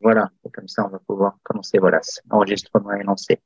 Voilà, 0.00 0.30
comme 0.52 0.68
ça, 0.68 0.86
on 0.86 0.88
va 0.88 0.98
pouvoir 0.98 1.38
commencer. 1.42 1.78
Voilà, 1.78 2.00
l'enregistrement 2.30 2.92
est 2.92 3.02
lancé. 3.02 3.40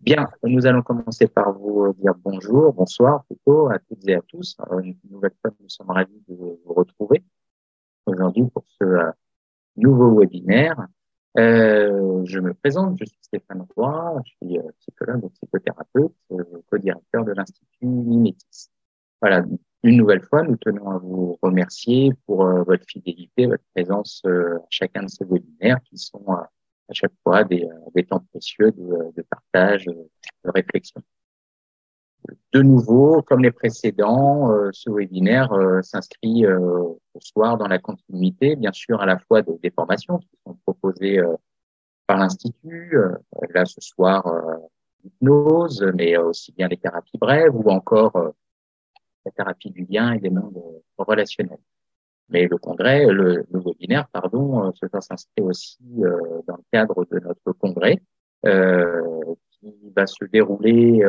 Bien, 0.00 0.28
nous 0.42 0.66
allons 0.66 0.82
commencer 0.82 1.28
par 1.28 1.52
vous 1.52 1.94
dire 1.98 2.14
bonjour, 2.24 2.72
bonsoir 2.72 3.24
plutôt 3.24 3.70
à 3.70 3.78
toutes 3.78 4.08
et 4.08 4.14
à 4.16 4.22
tous. 4.22 4.56
Une 4.82 4.96
nouvelle 5.10 5.34
fois, 5.40 5.52
nous 5.60 5.68
sommes 5.68 5.90
ravis 5.90 6.20
de 6.28 6.34
vous 6.34 6.58
retrouver 6.66 7.22
aujourd'hui 8.06 8.44
pour 8.52 8.64
ce 8.66 8.84
euh, 8.84 9.10
nouveau 9.76 10.18
webinaire. 10.18 10.88
Euh, 11.38 12.24
je 12.24 12.40
me 12.40 12.52
présente, 12.52 12.98
je 12.98 13.04
suis 13.06 13.18
Stéphane 13.22 13.66
Roy, 13.74 14.20
je 14.26 14.46
suis 14.46 14.58
euh, 14.58 14.70
psychologue 14.80 15.30
psychothérapeute, 15.32 16.12
euh, 16.32 16.44
co-directeur 16.70 17.24
de 17.24 17.32
l'Institut 17.32 17.86
Mimétis. 17.86 18.68
Voilà, 19.20 19.44
une 19.84 19.96
nouvelle 19.96 20.22
fois, 20.22 20.42
nous 20.42 20.56
tenons 20.56 20.90
à 20.90 20.98
vous 20.98 21.38
remercier 21.42 22.12
pour 22.26 22.46
euh, 22.46 22.62
votre 22.62 22.84
fidélité, 22.86 23.46
votre 23.46 23.64
présence 23.74 24.22
euh, 24.26 24.58
à 24.58 24.66
chacun 24.70 25.02
de 25.02 25.08
ces 25.08 25.24
webinaires 25.24 25.80
qui 25.84 25.98
sont 25.98 26.24
euh, 26.28 26.34
à 26.88 26.92
chaque 26.92 27.12
fois 27.24 27.42
des, 27.42 27.66
temps 28.08 28.24
précieux 28.30 28.70
de, 28.72 29.22
partage, 29.22 29.86
de 29.86 30.50
réflexion. 30.50 31.02
De 32.52 32.62
nouveau, 32.62 33.22
comme 33.22 33.42
les 33.42 33.50
précédents, 33.50 34.50
ce 34.72 34.90
webinaire 34.90 35.50
s'inscrit 35.82 36.44
ce 36.44 37.20
soir 37.20 37.56
dans 37.56 37.66
la 37.66 37.78
continuité, 37.78 38.56
bien 38.56 38.72
sûr, 38.72 39.00
à 39.00 39.06
la 39.06 39.18
fois 39.18 39.42
des 39.42 39.70
formations 39.70 40.18
qui 40.18 40.28
sont 40.46 40.54
proposées 40.66 41.20
par 42.06 42.18
l'Institut, 42.18 42.96
là 43.54 43.64
ce 43.64 43.80
soir, 43.80 44.30
hypnose, 45.02 45.84
mais 45.94 46.16
aussi 46.18 46.52
bien 46.52 46.68
les 46.68 46.76
thérapies 46.76 47.18
brèves 47.18 47.56
ou 47.56 47.70
encore 47.70 48.34
la 49.24 49.32
thérapie 49.32 49.70
du 49.70 49.86
lien 49.88 50.12
et 50.12 50.18
des 50.18 50.30
mondes 50.30 50.62
relationnels. 50.98 51.58
Mais 52.28 52.48
le 52.48 52.56
congrès, 52.56 53.06
le, 53.06 53.44
le 53.50 53.60
webinaire, 53.60 54.08
pardon, 54.08 54.64
euh, 54.64 54.70
se 54.74 54.86
s'inscrit 55.00 55.42
aussi 55.42 55.78
euh, 55.98 56.40
dans 56.46 56.56
le 56.56 56.64
cadre 56.72 57.04
de 57.10 57.18
notre 57.18 57.52
congrès 57.52 58.00
euh, 58.46 59.34
qui 59.50 59.74
va 59.94 60.06
se 60.06 60.24
dérouler 60.24 61.02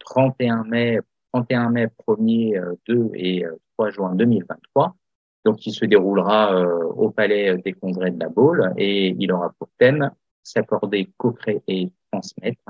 31 0.00 0.64
mai, 0.64 1.00
31 1.32 1.70
mai 1.70 1.88
1er, 2.06 2.76
2 2.88 3.10
et 3.14 3.44
3 3.76 3.90
juin 3.90 4.14
2023. 4.14 4.96
Donc, 5.44 5.58
qui 5.58 5.72
se 5.72 5.84
déroulera 5.84 6.58
au 6.96 7.10
Palais 7.10 7.58
des 7.58 7.74
Congrès 7.74 8.10
de 8.10 8.18
la 8.18 8.30
Baule 8.30 8.72
et 8.78 9.14
il 9.18 9.30
aura 9.30 9.52
pour 9.58 9.68
thème 9.78 10.10
s'accorder, 10.42 11.12
co-créer 11.18 11.62
et 11.68 11.92
transmettre 12.10 12.62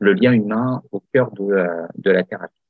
le 0.00 0.14
lien 0.14 0.32
humain 0.32 0.82
au 0.90 1.00
cœur 1.12 1.30
de, 1.30 1.64
de 1.96 2.10
la 2.10 2.24
thérapie. 2.24 2.60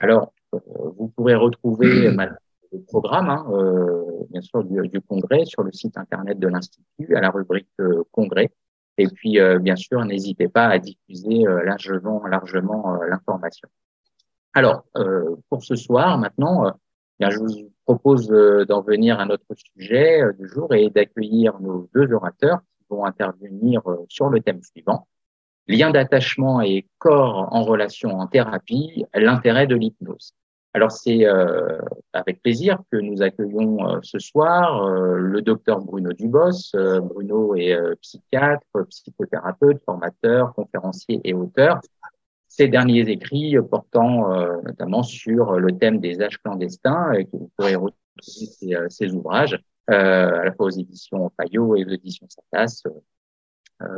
Alors, 0.00 0.22
euh, 0.22 0.37
vous 0.52 1.08
pourrez 1.08 1.34
retrouver 1.34 2.10
le 2.10 2.80
programme, 2.86 3.30
hein, 3.30 3.46
euh, 3.50 4.24
bien 4.30 4.40
sûr, 4.40 4.64
du, 4.64 4.88
du, 4.88 5.00
congrès 5.00 5.44
sur 5.44 5.62
le 5.62 5.72
site 5.72 5.96
internet 5.96 6.38
de 6.38 6.48
l'Institut 6.48 7.16
à 7.16 7.20
la 7.20 7.30
rubrique 7.30 7.68
euh, 7.80 8.02
congrès. 8.12 8.50
Et 8.98 9.06
puis, 9.06 9.38
bien 9.60 9.76
sûr, 9.76 10.04
n'hésitez 10.04 10.48
pas 10.48 10.66
à 10.66 10.80
diffuser 10.80 11.44
largement, 11.64 12.26
largement 12.26 12.96
l'information. 13.08 13.68
Alors, 14.54 14.82
pour 15.48 15.62
ce 15.62 15.76
soir, 15.76 16.18
maintenant, 16.18 16.72
bien, 17.20 17.30
je 17.30 17.38
vous 17.38 17.70
propose 17.86 18.26
d'en 18.66 18.82
venir 18.82 19.20
à 19.20 19.24
notre 19.24 19.54
sujet 19.54 20.20
du 20.36 20.48
jour 20.48 20.74
et 20.74 20.90
d'accueillir 20.90 21.60
nos 21.60 21.88
deux 21.94 22.12
orateurs 22.12 22.58
qui 22.76 22.86
vont 22.90 23.04
intervenir 23.04 23.82
sur 24.08 24.30
le 24.30 24.40
thème 24.40 24.64
suivant 24.64 25.06
lien 25.68 25.90
d'attachement 25.90 26.60
et 26.62 26.86
corps 26.98 27.48
en 27.52 27.62
relation 27.62 28.18
en 28.18 28.26
thérapie, 28.26 29.04
l'intérêt 29.14 29.66
de 29.66 29.76
l'hypnose. 29.76 30.32
Alors 30.74 30.92
c'est 30.92 31.26
euh, 31.26 31.78
avec 32.12 32.42
plaisir 32.42 32.78
que 32.92 32.98
nous 32.98 33.22
accueillons 33.22 33.88
euh, 33.88 33.98
ce 34.02 34.18
soir 34.18 34.84
euh, 34.84 35.16
le 35.16 35.40
docteur 35.42 35.80
Bruno 35.80 36.12
Dubos. 36.12 36.72
Bruno 37.02 37.54
est 37.56 37.76
psychiatre, 38.02 38.66
psychothérapeute, 38.88 39.82
formateur, 39.84 40.54
conférencier 40.54 41.20
et 41.24 41.34
auteur. 41.34 41.80
Ses 42.48 42.68
derniers 42.68 43.08
écrits 43.08 43.56
portant 43.70 44.30
notamment 44.62 45.02
sur 45.02 45.58
le 45.58 45.76
thème 45.78 46.00
des 46.00 46.20
âges 46.20 46.38
clandestins, 46.38 47.12
et 47.12 47.24
que 47.24 47.32
vous 47.32 47.50
pourrez 47.56 47.74
retrouver 47.74 48.88
ces, 48.88 49.12
ouvrages 49.12 49.60
à 49.86 50.44
la 50.44 50.52
fois 50.52 50.66
aux 50.66 50.70
éditions 50.70 51.30
Payot 51.36 51.76
et 51.76 51.84
aux 51.84 51.90
éditions 51.90 52.26
Satas. 52.28 52.82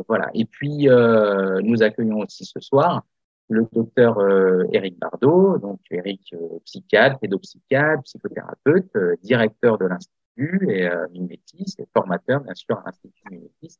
Voilà. 0.08 0.28
Et 0.34 0.44
puis 0.44 0.88
nous 0.88 1.82
accueillons 1.82 2.18
aussi 2.18 2.44
ce 2.44 2.60
soir 2.60 3.02
le 3.50 3.66
docteur 3.72 4.18
euh, 4.18 4.64
Éric 4.72 4.98
Bardot, 4.98 5.58
donc 5.58 5.80
Éric 5.90 6.32
euh, 6.32 6.58
psychiatre, 6.64 7.18
pédopsychiatre, 7.18 8.04
psychothérapeute, 8.04 8.94
euh, 8.96 9.16
directeur 9.22 9.76
de 9.76 9.86
l'Institut 9.86 10.70
et 10.70 10.88
euh, 10.88 11.06
mimétis 11.12 11.74
et 11.78 11.86
formateur 11.92 12.40
bien 12.40 12.54
sûr 12.54 12.78
à 12.78 12.84
l'Institut 12.86 13.22
Mimétis. 13.28 13.78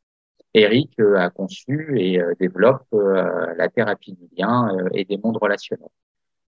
Éric 0.53 0.99
a 1.15 1.29
conçu 1.29 1.97
et 1.97 2.19
développe 2.37 2.85
la 2.91 3.69
thérapie 3.69 4.11
du 4.11 4.27
lien 4.37 4.67
et 4.93 5.05
des 5.05 5.17
mondes 5.17 5.37
relationnels. 5.37 5.87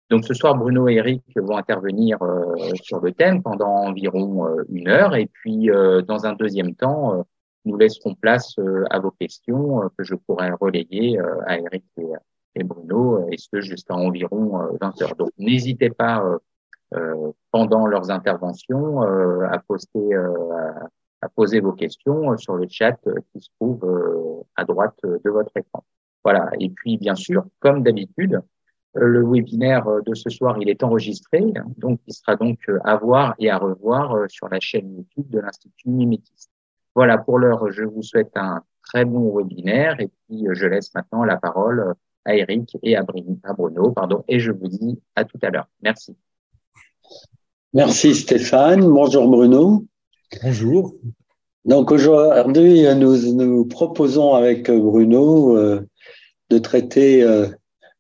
Donc 0.10 0.26
ce 0.26 0.34
soir, 0.34 0.56
Bruno 0.56 0.90
et 0.90 0.96
Eric 0.96 1.24
vont 1.38 1.56
intervenir 1.56 2.18
sur 2.82 3.00
le 3.00 3.14
thème 3.14 3.42
pendant 3.42 3.70
environ 3.70 4.46
une 4.68 4.90
heure 4.90 5.16
et 5.16 5.28
puis 5.28 5.70
dans 6.06 6.26
un 6.26 6.34
deuxième 6.34 6.76
temps, 6.76 7.26
nous 7.66 7.78
laisserons 7.78 8.16
place 8.16 8.56
à 8.90 9.00
vos 9.00 9.12
questions 9.12 9.90
que 9.98 10.04
je 10.04 10.16
pourrai 10.16 10.52
relayer 10.60 11.20
à 11.48 11.58
Eric 11.58 11.86
et, 11.98 12.06
et 12.56 12.64
Bruno, 12.64 13.28
et 13.30 13.38
ce 13.38 13.62
jusqu'à 13.62 13.96
environ 13.96 14.78
20 14.82 15.02
euh, 15.02 15.04
heures. 15.04 15.16
Donc 15.16 15.32
n'hésitez 15.38 15.90
pas 15.90 16.24
euh, 16.24 16.38
euh, 16.96 17.32
pendant 17.52 17.88
leurs 17.88 18.12
interventions 18.12 19.02
à 19.02 19.60
poster 19.68 20.16
à 21.22 21.30
poser 21.30 21.62
vos 21.62 21.72
questions 21.72 22.38
sur 22.38 22.56
le 22.56 22.68
chat 22.70 23.00
qui 23.32 23.40
se 23.40 23.50
trouve 23.58 23.82
à 24.56 24.66
droite 24.66 25.00
de 25.04 25.30
votre 25.30 25.56
écran. 25.56 25.84
Voilà. 26.24 26.52
Et 26.60 26.70
puis, 26.70 26.98
bien 26.98 27.16
sûr, 27.16 27.46
comme 27.60 27.82
d'habitude, 27.82 28.42
le 28.94 29.24
webinaire 29.24 29.86
de 30.06 30.14
ce 30.14 30.30
soir, 30.30 30.58
il 30.60 30.70
est 30.70 30.84
enregistré, 30.84 31.42
donc 31.78 32.02
il 32.08 32.14
sera 32.14 32.36
donc 32.36 32.60
à 32.84 32.98
voir 32.98 33.36
et 33.40 33.50
à 33.50 33.58
revoir 33.58 34.30
sur 34.30 34.50
la 34.50 34.60
chaîne 34.60 34.94
YouTube 34.98 35.30
de 35.30 35.40
l'Institut 35.40 35.90
Mimétis. 35.90 36.50
Voilà, 36.96 37.18
pour 37.18 37.40
l'heure, 37.40 37.72
je 37.72 37.84
vous 37.84 38.04
souhaite 38.04 38.32
un 38.36 38.64
très 38.84 39.06
bon 39.06 39.36
webinaire 39.36 40.00
et 40.00 40.10
puis 40.28 40.46
je 40.52 40.66
laisse 40.66 40.94
maintenant 40.94 41.24
la 41.24 41.38
parole 41.38 41.96
à 42.26 42.36
Eric 42.36 42.78
et 42.84 42.96
à 42.96 43.04
Bruno, 43.04 43.92
pardon, 43.92 44.24
et 44.28 44.40
je 44.40 44.52
vous 44.52 44.68
dis 44.68 45.00
à 45.16 45.26
tout 45.26 45.40
à 45.42 45.50
l'heure. 45.50 45.68
Merci. 45.82 46.16
Merci 47.74 48.14
Stéphane. 48.14 48.82
Bonjour 48.82 49.28
Bruno. 49.28 49.86
Bonjour. 50.44 50.94
Donc 51.66 51.92
aujourd'hui, 51.92 52.84
nous 52.96 53.34
nous 53.34 53.66
proposons 53.66 54.34
avec 54.36 54.70
Bruno 54.70 55.58
euh, 55.58 55.88
de 56.50 56.58
traiter 56.60 57.24
euh, 57.24 57.48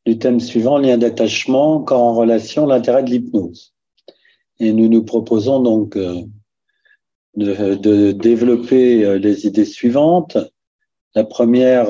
du 0.05 0.17
thème 0.19 0.39
suivant, 0.39 0.77
lien 0.77 0.97
d'attachement, 0.97 1.81
quand 1.81 1.97
en 1.97 2.13
relation, 2.13 2.65
l'intérêt 2.65 3.03
de 3.03 3.09
l'hypnose. 3.09 3.73
Et 4.59 4.73
nous 4.73 4.89
nous 4.89 5.03
proposons 5.03 5.61
donc 5.61 5.95
euh, 5.95 6.21
de, 7.35 7.75
de, 7.75 8.11
développer 8.11 9.19
les 9.19 9.47
idées 9.47 9.65
suivantes. 9.65 10.37
La 11.15 11.23
première, 11.23 11.89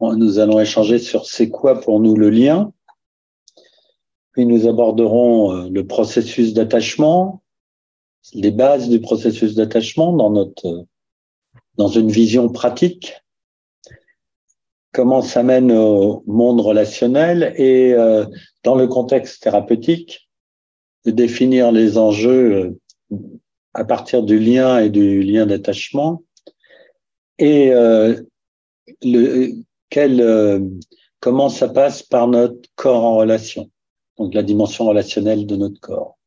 nous 0.00 0.38
allons 0.38 0.58
échanger 0.60 0.98
sur 0.98 1.26
c'est 1.26 1.48
quoi 1.48 1.80
pour 1.80 2.00
nous 2.00 2.16
le 2.16 2.30
lien. 2.30 2.72
Puis 4.32 4.46
nous 4.46 4.66
aborderons 4.66 5.54
euh, 5.54 5.68
le 5.68 5.86
processus 5.86 6.54
d'attachement, 6.54 7.42
les 8.32 8.50
bases 8.50 8.88
du 8.88 9.00
processus 9.00 9.54
d'attachement 9.54 10.12
dans 10.12 10.30
notre 10.30 10.86
dans 11.76 11.88
une 11.88 12.10
vision 12.10 12.48
pratique. 12.48 13.14
Comment 14.92 15.22
ça 15.22 15.42
mène 15.42 15.72
au 15.72 16.22
monde 16.26 16.60
relationnel 16.60 17.54
et 17.56 17.94
euh, 17.94 18.26
dans 18.62 18.74
le 18.74 18.86
contexte 18.86 19.42
thérapeutique, 19.42 20.28
définir 21.06 21.72
les 21.72 21.96
enjeux 21.96 22.78
euh, 23.10 23.18
à 23.74 23.84
partir 23.84 24.22
du 24.22 24.38
lien 24.38 24.78
et 24.78 24.90
du 24.90 25.22
lien 25.22 25.46
d'attachement 25.46 26.22
et 27.38 27.70
le, 29.02 29.64
euh, 29.96 30.60
comment 31.20 31.48
ça 31.48 31.68
passe 31.68 32.02
par 32.02 32.28
notre 32.28 32.68
corps 32.74 33.04
en 33.04 33.16
relation, 33.16 33.70
donc 34.18 34.34
la 34.34 34.42
dimension 34.42 34.86
relationnelle 34.86 35.46
de 35.46 35.56
notre 35.56 35.80
corps. 35.80 36.18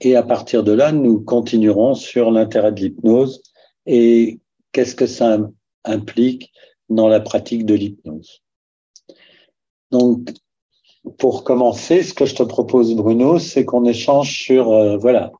Et 0.00 0.16
à 0.16 0.22
partir 0.22 0.64
de 0.64 0.72
là, 0.72 0.92
nous 0.92 1.20
continuerons 1.20 1.94
sur 1.94 2.30
l'intérêt 2.30 2.72
de 2.72 2.80
l'hypnose 2.80 3.42
et 3.86 4.40
qu'est-ce 4.72 4.94
que 4.94 5.06
ça 5.06 5.38
implique 5.84 6.52
dans 6.88 7.08
la 7.08 7.20
pratique 7.20 7.64
de 7.64 7.74
l'hypnose. 7.74 8.42
Donc, 9.90 10.30
pour 11.18 11.44
commencer, 11.44 12.02
ce 12.02 12.14
que 12.14 12.24
je 12.24 12.34
te 12.34 12.42
propose, 12.42 12.94
Bruno, 12.94 13.38
c'est 13.38 13.64
qu'on 13.64 13.84
échange 13.84 14.36
sur, 14.36 14.72
euh, 14.72 14.96
voilà, 14.96 15.32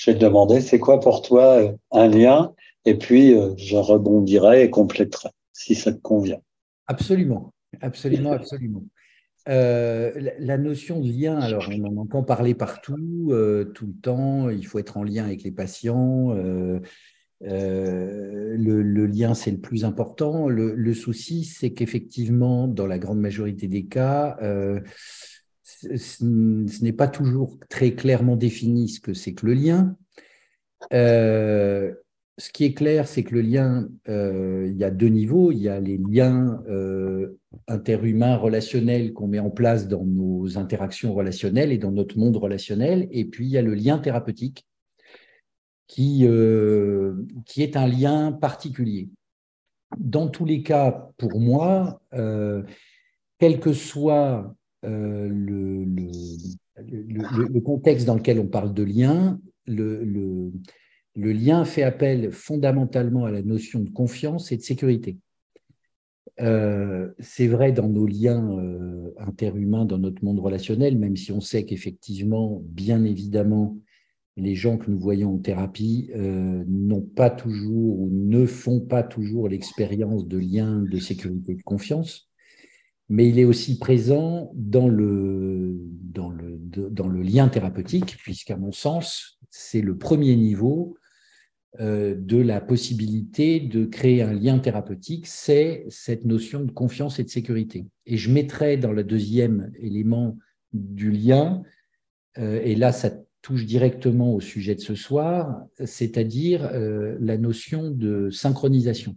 je 0.00 0.10
vais 0.10 0.18
te 0.18 0.24
demander, 0.24 0.62
c'est 0.62 0.78
quoi 0.78 0.98
pour 0.98 1.20
toi 1.20 1.60
euh, 1.60 1.72
un 1.90 2.08
lien? 2.08 2.54
Et 2.86 2.94
puis, 2.94 3.34
je 3.58 3.76
rebondirai 3.76 4.62
et 4.64 4.70
compléterai, 4.70 5.28
si 5.52 5.74
ça 5.74 5.92
te 5.92 6.00
convient. 6.00 6.40
Absolument, 6.86 7.52
absolument, 7.82 8.32
absolument. 8.32 8.82
Euh, 9.50 10.10
la 10.38 10.56
notion 10.56 11.00
de 11.00 11.06
lien, 11.06 11.38
alors 11.38 11.68
on 11.70 11.84
en 11.84 11.96
entend 11.98 12.22
parler 12.22 12.54
partout, 12.54 13.28
euh, 13.30 13.66
tout 13.66 13.86
le 13.86 13.92
temps, 13.92 14.48
il 14.48 14.66
faut 14.66 14.78
être 14.78 14.96
en 14.96 15.04
lien 15.04 15.24
avec 15.24 15.42
les 15.42 15.50
patients. 15.50 16.34
Euh, 17.42 18.56
le, 18.56 19.06
lien, 19.06 19.34
c'est 19.34 19.50
le 19.50 19.60
plus 19.60 19.84
important. 19.84 20.48
Le, 20.48 20.94
souci, 20.94 21.44
c'est 21.44 21.72
qu'effectivement, 21.72 22.66
dans 22.66 22.86
la 22.86 22.98
grande 22.98 23.20
majorité 23.20 23.68
des 23.68 23.84
cas, 23.84 24.38
euh, 24.42 24.80
ce, 25.80 26.82
n'est 26.84 26.92
pas 26.92 27.08
toujours 27.08 27.58
très 27.68 27.92
clairement 27.94 28.36
défini 28.36 28.88
ce 28.88 29.00
que 29.00 29.14
c'est 29.14 29.34
que 29.34 29.46
le 29.46 29.54
lien. 29.54 29.96
Euh, 30.92 31.92
ce 32.38 32.50
qui 32.50 32.64
est 32.64 32.72
clair, 32.72 33.06
c'est 33.06 33.22
que 33.22 33.34
le 33.34 33.42
lien, 33.42 33.88
euh, 34.08 34.66
il 34.70 34.76
y 34.76 34.84
a 34.84 34.90
deux 34.90 35.08
niveaux. 35.08 35.52
Il 35.52 35.58
y 35.58 35.68
a 35.68 35.78
les 35.78 35.98
liens 35.98 36.62
interhumains 37.66 38.36
relationnels 38.36 39.12
qu'on 39.12 39.28
met 39.28 39.40
en 39.40 39.50
place 39.50 39.88
dans 39.88 40.04
nos 40.04 40.56
interactions 40.56 41.12
relationnelles 41.14 41.72
et 41.72 41.78
dans 41.78 41.90
notre 41.90 42.18
monde 42.18 42.36
relationnel. 42.36 43.08
Et 43.10 43.24
puis, 43.24 43.46
il 43.46 43.50
y 43.50 43.58
a 43.58 43.62
le 43.62 43.74
lien 43.74 43.98
thérapeutique 43.98 44.66
qui, 45.90 46.20
euh, 46.22 47.14
qui 47.46 47.64
est 47.64 47.76
un 47.76 47.88
lien 47.88 48.30
particulier. 48.30 49.10
Dans 49.98 50.28
tous 50.28 50.44
les 50.44 50.62
cas, 50.62 51.10
pour 51.16 51.40
moi, 51.40 52.00
euh, 52.14 52.62
quel 53.38 53.58
que 53.58 53.72
soit 53.72 54.54
euh, 54.84 55.28
le, 55.28 56.00
contexte 57.60 58.06
dans 58.06 58.14
lequel 58.14 58.38
on 58.40 58.46
parle 58.46 58.72
de 58.72 58.82
lien, 58.82 59.40
le, 59.66 60.52
lien 61.14 61.64
fait 61.64 61.82
appel 61.82 62.32
fondamentalement 62.32 63.24
à 63.24 63.30
la 63.30 63.42
notion 63.42 63.80
de 63.80 63.90
confiance 63.90 64.52
et 64.52 64.56
de 64.56 64.62
sécurité. 64.62 65.18
c'est 66.38 67.48
vrai 67.48 67.72
dans 67.72 67.88
nos 67.88 68.06
liens 68.06 68.58
interhumains, 69.18 69.84
dans 69.84 69.98
notre 69.98 70.24
monde 70.24 70.40
relationnel, 70.40 70.98
même 70.98 71.16
si 71.16 71.32
on 71.32 71.40
sait 71.40 71.64
qu'effectivement, 71.64 72.62
bien 72.64 73.04
évidemment, 73.04 73.76
les 74.40 74.54
gens 74.54 74.78
que 74.78 74.90
nous 74.90 74.98
voyons 74.98 75.34
en 75.34 75.38
thérapie 75.38 76.10
euh, 76.14 76.64
n'ont 76.66 77.02
pas 77.02 77.30
toujours 77.30 78.00
ou 78.00 78.08
ne 78.10 78.46
font 78.46 78.80
pas 78.80 79.02
toujours 79.02 79.48
l'expérience 79.48 80.26
de 80.26 80.38
lien 80.38 80.82
de 80.82 80.98
sécurité 80.98 81.52
et 81.52 81.56
de 81.56 81.62
confiance, 81.62 82.29
mais 83.10 83.28
il 83.28 83.38
est 83.40 83.44
aussi 83.44 83.76
présent 83.76 84.52
dans 84.54 84.88
le, 84.88 85.76
lien 87.22 87.48
thérapeutique, 87.48 88.16
puisqu'à 88.18 88.56
mon 88.56 88.70
sens, 88.70 89.38
c'est 89.50 89.82
le 89.82 89.98
premier 89.98 90.36
niveau 90.36 90.96
euh, 91.80 92.14
de 92.16 92.38
la 92.38 92.60
possibilité 92.60 93.58
de 93.58 93.84
créer 93.84 94.22
un 94.22 94.32
lien 94.32 94.58
thérapeutique, 94.60 95.26
c'est 95.26 95.84
cette 95.88 96.24
notion 96.24 96.60
de 96.60 96.70
confiance 96.70 97.18
et 97.18 97.24
de 97.24 97.28
sécurité. 97.28 97.86
Et 98.06 98.16
je 98.16 98.30
mettrai 98.30 98.76
dans 98.76 98.92
le 98.92 99.02
deuxième 99.02 99.72
élément 99.78 100.38
du 100.72 101.10
lien, 101.10 101.62
euh, 102.38 102.60
et 102.62 102.76
là 102.76 102.92
ça 102.92 103.10
touche 103.42 103.66
directement 103.66 104.34
au 104.34 104.40
sujet 104.40 104.76
de 104.76 104.80
ce 104.80 104.94
soir, 104.94 105.64
c'est-à-dire 105.84 106.64
euh, 106.72 107.16
la 107.20 107.38
notion 107.38 107.90
de 107.90 108.30
synchronisation. 108.30 109.16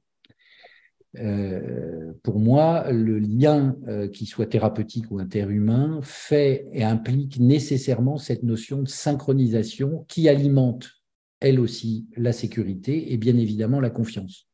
Euh, 1.20 2.14
pour 2.24 2.40
moi, 2.40 2.92
le 2.92 3.20
lien, 3.20 3.76
euh, 3.88 4.08
qui 4.08 4.26
soit 4.26 4.48
thérapeutique 4.48 5.12
ou 5.12 5.20
interhumain, 5.20 6.00
fait 6.02 6.68
et 6.72 6.84
implique 6.84 7.40
nécessairement 7.40 8.18
cette 8.18 8.44
notion 8.44 8.82
de 8.82 8.88
synchronisation 8.88 10.06
qui 10.08 10.28
alimente, 10.28 10.90
elle 11.40 11.60
aussi, 11.60 12.08
la 12.18 12.34
sécurité 12.34 13.14
et 13.14 13.18
bien 13.18 13.38
évidemment 13.38 13.80
la 13.80 13.90
confiance. 13.90 14.48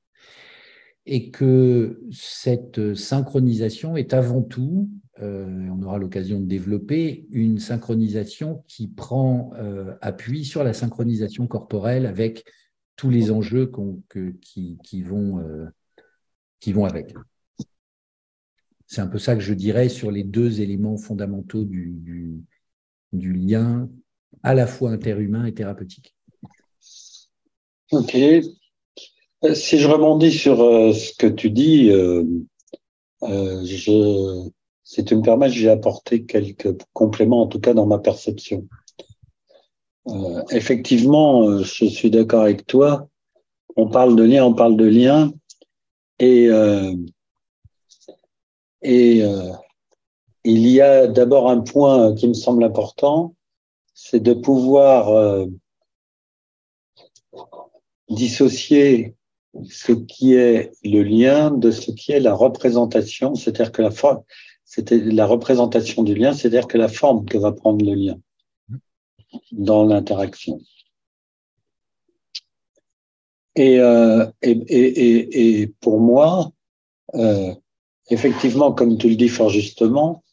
Et 1.05 1.31
que 1.31 2.01
cette 2.11 2.93
synchronisation 2.93 3.95
est 3.95 4.13
avant 4.13 4.41
tout 4.41 4.89
euh, 5.21 5.67
on 5.69 5.81
aura 5.83 5.97
l'occasion 5.97 6.39
de 6.39 6.45
développer 6.45 7.27
une 7.31 7.59
synchronisation 7.59 8.63
qui 8.67 8.87
prend 8.87 9.51
euh, 9.55 9.95
appui 10.01 10.45
sur 10.45 10.63
la 10.63 10.73
synchronisation 10.73 11.45
corporelle 11.47 12.05
avec 12.05 12.45
tous 12.95 13.09
les 13.09 13.31
enjeux 13.31 13.71
qui, 14.41 15.01
vont, 15.01 15.41
qui 16.59 16.73
vont 16.73 16.85
avec. 16.85 17.13
C'est 18.87 19.01
un 19.01 19.07
peu 19.07 19.19
ça 19.19 19.35
que 19.35 19.41
je 19.41 19.53
dirais 19.53 19.89
sur 19.89 20.11
les 20.11 20.23
deux 20.23 20.61
éléments 20.61 20.97
fondamentaux 20.97 21.63
du, 21.63 22.43
lien 23.11 23.89
à 24.43 24.53
la 24.53 24.67
fois 24.67 24.91
interhumain 24.91 25.45
et 25.45 25.53
thérapeutique. 25.53 26.15
Ok. 27.91 28.17
Si 29.53 29.77
je 29.77 29.87
rebondis 29.87 30.31
sur 30.31 30.57
ce 30.57 31.15
que 31.17 31.27
tu 31.27 31.49
dis, 31.49 31.89
je, 33.21 34.49
si 34.89 35.05
tu 35.05 35.15
me 35.15 35.21
permets, 35.21 35.51
j'ai 35.51 35.69
apporté 35.69 36.25
quelques 36.25 36.75
compléments, 36.93 37.43
en 37.43 37.47
tout 37.47 37.59
cas 37.59 37.75
dans 37.75 37.85
ma 37.85 37.99
perception. 37.99 38.67
Euh, 40.07 40.41
effectivement, 40.49 41.43
euh, 41.43 41.63
je 41.63 41.85
suis 41.85 42.09
d'accord 42.09 42.41
avec 42.41 42.65
toi. 42.65 43.07
On 43.75 43.87
parle 43.87 44.15
de 44.15 44.23
lien, 44.23 44.43
on 44.43 44.55
parle 44.55 44.75
de 44.77 44.85
lien. 44.85 45.31
Et, 46.19 46.49
euh, 46.49 46.93
et 48.81 49.23
il 50.43 50.67
y 50.67 50.81
a 50.81 51.07
d'abord 51.07 51.49
un 51.49 51.61
point 51.61 52.15
qui 52.15 52.27
me 52.27 52.33
semble 52.33 52.63
important, 52.63 53.35
c'est 53.93 54.19
de 54.21 54.33
pouvoir 54.33 55.47
dissocier 58.09 59.15
ce 59.69 59.91
qui 59.91 60.33
est 60.33 60.71
le 60.83 61.03
lien 61.03 61.51
de 61.51 61.71
ce 61.71 61.91
qui 61.91 62.11
est 62.11 62.19
la 62.19 62.33
représentation, 62.33 63.35
c'est-à-dire 63.35 63.71
que 63.71 63.81
la, 63.81 63.91
c'était 64.65 64.99
la 64.99 65.25
représentation 65.25 66.03
du 66.03 66.15
lien, 66.15 66.33
c'est-à-dire 66.33 66.67
que 66.67 66.77
la 66.77 66.87
forme 66.87 67.25
que 67.25 67.37
va 67.37 67.51
prendre 67.51 67.83
le 67.85 67.93
lien 67.93 68.19
dans 69.51 69.85
l'interaction. 69.85 70.59
Et, 73.59 73.77
euh, 73.77 74.25
et, 74.41 75.67
pour 75.81 75.99
moi, 75.99 76.53
euh, 77.15 77.53
effectivement, 78.09 78.71
comme 78.71 78.97
tu 78.97 79.09
le 79.09 79.17
dis 79.17 79.27
fort 79.27 79.49
justement, 79.49 80.23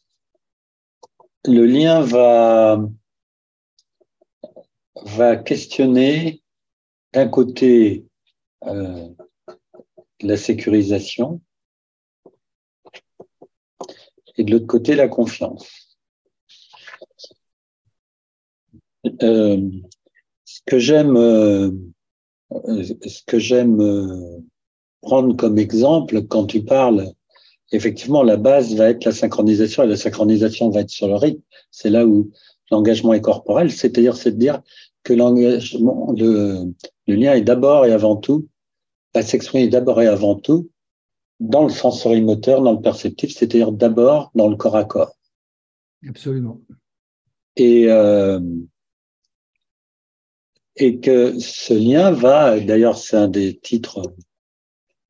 le 1.43 1.65
lien 1.65 1.99
va, 1.99 2.79
va 5.07 5.35
questionner 5.35 6.41
d'un 7.11 7.27
côté 7.27 8.05
euh, 8.63 9.09
la 10.21 10.37
sécurisation, 10.37 11.41
et 14.37 14.45
de 14.45 14.51
l'autre 14.53 14.67
côté 14.67 14.95
la 14.95 15.09
confiance. 15.09 15.97
Euh, 19.21 19.69
ce 20.45 20.61
que 20.65 20.79
j'aime, 20.79 21.17
euh, 21.17 21.71
ce 22.51 23.23
que 23.25 23.39
j'aime 23.39 23.81
euh, 23.81 24.39
prendre 25.01 25.35
comme 25.35 25.57
exemple 25.57 26.23
quand 26.23 26.45
tu 26.45 26.63
parles, 26.63 27.11
effectivement, 27.71 28.23
la 28.23 28.37
base 28.37 28.75
va 28.75 28.89
être 28.89 29.05
la 29.05 29.11
synchronisation 29.11 29.83
et 29.83 29.87
la 29.87 29.97
synchronisation 29.97 30.69
va 30.69 30.81
être 30.81 30.89
sur 30.89 31.07
le 31.07 31.15
rythme. 31.15 31.41
C'est 31.71 31.89
là 31.89 32.05
où 32.05 32.31
l'engagement 32.71 33.13
est 33.13 33.21
corporel, 33.21 33.71
c'est-à-dire 33.71 34.15
c'est 34.15 34.31
de 34.31 34.37
dire 34.37 34.61
que 35.03 35.13
l'engagement, 35.13 36.13
le, 36.17 36.73
le 37.07 37.15
lien 37.15 37.33
est 37.33 37.41
d'abord 37.41 37.85
et 37.85 37.91
avant 37.91 38.15
tout, 38.15 38.47
va 39.13 39.21
s'exprimer 39.21 39.67
d'abord 39.67 40.01
et 40.01 40.07
avant 40.07 40.35
tout 40.35 40.69
dans 41.39 41.63
le 41.63 41.69
sensorimoteur, 41.69 42.61
dans 42.61 42.73
le 42.73 42.81
perceptif, 42.81 43.31
c'est-à-dire 43.31 43.71
d'abord 43.71 44.31
dans 44.35 44.47
le 44.47 44.55
corps 44.55 44.75
à 44.75 44.85
corps. 44.85 45.15
Absolument. 46.07 46.61
Et, 47.55 47.89
euh, 47.89 48.39
et 50.77 50.99
que 50.99 51.37
ce 51.39 51.73
lien 51.73 52.11
va, 52.11 52.59
d'ailleurs 52.59 52.97
c'est 52.97 53.17
un 53.17 53.27
des 53.27 53.57
titres 53.57 54.01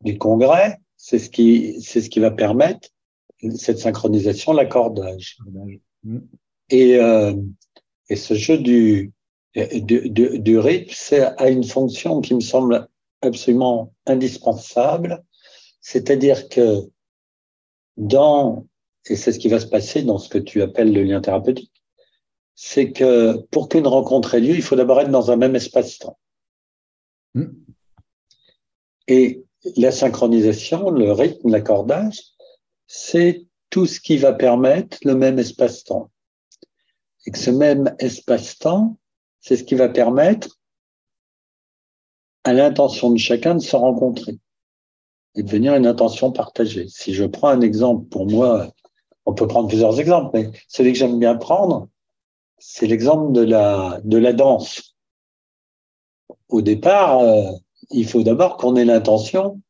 du 0.03 0.17
congrès, 0.17 0.79
c'est 0.95 1.19
ce 1.19 1.29
qui, 1.29 1.81
c'est 1.81 2.01
ce 2.01 2.09
qui 2.09 2.19
va 2.19 2.31
permettre 2.31 2.89
cette 3.55 3.79
synchronisation, 3.79 4.53
l'accordage. 4.53 5.37
Et, 6.69 6.97
euh, 6.97 7.33
et 8.09 8.15
ce 8.15 8.33
jeu 8.33 8.57
du, 8.57 9.11
du, 9.55 10.09
du, 10.09 10.39
du 10.39 10.59
rythme, 10.59 10.91
c'est 10.93 11.21
a 11.21 11.49
une 11.49 11.63
fonction 11.63 12.21
qui 12.21 12.33
me 12.33 12.41
semble 12.41 12.87
absolument 13.21 13.93
indispensable 14.05 15.23
c'est-à-dire 15.87 16.49
que 16.49 16.89
dans, 17.95 18.67
et 19.09 19.15
c'est 19.15 19.31
ce 19.31 19.39
qui 19.39 19.47
va 19.47 19.61
se 19.61 19.67
passer 19.67 20.03
dans 20.03 20.17
ce 20.17 20.27
que 20.27 20.37
tu 20.37 20.61
appelles 20.61 20.91
le 20.91 21.01
lien 21.03 21.21
thérapeutique, 21.21 21.76
c'est 22.59 22.91
que 22.91 23.37
pour 23.51 23.69
qu'une 23.69 23.85
rencontre 23.85 24.33
ait 24.33 24.39
lieu, 24.39 24.55
il 24.55 24.63
faut 24.63 24.75
d'abord 24.75 24.99
être 24.99 25.11
dans 25.11 25.29
un 25.29 25.35
même 25.35 25.55
espace-temps. 25.55 26.17
Hmm. 27.35 27.53
Et 29.07 29.45
la 29.75 29.91
synchronisation, 29.91 30.89
le 30.89 31.11
rythme, 31.11 31.49
l'accordage, 31.49 32.19
c'est 32.87 33.45
tout 33.69 33.85
ce 33.85 33.99
qui 33.99 34.17
va 34.17 34.33
permettre 34.33 34.97
le 35.03 35.13
même 35.13 35.37
espace-temps. 35.37 36.09
Et 37.27 37.31
que 37.31 37.37
ce 37.37 37.51
même 37.51 37.95
espace-temps, 37.99 38.97
c'est 39.39 39.55
ce 39.55 39.63
qui 39.63 39.75
va 39.75 39.87
permettre 39.87 40.57
à 42.43 42.53
l'intention 42.53 43.11
de 43.11 43.19
chacun 43.19 43.53
de 43.53 43.61
se 43.61 43.75
rencontrer 43.75 44.39
et 45.35 45.43
devenir 45.43 45.75
une 45.75 45.85
intention 45.85 46.31
partagée. 46.31 46.87
Si 46.87 47.13
je 47.13 47.25
prends 47.25 47.49
un 47.49 47.61
exemple, 47.61 48.07
pour 48.07 48.25
moi, 48.25 48.73
on 49.27 49.35
peut 49.35 49.47
prendre 49.47 49.67
plusieurs 49.67 49.99
exemples, 49.99 50.31
mais 50.33 50.49
celui 50.67 50.93
que 50.93 50.97
j'aime 50.97 51.19
bien 51.19 51.35
prendre, 51.35 51.87
c'est 52.57 52.87
l'exemple 52.87 53.31
de 53.33 53.41
la, 53.41 53.99
de 54.03 54.17
la 54.17 54.33
danse. 54.33 54.95
Au 56.49 56.61
départ, 56.61 57.19
euh, 57.19 57.51
il 57.89 58.07
faut 58.07 58.23
d'abord 58.23 58.57
qu'on 58.57 58.75
ait 58.75 58.85
l'intention 58.85 59.61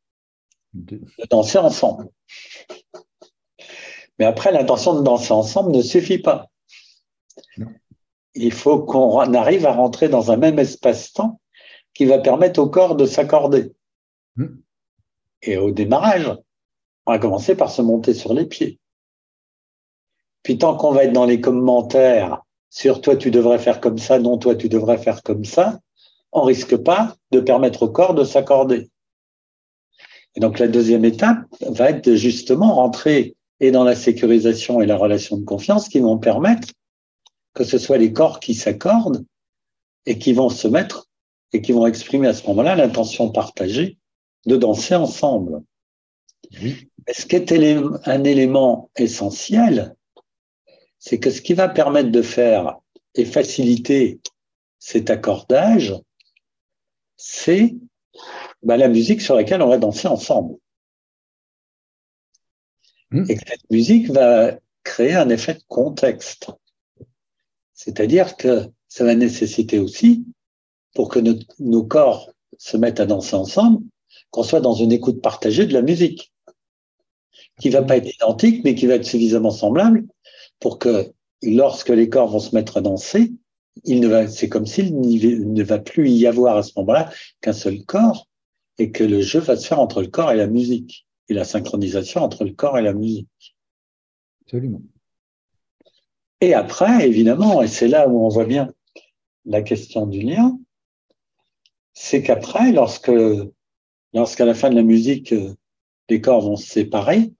de 0.74 1.02
danser 1.30 1.58
ensemble. 1.58 2.10
Mais 4.20 4.26
après, 4.26 4.52
l'intention 4.52 4.96
de 4.96 5.04
danser 5.04 5.32
ensemble 5.32 5.72
ne 5.72 5.82
suffit 5.82 6.20
pas. 6.20 6.50
Il 8.34 8.54
faut 8.54 8.84
qu'on 8.84 9.34
arrive 9.34 9.66
à 9.66 9.74
rentrer 9.74 10.10
dans 10.10 10.32
un 10.32 10.38
même 10.38 10.60
espace-temps 10.60 11.40
qui 11.94 12.06
va 12.06 12.20
permettre 12.20 12.60
au 12.60 12.70
corps 12.70 12.96
de 12.96 13.06
s'accorder. 13.06 13.74
Hmm. 14.36 14.58
Et 15.42 15.58
au 15.58 15.72
démarrage, 15.72 16.36
on 17.06 17.12
va 17.12 17.20
commencer 17.20 17.56
par 17.56 17.72
se 17.72 17.82
monter 17.82 18.14
sur 18.14 18.34
les 18.34 18.46
pieds. 18.46 18.80
Puis 20.44 20.58
tant 20.58 20.78
qu'on 20.78 20.92
va 20.92 21.06
être 21.06 21.14
dans 21.14 21.26
les 21.26 21.42
commentaires 21.42 22.44
sur 22.70 23.02
toi 23.02 23.16
tu 23.16 23.32
devrais 23.32 23.60
faire 23.60 23.80
comme 23.80 23.98
ça, 23.98 24.20
non 24.20 24.38
toi 24.38 24.56
tu 24.56 24.70
devrais 24.70 24.98
faire 24.98 25.24
comme 25.24 25.46
ça, 25.46 25.80
on 26.32 26.44
risque 26.44 26.76
pas 26.78 27.16
de 27.32 27.40
permettre 27.40 27.84
au 27.84 27.90
corps 27.90 28.14
de 28.14 28.24
s'accorder. 28.24 28.90
Et 30.36 30.40
donc 30.40 30.60
la 30.60 30.68
deuxième 30.68 31.06
étape 31.06 31.46
va 31.62 31.90
être 31.90 32.06
de 32.06 32.16
justement 32.16 32.76
rentrer 32.76 33.36
et 33.60 33.72
dans 33.72 33.84
la 33.84 33.96
sécurisation 33.96 34.82
et 34.82 34.86
la 34.86 34.96
relation 34.96 35.38
de 35.38 35.46
confiance 35.46 35.90
qui 35.90 36.00
vont 36.00 36.20
permettre 36.20 36.68
que 37.54 37.64
ce 37.64 37.80
soit 37.80 37.98
les 37.98 38.14
corps 38.14 38.40
qui 38.40 38.54
s'accordent 38.54 39.26
et 40.06 40.20
qui 40.20 40.34
vont 40.34 40.50
se 40.50 40.68
mettre 40.68 41.08
et 41.54 41.62
qui 41.62 41.72
vont 41.72 41.88
exprimer 41.88 42.28
à 42.28 42.34
ce 42.34 42.46
moment-là 42.48 42.76
l'intention 42.76 43.32
partagée 43.32 43.98
de 44.46 44.58
danser 44.58 44.96
ensemble. 44.96 45.64
Oui. 46.62 46.88
ce 47.12 47.26
qui 47.26 47.36
est 47.36 47.52
un 48.06 48.24
élément 48.24 48.90
essentiel, 48.96 49.97
c'est 51.00 51.20
que 51.20 51.30
ce 51.30 51.42
qui 51.42 51.54
va 51.54 51.70
permettre 51.70 52.12
de 52.12 52.22
faire 52.22 52.78
et 53.16 53.26
faciliter 53.26 54.20
cet 54.80 55.10
accordage, 55.10 55.96
c'est 57.18 57.76
bah, 58.64 58.78
la 58.78 58.88
musique 58.88 59.22
sur 59.22 59.36
laquelle 59.36 59.62
on 59.62 59.70
va 59.70 59.78
danser 59.78 60.08
ensemble. 60.08 60.56
Hmm. 63.12 63.26
Et 63.30 63.38
cette 63.38 63.70
musique 63.70 64.10
va 64.10 64.58
créer 64.84 65.14
un 65.14 65.30
effet 65.30 65.56
de 65.56 65.64
contexte. 65.68 66.52
C'est-à-dire 67.74 68.38
que 68.38 68.70
ça 68.88 69.04
va 69.04 69.16
nécessiter 69.16 69.80
aussi, 69.80 70.26
pour 70.96 71.10
que 71.10 71.20
nos, 71.60 71.84
corps 71.84 72.32
se 72.58 72.78
mettent 72.78 73.00
à 73.00 73.06
danser 73.06 73.36
ensemble, 73.36 73.84
qu'on 74.32 74.44
soit 74.44 74.62
dans 74.62 74.74
une 74.74 74.92
écoute 74.92 75.22
partagée 75.22 75.66
de 75.66 75.74
la 75.74 75.82
musique, 75.82 76.34
qui 77.60 77.70
va 77.70 77.84
pas 77.84 77.98
être 77.98 78.14
identique, 78.14 78.64
mais 78.64 78.76
qui 78.76 78.88
va 78.88 78.96
être 78.96 79.06
suffisamment 79.06 79.52
semblable 79.52 80.06
pour 80.60 80.80
que 80.80 81.12
lorsque 81.44 81.90
les 81.90 82.10
corps 82.10 82.30
vont 82.30 82.40
se 82.40 82.56
mettre 82.56 82.78
à 82.78 82.82
danser, 82.82 83.32
il 83.84 84.00
ne 84.00 84.08
va, 84.08 84.28
c'est 84.28 84.50
comme 84.50 84.66
s'il 84.66 85.00
ne 85.00 85.64
va 85.64 85.80
plus 85.80 86.10
y 86.10 86.26
avoir 86.26 86.58
à 86.58 86.64
ce 86.64 86.72
moment-là 86.78 87.12
qu'un 87.42 87.54
seul 87.54 87.84
corps 87.86 88.28
et 88.80 88.92
que 88.92 89.04
le 89.04 89.22
jeu 89.22 89.40
va 89.40 89.56
se 89.56 89.68
faire 89.68 89.80
entre 89.80 90.02
le 90.02 90.08
corps 90.08 90.32
et 90.32 90.38
la 90.38 90.48
musique 90.48 91.06
et 91.30 91.34
la 91.34 91.44
synchronisation 91.44 92.22
entre 92.22 92.44
le 92.44 92.52
corps 92.52 92.78
et 92.78 92.82
la 92.82 92.94
musique. 92.94 93.56
Absolument. 94.44 94.82
Et 96.42 96.54
après, 96.54 97.08
évidemment, 97.08 97.62
et 97.62 97.68
c'est 97.68 97.88
là 97.88 98.08
où 98.08 98.24
on 98.24 98.30
voit 98.30 98.46
bien 98.46 98.72
la 99.46 99.62
question 99.62 100.06
du 100.06 100.22
lien, 100.22 100.58
c'est 101.94 102.22
qu'après, 102.22 102.72
lorsque, 102.72 103.12
lorsqu'à 104.14 104.46
la 104.46 104.54
fin 104.54 104.70
de 104.70 104.76
la 104.76 104.84
musique, 104.84 105.34
les 106.10 106.22
corps 106.22 106.42
vont 106.42 106.56
se 106.56 106.68
séparer, 106.68 107.34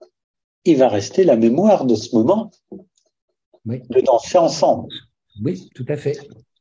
il 0.64 0.76
va 0.76 0.88
rester 0.88 1.24
la 1.24 1.36
mémoire 1.36 1.86
de 1.86 1.94
ce 1.94 2.14
moment 2.14 2.50
de 3.68 4.00
danser 4.00 4.38
ensemble. 4.38 4.88
Oui, 5.42 5.68
tout 5.74 5.86
à 5.88 5.96
fait. 5.96 6.18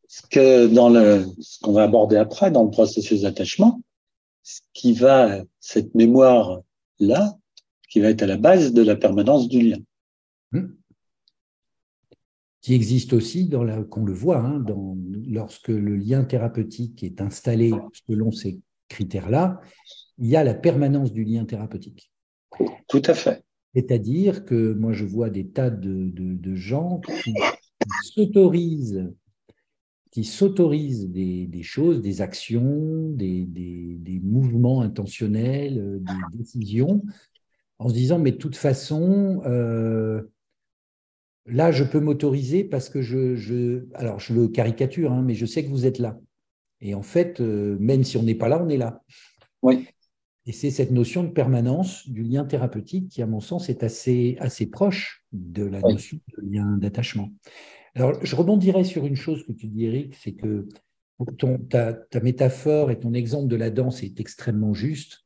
Ce 0.07 0.21
que 0.29 0.67
dans 0.67 0.89
le, 0.89 1.25
ce 1.39 1.59
qu'on 1.59 1.73
va 1.73 1.83
aborder 1.83 2.17
après 2.17 2.51
dans 2.51 2.63
le 2.63 2.69
processus 2.69 3.21
d'attachement, 3.21 3.81
ce 4.43 4.61
qui 4.73 4.93
va, 4.93 5.41
cette 5.59 5.93
mémoire 5.95 6.61
là, 6.99 7.37
qui 7.89 7.99
va 7.99 8.09
être 8.09 8.23
à 8.23 8.27
la 8.27 8.37
base 8.37 8.73
de 8.73 8.81
la 8.81 8.95
permanence 8.95 9.47
du 9.47 9.61
lien. 9.61 9.77
Hmm. 10.51 10.67
Qui 12.61 12.73
existe 12.73 13.13
aussi, 13.13 13.45
dans 13.45 13.63
la, 13.63 13.83
qu'on 13.83 14.05
le 14.05 14.13
voit, 14.13 14.39
hein, 14.39 14.59
dans, 14.59 14.97
lorsque 15.27 15.69
le 15.69 15.95
lien 15.95 16.23
thérapeutique 16.23 17.03
est 17.03 17.21
installé 17.21 17.71
selon 18.07 18.31
ces 18.31 18.59
critères-là, 18.89 19.59
il 20.17 20.27
y 20.27 20.35
a 20.35 20.43
la 20.43 20.53
permanence 20.53 21.11
du 21.11 21.23
lien 21.23 21.45
thérapeutique. 21.45 22.11
Tout 22.87 23.01
à 23.05 23.13
fait. 23.13 23.43
C'est-à-dire 23.75 24.45
que 24.45 24.73
moi, 24.73 24.93
je 24.93 25.05
vois 25.05 25.29
des 25.29 25.47
tas 25.47 25.69
de, 25.69 26.11
de, 26.13 26.55
gens 26.55 26.99
qui, 27.01 27.33
s'autorisent 30.23 31.09
des, 31.09 31.45
des, 31.45 31.63
choses, 31.63 32.01
des 32.01 32.21
actions, 32.21 33.09
des, 33.11 33.45
des, 33.45 33.97
des, 33.99 34.19
mouvements 34.19 34.81
intentionnels, 34.81 36.01
des 36.01 36.37
décisions, 36.37 37.03
en 37.79 37.89
se 37.89 37.93
disant, 37.93 38.19
mais 38.19 38.31
de 38.31 38.37
toute 38.37 38.55
façon, 38.55 39.41
euh, 39.45 40.23
là, 41.45 41.71
je 41.71 41.83
peux 41.83 41.99
m'autoriser 41.99 42.63
parce 42.63 42.89
que 42.89 43.01
je, 43.01 43.35
je, 43.35 43.85
alors 43.93 44.19
je 44.19 44.33
le 44.33 44.47
caricature, 44.47 45.11
hein, 45.11 45.21
mais 45.21 45.35
je 45.35 45.45
sais 45.45 45.63
que 45.63 45.69
vous 45.69 45.85
êtes 45.85 45.99
là. 45.99 46.19
Et 46.81 46.93
en 46.93 47.01
fait, 47.01 47.41
euh, 47.41 47.77
même 47.79 48.03
si 48.03 48.17
on 48.17 48.23
n'est 48.23 48.35
pas 48.35 48.49
là, 48.49 48.61
on 48.61 48.69
est 48.69 48.77
là. 48.77 49.03
Oui. 49.61 49.87
Et 50.47 50.53
c'est 50.53 50.71
cette 50.71 50.91
notion 50.91 51.23
de 51.23 51.29
permanence 51.29 52.07
du 52.09 52.23
lien 52.23 52.45
thérapeutique 52.45 53.09
qui, 53.09 53.21
à 53.21 53.27
mon 53.27 53.41
sens, 53.41 53.67
est 53.69 53.83
assez, 53.83 54.37
assez 54.39 54.65
proche 54.65 55.25
de 55.33 55.65
la 55.65 55.81
notion 55.81 56.19
de 56.37 56.49
lien 56.49 56.77
d'attachement. 56.77 57.33
Alors, 57.95 58.13
je 58.23 58.33
rebondirai 58.33 58.85
sur 58.85 59.05
une 59.05 59.17
chose 59.17 59.45
que 59.45 59.51
tu 59.51 59.67
dis, 59.67 59.85
Eric, 59.85 60.15
c'est 60.15 60.31
que 60.31 60.69
ton, 61.37 61.57
ta, 61.57 61.91
ta, 61.91 62.21
métaphore 62.21 62.91
et 62.91 62.99
ton 62.99 63.13
exemple 63.13 63.49
de 63.49 63.57
la 63.57 63.69
danse 63.69 64.03
est 64.03 64.21
extrêmement 64.21 64.73
juste 64.73 65.25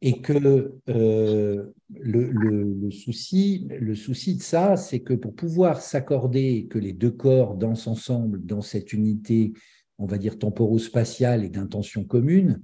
et 0.00 0.20
que 0.20 0.72
euh, 0.88 1.64
le, 1.94 2.30
le, 2.30 2.90
souci, 2.90 3.66
le 3.70 3.94
souci 3.94 4.36
de 4.36 4.42
ça, 4.42 4.76
c'est 4.76 5.00
que 5.00 5.14
pour 5.14 5.34
pouvoir 5.34 5.80
s'accorder, 5.80 6.66
que 6.66 6.78
les 6.78 6.92
deux 6.92 7.10
corps 7.10 7.56
dansent 7.56 7.86
ensemble 7.86 8.44
dans 8.44 8.60
cette 8.60 8.92
unité, 8.92 9.52
on 9.98 10.06
va 10.06 10.18
dire 10.18 10.38
temporo-spatiale 10.38 11.44
et 11.44 11.48
d'intention 11.48 12.04
commune, 12.04 12.62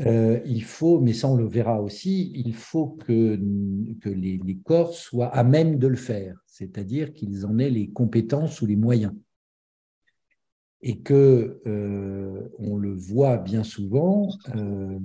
euh, 0.00 0.40
il 0.46 0.64
faut, 0.64 1.00
mais 1.00 1.12
ça 1.12 1.28
on 1.28 1.36
le 1.36 1.46
verra 1.46 1.82
aussi, 1.82 2.32
il 2.34 2.54
faut 2.54 2.96
que, 3.06 3.38
les, 4.04 4.58
corps 4.64 4.94
soient 4.94 5.28
à 5.28 5.44
même 5.44 5.78
de 5.78 5.86
le 5.86 5.96
faire, 5.96 6.42
c'est-à-dire 6.46 7.12
qu'ils 7.12 7.44
en 7.44 7.58
aient 7.58 7.68
les 7.70 7.90
compétences 7.90 8.62
ou 8.62 8.66
les 8.66 8.76
moyens. 8.76 9.12
Et 10.80 10.98
que 10.98 11.60
euh, 11.66 12.48
on 12.58 12.76
le 12.76 12.94
voit 12.94 13.36
bien 13.36 13.64
souvent, 13.64 14.30
euh, 14.56 14.98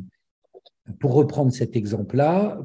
pour 0.99 1.13
reprendre 1.13 1.51
cet 1.51 1.75
exemple-là, 1.75 2.61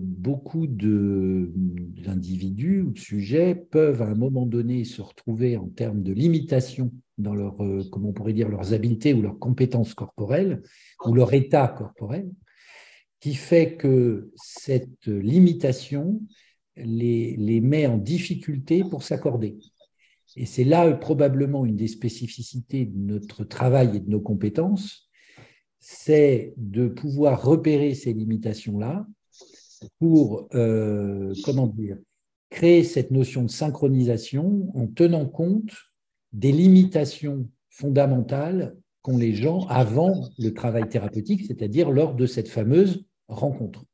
beaucoup 0.00 0.68
d'individus 0.68 2.82
ou 2.82 2.92
de 2.92 2.98
sujets 2.98 3.56
peuvent 3.56 4.02
à 4.02 4.06
un 4.06 4.14
moment 4.14 4.46
donné 4.46 4.84
se 4.84 5.02
retrouver 5.02 5.56
en 5.56 5.66
termes 5.66 6.04
de 6.04 6.12
limitation 6.12 6.92
dans 7.20 7.34
leur, 7.34 7.62
euh, 7.62 7.82
comment 7.90 8.12
pourrait 8.12 8.32
dire, 8.32 8.48
leurs 8.48 8.72
habiletés 8.72 9.14
ou 9.14 9.22
leurs 9.22 9.38
compétences 9.38 9.94
corporelles 9.94 10.62
ou 11.06 11.14
leur 11.14 11.32
état 11.32 11.68
corporel, 11.68 12.30
qui 13.20 13.34
fait 13.34 13.76
que 13.76 14.30
cette 14.36 15.06
limitation 15.06 16.20
les, 16.76 17.36
les 17.36 17.60
met 17.60 17.86
en 17.86 17.98
difficulté 17.98 18.82
pour 18.82 19.02
s'accorder. 19.02 19.58
Et 20.36 20.46
c'est 20.46 20.64
là 20.64 20.90
probablement 20.92 21.66
une 21.66 21.76
des 21.76 21.88
spécificités 21.88 22.86
de 22.86 22.96
notre 22.96 23.44
travail 23.44 23.96
et 23.96 24.00
de 24.00 24.08
nos 24.08 24.20
compétences, 24.20 25.10
c'est 25.80 26.54
de 26.56 26.88
pouvoir 26.88 27.42
repérer 27.42 27.94
ces 27.94 28.12
limitations-là 28.12 29.06
pour, 29.98 30.48
euh, 30.54 31.34
comment 31.44 31.66
dire, 31.66 31.98
créer 32.50 32.84
cette 32.84 33.10
notion 33.10 33.42
de 33.42 33.50
synchronisation 33.50 34.70
en 34.74 34.86
tenant 34.86 35.26
compte 35.26 35.72
des 36.32 36.52
limitations 36.52 37.48
fondamentales 37.68 38.76
qu'ont 39.02 39.18
les 39.18 39.34
gens 39.34 39.66
avant 39.68 40.28
le 40.38 40.50
travail 40.50 40.88
thérapeutique, 40.88 41.46
c'est-à-dire 41.46 41.90
lors 41.90 42.14
de 42.14 42.26
cette 42.26 42.48
fameuse 42.48 43.04
rencontre. 43.28 43.84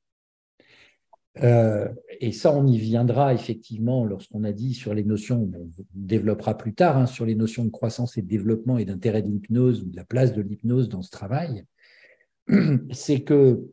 Euh, 1.43 1.89
et 2.21 2.33
ça, 2.33 2.53
on 2.53 2.67
y 2.67 2.79
viendra 2.79 3.35
effectivement 3.35 4.05
lorsqu'on 4.05 4.43
a 4.45 4.53
dit 4.53 4.73
sur 4.73 4.95
les 4.95 5.05
notions, 5.05 5.51
on 5.55 5.69
développera 5.95 6.57
plus 6.57 6.75
tard, 6.75 6.97
hein, 6.97 7.07
sur 7.07 7.27
les 7.27 7.35
notions 7.35 7.65
de 7.65 7.71
croissance 7.71 8.17
et 8.17 8.23
de 8.23 8.29
développement 8.29 8.79
et 8.79 8.87
d'intérêt 8.87 9.23
de 9.23 9.29
l'hypnose 9.29 9.83
ou 9.83 9.91
de 9.91 9.97
la 9.97 10.05
place 10.05 10.33
de 10.33 10.41
l'hypnose 10.41 10.89
dans 10.89 11.03
ce 11.03 11.11
travail. 11.11 11.65
c'est 12.91 13.23
que 13.23 13.67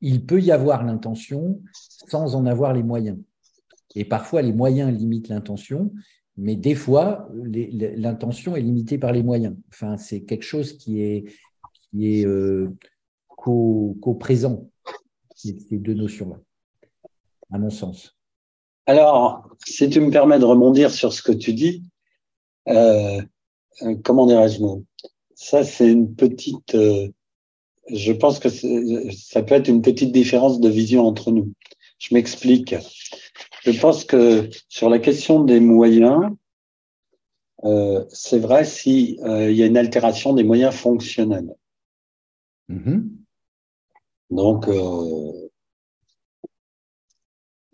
il 0.00 0.24
peut 0.24 0.40
y 0.40 0.52
avoir 0.52 0.84
l'intention 0.84 1.60
sans 1.72 2.34
en 2.36 2.46
avoir 2.46 2.72
les 2.74 2.82
moyens. 2.82 3.18
Et 3.96 4.04
parfois, 4.04 4.42
les 4.42 4.52
moyens 4.52 4.96
limitent 4.96 5.28
l'intention, 5.28 5.92
mais 6.40 6.56
des 6.56 6.74
fois, 6.74 7.28
l'intention 7.34 8.56
est 8.56 8.62
limitée 8.62 8.98
par 8.98 9.12
les 9.12 9.22
moyens. 9.22 9.56
Enfin, 9.68 9.96
c'est 9.96 10.22
quelque 10.22 10.44
chose 10.44 10.78
qui 10.78 11.02
est, 11.02 11.24
qui 11.90 12.24
euh, 12.24 12.68
co-présent, 13.28 14.70
ces 15.36 15.54
deux 15.72 15.94
notions-là, 15.94 16.38
à 17.52 17.58
mon 17.58 17.70
sens. 17.70 18.16
Alors, 18.86 19.48
si 19.66 19.88
tu 19.90 20.00
me 20.00 20.10
permets 20.10 20.38
de 20.38 20.44
rebondir 20.44 20.90
sur 20.90 21.12
ce 21.12 21.22
que 21.22 21.32
tu 21.32 21.52
dis, 21.52 21.84
euh, 22.68 23.20
euh 23.82 23.96
comment 24.02 24.26
dirais-je 24.26 24.60
Ça, 25.34 25.62
c'est 25.62 25.90
une 25.90 26.14
petite 26.14 26.74
je 27.92 28.12
pense 28.12 28.38
que 28.38 28.48
ça 28.48 29.42
peut 29.42 29.54
être 29.54 29.68
une 29.68 29.82
petite 29.82 30.12
différence 30.12 30.60
de 30.60 30.68
vision 30.68 31.06
entre 31.06 31.30
nous. 31.30 31.52
Je 31.98 32.14
m'explique. 32.14 32.74
Je 33.64 33.78
pense 33.78 34.04
que 34.04 34.48
sur 34.68 34.88
la 34.88 34.98
question 34.98 35.44
des 35.44 35.60
moyens, 35.60 36.30
euh, 37.64 38.04
c'est 38.08 38.38
vrai 38.38 38.64
s'il 38.64 39.20
euh, 39.20 39.52
y 39.52 39.62
a 39.62 39.66
une 39.66 39.76
altération 39.76 40.32
des 40.32 40.44
moyens 40.44 40.74
fonctionnels. 40.74 41.54
Mm-hmm. 42.70 43.08
Donc, 44.30 44.68
euh, 44.68 45.50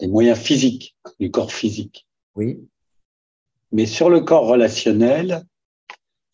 des 0.00 0.08
moyens 0.08 0.38
physiques, 0.38 0.96
du 1.20 1.30
corps 1.30 1.52
physique. 1.52 2.06
Oui. 2.34 2.58
Mais 3.72 3.86
sur 3.86 4.10
le 4.10 4.20
corps 4.20 4.46
relationnel, 4.46 5.44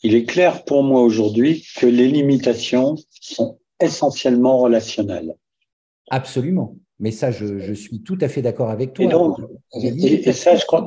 il 0.03 0.15
est 0.15 0.25
clair 0.25 0.65
pour 0.65 0.83
moi 0.83 1.03
aujourd'hui 1.03 1.67
que 1.77 1.87
les 1.87 2.09
limitations 2.09 2.97
sont 3.11 3.59
essentiellement 3.81 4.59
relationnelles. 4.59 5.35
Absolument. 6.11 6.77
Mais 7.03 7.11
ça, 7.11 7.31
je, 7.31 7.75
suis 7.75 8.01
tout 8.03 8.17
à 8.23 8.29
fait 8.29 8.41
d'accord 8.41 8.71
avec 8.71 8.95
toi. 8.95 9.05
Et, 9.05 9.09
donc, 9.09 9.39
et, 9.75 10.33
ça, 10.33 10.57
je 10.57 10.65
crois. 10.65 10.87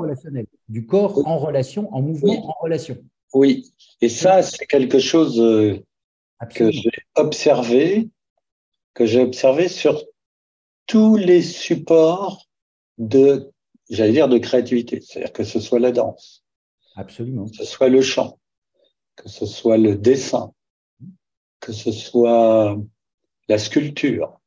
Du 0.68 0.88
corps 0.88 1.28
en 1.28 1.38
relation, 1.38 1.94
en 1.94 2.02
mouvement, 2.02 2.50
en 2.50 2.56
relation. 2.64 2.98
Oui. 3.34 3.72
Et 4.02 4.10
ça, 4.10 4.42
c'est 4.42 4.66
quelque 4.66 4.98
chose 4.98 5.40
euh, 5.40 5.80
que 6.56 6.72
j'ai 6.72 6.92
observé, 7.16 8.10
que 8.96 9.06
j'ai 9.06 9.22
observé 9.22 9.68
sur 9.68 10.04
tous 10.88 11.18
les 11.18 11.44
supports 11.44 12.48
de, 12.98 13.52
j'allais 13.92 14.14
dire, 14.14 14.30
de 14.30 14.40
créativité. 14.40 15.02
C'est-à-dire 15.02 15.34
que 15.34 15.44
ce 15.44 15.60
soit 15.60 15.80
la 15.80 15.92
danse. 15.92 16.44
Absolument. 16.96 17.46
Que 17.46 17.58
ce 17.58 17.66
soit 17.66 17.90
le 17.90 18.02
chant 18.02 18.40
que 19.16 19.30
ce 19.30 19.46
soit 19.46 19.78
le 19.78 19.96
dessin, 19.96 20.54
que 21.60 21.72
ce 21.72 21.92
soit 21.92 22.78
la 23.48 23.58
sculpture, 23.58 24.40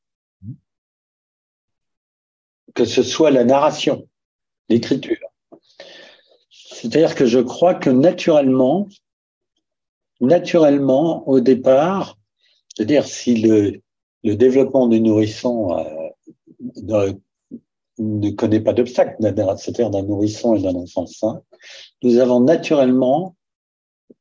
que 2.75 2.85
ce 2.85 3.03
soit 3.03 3.31
la 3.31 3.45
narration, 3.45 4.07
l'écriture. 4.69 5.17
C'est-à-dire 6.53 7.15
que 7.15 7.27
je 7.27 7.41
crois 7.41 7.75
que 7.75 7.91
naturellement, 7.91 8.89
naturellement, 10.21 11.29
au 11.29 11.41
départ, 11.41 12.19
c'est-à-dire 12.75 13.07
si 13.07 13.37
le, 13.37 13.81
le, 14.23 14.37
développement 14.37 14.87
du 14.87 15.01
nourrisson 15.01 15.77
euh, 15.79 17.13
ne, 17.99 18.31
connaît 18.31 18.61
pas 18.61 18.73
d'obstacle, 18.73 19.17
c'est-à-dire 19.21 19.91
d'un 19.91 20.03
nourrisson 20.03 20.55
et 20.55 20.63
d'un 20.63 20.75
enfant 20.75 21.07
sain, 21.07 21.43
nous 22.03 22.19
avons 22.19 22.41
naturellement 22.41 23.37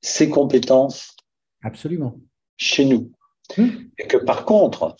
ces 0.01 0.30
compétences 0.30 1.16
Absolument. 1.62 2.16
chez 2.58 2.86
nous. 2.86 3.12
Hmm. 3.56 3.70
Et 4.00 4.08
que 4.08 4.18
par 4.18 4.46
contre, 4.46 4.96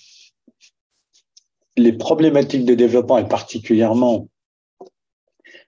les 1.77 1.93
problématiques 1.93 2.65
de 2.65 2.75
développement, 2.75 3.17
et 3.17 3.27
particulièrement 3.27 4.27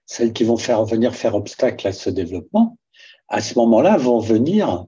celles 0.04 0.32
qui 0.32 0.42
vont 0.42 0.56
faire 0.56 0.84
venir 0.84 1.14
faire 1.14 1.36
obstacle 1.36 1.86
à 1.86 1.92
ce 1.92 2.10
développement, 2.10 2.76
à 3.28 3.40
ce 3.40 3.56
moment-là, 3.60 3.96
vont 3.96 4.18
venir 4.18 4.86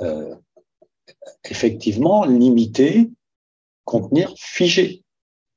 euh, 0.00 0.34
effectivement 1.44 2.24
limiter, 2.24 3.10
contenir, 3.84 4.32
figer 4.38 5.04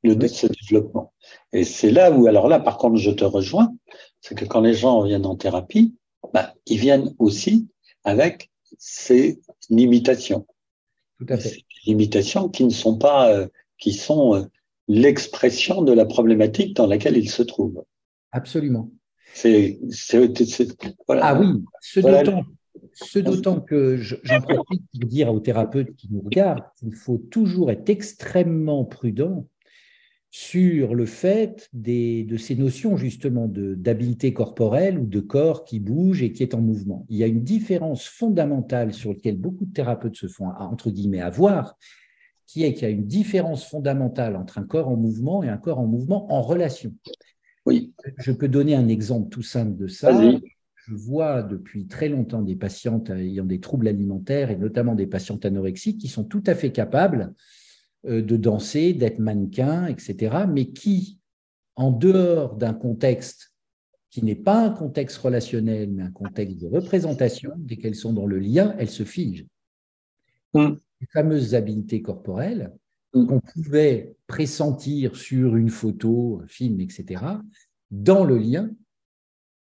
le, 0.04 0.28
ce 0.28 0.48
développement. 0.48 1.14
Et 1.54 1.64
c'est 1.64 1.92
là 1.92 2.12
où, 2.12 2.28
alors 2.28 2.50
là, 2.50 2.60
par 2.60 2.78
contre, 2.78 2.98
je 2.98 3.12
te 3.12 3.24
rejoins, 3.24 3.74
c'est 4.20 4.36
que 4.36 4.46
quand 4.46 4.62
les 4.62 4.74
gens 4.74 5.04
viennent 5.04 5.26
en 5.26 5.38
thérapie, 5.38 5.96
bah, 6.34 6.54
ils 6.66 6.80
viennent 6.80 7.16
aussi 7.18 7.68
avec 8.04 8.52
ces 8.78 9.40
limitations. 9.70 10.46
Tout 11.18 11.28
à 11.30 11.38
fait. 11.38 11.50
Ces 11.50 11.66
limitations 11.86 12.50
qui 12.50 12.66
ne 12.66 12.72
sont 12.72 12.98
pas, 12.98 13.32
euh, 13.32 13.48
qui 13.78 13.94
sont 13.94 14.36
euh, 14.36 14.44
l'expression 14.92 15.82
de 15.84 15.94
la 15.94 16.06
problématique 16.06 16.76
dans 16.76 16.86
laquelle 16.86 17.18
ils 17.18 17.30
se 17.30 17.44
trouvent. 17.44 17.84
Absolument. 18.32 18.92
C'est, 19.34 19.80
voilà. 21.08 21.26
Ah 21.26 21.40
oui, 21.40 21.64
ce 21.82 23.20
d'autant, 23.20 23.62
que 23.62 23.96
j'en 23.96 24.42
profite 24.42 24.84
pour 24.92 25.08
dire 25.08 25.34
aux 25.34 25.40
thérapeutes 25.40 25.96
qui 25.96 26.10
nous 26.12 26.20
regardent 26.20 26.66
qu'il 26.78 26.94
faut 26.94 27.18
toujours 27.18 27.72
être 27.72 27.90
extrêmement 27.90 28.84
prudent 28.84 29.48
sur 30.30 30.96
le 30.96 31.06
fait 31.06 31.70
de 31.74 32.38
ces 32.38 32.56
notions 32.56 32.98
justement 32.98 33.48
d'habileté 33.50 34.34
corporelle 34.34 34.98
ou 34.98 35.06
de 35.06 35.20
corps 35.22 35.64
qui 35.64 35.80
bouge 35.80 36.22
et 36.22 36.34
qui 36.34 36.44
est 36.44 36.54
en 36.54 36.62
mouvement. 36.62 37.06
Il 37.10 37.18
y 37.18 37.24
a 37.24 37.28
une 37.28 37.44
différence 37.44 38.06
fondamentale 38.08 38.94
sur 38.94 39.14
laquelle 39.14 39.38
beaucoup 39.38 39.66
de 39.66 39.74
thérapeutes 39.74 40.18
se 40.18 40.28
font, 40.28 40.48
entre 40.58 40.90
guillemets, 40.90 41.22
avoir, 41.22 41.78
qui 42.52 42.66
est 42.66 42.74
qu'il 42.74 42.84
y 42.84 42.86
a 42.86 42.90
une 42.90 43.08
différence 43.08 43.66
fondamentale 43.66 44.36
entre 44.36 44.58
un 44.58 44.64
corps 44.64 44.90
en 44.90 44.98
mouvement 44.98 45.42
et 45.42 45.48
un 45.48 45.56
corps 45.56 45.80
en 45.80 45.88
mouvement 45.88 46.30
en 46.34 46.42
relation. 46.42 46.94
Oui. 47.66 47.94
Je 48.18 48.34
peux 48.34 48.50
donner 48.50 48.76
un 48.76 48.90
exemple 48.90 49.30
tout 49.30 49.42
simple 49.42 49.78
de 49.78 49.88
ça. 49.88 50.12
Je 50.12 50.94
vois 50.94 51.44
depuis 51.44 51.88
très 51.88 52.10
longtemps 52.10 52.42
des 52.42 52.58
patientes 52.58 53.10
ayant 53.10 53.46
des 53.46 53.62
troubles 53.62 53.88
alimentaires 53.88 54.52
et 54.52 54.58
notamment 54.58 54.96
des 54.96 55.08
patientes 55.08 55.46
anorexiques 55.46 56.00
qui 56.00 56.10
sont 56.10 56.26
tout 56.26 56.44
à 56.46 56.54
fait 56.54 56.74
capables 56.74 57.34
euh, 58.06 58.22
de 58.22 58.36
danser, 58.36 58.92
d'être 58.92 59.20
mannequin, 59.20 59.86
etc., 59.86 60.44
mais 60.50 60.72
qui, 60.72 61.20
en 61.78 61.92
dehors 61.92 62.58
d'un 62.58 62.74
contexte 62.74 63.54
qui 64.10 64.26
n'est 64.26 64.36
pas 64.36 64.66
un 64.66 64.72
contexte 64.72 65.18
relationnel, 65.20 65.90
mais 65.90 66.04
un 66.04 66.12
contexte 66.12 66.58
de 66.58 66.68
représentation, 66.68 67.54
dès 67.60 67.78
qu'elles 67.78 67.96
sont 67.96 68.12
dans 68.12 68.26
le 68.26 68.40
lien, 68.40 68.76
elles 68.78 68.90
se 68.90 69.06
figent. 69.06 69.46
Mm. 70.54 70.74
Les 71.02 71.08
fameuses 71.08 71.56
habiletés 71.56 72.02
corporelles 72.02 72.72
mm. 73.14 73.26
qu'on 73.26 73.42
pouvait 73.42 74.16
pressentir 74.28 75.16
sur 75.16 75.56
une 75.58 75.70
photo, 75.70 76.42
un 76.44 76.48
film, 76.48 76.80
etc., 76.80 77.24
dans 77.90 78.24
le 78.24 78.38
lien, 78.38 78.70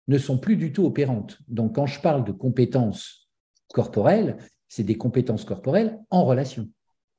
ne 0.08 0.18
sont 0.18 0.38
plus 0.38 0.56
du 0.56 0.72
tout 0.72 0.84
opérantes. 0.84 1.38
Donc, 1.48 1.74
quand 1.74 1.86
je 1.86 2.00
parle 2.00 2.24
de 2.24 2.32
compétences 2.32 3.28
corporelles, 3.72 4.36
c'est 4.68 4.84
des 4.84 4.96
compétences 4.96 5.44
corporelles 5.44 5.98
en 6.10 6.24
relation. 6.24 6.68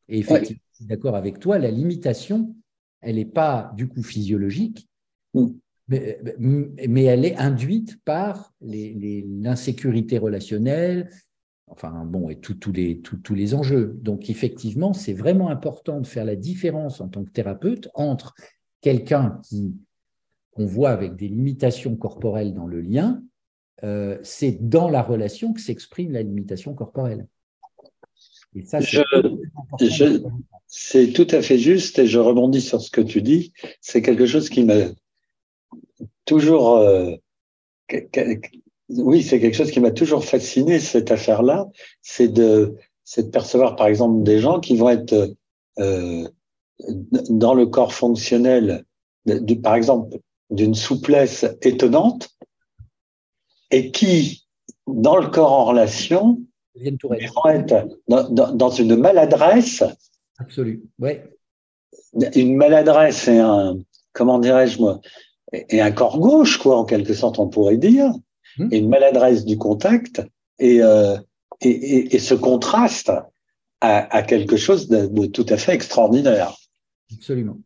Et 0.08 0.20
effectivement, 0.20 0.62
d'accord 0.82 1.16
avec 1.16 1.40
toi, 1.40 1.60
la 1.60 1.72
limitation, 1.72 2.56
elle 3.02 3.16
n'est 3.16 3.26
pas 3.26 3.72
du 3.76 3.88
coup 3.88 4.04
physiologique, 4.04 4.88
mm. 5.34 5.48
mais, 5.88 7.04
elle 7.04 7.26
est 7.26 7.36
induite 7.38 8.02
par 8.04 8.54
l'insécurité 8.62 10.18
relationnelle, 10.18 11.10
enfin 11.74 12.06
bon, 12.06 12.30
et 12.30 12.40
tous 12.40 12.72
les, 12.72 13.02
tous 13.02 13.36
les 13.36 13.56
enjeux. 13.56 13.98
Donc 14.02 14.30
effectivement, 14.30 14.94
c'est 14.94 15.14
vraiment 15.14 15.50
important 15.50 16.00
de 16.00 16.08
faire 16.08 16.26
la 16.26 16.36
différence 16.36 17.02
en 17.02 17.10
tant 17.10 17.24
que 17.24 17.32
thérapeute 17.32 17.90
entre 17.96 18.36
quelqu'un 18.82 19.40
qui 19.44 19.76
qu'on 20.52 20.66
voit 20.68 20.92
avec 20.92 21.16
des 21.16 21.28
limitations 21.28 21.96
corporelles 21.96 22.54
dans 22.54 22.68
le 22.68 22.80
lien, 22.80 23.24
euh, 23.84 24.20
c'est 24.22 24.70
dans 24.70 24.88
la 24.88 25.02
relation 25.02 25.52
que 25.52 25.60
s'exprime 25.60 26.12
la 26.12 26.22
limitation 26.22 26.76
corporelle. 26.76 27.28
Et 28.56 28.64
ça, 28.64 28.80
c'est 28.82 29.02
c'est 30.68 31.12
tout 31.12 31.28
à 31.32 31.42
fait 31.42 31.58
juste 31.58 31.98
et 32.00 32.08
je 32.08 32.20
rebondis 32.20 32.62
sur 32.62 32.82
ce 32.82 32.92
que 32.92 33.02
tu 33.02 33.22
dis. 33.22 33.52
C'est 33.82 34.02
quelque 34.02 34.28
chose 34.28 34.50
qui 34.50 34.64
m'a 34.64 34.90
toujours, 36.26 36.78
euh, 36.78 37.16
oui, 38.98 39.24
c'est 39.24 39.40
quelque 39.40 39.56
chose 39.56 39.72
qui 39.72 39.80
m'a 39.80 39.92
toujours 39.92 40.26
fasciné 40.26 40.80
cette 40.80 41.12
affaire-là. 41.12 41.68
C'est 42.02 42.28
de, 42.28 42.76
de 43.18 43.22
percevoir 43.24 43.76
par 43.76 43.88
exemple 43.88 44.24
des 44.24 44.40
gens 44.40 44.60
qui 44.60 44.76
vont 44.76 44.90
être 44.90 45.36
euh, 45.80 46.28
dans 47.30 47.54
le 47.54 47.66
corps 47.66 47.94
fonctionnel, 47.94 48.86
du, 49.26 49.60
par 49.60 49.76
exemple, 49.76 50.18
d'une 50.50 50.76
souplesse 50.76 51.46
étonnante 51.62 52.30
et 53.72 53.92
qui, 53.92 54.46
dans 54.88 55.18
le 55.18 55.28
corps 55.28 55.54
en 55.54 55.66
relation, 55.66 56.40
vont 56.76 57.50
être 57.50 57.88
dans, 58.08 58.30
dans 58.30 58.70
une 58.70 58.96
maladresse 58.96 59.84
Absolu, 60.40 60.84
oui. 61.00 61.12
Une 62.36 62.56
maladresse 62.56 63.28
et 63.28 63.40
un, 63.40 63.78
comment 64.14 64.40
dirais-je 64.40 64.80
moi, 64.80 65.00
et 65.52 65.82
un 65.82 65.92
corps 65.92 66.20
gauche, 66.20 66.58
quoi, 66.58 66.78
en 66.78 66.86
quelque 66.86 67.14
sorte, 67.14 67.40
on 67.40 67.48
pourrait 67.48 67.78
dire, 67.78 68.12
hmm? 68.58 68.70
et 68.72 68.78
une 68.78 68.90
maladresse 68.90 69.46
du 69.46 69.58
contact, 69.58 70.22
et, 70.60 70.82
euh, 70.82 71.18
et, 71.62 72.16
et, 72.16 72.20
ce 72.20 72.34
contraste 72.34 73.12
à, 73.82 74.24
quelque 74.24 74.56
chose 74.56 74.88
de, 74.88 75.26
tout 75.26 75.46
à 75.50 75.58
fait 75.58 75.74
extraordinaire. 75.74 76.56
Absolument. 77.14 77.60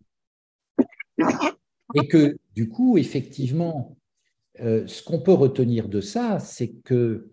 Et 1.95 2.07
que, 2.07 2.37
du 2.55 2.67
coup, 2.69 2.97
effectivement, 2.97 3.95
euh, 4.59 4.85
ce 4.87 5.03
qu'on 5.03 5.19
peut 5.19 5.33
retenir 5.33 5.87
de 5.87 6.01
ça, 6.01 6.39
c'est 6.39 6.69
que 6.83 7.29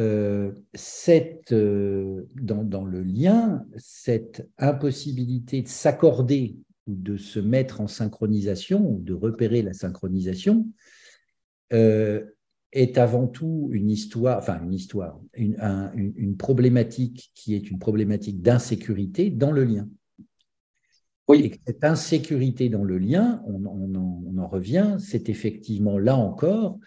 euh, 0.00 0.52
cette, 0.74 1.52
euh, 1.52 2.26
dans, 2.34 2.84
le 2.84 3.02
lien, 3.02 3.64
cette 3.76 4.48
impossibilité 4.58 5.62
de 5.62 5.68
s'accorder 5.68 6.56
ou 6.88 6.94
de 6.96 7.16
se 7.16 7.38
mettre 7.38 7.80
en 7.80 7.86
synchronisation 7.86 8.84
ou 8.84 9.00
de 9.00 9.14
repérer 9.14 9.62
la 9.62 9.72
synchronisation, 9.72 10.66
euh, 11.72 12.24
est 12.74 12.98
avant 12.98 13.28
tout 13.28 13.70
une 13.72 13.88
histoire, 13.88 14.36
enfin 14.36 14.60
une 14.62 14.74
histoire, 14.74 15.20
une, 15.34 15.56
une, 15.94 16.36
problématique 16.36 17.30
qui 17.34 17.54
est 17.54 17.70
une 17.70 17.78
problématique 17.78 18.42
d'insécurité 18.42 19.30
dans 19.30 19.52
le 19.52 19.62
lien. 19.62 19.88
Oui. 21.28 21.44
Et 21.44 21.60
cette 21.64 21.84
insécurité 21.84 22.68
dans 22.68 22.82
le 22.82 22.98
lien, 22.98 23.42
on, 23.46 23.64
on, 23.64 24.38
en, 24.38 24.48
revient, 24.48 24.96
c'est 24.98 25.28
effectivement 25.28 25.98
là 25.98 26.16
encore 26.16 26.78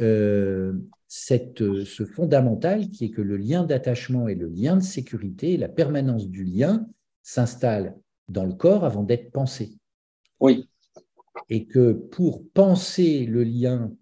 euh, 0.00 0.74
cette, 1.06 1.84
ce 1.84 2.04
fondamental 2.04 2.88
qui 2.90 3.06
est 3.06 3.10
que 3.10 3.22
le 3.22 3.36
lien 3.36 3.64
d'attachement 3.64 4.26
et 4.26 4.34
le 4.34 4.48
lien 4.48 4.76
de 4.76 4.82
sécurité, 4.82 5.56
la 5.56 5.68
permanence 5.68 6.28
du 6.28 6.42
lien 6.42 6.86
s'installe 7.22 7.96
dans 8.28 8.44
le 8.44 8.54
corps 8.54 8.84
avant 8.84 9.04
d'être 9.04 9.30
pensé. 9.30 9.78
Oui. 10.40 10.68
Et 11.48 11.66
que 11.66 11.92
pour 11.92 12.46
penser 12.50 13.24
le 13.24 13.44
lien 13.44 13.92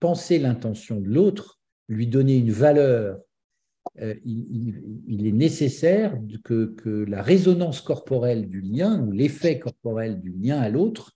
penser 0.00 0.38
l'intention 0.38 1.00
de 1.00 1.08
l'autre, 1.08 1.58
lui 1.88 2.06
donner 2.06 2.36
une 2.36 2.52
valeur, 2.52 3.18
euh, 4.00 4.14
il, 4.24 5.26
est 5.26 5.32
nécessaire 5.32 6.16
que, 6.44 7.04
la 7.08 7.22
résonance 7.22 7.80
corporelle 7.80 8.48
du 8.48 8.60
lien 8.60 9.00
ou 9.02 9.10
l'effet 9.10 9.58
corporel 9.58 10.20
du 10.20 10.30
lien 10.30 10.60
à 10.60 10.68
l'autre 10.68 11.12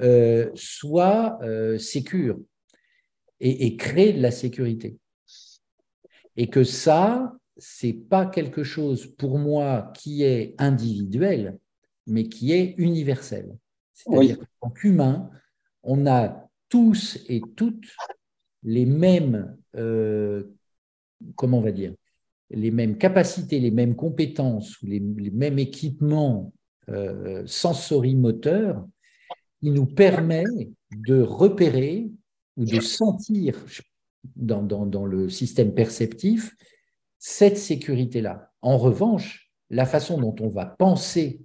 euh, 0.00 0.50
soit 0.54 1.38
euh, 1.42 1.78
sécure 1.78 2.38
et, 3.40 3.66
et, 3.66 3.76
crée 3.76 4.12
de 4.12 4.20
la 4.20 4.30
sécurité. 4.30 4.98
Et 6.36 6.48
que 6.48 6.62
ça, 6.62 7.32
c'est 7.56 7.94
pas 7.94 8.26
quelque 8.26 8.62
chose 8.62 9.06
pour 9.16 9.38
moi 9.38 9.92
qui 9.96 10.24
est 10.24 10.54
individuel, 10.58 11.58
mais 12.06 12.28
qui 12.28 12.52
est 12.52 12.74
universel. 12.78 13.56
C'est-à-dire 13.94 14.38
qu'en 14.60 14.72
humain, 14.82 15.30
on 15.82 16.06
a 16.06 16.47
tous 16.68 17.18
et 17.28 17.40
toutes 17.56 17.86
les 18.62 18.86
mêmes, 18.86 19.56
euh, 19.76 20.44
comment 21.36 21.58
on 21.58 21.62
va 21.62 21.72
dire, 21.72 21.94
les 22.50 22.70
mêmes 22.70 22.96
capacités, 22.96 23.60
les 23.60 23.70
mêmes 23.70 23.94
compétences, 23.94 24.76
les, 24.82 25.00
mêmes 25.00 25.58
équipements 25.58 26.52
euh, 26.88 27.42
sensorimoteurs 27.46 28.86
qui 29.60 29.70
nous 29.70 29.86
permet 29.86 30.44
de 31.06 31.20
repérer 31.20 32.10
ou 32.56 32.64
de 32.64 32.80
sentir 32.80 33.62
dans, 34.36 34.62
dans 34.62 35.06
le 35.06 35.28
système 35.28 35.74
perceptif 35.74 36.54
cette 37.18 37.58
sécurité-là. 37.58 38.52
En 38.62 38.78
revanche, 38.78 39.50
la 39.70 39.84
façon 39.84 40.18
dont 40.18 40.34
on 40.40 40.48
va 40.48 40.66
penser, 40.66 41.40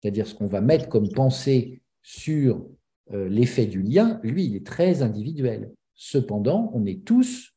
c'est-à-dire 0.00 0.26
ce 0.26 0.34
qu'on 0.34 0.46
va 0.46 0.60
mettre 0.60 0.88
comme 0.88 1.10
pensée 1.10 1.82
sur 2.02 2.66
l'effet 3.10 3.66
du 3.66 3.82
lien, 3.82 4.20
lui, 4.22 4.44
il 4.44 4.56
est 4.56 4.66
très 4.66 5.02
individuel. 5.02 5.72
Cependant, 5.94 6.70
on 6.74 6.86
est 6.86 7.04
tous 7.04 7.54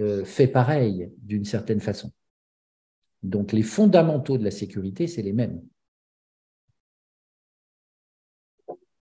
euh, 0.00 0.24
faits 0.24 0.52
pareil 0.52 1.10
d'une 1.18 1.44
certaine 1.44 1.80
façon. 1.80 2.12
Donc 3.22 3.52
les 3.52 3.62
fondamentaux 3.62 4.38
de 4.38 4.44
la 4.44 4.50
sécurité, 4.50 5.06
c'est 5.06 5.22
les 5.22 5.32
mêmes. 5.32 5.62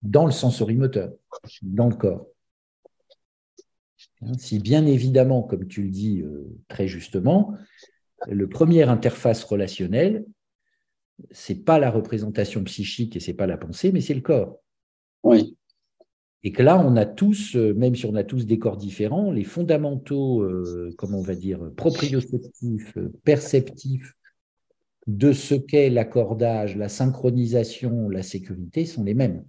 Dans 0.04 0.26
le 0.26 0.32
sensorimoteur, 0.32 1.14
dans 1.62 1.90
le 1.90 1.96
corps. 1.96 2.28
Hein, 4.22 4.34
si 4.38 4.60
bien 4.60 4.86
évidemment, 4.86 5.44
comme 5.44 5.68
tu 5.68 5.84
le 5.84 5.90
dis 5.90 6.22
euh, 6.22 6.48
très 6.68 6.88
justement, 6.88 7.56
le 8.28 8.48
premier 8.48 8.84
interface 8.84 9.44
relationnelle, 9.44 10.26
c'est 11.32 11.64
pas 11.64 11.80
la 11.80 11.90
représentation 11.90 12.64
psychique 12.64 13.16
et 13.16 13.20
c'est 13.20 13.34
pas 13.34 13.48
la 13.48 13.58
pensée, 13.58 13.92
mais 13.92 14.02
c'est 14.02 14.14
le 14.14 14.22
corps. 14.22 14.60
Oui. 15.24 15.58
Et 16.44 16.52
que 16.52 16.62
là, 16.62 16.78
on 16.78 16.98
a 16.98 17.06
tous, 17.06 17.56
euh, 17.56 17.74
même 17.74 17.96
si 17.96 18.06
on 18.06 18.16
a 18.16 18.24
tous 18.24 18.46
des 18.46 18.60
corps 18.60 18.76
différents, 18.76 19.32
les 19.32 19.46
fondamentaux, 19.46 20.42
euh, 20.42 20.94
comment 20.98 21.20
on 21.20 21.24
va 21.24 21.36
dire, 21.36 21.72
proprioceptifs, 21.78 22.98
euh, 22.98 23.14
perceptifs 23.24 24.14
de 25.08 25.32
ce 25.32 25.56
qu'est 25.56 25.90
l'accordage, 25.90 26.76
la 26.76 26.90
synchronisation, 26.90 28.10
la 28.10 28.24
sécurité 28.24 28.86
sont 28.86 29.04
les 29.04 29.14
mêmes. 29.14 29.46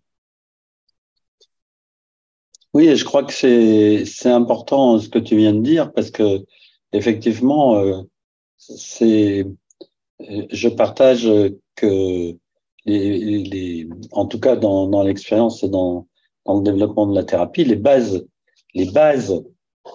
Oui, 2.74 2.88
et 2.88 2.96
je 2.96 3.04
crois 3.04 3.24
que 3.24 3.32
c'est 3.32 4.28
important 4.28 4.98
ce 4.98 5.08
que 5.08 5.20
tu 5.20 5.36
viens 5.36 5.52
de 5.52 5.62
dire 5.62 5.92
parce 5.92 6.10
que 6.10 6.44
effectivement, 6.92 8.04
je 8.58 9.44
partage 10.68 11.30
que 11.76 12.36
les, 12.84 13.88
en 14.10 14.26
tout 14.26 14.40
cas 14.40 14.56
dans 14.56 15.02
l'expérience 15.04 15.62
et 15.62 15.68
dans 15.68 16.08
dans 16.44 16.58
le 16.58 16.62
développement 16.62 17.06
de 17.06 17.14
la 17.14 17.24
thérapie, 17.24 17.64
les 17.64 17.76
bases, 17.76 18.26
les 18.74 18.90
bases 18.90 19.42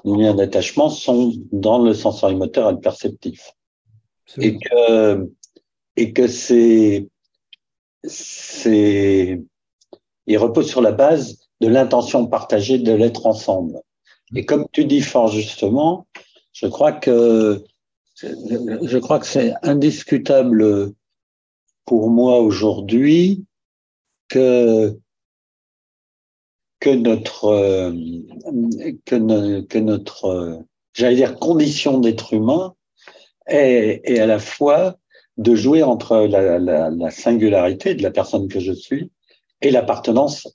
du 0.06 0.16
lien 0.16 0.34
d'attachement 0.34 0.90
sont 0.90 1.34
dans 1.52 1.80
le 1.80 1.94
sensorimoteur 1.94 2.70
et 2.70 2.74
le 2.74 2.80
perceptif. 2.80 3.54
Et 4.38 4.58
que, 4.60 5.30
et 5.96 6.14
que 6.14 6.28
c'est, 6.28 7.08
c'est, 8.04 9.42
il 10.28 10.38
repose 10.38 10.70
sur 10.70 10.82
la 10.82 10.92
base 10.92 11.40
de 11.62 11.68
l'intention 11.68 12.28
partagée 12.28 12.78
de 12.78 12.94
l'être 12.94 13.26
ensemble. 13.26 13.82
Et 14.36 14.46
comme 14.46 14.68
tu 14.72 14.86
dis 14.86 15.02
fort 15.02 15.30
justement, 15.30 16.06
je 16.54 16.68
crois 16.68 16.92
que, 16.92 17.64
je 18.22 18.98
crois 18.98 19.20
que 19.20 19.26
c'est 19.26 19.54
indiscutable 19.64 20.94
pour 21.86 22.10
moi 22.10 22.40
aujourd'hui 22.40 23.46
que 24.28 24.96
que 26.80 26.90
notre 26.90 27.46
euh, 27.46 27.92
que, 29.06 29.62
que, 29.62 29.78
notre 29.78 30.26
euh, 30.26 30.58
j'allais 30.94 31.16
dire 31.16 31.38
condition 31.38 32.00
d'être 32.00 32.34
humain 32.34 32.74
est, 33.48 34.02
est, 34.04 34.20
à 34.20 34.26
la 34.26 34.40
fois 34.40 34.98
de 35.38 35.56
jouer 35.56 35.84
entre 35.84 36.18
la, 36.18 36.60
la, 36.60 36.90
la, 36.90 37.12
singularité 37.12 37.96
de 37.96 38.04
la 38.04 38.12
personne 38.12 38.48
que 38.48 38.60
je 38.60 38.74
suis 38.74 39.12
et 39.62 39.72
l'appartenance 39.72 40.48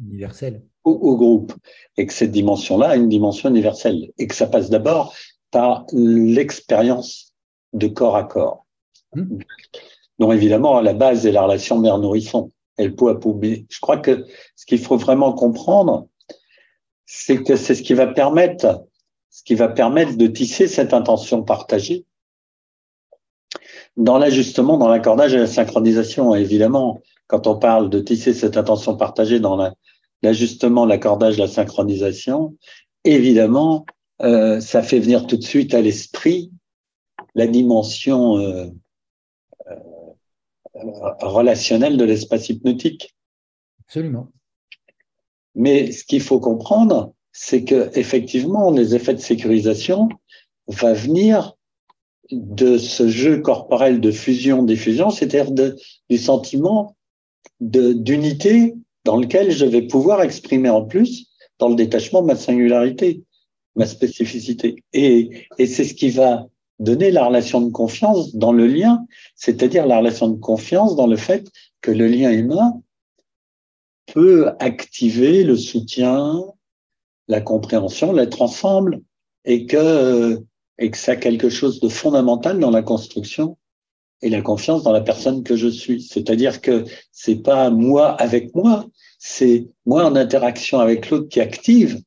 universelle 0.00 0.62
au, 0.84 0.92
au, 0.92 1.16
groupe 1.16 1.52
et 1.96 2.06
que 2.06 2.12
cette 2.12 2.30
dimension-là 2.30 2.90
a 2.90 2.96
une 2.96 3.08
dimension 3.08 3.48
universelle 3.48 4.10
et 4.18 4.26
que 4.26 4.34
ça 4.34 4.46
passe 4.46 4.70
d'abord 4.70 5.14
par 5.50 5.86
l'expérience 5.92 7.32
de 7.72 7.88
corps 7.88 8.16
à 8.16 8.24
corps. 8.24 8.66
Mmh. 9.14 9.38
Donc 10.18 10.32
évidemment, 10.32 10.76
à 10.76 10.82
la 10.82 10.94
base, 10.94 11.26
est 11.26 11.32
la 11.32 11.42
relation 11.42 11.78
mère-nourrisson 11.78 12.52
pot 12.94 13.08
à 13.08 13.18
Je 13.68 13.80
crois 13.80 13.98
que 13.98 14.24
ce 14.56 14.66
qu'il 14.66 14.78
faut 14.78 14.96
vraiment 14.96 15.32
comprendre, 15.32 16.08
c'est 17.06 17.42
que 17.42 17.56
c'est 17.56 17.74
ce 17.74 17.82
qui 17.82 17.94
va 17.94 18.06
permettre, 18.06 18.84
ce 19.30 19.42
qui 19.42 19.54
va 19.54 19.68
permettre 19.68 20.16
de 20.16 20.26
tisser 20.26 20.68
cette 20.68 20.94
intention 20.94 21.42
partagée 21.42 22.04
dans 23.96 24.18
l'ajustement, 24.18 24.78
dans 24.78 24.88
l'accordage 24.88 25.34
et 25.34 25.38
la 25.38 25.46
synchronisation. 25.46 26.34
évidemment, 26.34 27.00
quand 27.26 27.46
on 27.46 27.58
parle 27.58 27.90
de 27.90 27.98
tisser 27.98 28.32
cette 28.32 28.56
intention 28.56 28.96
partagée 28.96 29.40
dans 29.40 29.56
l'ajustement, 30.22 30.86
l'accordage, 30.86 31.36
la 31.38 31.48
synchronisation, 31.48 32.56
évidemment, 33.04 33.86
euh, 34.22 34.60
ça 34.60 34.82
fait 34.82 35.00
venir 35.00 35.26
tout 35.26 35.36
de 35.36 35.44
suite 35.44 35.74
à 35.74 35.80
l'esprit 35.80 36.50
la 37.34 37.46
dimension 37.46 38.38
euh, 38.38 38.66
relationnel 41.20 41.96
de 41.96 42.04
l'espace 42.04 42.48
hypnotique. 42.48 43.14
Absolument. 43.86 44.28
Mais 45.54 45.92
ce 45.92 46.04
qu'il 46.04 46.20
faut 46.20 46.40
comprendre, 46.40 47.12
c'est 47.32 47.64
que 47.64 47.90
effectivement, 47.98 48.70
les 48.70 48.94
effets 48.94 49.14
de 49.14 49.20
sécurisation 49.20 50.08
vont 50.66 50.92
venir 50.92 51.54
de 52.30 52.76
ce 52.76 53.08
jeu 53.08 53.40
corporel 53.40 54.00
de 54.00 54.10
fusion-diffusion, 54.10 55.10
c'est-à-dire 55.10 55.50
du 56.10 56.18
sentiment 56.18 56.96
d'unité 57.60 58.74
dans 59.04 59.16
lequel 59.16 59.50
je 59.50 59.64
vais 59.64 59.82
pouvoir 59.82 60.22
exprimer 60.22 60.68
en 60.68 60.84
plus, 60.84 61.28
dans 61.58 61.68
le 61.68 61.74
détachement, 61.74 62.22
ma 62.22 62.36
singularité, 62.36 63.22
ma 63.74 63.86
spécificité. 63.86 64.84
Et, 64.92 65.46
et 65.58 65.66
c'est 65.66 65.84
ce 65.84 65.94
qui 65.94 66.10
va 66.10 66.46
donner 66.78 67.10
la 67.10 67.26
relation 67.26 67.60
de 67.60 67.70
confiance 67.70 68.34
dans 68.34 68.52
le 68.52 68.66
lien, 68.66 69.04
c'est-à-dire 69.34 69.86
la 69.86 69.98
relation 69.98 70.28
de 70.28 70.38
confiance 70.38 70.96
dans 70.96 71.06
le 71.06 71.16
fait 71.16 71.48
que 71.80 71.90
le 71.90 72.06
lien 72.06 72.30
humain 72.30 72.80
peut 74.12 74.50
activer 74.58 75.44
le 75.44 75.56
soutien, 75.56 76.42
la 77.26 77.40
compréhension, 77.40 78.12
l'être 78.12 78.42
ensemble, 78.42 79.02
et 79.44 79.66
que, 79.66 80.42
et 80.78 80.90
que 80.90 80.96
ça 80.96 81.12
a 81.12 81.16
quelque 81.16 81.50
chose 81.50 81.80
de 81.80 81.88
fondamental 81.88 82.58
dans 82.58 82.70
la 82.70 82.82
construction 82.82 83.56
et 84.22 84.30
la 84.30 84.42
confiance 84.42 84.82
dans 84.82 84.92
la 84.92 85.00
personne 85.00 85.42
que 85.42 85.56
je 85.56 85.68
suis. 85.68 86.02
C'est-à-dire 86.02 86.60
que 86.60 86.84
c'est 87.12 87.42
pas 87.42 87.70
moi 87.70 88.10
avec 88.20 88.54
moi, 88.54 88.86
c'est 89.18 89.68
moi 89.86 90.04
en 90.04 90.16
interaction 90.16 90.80
avec 90.80 91.10
l'autre 91.10 91.28
qui 91.28 91.40
active 91.40 92.00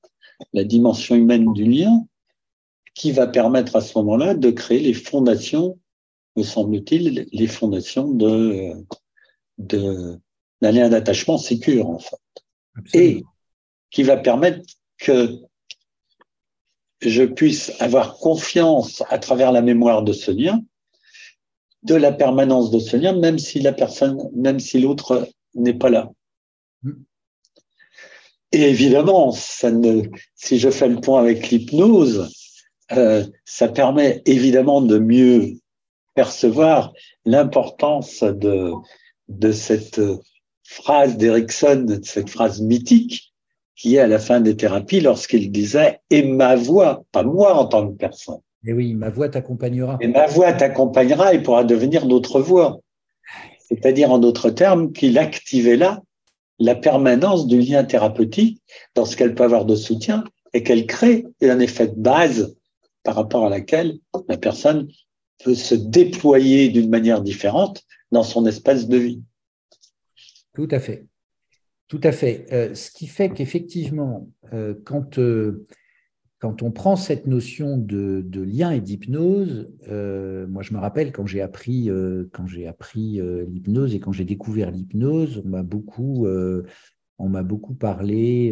la 0.53 0.63
dimension 0.63 1.15
humaine 1.15 1.53
du 1.53 1.65
lien 1.65 2.05
qui 2.93 3.11
va 3.11 3.27
permettre 3.27 3.75
à 3.75 3.81
ce 3.81 3.97
moment-là 3.97 4.33
de 4.33 4.51
créer 4.51 4.79
les 4.79 4.93
fondations, 4.93 5.79
me 6.35 6.43
semble-t-il, 6.43 7.27
les 7.31 7.47
fondations 7.47 8.09
de, 8.09 8.73
de 9.57 10.19
d'un 10.61 10.71
lien 10.71 10.89
d'attachement 10.89 11.37
sécure, 11.37 11.89
en 11.89 11.99
fait. 11.99 12.17
Et 12.93 13.23
qui 13.89 14.03
va 14.03 14.15
permettre 14.15 14.61
que 14.97 15.39
je 17.01 17.23
puisse 17.23 17.71
avoir 17.79 18.17
confiance 18.17 19.03
à 19.09 19.17
travers 19.17 19.51
la 19.51 19.61
mémoire 19.61 20.03
de 20.03 20.13
ce 20.13 20.31
lien, 20.31 20.61
de 21.83 21.95
la 21.95 22.11
permanence 22.11 22.69
de 22.69 22.79
ce 22.79 22.95
lien, 22.95 23.17
même 23.17 23.39
si 23.39 23.59
la 23.59 23.73
personne, 23.73 24.19
même 24.35 24.59
si 24.59 24.79
l'autre 24.79 25.27
n'est 25.55 25.73
pas 25.73 25.89
là. 25.89 26.11
Mm. 26.83 26.91
Et 28.51 28.61
évidemment, 28.69 29.31
ça 29.31 29.71
ne, 29.71 30.03
si 30.35 30.59
je 30.59 30.69
fais 30.69 30.89
le 30.89 31.01
point 31.01 31.21
avec 31.21 31.49
l'hypnose, 31.49 32.31
euh, 32.95 33.23
ça 33.45 33.67
permet 33.67 34.21
évidemment 34.25 34.81
de 34.81 34.97
mieux 34.97 35.53
percevoir 36.13 36.93
l'importance 37.25 38.23
de, 38.23 38.71
de 39.29 39.51
cette 39.51 40.01
phrase 40.63 41.17
d'Erickson, 41.17 41.99
cette 42.03 42.29
phrase 42.29 42.61
mythique 42.61 43.31
qui 43.81 43.95
est 43.95 43.99
à 43.99 44.07
la 44.07 44.19
fin 44.19 44.41
des 44.41 44.55
thérapies 44.55 45.01
lorsqu'il 45.01 45.51
disait 45.51 46.01
Et 46.11 46.23
ma 46.23 46.55
voix, 46.55 47.03
pas 47.11 47.23
moi 47.23 47.55
en 47.55 47.65
tant 47.65 47.87
que 47.87 47.97
personne. 47.97 48.39
Et 48.65 48.73
oui, 48.73 48.93
ma 48.93 49.09
voix 49.09 49.27
t'accompagnera. 49.27 49.97
Et 50.01 50.07
ma 50.07 50.27
voix 50.27 50.53
t'accompagnera 50.53 51.33
et 51.33 51.41
pourra 51.41 51.63
devenir 51.63 52.05
notre 52.05 52.41
voix. 52.41 52.79
C'est-à-dire, 53.57 54.11
en 54.11 54.19
d'autres 54.19 54.51
termes, 54.51 54.91
qu'il 54.91 55.17
activait 55.17 55.77
là 55.77 56.01
la 56.59 56.75
permanence 56.75 57.47
du 57.47 57.59
lien 57.59 57.83
thérapeutique 57.83 58.61
dans 58.93 59.05
ce 59.05 59.15
qu'elle 59.15 59.33
peut 59.33 59.45
avoir 59.45 59.65
de 59.65 59.75
soutien 59.75 60.23
et 60.53 60.61
qu'elle 60.61 60.85
crée 60.85 61.25
un 61.41 61.59
effet 61.59 61.87
de 61.87 61.95
base 61.95 62.55
par 63.03 63.15
rapport 63.15 63.45
à 63.45 63.49
laquelle 63.49 63.99
la 64.27 64.37
personne 64.37 64.87
peut 65.43 65.55
se 65.55 65.75
déployer 65.75 66.69
d'une 66.69 66.89
manière 66.89 67.21
différente 67.21 67.83
dans 68.11 68.23
son 68.23 68.45
espace 68.45 68.87
de 68.87 68.97
vie. 68.97 69.21
Tout 70.53 70.67
à 70.71 70.79
fait. 70.79 71.05
Tout 71.87 72.01
à 72.03 72.11
fait. 72.11 72.45
Euh, 72.53 72.73
ce 72.73 72.89
qui 72.89 73.07
fait 73.07 73.29
qu'effectivement, 73.29 74.29
euh, 74.53 74.75
quand, 74.85 75.17
euh, 75.17 75.65
quand 76.39 76.61
on 76.61 76.71
prend 76.71 76.95
cette 76.95 77.27
notion 77.27 77.77
de, 77.77 78.23
lien 78.33 78.71
et 78.71 78.81
d'hypnose, 78.81 79.69
moi 79.89 80.63
je 80.63 80.73
me 80.73 80.79
rappelle 80.79 81.11
quand 81.11 81.27
j'ai 81.27 81.41
appris, 81.41 81.89
l'hypnose 81.89 83.93
et 83.93 83.99
quand 83.99 84.13
j'ai 84.13 84.23
découvert 84.23 84.71
l'hypnose, 84.71 85.41
on 85.45 85.49
m'a 85.49 85.63
beaucoup, 85.63 86.27
on 87.19 87.29
m'a 87.29 87.43
beaucoup 87.43 87.75
parlé 87.75 88.51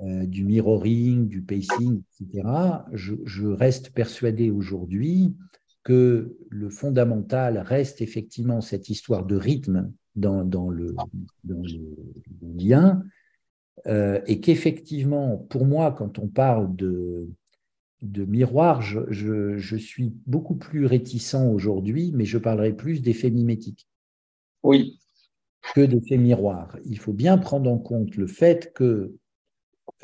du 0.00 0.44
mirroring, 0.44 1.28
du 1.28 1.42
pacing, 1.42 2.02
etc. 2.20 2.48
je 2.92 3.46
reste 3.46 3.90
persuadé 3.90 4.50
aujourd'hui 4.50 5.34
que 5.82 6.36
le 6.48 6.70
fondamental 6.70 7.58
reste 7.58 8.00
effectivement 8.00 8.60
cette 8.60 8.88
histoire 8.88 9.24
de 9.24 9.36
rythme 9.36 9.92
dans, 10.14 10.44
dans, 10.44 10.68
le, 10.68 10.94
lien, 12.42 13.02
euh, 13.86 14.20
et 14.26 14.40
qu'effectivement, 14.40 15.38
pour 15.38 15.66
moi, 15.66 15.92
quand 15.92 16.18
on 16.18 16.28
parle 16.28 16.74
de, 16.76 17.28
de 18.02 18.24
miroir, 18.24 18.82
je, 18.82 19.00
je, 19.10 19.76
suis 19.76 20.12
beaucoup 20.26 20.54
plus 20.54 20.86
réticent 20.86 21.34
aujourd'hui, 21.34 22.12
mais 22.14 22.24
je 22.24 22.38
parlerai 22.38 22.74
plus 22.74 23.02
d'effet 23.02 23.30
mimétique. 23.30 23.88
Oui. 24.62 24.98
Que 25.74 25.80
d'effet 25.80 26.18
miroir. 26.18 26.76
Il 26.84 26.98
faut 26.98 27.12
bien 27.12 27.38
prendre 27.38 27.70
en 27.70 27.78
compte 27.78 28.16
le 28.16 28.26
fait 28.26 28.72
que 28.74 29.16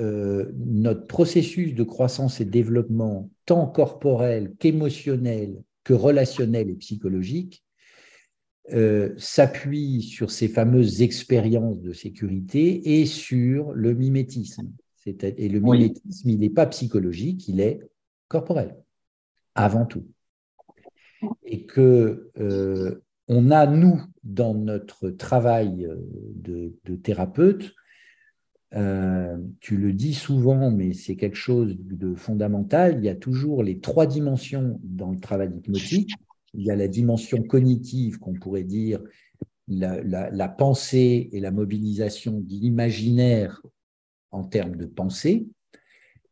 euh, 0.01 0.53
notre 0.57 1.07
processus 1.07 1.75
de 1.75 1.83
croissance 1.83 2.41
et 2.41 2.45
de 2.45 2.51
développement, 2.51 3.31
tant 3.47 3.67
corporel 3.67 4.55
qu'émotionnel, 4.59 5.61
que 5.83 5.93
relationnel 5.93 6.71
et 6.71 6.77
psychologique, 6.77 7.65
euh, 8.73 9.13
s'appuie 9.17 10.03
sur 10.03 10.31
ces 10.31 10.47
fameuses 10.47 11.03
expériences 11.03 11.81
de 11.81 11.93
sécurité 11.93 13.01
et 13.01 13.07
sur 13.07 13.73
le 13.73 13.93
mimétisme. 13.95 14.71
Et 15.07 15.49
le 15.49 15.59
mimétisme, 15.59 16.29
il 16.29 16.39
n'est 16.39 16.51
pas 16.51 16.67
psychologique, 16.67 17.49
il 17.49 17.61
est 17.61 17.81
corporel, 18.29 18.77
avant 19.55 19.87
tout. 19.87 20.07
Et 21.45 21.65
que 21.65 22.31
euh, 22.39 23.03
on 23.27 23.51
a, 23.51 23.67
nous, 23.67 24.01
dans 24.23 24.55
notre 24.55 25.11
travail 25.11 25.89
de, 26.35 26.75
thérapeute, 27.03 27.75
tu 28.73 29.77
le 29.77 29.93
dis 29.93 30.15
souvent, 30.15 30.71
mais 30.71 30.93
c'est 30.93 31.17
quelque 31.17 31.37
chose 31.37 31.77
de 31.79 32.15
fondamental, 32.15 32.97
il 32.99 33.05
y 33.05 33.09
a 33.09 33.15
toujours 33.15 33.63
les 33.63 33.81
trois 33.81 34.07
dimensions 34.07 34.79
dans 34.83 35.11
le 35.11 35.19
travail 35.19 35.51
hypnotique. 35.57 36.13
Il 36.55 36.65
y 36.65 36.71
a 36.71 36.77
la 36.77 36.89
dimension 36.89 37.43
cognitive 37.43 38.19
qu'on 38.19 38.35
pourrait 38.35 38.65
dire 38.65 39.01
la, 39.69 40.49
pensée 40.49 41.29
et 41.33 41.41
la 41.41 41.51
mobilisation 41.51 42.41
de 42.41 42.49
l'imaginaire 42.49 43.63
en 44.31 44.45
termes 44.45 44.77
de 44.77 44.87
pensée, 44.87 45.47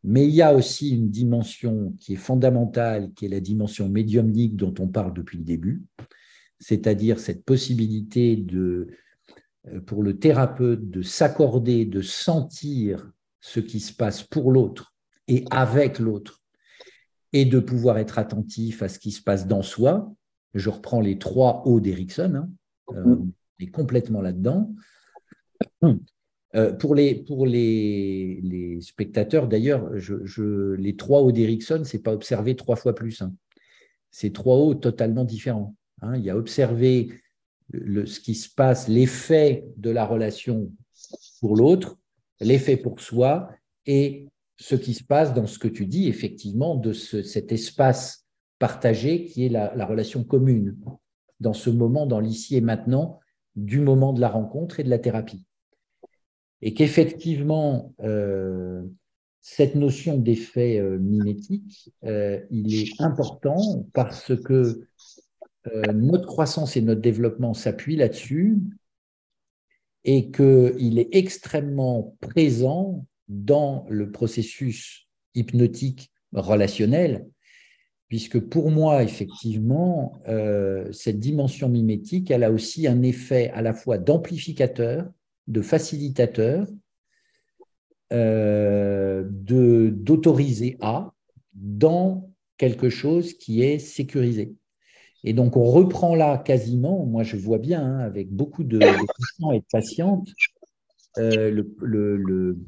mais 0.04 0.26
il 0.26 0.34
y 0.34 0.42
a 0.42 0.54
aussi 0.54 0.90
une 0.90 1.10
dimension 1.10 1.94
qui 1.98 2.14
est 2.14 2.16
fondamentale, 2.16 3.12
qui 3.14 3.26
est 3.26 3.30
la 3.30 3.40
dimension 3.40 3.88
médiumnique 3.88 4.56
dont 4.56 4.74
on 4.78 4.88
parle 4.88 5.12
depuis 5.14 5.38
le 5.38 5.44
début, 5.44 5.82
c'est-à-dire 6.60 7.18
cette 7.18 7.44
possibilité 7.44 8.36
de, 8.36 8.58
euh, 8.58 8.96
pour 9.86 10.02
le 10.02 10.18
thérapeute 10.18 10.90
de 10.90 11.02
s'accorder, 11.02 11.84
de 11.84 12.00
sentir 12.00 13.10
ce 13.40 13.60
qui 13.60 13.80
se 13.80 13.92
passe 13.92 14.22
pour 14.22 14.50
l'autre 14.50 14.94
et 15.28 15.44
avec 15.50 15.98
l'autre 15.98 16.42
et 17.32 17.44
de 17.44 17.58
pouvoir 17.58 17.98
être 17.98 18.18
attentif 18.18 18.82
à 18.82 18.88
ce 18.88 18.98
qui 18.98 19.10
se 19.10 19.22
passe 19.22 19.46
dans 19.46 19.62
soi. 19.62 20.12
Je 20.54 20.70
reprends 20.70 21.00
les 21.00 21.18
trois 21.18 21.62
hauts 21.66 21.80
d'Erickson, 21.80 22.34
hein, 22.34 22.48
euh, 22.94 23.16
est 23.58 23.66
complètement 23.66 24.22
là-dedans. 24.22 24.72
Euh, 26.54 26.72
pour 26.72 26.94
les, 26.94 27.14
pour 27.14 27.44
les, 27.44 28.40
les 28.42 28.80
spectateurs, 28.80 29.48
d'ailleurs, 29.48 29.96
je, 29.98 30.72
les 30.74 30.96
trois 30.96 31.20
hauts 31.20 31.32
d'Erickson, 31.32 31.82
ce 31.84 31.96
n'est 31.96 32.02
pas 32.02 32.14
observer 32.14 32.56
trois 32.56 32.76
fois 32.76 32.94
plus. 32.94 33.20
Hein. 33.20 33.34
C'est 34.10 34.32
trois 34.32 34.56
hauts 34.56 34.74
totalement 34.74 35.24
différents. 35.24 35.76
Hein. 36.00 36.16
Il 36.16 36.24
y 36.24 36.30
a 36.30 36.36
observer 36.36 37.10
ce 37.72 38.20
qui 38.20 38.34
se 38.34 38.48
passe, 38.48 38.88
l'effet 38.88 39.66
de 39.76 39.90
la 39.90 40.04
relation 40.04 40.70
pour 41.40 41.56
l'autre, 41.56 41.98
l'effet 42.40 42.76
pour 42.76 43.00
soi 43.00 43.50
et 43.86 44.28
ce 44.56 44.74
qui 44.74 44.94
se 44.94 45.04
passe 45.04 45.34
dans 45.34 45.46
ce 45.46 45.58
que 45.58 45.68
tu 45.68 45.86
dis, 45.86 46.08
effectivement, 46.08 46.76
de 46.76 46.92
cet 46.92 47.52
espace 47.52 48.26
partagé 48.58 49.26
qui 49.26 49.46
est 49.46 49.48
la, 49.48 49.86
relation 49.86 50.24
commune, 50.24 50.76
dans 51.40 51.52
ce 51.52 51.70
moment, 51.70 52.06
dans 52.06 52.20
l'ici 52.20 52.56
et 52.56 52.60
maintenant, 52.60 53.20
du 53.54 53.80
moment 53.80 54.12
de 54.12 54.20
la 54.20 54.28
rencontre 54.28 54.80
et 54.80 54.84
de 54.84 54.90
la 54.90 54.98
thérapie. 54.98 55.44
Et 56.62 56.72
qu'effectivement, 56.72 57.94
euh, 58.00 58.82
cette 59.40 59.74
notion 59.74 60.16
d'effet 60.16 60.78
euh, 60.78 60.98
mimétique, 60.98 61.92
euh, 62.04 62.40
il 62.50 62.74
est 62.74 63.00
important 63.00 63.86
parce 63.92 64.34
que 64.42 64.88
notre 65.92 66.26
croissance 66.26 66.76
et 66.76 66.80
notre 66.80 67.00
développement 67.00 67.54
s'appuient 67.54 67.96
là-dessus 67.96 68.58
et 70.04 70.30
qu'il 70.30 70.98
est 70.98 71.08
extrêmement 71.12 72.16
présent 72.20 73.04
dans 73.28 73.84
le 73.88 74.12
processus 74.12 75.08
hypnotique 75.34 76.12
relationnel, 76.32 77.26
puisque 78.08 78.38
pour 78.38 78.70
moi, 78.70 79.02
effectivement, 79.02 80.20
euh, 80.28 80.90
cette 80.92 81.18
dimension 81.18 81.68
mimétique, 81.68 82.30
elle 82.30 82.44
a 82.44 82.52
aussi 82.52 82.86
un 82.86 83.02
effet 83.02 83.50
à 83.50 83.62
la 83.62 83.74
fois 83.74 83.98
d'amplificateur, 83.98 85.10
de 85.48 85.60
facilitateur, 85.60 86.66
euh, 88.12 89.24
d'autoriser 89.28 90.76
à 90.80 91.12
dans 91.52 92.30
quelque 92.58 92.88
chose 92.88 93.34
qui 93.34 93.62
est 93.62 93.80
sécurisé. 93.80 94.54
Et 95.26 95.32
donc, 95.32 95.56
on 95.56 95.64
reprend 95.64 96.14
là 96.14 96.38
quasiment, 96.38 97.04
moi 97.04 97.24
je 97.24 97.36
vois 97.36 97.58
bien, 97.58 97.82
hein, 97.84 97.98
avec 97.98 98.30
beaucoup 98.30 98.62
de, 98.62 98.78
patients 98.78 99.50
et 99.50 99.58
de 99.58 99.64
patientes, 99.72 100.28
euh, 101.18 101.64
le, 101.80 102.58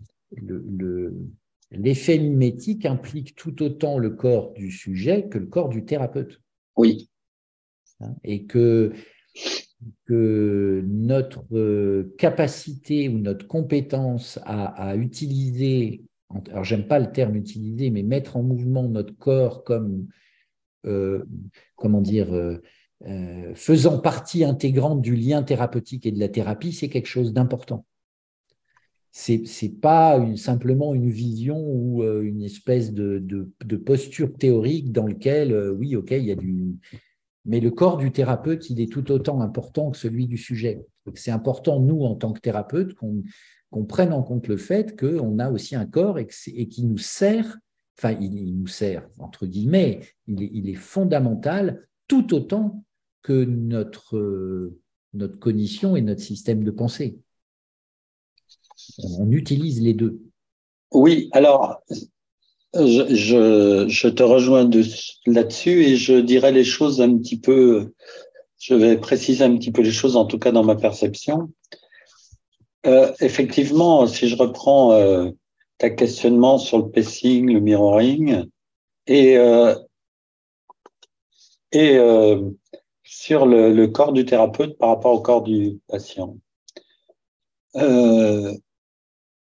l'effet 1.70 2.18
mimétique 2.18 2.84
implique 2.84 3.36
tout 3.36 3.62
autant 3.62 3.96
le 3.96 4.10
corps 4.10 4.52
du 4.54 4.72
sujet 4.72 5.28
que 5.28 5.38
le 5.38 5.46
corps 5.46 5.68
du 5.68 5.84
thérapeute. 5.84 6.40
Oui. 6.76 7.08
Hein, 8.00 8.16
et 8.24 8.44
que, 8.46 8.92
que 10.06 10.82
notre 10.84 11.44
euh, 11.52 12.12
capacité 12.18 13.08
ou 13.08 13.18
notre 13.18 13.46
compétence 13.46 14.40
à, 14.44 14.96
utiliser, 14.96 16.02
alors 16.50 16.64
j'aime 16.64 16.88
pas 16.88 16.98
le 16.98 17.12
terme 17.12 17.36
utiliser, 17.36 17.90
mais 17.90 18.02
mettre 18.02 18.36
en 18.36 18.42
mouvement 18.42 18.88
notre 18.88 19.16
corps 19.16 19.62
comme, 19.62 20.08
comment 20.84 22.00
dire, 22.00 22.32
euh, 22.32 23.54
faisant 23.54 23.98
partie 23.98 24.44
intégrante 24.44 25.00
du 25.00 25.14
lien 25.14 25.42
thérapeutique 25.42 26.06
et 26.06 26.12
de 26.12 26.18
la 26.18 26.28
thérapie, 26.28 26.72
c'est 26.72 26.88
quelque 26.88 27.06
chose 27.06 27.32
d'important 27.32 27.84
c'est 29.18 29.42
n'est 29.62 29.68
pas 29.70 30.24
simplement 30.36 30.94
une 30.94 31.10
vision 31.10 31.58
ou 31.58 32.02
euh, 32.02 32.22
une 32.22 32.42
espèce 32.42 32.92
de, 32.92 33.50
posture 33.84 34.32
théorique 34.32 34.92
dans 34.92 35.06
lequel, 35.06 35.52
euh, 35.52 35.72
oui, 35.72 35.96
ok, 35.96 36.12
il 36.12 36.24
y 36.24 36.30
a 36.30 36.36
du... 36.36 36.76
Mais 37.44 37.60
le 37.60 37.70
corps 37.70 37.96
du 37.96 38.12
thérapeute, 38.12 38.70
il 38.70 38.80
est 38.80 38.92
tout 38.92 39.10
autant 39.10 39.40
important 39.40 39.90
que 39.90 39.96
celui 39.96 40.26
du 40.26 40.36
sujet. 40.36 40.86
C'est 41.14 41.30
important, 41.30 41.80
nous, 41.80 42.02
en 42.02 42.14
tant 42.14 42.32
que 42.32 42.40
thérapeute, 42.40 42.94
qu'on 42.94 43.84
prenne 43.86 44.12
en 44.12 44.22
compte 44.22 44.46
le 44.46 44.56
fait 44.58 44.98
qu'on 44.98 45.38
a 45.38 45.50
aussi 45.50 45.74
un 45.74 45.86
corps 45.86 46.18
et, 46.18 46.28
et 46.54 46.68
qui 46.68 46.84
nous 46.84 46.98
sert 46.98 47.58
enfin, 47.98 48.16
il, 48.20 48.58
nous 48.58 48.66
sert, 48.66 49.08
entre 49.18 49.46
guillemets, 49.46 50.00
il 50.26 50.68
est, 50.68 50.74
fondamental 50.74 51.86
tout 52.06 52.32
autant 52.34 52.84
que 53.22 53.44
notre, 53.44 54.72
notre 55.14 55.38
cognition 55.38 55.96
et 55.96 56.00
notre 56.00 56.22
système 56.22 56.64
de 56.64 56.70
pensée. 56.70 57.18
On 59.18 59.30
utilise 59.30 59.82
les 59.82 59.94
deux. 59.94 60.20
Oui, 60.92 61.28
alors, 61.32 61.82
je, 62.74 64.08
te 64.08 64.22
rejoins 64.22 64.68
là-dessus 65.26 65.84
et 65.84 65.96
je 65.96 66.14
dirais 66.14 66.52
les 66.52 66.64
choses 66.64 67.00
un 67.00 67.16
petit 67.18 67.38
peu, 67.38 67.92
je 68.58 68.74
vais 68.74 68.96
préciser 68.96 69.44
un 69.44 69.56
petit 69.56 69.72
peu 69.72 69.82
les 69.82 69.92
choses, 69.92 70.16
en 70.16 70.24
tout 70.24 70.38
cas 70.38 70.52
dans 70.52 70.64
ma 70.64 70.76
perception. 70.76 71.50
Euh, 72.86 73.12
effectivement, 73.20 74.06
si 74.06 74.28
je 74.28 74.36
reprends 74.36 74.92
euh, 74.92 75.30
ta 75.78 75.90
questionnement 75.90 76.58
sur 76.58 76.78
le 76.78 76.90
pacing, 76.90 77.52
le 77.52 77.60
mirroring, 77.60 78.44
et, 79.06 79.38
euh, 79.38 79.74
et 81.72 81.96
euh, 81.96 82.50
sur 83.04 83.46
le, 83.46 83.72
le, 83.72 83.88
corps 83.88 84.12
du 84.12 84.24
thérapeute 84.24 84.76
par 84.78 84.90
rapport 84.90 85.14
au 85.14 85.20
corps 85.20 85.42
du 85.42 85.78
patient. 85.88 86.36
Euh, 87.76 88.54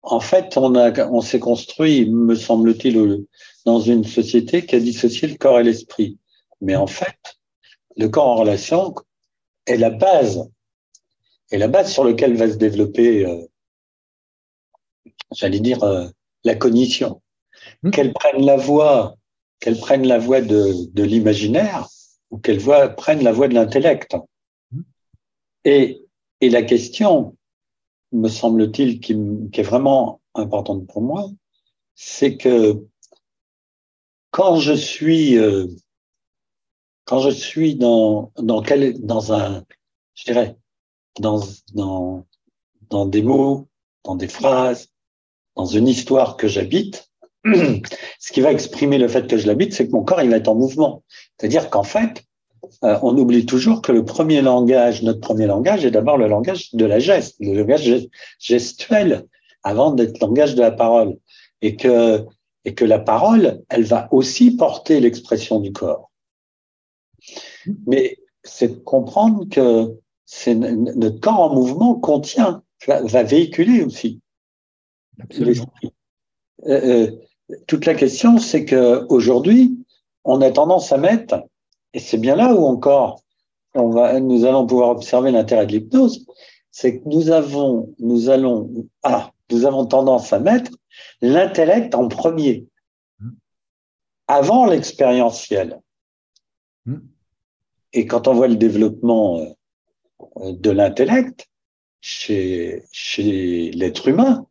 en 0.03 0.21
fait, 0.21 0.57
on, 0.57 0.75
a, 0.75 1.09
on 1.09 1.21
s'est 1.21 1.41
construit, 1.41 2.09
me 2.11 2.35
semble-t-il, 2.35 3.25
dans 3.65 3.81
une 3.81 4.05
société 4.05 4.65
qui 4.65 4.77
a 4.77 4.81
dissocié 4.81 5.29
le 5.29 5.37
corps 5.37 5.61
et 5.61 5.65
l'esprit. 5.65 6.19
Mais 6.61 6.77
en 6.77 6.87
fait, 6.87 7.19
le 7.97 8.09
corps 8.09 8.29
en 8.29 8.37
relation 8.37 8.95
est 9.67 9.77
la 9.77 9.91
base 9.91 10.49
et 11.51 11.59
la 11.59 11.69
base 11.69 11.93
sur 11.93 12.05
laquelle 12.05 12.37
va 12.37 12.49
se 12.51 12.57
développer, 12.57 13.25
euh, 13.25 13.47
j'allais 15.35 15.61
dire, 15.61 15.83
euh, 15.83 16.07
la 16.45 16.55
cognition. 16.55 17.23
Mmh. 17.83 17.91
Qu'elle 17.91 18.13
prenne 18.13 18.45
la 18.45 18.57
voie, 18.57 19.17
qu'elle 19.61 19.79
prenne 19.79 20.07
la 20.07 20.19
voie 20.19 20.41
de, 20.41 20.73
de 20.93 21.03
l'imaginaire 21.03 21.89
ou 22.31 22.39
qu'elle 22.39 22.61
prenne 22.97 23.23
la 23.23 23.33
voie 23.33 23.49
de 23.49 23.55
l'intellect. 23.55 24.17
Mmh. 24.71 24.81
Et, 25.65 26.03
et 26.41 26.51
la 26.51 26.63
question, 26.63 27.37
me 28.13 28.29
semble-t-il, 28.29 29.01
qui, 29.01 29.17
qui, 29.53 29.61
est 29.61 29.65
vraiment 29.65 30.21
importante 30.35 30.87
pour 30.87 31.03
moi, 31.03 31.29
c'est 31.95 32.37
que 32.37 32.85
quand 34.31 34.57
je 34.57 34.73
suis, 34.73 35.39
euh, 35.39 35.67
quand 37.05 37.21
je 37.21 37.31
suis 37.31 37.75
dans, 37.75 38.33
dans, 38.37 38.63
quel, 38.63 39.05
dans 39.05 39.33
un, 39.33 39.65
je 40.15 40.25
dirais, 40.25 40.57
dans, 41.21 41.41
dans, 41.73 42.27
dans 42.91 43.07
des 43.07 43.23
mots, 43.23 43.69
dans 44.05 44.15
des 44.15 44.29
phrases, 44.29 44.91
dans 45.57 45.67
une 45.67 45.89
histoire 45.89 46.37
que 46.37 46.49
j'habite, 46.49 47.11
ce 47.45 48.33
qui 48.33 48.41
va 48.41 48.53
exprimer 48.53 48.99
le 48.99 49.09
fait 49.09 49.27
que 49.27 49.37
je 49.37 49.47
l'habite, 49.47 49.75
c'est 49.75 49.87
que 49.87 49.93
mon 49.93 50.05
corps, 50.05 50.23
il 50.23 50.31
va 50.31 50.37
être 50.37 50.49
en 50.49 50.55
mouvement. 50.55 51.03
C'est-à-dire 51.39 51.71
qu'en 51.71 51.83
fait, 51.83 52.25
euh, 52.85 52.99
on 53.03 53.17
oublie 53.17 53.47
toujours 53.47 53.83
que 53.83 53.93
le 53.93 54.05
premier 54.05 54.43
langage, 54.43 55.03
notre 55.03 55.21
premier 55.21 55.47
langage, 55.47 55.85
est 55.85 55.91
d'abord 55.91 56.19
le 56.19 56.29
langage 56.29 56.75
de 56.75 56.85
la 56.85 56.99
geste, 56.99 57.37
le 57.41 57.55
langage 57.55 58.09
gestuel, 58.39 59.25
avant 59.63 59.93
d'être 59.93 60.21
le 60.21 60.27
langage 60.27 60.55
de 60.55 60.61
la 60.61 60.73
parole. 60.73 61.17
Et 61.63 61.77
que, 61.77 62.25
et 62.65 62.75
que 62.75 62.85
la 62.85 62.99
parole, 62.99 63.63
elle 63.71 63.85
va 63.85 64.09
aussi 64.13 64.57
porter 64.57 65.01
l'expression 65.01 65.59
du 65.59 65.73
corps. 65.73 66.11
Mais 67.87 68.19
c'est 68.43 68.69
de 68.69 68.79
comprendre 68.81 69.49
que 69.49 69.97
notre 70.55 71.21
corps 71.21 71.41
en 71.41 71.55
mouvement 71.55 71.95
contient, 71.95 72.63
va, 72.87 73.23
véhiculer 73.23 73.83
aussi. 73.83 74.21
Absolument. 75.21 75.73
Euh, 76.67 77.11
euh, 77.51 77.57
toute 77.67 77.87
la 77.87 77.95
question, 77.95 78.39
c'est 78.39 78.65
que 78.65 79.07
aujourd'hui, 79.09 79.79
on 80.25 80.41
a 80.41 80.51
tendance 80.51 80.93
à 80.93 80.99
mettre, 80.99 81.45
et 81.93 82.01
c'est 82.01 82.19
bien 82.19 82.37
là 82.37 82.55
où 82.55 82.65
encore 82.65 83.23
on 83.75 83.91
va, 83.91 84.19
nous 84.21 84.45
allons 84.45 84.67
pouvoir 84.67 84.91
observer 84.91 85.31
l'intérêt 85.31 85.67
de 85.67 85.73
l'hypnose, 85.73 86.27
c'est 86.71 86.99
que 86.99 87.09
nous 87.09 87.31
avons, 87.31 87.95
nous 87.99 88.31
allons, 88.31 88.71
ah, 89.03 89.33
nous 89.51 89.65
avons 89.67 89.87
tendance 89.87 90.33
à 90.33 90.41
mettre 90.41 90.73
l'intellect 91.21 91.95
en 91.95 92.09
premier, 92.09 92.67
avant 94.29 94.67
l'expérientiel. 94.67 95.81
Hmm. 96.85 96.99
Et 97.93 98.07
quand 98.07 98.29
on 98.29 98.35
voit 98.35 98.49
le 98.49 98.57
développement 98.57 99.41
euh, 99.41 100.53
de 100.53 100.71
l'intellect 100.71 101.49
chez, 102.01 102.83
chez 102.93 103.71
l'être 103.73 104.09
humain, 104.09 104.47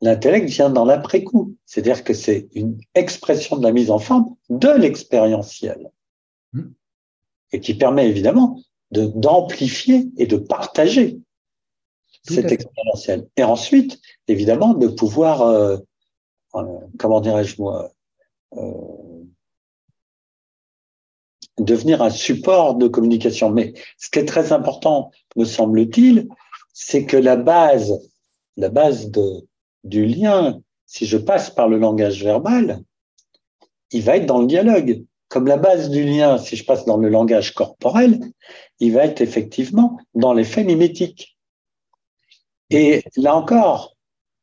l'intellect 0.00 0.48
vient 0.48 0.70
dans 0.70 0.84
l'après-coup. 0.84 1.54
C'est-à-dire 1.66 2.04
que 2.04 2.14
c'est 2.14 2.48
une 2.54 2.78
expression 2.94 3.56
de 3.56 3.62
la 3.62 3.72
mise 3.72 3.90
en 3.90 3.98
forme 3.98 4.34
de 4.48 4.68
l'expérientiel. 4.68 5.90
Hmm. 6.52 6.72
Et 7.52 7.60
qui 7.60 7.74
permet 7.74 8.08
évidemment 8.08 8.60
de, 8.90 9.06
d'amplifier 9.06 10.08
et 10.16 10.26
de 10.26 10.36
partager 10.36 11.20
cet 12.22 12.52
expérientiel. 12.52 13.28
Et 13.36 13.44
ensuite, 13.44 14.00
évidemment, 14.28 14.74
de 14.74 14.88
pouvoir, 14.88 15.42
euh, 15.42 15.78
euh, 16.54 16.78
comment 16.98 17.20
dirais-je 17.20 17.60
moi, 17.60 17.90
euh, 18.56 19.24
devenir 21.58 22.02
un 22.02 22.10
support 22.10 22.74
de 22.74 22.88
communication. 22.88 23.50
Mais 23.50 23.74
ce 23.98 24.10
qui 24.10 24.18
est 24.18 24.26
très 24.26 24.52
important, 24.52 25.10
me 25.36 25.44
semble-t-il, 25.44 26.28
c'est 26.72 27.04
que 27.04 27.16
la 27.16 27.36
base, 27.36 27.98
la 28.56 28.68
base 28.68 29.10
de, 29.10 29.46
du 29.84 30.06
lien, 30.06 30.60
si 30.86 31.06
je 31.06 31.16
passe 31.16 31.50
par 31.50 31.68
le 31.68 31.78
langage 31.78 32.22
verbal, 32.22 32.82
il 33.92 34.02
va 34.02 34.16
être 34.16 34.26
dans 34.26 34.40
le 34.40 34.46
dialogue. 34.46 35.04
Comme 35.28 35.46
la 35.46 35.56
base 35.56 35.90
du 35.90 36.04
lien, 36.04 36.38
si 36.38 36.56
je 36.56 36.64
passe 36.64 36.84
dans 36.84 36.96
le 36.96 37.08
langage 37.08 37.54
corporel, 37.54 38.18
il 38.80 38.92
va 38.92 39.04
être 39.04 39.20
effectivement 39.20 39.96
dans 40.14 40.32
l'effet 40.32 40.64
mimétique. 40.64 41.36
Et 42.70 43.04
là 43.16 43.36
encore, 43.36 43.96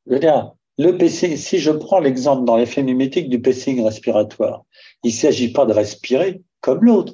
je 0.06 0.14
veux 0.14 0.20
dire, 0.20 0.54
le 0.78 0.98
PC, 0.98 1.38
si 1.38 1.58
je 1.60 1.72
prends 1.72 2.00
l'exemple 2.00 2.46
dans 2.46 2.56
l'effet 2.56 2.84
mimétique 2.84 3.30
du 3.30 3.42
pacing 3.42 3.84
respiratoire, 3.84 4.64
il 5.04 5.12
ne 5.12 5.18
s'agit 5.18 5.52
pas 5.52 5.66
de 5.66 5.74
respirer, 5.74 6.42
comme 6.62 6.86
l'autre. 6.86 7.14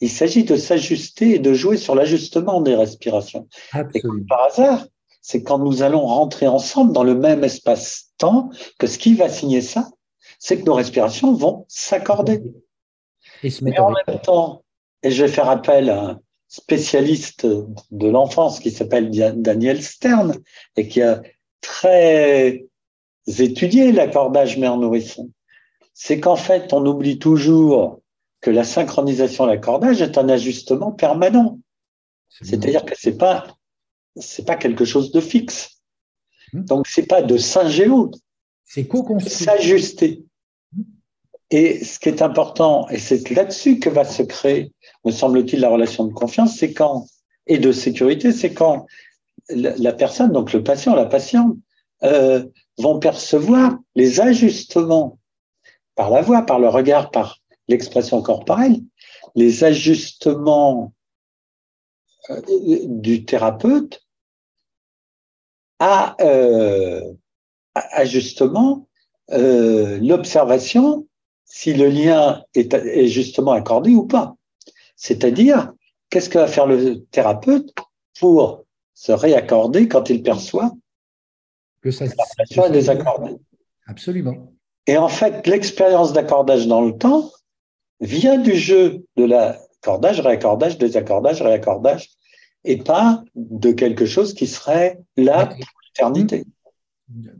Il 0.00 0.10
s'agit 0.10 0.44
de 0.44 0.56
s'ajuster 0.56 1.36
et 1.36 1.38
de 1.38 1.54
jouer 1.54 1.76
sur 1.76 1.94
l'ajustement 1.94 2.60
des 2.60 2.74
respirations. 2.74 3.48
Et 3.94 4.02
par 4.28 4.42
hasard, 4.44 4.86
c'est 5.20 5.42
quand 5.42 5.58
nous 5.58 5.82
allons 5.82 6.06
rentrer 6.06 6.46
ensemble 6.46 6.92
dans 6.92 7.04
le 7.04 7.14
même 7.14 7.44
espace-temps 7.44 8.50
que 8.78 8.86
ce 8.86 8.98
qui 8.98 9.14
va 9.14 9.28
signer 9.28 9.60
ça, 9.60 9.90
c'est 10.38 10.58
que 10.58 10.64
nos 10.64 10.74
respirations 10.74 11.34
vont 11.34 11.66
s'accorder. 11.68 12.42
Et 13.42 13.78
en 13.78 13.90
même 13.90 14.20
temps, 14.22 14.64
et 15.02 15.10
je 15.10 15.24
vais 15.24 15.30
faire 15.30 15.48
appel 15.48 15.90
à 15.90 16.02
un 16.02 16.20
spécialiste 16.48 17.46
de 17.46 18.08
l'enfance 18.08 18.60
qui 18.60 18.70
s'appelle 18.70 19.10
Daniel 19.10 19.82
Stern 19.82 20.36
et 20.76 20.88
qui 20.88 21.00
a 21.02 21.22
très 21.60 22.66
étudié 23.26 23.92
l'accordage 23.92 24.58
mère-nourrisson, 24.58 25.30
c'est 25.94 26.18
qu'en 26.18 26.36
fait, 26.36 26.72
on 26.72 26.84
oublie 26.86 27.18
toujours 27.18 28.00
que 28.40 28.50
la 28.50 28.64
synchronisation 28.64 29.46
l'accordage 29.46 30.00
est 30.00 30.16
un 30.18 30.28
ajustement 30.28 30.92
permanent. 30.92 31.58
C'est-à-dire 32.30 32.84
que 32.84 32.94
c'est 32.96 33.18
pas 33.18 33.46
c'est 34.16 34.46
pas 34.46 34.56
quelque 34.56 34.84
chose 34.84 35.12
de 35.12 35.20
fixe. 35.20 35.80
Hmm. 36.52 36.64
Donc 36.64 36.86
c'est 36.86 37.06
pas 37.06 37.22
de 37.22 37.36
l'autre. 37.84 38.18
C'est 38.64 38.86
co-construit. 38.86 39.32
S'ajuster. 39.32 40.24
Hmm. 40.72 40.82
Et 41.50 41.84
ce 41.84 41.98
qui 41.98 42.08
est 42.08 42.22
important, 42.22 42.88
et 42.88 42.98
c'est 42.98 43.28
là-dessus 43.30 43.78
que 43.78 43.90
va 43.90 44.04
se 44.04 44.22
créer, 44.22 44.72
me 45.04 45.10
semble-t-il, 45.10 45.60
la 45.60 45.68
relation 45.68 46.04
de 46.04 46.12
confiance, 46.12 46.56
c'est 46.56 46.72
quand, 46.72 47.06
et 47.46 47.58
de 47.58 47.72
sécurité, 47.72 48.32
c'est 48.32 48.52
quand 48.52 48.86
la 49.48 49.92
personne, 49.92 50.32
donc 50.32 50.52
le 50.52 50.62
patient, 50.62 50.94
la 50.94 51.06
patiente, 51.06 51.56
euh, 52.02 52.44
vont 52.78 52.98
percevoir 52.98 53.76
les 53.94 54.20
ajustements 54.20 55.18
par 55.96 56.10
la 56.10 56.22
voix, 56.22 56.42
par 56.42 56.58
le 56.58 56.68
regard, 56.68 57.10
par 57.10 57.38
l'expression 57.68 58.22
corporelle, 58.22 58.80
les 59.34 59.64
ajustements 59.64 60.92
du 62.86 63.24
thérapeute 63.24 64.02
à, 65.78 66.16
euh, 66.20 67.00
justement 68.04 68.86
euh, 69.32 69.98
l'observation 70.00 71.06
si 71.44 71.74
le 71.74 71.88
lien 71.88 72.44
est, 72.54 73.06
justement 73.08 73.52
accordé 73.52 73.90
ou 73.90 74.06
pas. 74.06 74.36
C'est-à-dire, 74.94 75.72
qu'est-ce 76.08 76.28
que 76.28 76.38
va 76.38 76.46
faire 76.46 76.66
le 76.66 77.00
thérapeute 77.06 77.74
pour 78.20 78.64
se 78.94 79.10
réaccorder 79.10 79.88
quand 79.88 80.10
il 80.10 80.22
perçoit 80.22 80.70
que 81.82 81.90
ça, 81.90 82.04
est 82.04 82.70
désaccordée 82.70 83.36
Absolument. 83.86 84.52
Et 84.86 84.96
en 84.96 85.08
fait, 85.08 85.46
l'expérience 85.46 86.12
d'accordage 86.12 86.68
dans 86.68 86.82
le 86.82 86.96
temps 86.96 87.32
vient 88.00 88.38
du 88.38 88.54
jeu 88.54 89.04
de 89.16 89.24
l'accordage, 89.24 90.20
réaccordage, 90.20 90.78
désaccordage, 90.78 91.42
réaccordage, 91.42 92.10
et 92.64 92.78
pas 92.78 93.24
de 93.34 93.72
quelque 93.72 94.06
chose 94.06 94.34
qui 94.34 94.46
serait 94.46 95.00
là 95.16 95.46
pour 95.46 95.56
l'éternité. 95.84 96.44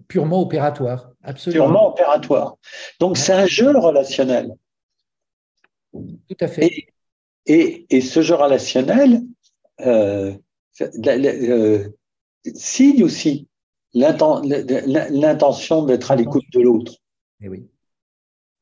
Purement 0.09 0.41
opératoire, 0.41 1.11
absolument. 1.23 1.65
Purement 1.65 1.89
opératoire. 1.89 2.57
Donc 2.99 3.17
c'est 3.17 3.33
un 3.33 3.47
jeu 3.47 3.71
relationnel. 3.77 4.55
Tout 5.93 6.37
à 6.41 6.49
fait. 6.49 6.87
Et, 7.47 7.87
et, 7.89 8.01
ce 8.01 8.23
jeu 8.23 8.35
relationnel 8.35 9.23
euh, 9.81 10.35
euh, 11.07 11.89
signe 12.55 13.03
aussi 13.03 13.49
l'intention 13.93 15.85
d'être 15.85 16.11
à 16.11 16.17
l'écoute 16.17 16.45
de 16.53 16.61
l'autre. 16.61 16.93
Eh 17.41 17.49
oui. 17.49 17.67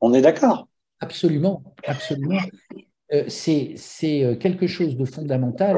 On 0.01 0.13
est 0.13 0.21
d'accord? 0.21 0.67
Absolument, 1.01 1.63
absolument. 1.85 2.39
Euh, 3.11 3.23
c'est 3.27 3.75
quelque 4.39 4.67
chose 4.67 4.95
de 4.95 5.05
fondamental. 5.05 5.77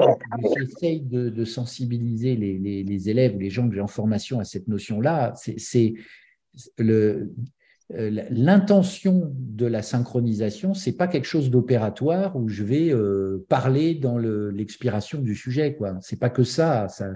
J'essaye 0.58 1.02
de, 1.02 1.30
de, 1.30 1.46
sensibiliser 1.46 2.36
les, 2.36 2.58
les, 2.58 2.84
les, 2.84 3.10
élèves 3.10 3.36
ou 3.36 3.40
les 3.40 3.50
gens 3.50 3.70
que 3.70 3.76
j'ai 3.76 3.82
en 3.82 3.88
formation 3.88 4.40
à 4.40 4.44
cette 4.44 4.68
notion-là. 4.68 5.34
C'est 5.36 5.94
euh, 7.94 8.26
l'intention 8.30 9.34
de 9.36 9.66
la 9.66 9.82
synchronisation, 9.82 10.74
c'est 10.74 10.96
pas 10.96 11.08
quelque 11.08 11.26
chose 11.26 11.50
d'opératoire 11.50 12.38
où 12.38 12.48
je 12.48 12.64
vais 12.64 12.94
euh, 12.94 13.46
parler 13.50 13.96
dans 13.96 14.18
l'expiration 14.18 15.20
du 15.20 15.36
sujet. 15.36 15.76
Quoi. 15.76 15.98
C'est 16.02 16.20
pas 16.20 16.30
que 16.30 16.44
ça. 16.44 16.88
ça, 16.88 17.10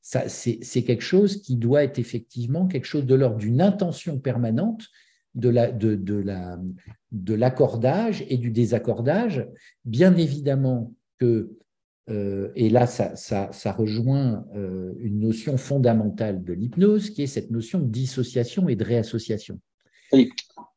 ça 0.00 0.28
c'est 0.28 0.82
quelque 0.84 1.02
chose 1.02 1.42
qui 1.42 1.56
doit 1.56 1.82
être 1.82 1.98
effectivement 1.98 2.68
quelque 2.68 2.84
chose 2.84 3.04
de 3.04 3.14
l'ordre 3.14 3.38
d'une 3.38 3.60
intention 3.60 4.18
permanente 4.18 4.88
de 5.34 5.48
la 5.48 5.70
de, 5.70 5.94
de 5.94 6.14
la 6.14 6.58
de 7.10 7.34
l'accordage 7.34 8.24
et 8.28 8.38
du 8.38 8.50
désaccordage. 8.50 9.46
Bien 9.84 10.16
évidemment 10.16 10.94
que 11.18 11.56
euh, 12.10 12.50
et 12.56 12.68
là, 12.68 12.86
ça, 12.86 13.14
ça, 13.14 13.50
ça 13.52 13.72
rejoint 13.72 14.44
une 14.98 15.20
notion 15.20 15.56
fondamentale 15.56 16.42
de 16.42 16.52
l'hypnose, 16.52 17.10
qui 17.10 17.22
est 17.22 17.28
cette 17.28 17.52
notion 17.52 17.78
de 17.78 17.86
dissociation 17.86 18.68
et 18.68 18.74
de 18.74 18.84
réassociation 18.84 19.60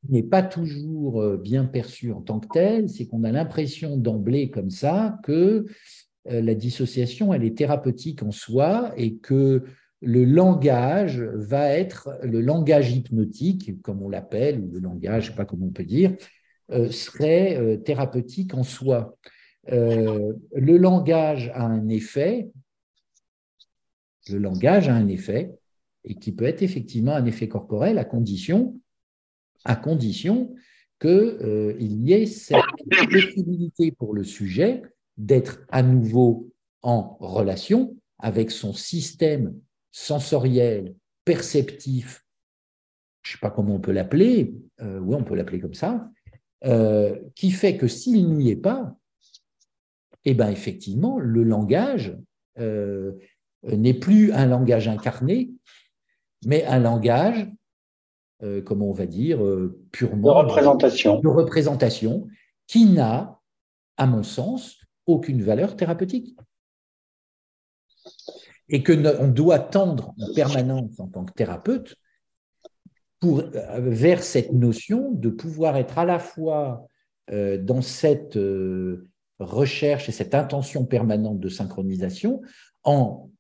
n'est 0.10 0.24
pas 0.24 0.44
toujours 0.44 1.22
euh, 1.22 1.38
bien 1.38 1.66
perçu 1.66 2.12
en 2.12 2.22
tant 2.22 2.40
que 2.40 2.48
tel, 2.54 2.90
c'est 2.90 3.06
qu'on 3.06 3.24
a 3.24 3.32
l'impression 3.32 3.98
d'emblée 3.98 4.50
comme 4.50 4.70
ça 4.70 5.20
que 5.24 5.66
euh, 6.28 6.42
la 6.42 6.56
dissociation, 6.56 7.34
elle 7.34 7.44
est 7.44 7.58
thérapeutique 7.58 8.24
en 8.24 8.32
soi 8.32 8.94
et 8.98 9.16
que 9.18 9.64
le 10.06 10.24
langage 10.24 11.20
va 11.20 11.70
être 11.70 12.10
le 12.24 12.40
langage 12.42 12.92
hypnotique, 12.92 13.82
comme 13.82 14.02
on 14.02 14.10
l'appelle, 14.10 14.60
ou 14.60 14.72
le 14.72 14.80
langage, 14.80 15.26
je 15.26 15.30
ne 15.30 15.32
sais 15.32 15.38
pas 15.38 15.46
comment 15.46 15.66
on 15.66 15.72
peut 15.72 15.84
dire, 15.84 16.16
euh, 16.72 16.90
serait 16.90 17.82
thérapeutique 17.84 18.54
en 18.54 18.64
soi. 18.64 19.18
le 19.68 20.78
langage 20.78 21.52
a 21.54 21.66
un 21.66 21.90
effet, 21.90 22.52
le 24.30 24.38
langage 24.38 24.88
a 24.88 24.94
un 24.94 25.08
effet, 25.08 25.52
et 26.04 26.16
qui 26.16 26.32
peut 26.32 26.46
être 26.46 26.62
effectivement 26.62 27.16
un 27.16 27.26
effet 27.26 27.48
corporel 27.48 27.98
à 27.98 28.06
condition 28.06 28.80
à 29.66 29.76
condition 29.76 30.56
qu'il 31.02 31.10
euh, 31.10 31.76
y 31.80 32.14
ait 32.14 32.28
cette 32.28 32.62
possibilité 33.12 33.92
pour 33.92 34.14
le 34.14 34.24
sujet 34.24 34.84
d'être 35.18 35.60
à 35.70 35.84
nouveau 35.84 36.52
en 36.82 37.18
relation 37.20 37.98
avec 38.20 38.52
son 38.52 38.74
système 38.74 39.54
sensoriel, 39.96 40.96
perceptif, 41.24 42.26
je 43.24 43.32
ne 43.32 43.34
sais 43.34 43.40
pas 43.40 43.50
comment 43.50 43.76
on 43.76 43.80
peut 43.80 43.92
l'appeler, 43.92 44.56
euh, 44.82 45.00
oui, 45.00 45.16
on 45.16 45.24
peut 45.24 45.36
l'appeler 45.36 45.60
comme 45.60 45.74
ça, 45.74 46.10
euh, 46.66 47.20
qui 47.36 47.52
fait 47.52 47.78
que 47.78 47.88
s'il 47.88 48.30
n'y 48.30 48.52
est 48.52 48.56
pas, 48.56 48.96
eh 50.26 50.34
bien 50.34 50.50
effectivement, 50.50 51.20
le 51.20 51.44
langage 51.44 52.18
n'est 52.58 53.94
plus 53.94 54.32
un 54.32 54.46
langage 54.46 54.88
incarné, 54.88 55.52
mais 56.46 56.66
un 56.66 56.80
langage 56.80 57.48
euh, 58.44 58.62
comment 58.62 58.90
on 58.90 58.94
va 58.94 59.06
dire, 59.06 59.44
euh, 59.44 59.80
purement 59.94 60.44
de 60.44 60.48
représentation. 60.48 61.22
de 61.22 61.28
représentation 61.30 62.28
qui 62.68 62.86
n'a, 62.86 63.40
à 63.96 64.06
mon 64.08 64.24
sens, 64.24 64.78
aucune 65.06 65.42
valeur 65.42 65.78
thérapeutique. 65.78 66.36
Et 68.70 68.84
que 68.84 68.94
on 69.22 69.28
doit 69.28 69.60
tendre 69.60 70.14
en 70.20 70.34
permanence 70.34 71.00
en 71.00 71.08
tant 71.08 71.26
que 71.26 71.34
thérapeute 71.34 71.96
euh, 73.24 73.80
vers 73.80 74.24
cette 74.24 74.54
notion 74.54 75.12
de 75.12 75.30
pouvoir 75.30 75.78
être 75.78 75.98
à 75.98 76.06
la 76.06 76.20
fois 76.20 76.88
dans 77.28 77.82
cette 77.82 78.38
recherche 79.40 80.10
et 80.10 80.12
cette 80.12 80.36
intention 80.36 80.86
permanente 80.86 81.40
de 81.40 81.50
synchronisation 81.50 82.44
en 82.84 83.32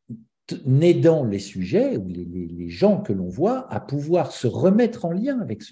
aidant 0.81 1.23
les 1.23 1.39
sujets 1.39 1.97
ou 1.97 2.07
les, 2.07 2.69
gens 2.69 3.01
que 3.01 3.13
l'on 3.13 3.29
voit 3.29 3.71
à 3.71 3.79
pouvoir 3.79 4.31
se 4.31 4.47
remettre 4.47 5.05
en 5.05 5.11
lien 5.11 5.39
avec 5.39 5.63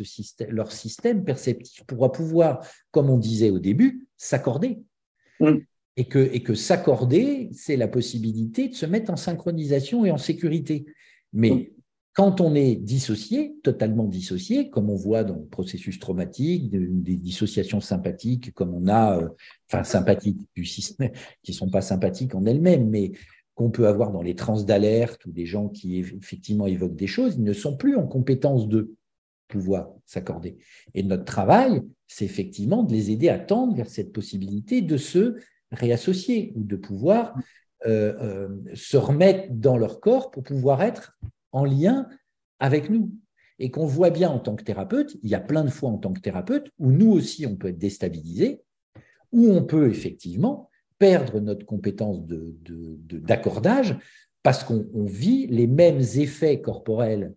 leur 0.47 0.71
système 0.71 1.23
perceptif, 1.23 1.83
pour 1.85 2.11
pouvoir, 2.11 2.65
comme 2.91 3.09
on 3.09 3.17
disait 3.17 3.49
au 3.49 3.59
début, 3.59 4.07
s'accorder. 4.15 4.81
Mm. 5.39 5.57
Et 5.95 6.05
que, 6.05 6.17
et 6.33 6.41
que 6.41 6.55
s'accorder, 6.55 7.49
c'est 7.53 7.77
la 7.77 7.87
possibilité 7.87 8.67
de 8.67 8.73
se 8.73 8.87
mettre 8.87 9.11
en 9.11 9.15
synchronisation 9.15 10.05
et 10.05 10.11
en 10.11 10.17
sécurité. 10.17 10.85
Mais 11.33 11.71
quand 12.13 12.41
on 12.41 12.53
est 12.53 12.75
dissocié, 12.75 13.55
totalement 13.63 14.05
dissocié, 14.05 14.69
comme 14.69 14.89
on 14.89 14.95
voit 14.95 15.23
dans 15.23 15.35
le 15.35 15.45
processus 15.45 15.99
traumatique, 15.99 16.69
des 16.69 17.15
dissociations 17.15 17.81
sympathiques, 17.81 18.53
comme 18.53 18.73
on 18.73 18.87
a, 18.87 19.19
euh, 19.19 19.29
enfin 19.67 19.83
sympathiques 19.83 20.47
du 20.55 20.65
système, 20.65 21.11
qui 21.41 21.51
ne 21.51 21.57
sont 21.57 21.69
pas 21.69 21.81
sympathiques 21.81 22.35
en 22.35 22.45
elles-mêmes, 22.45 22.87
mais 22.89 23.11
qu'on 23.55 23.71
peut 23.71 23.87
avoir 23.87 24.11
dans 24.11 24.21
les 24.21 24.35
trans 24.35 24.61
d'alerte 24.61 25.25
ou 25.25 25.31
des 25.31 25.45
gens 25.45 25.69
qui 25.69 25.99
effectivement 25.99 26.67
évoquent 26.67 26.95
des 26.95 27.07
choses, 27.07 27.35
ils 27.35 27.43
ne 27.43 27.53
sont 27.53 27.77
plus 27.77 27.95
en 27.95 28.07
compétence 28.07 28.67
de 28.67 28.95
pouvoir 29.47 29.91
s'accorder. 30.05 30.57
Et 30.93 31.03
notre 31.03 31.25
travail, 31.25 31.81
c'est 32.07 32.25
effectivement 32.25 32.83
de 32.83 32.93
les 32.93 33.11
aider 33.11 33.29
à 33.29 33.39
tendre 33.39 33.75
vers 33.75 33.89
cette 33.89 34.11
possibilité 34.11 34.81
de 34.81 34.97
se 34.97 35.35
réassocier 35.73 36.53
ou 36.55 36.63
de 36.63 36.75
pouvoir 36.75 37.35
euh, 37.85 38.13
euh, 38.21 38.75
se 38.75 38.95
remettre 38.95 39.47
dans 39.51 39.77
leur 39.77 39.99
corps 39.99 40.31
pour 40.31 40.43
pouvoir 40.43 40.81
être 40.81 41.17
en 41.51 41.65
lien 41.65 42.07
avec 42.59 42.89
nous. 42.89 43.11
Et 43.59 43.71
qu'on 43.71 43.85
voit 43.85 44.09
bien 44.09 44.29
en 44.29 44.39
tant 44.39 44.55
que 44.55 44.63
thérapeute, 44.63 45.17
il 45.21 45.29
y 45.29 45.35
a 45.35 45.39
plein 45.39 45.63
de 45.63 45.69
fois 45.69 45.89
en 45.89 45.97
tant 45.97 46.13
que 46.13 46.21
thérapeute 46.21 46.69
où 46.79 46.91
nous 46.91 47.11
aussi 47.11 47.45
on 47.45 47.55
peut 47.55 47.67
être 47.69 47.77
déstabilisé, 47.77 48.61
où 49.31 49.49
on 49.49 49.63
peut 49.63 49.89
effectivement 49.89 50.69
perdre 50.97 51.39
notre 51.39 51.65
compétence 51.65 52.21
d'accordage 52.25 53.97
parce 54.41 54.63
qu'on 54.63 55.05
vit 55.05 55.47
les 55.47 55.67
mêmes 55.67 55.99
effets 55.99 56.61
corporels 56.61 57.33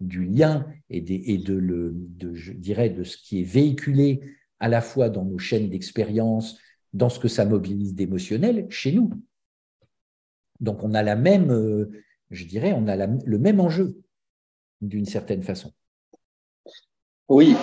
du 0.00 0.24
lien 0.24 0.66
et, 0.90 0.98
et 1.32 1.38
de, 1.38 1.60
de 1.60 3.04
ce 3.04 3.16
qui 3.16 3.40
est 3.40 3.44
véhiculé 3.44 4.20
à 4.60 4.68
la 4.68 4.80
fois 4.80 5.08
dans 5.08 5.24
nos 5.24 5.38
chaînes 5.38 5.70
d'expérience, 5.70 6.58
dans 6.92 7.08
ce 7.08 7.18
que 7.18 7.28
ça 7.28 7.44
mobilise 7.44 7.94
d'émotionnel 7.94 8.66
chez 8.70 8.92
nous. 8.92 9.10
Donc 10.60 10.82
on 10.82 10.94
a 10.94 11.02
la 11.02 11.16
même, 11.16 11.50
euh, 11.50 11.90
je 12.30 12.44
dirais, 12.44 12.72
on 12.72 12.88
a 12.88 13.06
le 13.06 13.38
même 13.38 13.60
enjeu 13.60 14.00
d'une 14.80 15.06
certaine 15.06 15.42
façon. 15.42 15.72
Oui. 17.28 17.54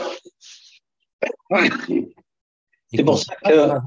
C'est 2.93 3.03
pour 3.03 3.19
ça 3.19 3.35
que. 3.43 3.79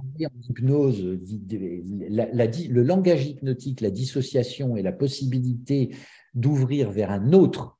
hypnose, 0.49 1.03
le 1.03 2.83
langage 2.83 3.27
hypnotique, 3.27 3.81
la 3.81 3.91
dissociation 3.91 4.77
et 4.77 4.83
la 4.83 4.93
possibilité 4.93 5.95
d'ouvrir 6.35 6.91
vers 6.91 7.11
un 7.11 7.33
autre, 7.33 7.79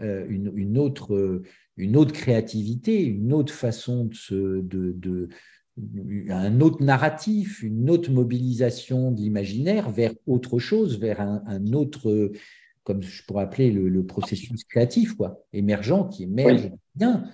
euh, 0.00 0.26
une, 0.28 0.78
autre, 0.78 1.42
une 1.76 1.96
autre 1.96 2.12
créativité, 2.12 3.02
une 3.04 3.32
autre 3.32 3.52
façon 3.52 4.08
de, 4.30 4.62
de, 4.62 5.28
un 5.76 6.60
autre 6.60 6.82
narratif, 6.82 7.62
une 7.62 7.90
autre 7.90 8.10
mobilisation 8.10 9.10
de 9.10 9.20
l'imaginaire 9.20 9.90
vers 9.90 10.12
autre 10.26 10.58
chose, 10.58 10.98
vers 10.98 11.20
un, 11.20 11.72
autre, 11.72 12.32
comme 12.84 13.02
je 13.02 13.24
pourrais 13.24 13.44
appeler 13.44 13.70
le, 13.70 14.04
processus 14.04 14.64
créatif, 14.64 15.14
quoi, 15.14 15.44
émergent, 15.52 16.08
qui 16.10 16.24
émerge 16.24 16.70
bien 16.94 17.24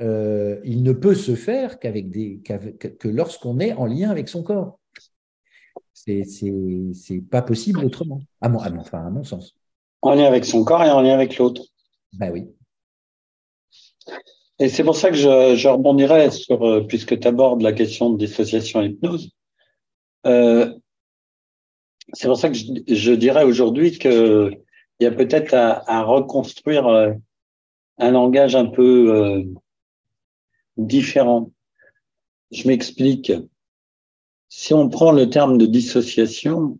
euh, 0.00 0.60
il 0.64 0.82
ne 0.82 0.92
peut 0.92 1.14
se 1.14 1.36
faire 1.36 1.78
qu'avec 1.78 2.10
des 2.10 2.40
que 2.42 3.08
lorsqu'on 3.08 3.60
est 3.60 3.72
en 3.74 3.86
lien 3.86 4.10
avec 4.10 4.28
son 4.28 4.42
corps. 4.42 4.78
C'est 5.92 6.24
c'est 6.24 7.20
pas 7.30 7.42
possible 7.42 7.84
autrement, 7.84 8.20
à 8.40 8.48
mon, 8.48 8.58
enfin 8.58 9.06
à 9.06 9.10
mon 9.10 9.22
sens. 9.22 9.54
En 10.02 10.14
lien 10.14 10.24
avec 10.24 10.44
son 10.44 10.64
corps 10.64 10.82
et 10.82 10.90
en 10.90 11.00
lien 11.00 11.14
avec 11.14 11.38
l'autre. 11.38 11.62
Ben 12.12 12.30
oui. 12.32 12.48
Et 14.60 14.68
c'est 14.68 14.84
pour 14.84 14.96
ça 14.96 15.10
que 15.10 15.16
je, 15.16 15.56
je 15.56 15.68
rebondirais 15.68 16.30
sur, 16.30 16.62
euh, 16.64 16.86
puisque 16.86 17.18
tu 17.18 17.26
abordes 17.26 17.62
la 17.62 17.72
question 17.72 18.10
de 18.10 18.18
dissociation 18.18 18.82
et 18.82 18.86
hypnose, 18.86 19.30
euh, 20.26 20.72
c'est 22.12 22.28
pour 22.28 22.36
ça 22.36 22.50
que 22.50 22.56
je, 22.56 23.12
dirais 23.12 23.44
aujourd'hui 23.44 23.98
qu'il 23.98 24.58
y 25.00 25.06
a 25.06 25.10
peut-être 25.10 25.54
à, 25.54 25.82
à, 25.90 26.02
reconstruire 26.02 26.86
euh, 26.86 27.12
un 27.98 28.10
langage 28.12 28.54
un 28.54 28.66
peu 28.66 29.14
euh, 29.14 29.42
différent. 30.76 31.50
Je 32.52 32.68
m'explique. 32.68 33.32
Si 34.48 34.72
on 34.72 34.88
prend 34.88 35.10
le 35.10 35.28
terme 35.28 35.58
de 35.58 35.66
dissociation, 35.66 36.78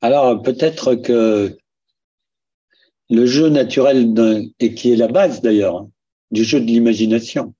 alors 0.00 0.42
peut-être 0.42 0.96
que 0.96 1.56
le 3.10 3.26
jeu 3.26 3.48
naturel 3.48 4.12
et 4.60 4.74
qui 4.74 4.92
est 4.92 4.96
la 4.96 5.08
base 5.08 5.40
d'ailleurs 5.40 5.76
hein, 5.76 5.90
du 6.30 6.44
jeu 6.44 6.60
de 6.60 6.66
l'imagination. 6.66 7.54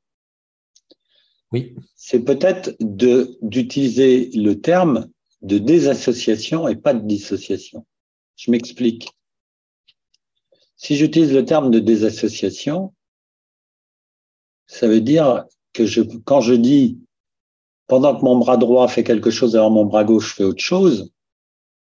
Oui. 1.53 1.75
C'est 1.97 2.21
peut-être 2.21 2.77
de 2.81 3.39
d'utiliser 3.41 4.31
le 4.35 4.61
terme 4.61 5.09
de 5.41 5.59
désassociation 5.59 6.69
et 6.69 6.77
pas 6.77 6.95
de 6.95 7.07
dissociation. 7.07 7.87
Je 8.37 8.51
m'explique. 8.51 9.09
Si 10.77 10.97
j'utilise 10.97 11.33
le 11.33 11.45
terme 11.45 11.71
de 11.71 11.79
désassociation, 11.79 12.95
ça 14.67 14.87
veut 14.87 15.01
dire 15.01 15.45
que 15.73 15.87
je, 15.87 16.03
quand 16.25 16.41
je 16.41 16.55
dis 16.55 16.99
pendant 17.87 18.15
que 18.15 18.25
mon 18.25 18.37
bras 18.37 18.59
droit 18.59 18.87
fait 18.87 19.03
quelque 19.03 19.31
chose, 19.31 19.57
alors 19.57 19.71
mon 19.71 19.87
bras 19.87 20.05
gauche 20.05 20.35
fait 20.35 20.45
autre 20.45 20.63
chose, 20.63 21.11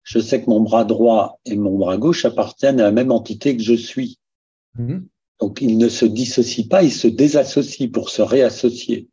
je 0.04 0.20
sais 0.20 0.42
que 0.42 0.50
mon 0.50 0.62
bras 0.62 0.84
droit 0.84 1.40
et 1.46 1.56
mon 1.56 1.78
bras 1.78 1.98
gauche 1.98 2.26
appartiennent 2.26 2.80
à 2.80 2.84
la 2.84 2.92
même 2.92 3.12
entité 3.12 3.56
que 3.56 3.64
je 3.64 3.74
suis. 3.74 4.20
Mhm. 4.78 5.08
Donc, 5.40 5.62
ils 5.62 5.78
ne 5.78 5.90
se 5.90 6.06
dissocient 6.06 6.68
pas, 6.68 6.84
ils 6.84 6.92
se 6.92 7.08
désassocient 7.08 7.90
pour 7.90 8.10
se 8.10 8.22
réassocier. 8.22 9.08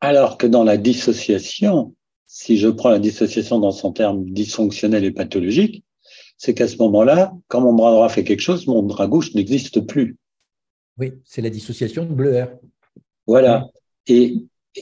Alors 0.00 0.38
que 0.38 0.46
dans 0.46 0.64
la 0.64 0.76
dissociation, 0.76 1.94
si 2.26 2.58
je 2.58 2.68
prends 2.68 2.90
la 2.90 2.98
dissociation 2.98 3.58
dans 3.58 3.72
son 3.72 3.92
terme 3.92 4.24
dysfonctionnel 4.30 5.04
et 5.04 5.10
pathologique, 5.10 5.84
c'est 6.38 6.54
qu'à 6.54 6.68
ce 6.68 6.76
moment-là, 6.76 7.32
quand 7.48 7.62
mon 7.62 7.72
bras 7.72 7.92
droit 7.92 8.08
fait 8.08 8.24
quelque 8.24 8.40
chose, 8.40 8.66
mon 8.66 8.82
bras 8.82 9.06
gauche 9.06 9.34
n'existe 9.34 9.80
plus. 9.80 10.16
Oui, 10.98 11.14
c'est 11.24 11.42
la 11.42 11.50
dissociation 11.50 12.04
de 12.04 12.12
Bleuer. 12.12 12.46
Voilà. 13.26 13.68
Et, 14.06 14.36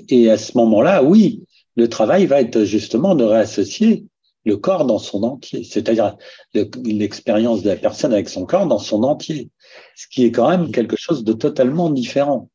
et 0.09 0.31
à 0.31 0.37
ce 0.37 0.57
moment-là, 0.59 1.03
oui, 1.03 1.44
le 1.77 1.89
travail 1.89 2.27
va 2.27 2.41
être 2.41 2.65
justement 2.65 3.15
de 3.15 3.25
réassocier 3.25 4.07
le 4.45 4.57
corps 4.57 4.85
dans 4.85 4.99
son 4.99 5.23
entier, 5.23 5.65
c'est-à-dire 5.65 6.17
l'expérience 6.53 7.63
de 7.63 7.71
la 7.71 7.77
personne 7.77 8.13
avec 8.13 8.29
son 8.29 8.45
corps 8.45 8.67
dans 8.67 8.79
son 8.79 9.03
entier, 9.03 9.51
ce 9.97 10.07
qui 10.07 10.25
est 10.25 10.33
quand 10.33 10.51
même 10.51 10.71
quelque 10.71 10.97
chose 10.97 11.25
de 11.25 11.33
totalement 11.33 11.89
différent. 11.91 12.51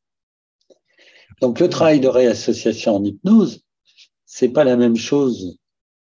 Donc 1.41 1.59
le 1.59 1.67
travail 1.69 1.99
de 1.99 2.07
réassociation 2.07 2.95
en 2.97 3.03
hypnose, 3.03 3.63
c'est 4.25 4.49
pas 4.49 4.63
la 4.63 4.77
même 4.77 4.97
chose. 4.97 5.57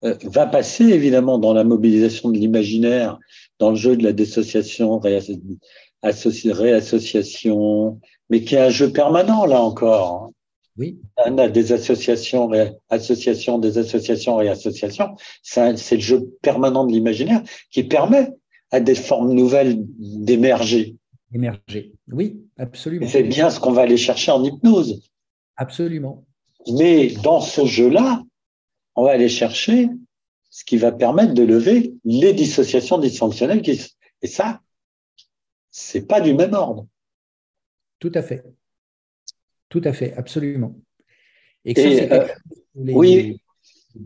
Euh, 0.04 0.16
va 0.24 0.46
passer 0.46 0.84
évidemment 0.84 1.38
dans 1.38 1.54
la 1.54 1.64
mobilisation 1.64 2.30
de 2.30 2.38
l'imaginaire, 2.38 3.18
dans 3.58 3.70
le 3.70 3.76
jeu 3.76 3.96
de 3.96 4.02
la 4.02 4.12
dissociation, 4.12 5.00
réassociation, 6.02 8.00
mais 8.28 8.42
qui 8.42 8.56
est 8.56 8.60
un 8.60 8.70
jeu 8.70 8.92
permanent 8.92 9.46
là 9.46 9.60
encore. 9.62 10.32
Oui. 10.78 10.98
On 11.24 11.38
a 11.38 11.48
des 11.48 11.72
associations, 11.72 12.50
associations, 12.90 13.58
des 13.58 13.78
associations, 13.78 14.36
réassociations. 14.36 15.16
C'est 15.42 15.72
le 15.92 16.00
jeu 16.00 16.28
permanent 16.42 16.84
de 16.84 16.92
l'imaginaire 16.92 17.42
qui 17.70 17.84
permet 17.84 18.30
à 18.70 18.80
des 18.80 18.94
formes 18.94 19.32
nouvelles 19.32 19.76
d'émerger. 19.78 20.96
Émerger. 21.32 21.92
Oui, 22.10 22.40
absolument. 22.58 23.06
C'est 23.06 23.22
bien 23.22 23.50
ce 23.50 23.58
qu'on 23.58 23.72
va 23.72 23.82
aller 23.82 23.96
chercher 23.96 24.32
en 24.32 24.44
hypnose. 24.44 25.08
Absolument. 25.56 26.24
Mais 26.72 27.08
dans 27.22 27.40
ce 27.40 27.64
jeu-là, 27.64 28.22
on 28.96 29.04
va 29.04 29.12
aller 29.12 29.28
chercher 29.28 29.88
ce 30.50 30.64
qui 30.64 30.76
va 30.76 30.92
permettre 30.92 31.34
de 31.34 31.42
lever 31.42 31.94
les 32.04 32.32
dissociations 32.32 32.98
dysfonctionnelles. 32.98 33.62
Qui... 33.62 33.80
Et 34.22 34.26
ça, 34.26 34.60
c'est 35.70 36.06
pas 36.06 36.20
du 36.20 36.34
même 36.34 36.54
ordre. 36.54 36.86
Tout 37.98 38.12
à 38.14 38.22
fait. 38.22 38.44
Tout 39.68 39.82
à 39.84 39.92
fait, 39.92 40.14
absolument. 40.14 40.78
Et, 41.64 41.74
que 41.74 42.12
euh, 42.12 42.28
les, 42.74 43.36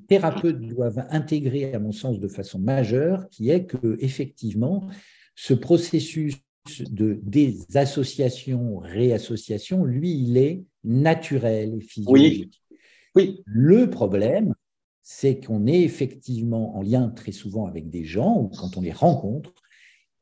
thérapeutes 0.09 0.61
doivent 0.61 1.07
intégrer, 1.11 1.75
à 1.75 1.79
mon 1.79 1.93
sens, 1.93 2.21
de 2.21 2.29
façon 2.29 2.59
majeure, 2.59 3.29
qui 3.31 3.51
est 3.51 3.67
que 3.67 3.97
effectivement, 4.01 4.89
ce 5.35 5.55
processus 5.55 6.37
de 6.79 7.19
désassociation, 7.23 8.79
réassociation, 8.79 9.85
lui, 9.85 10.13
il 10.13 10.37
est 10.37 10.63
naturel 10.85 11.75
et 11.77 11.81
physiologique. 11.81 12.63
Oui. 13.15 13.43
Le 13.45 13.91
problème, 13.91 14.55
c'est 15.03 15.45
qu'on 15.45 15.67
est 15.67 15.83
effectivement 15.83 16.77
en 16.77 16.83
lien 16.83 17.09
très 17.09 17.33
souvent 17.33 17.67
avec 17.67 17.91
des 17.91 18.05
gens, 18.05 18.39
ou 18.39 18.49
quand 18.49 18.77
on 18.77 18.81
les 18.81 18.93
rencontre, 18.93 19.53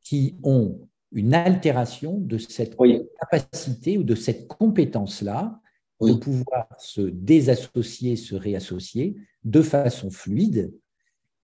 qui 0.01 0.35
ont 0.43 0.87
une 1.11 1.33
altération 1.33 2.17
de 2.19 2.37
cette 2.37 2.75
capacité 3.19 3.97
ou 3.97 4.03
de 4.03 4.15
cette 4.15 4.47
compétence-là 4.47 5.59
de 6.01 6.13
pouvoir 6.13 6.67
se 6.77 7.01
désassocier, 7.01 8.15
se 8.15 8.35
réassocier 8.35 9.17
de 9.43 9.61
façon 9.61 10.09
fluide 10.09 10.73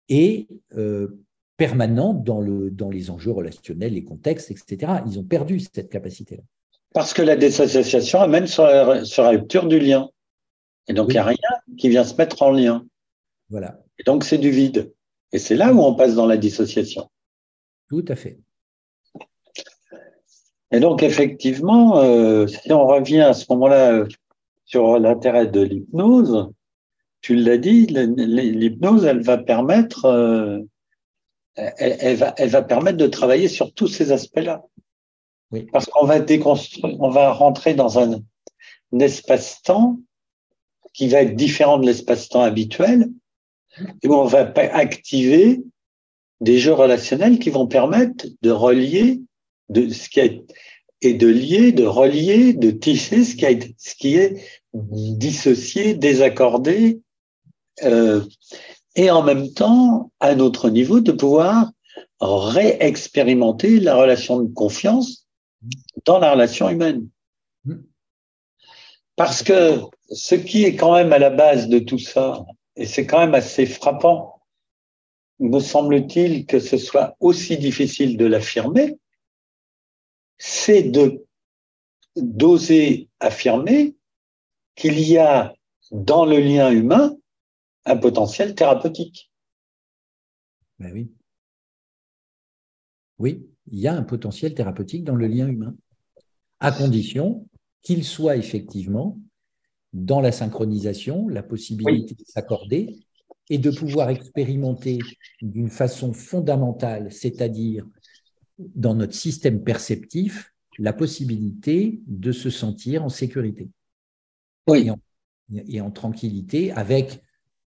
et 0.08 0.48
euh, 0.78 1.20
permanente 1.58 2.24
dans, 2.24 2.42
le, 2.42 2.70
dans 2.72 2.90
les 2.90 3.10
enjeux 3.10 3.32
relationnels, 3.32 3.94
les 3.94 4.04
contextes, 4.04 4.52
etc. 4.52 4.94
Ils 5.08 5.20
ont 5.20 5.24
perdu 5.24 5.60
cette 5.60 5.90
capacité-là. 5.90 6.44
Parce 6.94 7.14
que 7.14 7.22
la 7.22 7.36
désassociation 7.36 8.22
amène 8.22 8.48
sur 8.48 8.64
la, 8.64 9.04
sur 9.04 9.24
la 9.24 9.30
rupture 9.30 9.68
du 9.68 9.80
lien. 9.80 10.10
Et 10.88 10.94
donc, 10.94 11.10
il 11.10 11.14
n'y 11.14 11.20
a 11.20 11.26
rien 11.26 11.38
qui 11.78 11.90
vient 11.90 12.04
se 12.04 12.16
mettre 12.16 12.42
en 12.42 12.52
lien. 12.52 12.86
Voilà. 13.50 13.82
Et 14.00 14.04
donc, 14.04 14.24
c'est 14.24 14.38
du 14.38 14.52
vide. 14.52 14.94
Et 15.32 15.40
c'est 15.40 15.56
là 15.56 15.74
où 15.74 15.82
on 15.82 15.96
passe 15.96 16.16
dans 16.16 16.28
la 16.28 16.38
dissociation. 16.38 17.10
Tout 17.90 18.06
à 18.08 18.16
fait. 18.16 18.40
Et 20.76 20.82
donc, 20.82 21.04
effectivement, 21.04 22.00
euh, 22.00 22.48
si 22.48 22.74
on 22.74 22.86
revient 22.86 23.22
à 23.22 23.34
ce 23.34 23.46
moment-là 23.52 23.94
euh, 23.94 24.08
sur 24.66 25.00
l'intérêt 25.00 25.48
de 25.48 25.62
l'hypnose, 25.62 26.50
tu 27.22 27.34
l'as 27.34 27.58
dit, 27.58 27.86
l'hypnose, 27.86 29.06
elle 29.06 29.22
va 29.22 29.38
permettre, 29.38 30.04
euh, 30.04 30.60
elle, 31.56 32.18
va, 32.18 32.36
elle 32.38 32.50
va 32.50 32.62
permettre 32.62 32.98
de 32.98 33.08
travailler 33.08 33.48
sur 33.48 33.74
tous 33.74 33.88
ces 33.88 34.12
aspects-là. 34.12 34.64
Oui. 35.52 35.66
Parce 35.72 35.86
qu'on 35.86 36.06
va 36.06 36.20
déconstruire, 36.20 36.98
on 37.00 37.10
va 37.10 37.32
rentrer 37.32 37.74
dans 37.74 37.98
un, 37.98 38.16
un 38.92 39.00
espace-temps 39.00 39.98
qui 40.94 41.08
va 41.08 41.22
être 41.22 41.38
différent 41.38 41.78
de 41.78 41.86
l'espace-temps 41.86 42.42
habituel, 42.42 43.12
et 44.04 44.10
où 44.10 44.14
on 44.14 44.26
va 44.26 44.52
activer 44.74 45.62
des 46.42 46.60
jeux 46.60 46.74
relationnels 46.74 47.40
qui 47.40 47.50
vont 47.50 47.66
permettre 47.66 48.26
de 48.42 48.52
relier 48.52 49.22
de 49.70 49.88
ce 49.88 50.10
qui 50.10 50.20
est 50.20 50.44
et 51.06 51.14
de 51.14 51.28
lier, 51.28 51.72
de 51.72 51.86
relier, 51.86 52.54
de 52.54 52.72
tisser 52.72 53.24
ce 53.24 53.36
qui, 53.36 54.16
est 54.16 54.42
dissocié, 54.74 55.94
désaccordé, 55.94 57.02
euh, 57.84 58.22
et 58.96 59.12
en 59.12 59.24
même 59.24 59.52
temps, 59.54 60.12
à 60.20 60.30
un 60.30 60.40
autre 60.40 60.70
niveau, 60.70 61.00
de 61.02 61.12
pouvoir 61.12 61.72
réexpérimenter 62.20 63.80
la 63.80 63.96
relation 63.96 64.40
de 64.40 64.52
confiance 64.54 65.28
dans 66.06 66.20
la 66.20 66.32
relation 66.32 66.70
humaine. 66.70 67.08
Parce 69.16 69.44
que 69.44 69.80
ce 70.10 70.36
qui 70.36 70.64
est 70.66 70.76
quand 70.76 70.94
même 70.94 71.14
à 71.14 71.20
la 71.20 71.30
base 71.30 71.68
de 71.68 71.80
tout 71.80 72.00
ça, 72.00 72.46
et 72.76 72.86
c'est 72.86 73.06
quand 73.06 73.20
même 73.20 73.36
assez 73.36 73.66
frappant, 73.66 74.42
me 75.40 75.60
semble-t-il 75.60 76.46
que 76.46 76.60
ce 76.60 76.78
soit 76.78 77.16
aussi 77.20 77.58
difficile 77.58 78.18
de 78.18 78.26
l'affirmer, 78.26 78.98
c'est 80.38 80.84
de 80.84 81.26
d'oser 82.16 83.10
affirmer 83.20 83.96
qu'il 84.76 85.00
y 85.00 85.18
a 85.18 85.54
dans 85.92 86.26
le 86.26 86.40
lien 86.40 86.72
humain 86.72 87.16
un 87.86 87.98
potentiel 87.98 88.56
thérapeutique. 88.56 89.32
Ben 90.80 90.92
oui. 90.94 91.12
Oui, 93.18 93.48
il 93.68 93.80
y 93.80 93.88
a 93.88 93.94
un 93.94 94.04
potentiel 94.04 94.54
thérapeutique 94.54 95.04
dans 95.04 95.16
le 95.16 95.28
lien 95.28 95.48
humain, 95.48 95.76
à 96.60 96.72
condition 96.72 97.48
qu'il 97.82 98.04
soit 98.04 98.36
effectivement 98.36 99.20
dans 99.94 100.20
la 100.20 100.32
synchronisation, 100.32 101.28
la 101.30 101.44
possibilité 101.44 102.16
de 102.16 102.24
s'accorder 102.26 103.00
et 103.50 103.58
de 103.58 103.72
pouvoir 103.72 104.10
expérimenter 104.10 105.00
d'une 105.42 105.70
façon 105.70 106.12
fondamentale, 106.14 107.12
c'est-à-dire 107.14 107.88
dans 108.58 108.96
notre 108.96 109.14
système 109.14 109.64
perceptif 109.64 110.54
la 110.78 110.94
possibilité 110.94 112.02
de 112.08 112.32
se 112.32 112.50
sentir 112.50 113.04
en 113.04 113.10
sécurité 113.10 113.70
oui. 114.68 114.90
et, 115.68 115.82
en, 115.82 115.92
tranquillité 115.92 116.72
avec 116.72 117.22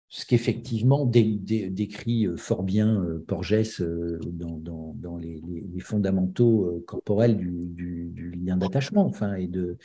ce 0.09 0.25
qu'effectivement 0.25 1.05
décrit 1.05 2.27
euh, 2.27 2.37
fort 2.37 2.63
bien 2.63 3.03
euh, 3.03 3.23
Porges 3.27 3.81
euh, 3.81 4.19
dans, 4.23 5.17
les, 5.17 5.41
fondamentaux 5.79 6.83
corporels 6.87 7.37
du, 7.37 8.33
lien 8.35 8.57
d'attachement, 8.57 9.05
enfin, 9.05 9.35
et 9.35 9.47
de, 9.47 9.77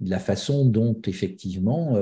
la 0.00 0.18
façon 0.18 0.66
dont 0.66 1.00
effectivement 1.06 1.96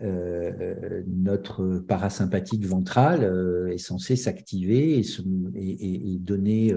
notre 0.00 1.78
parasympathique 1.78 2.66
ventral 2.66 3.70
est 3.70 3.78
censé 3.78 4.16
s'activer 4.16 5.00
et, 5.54 6.18
donner 6.18 6.74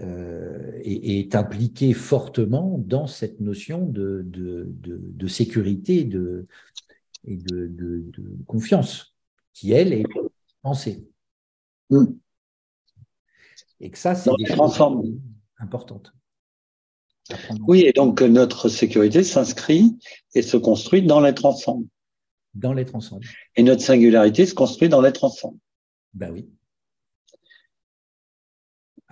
euh, 0.00 0.72
et, 0.82 1.20
est 1.20 1.34
impliqué 1.34 1.92
fortement 1.92 2.78
dans 2.78 3.06
cette 3.06 3.40
notion 3.40 3.86
de, 3.86 4.22
de, 4.24 4.66
de, 4.68 5.26
sécurité 5.28 6.00
et 6.00 6.04
de, 6.04 6.46
confiance, 8.46 9.14
qui, 9.52 9.72
elle, 9.72 9.92
est 9.92 10.04
pensée. 10.62 11.06
Mm. 11.90 12.04
Et 13.80 13.90
que 13.90 13.98
ça, 13.98 14.14
c'est 14.14 14.30
des 14.38 14.46
choses 14.46 14.80
importantes. 15.58 16.12
Oui, 17.66 17.82
et 17.82 17.92
donc 17.92 18.20
notre 18.20 18.68
sécurité 18.68 19.22
s'inscrit 19.22 19.96
et 20.34 20.42
se 20.42 20.56
construit 20.56 21.02
dans 21.02 21.20
l'être 21.20 21.44
ensemble. 21.44 21.86
Dans 22.54 22.72
l'être 22.72 22.94
ensemble. 22.94 23.26
Et 23.56 23.62
notre 23.62 23.82
singularité 23.82 24.44
se 24.46 24.54
construit 24.54 24.88
dans 24.88 25.00
l'être 25.00 25.24
ensemble. 25.24 25.58
Ben 26.12 26.30
oui. 26.30 26.48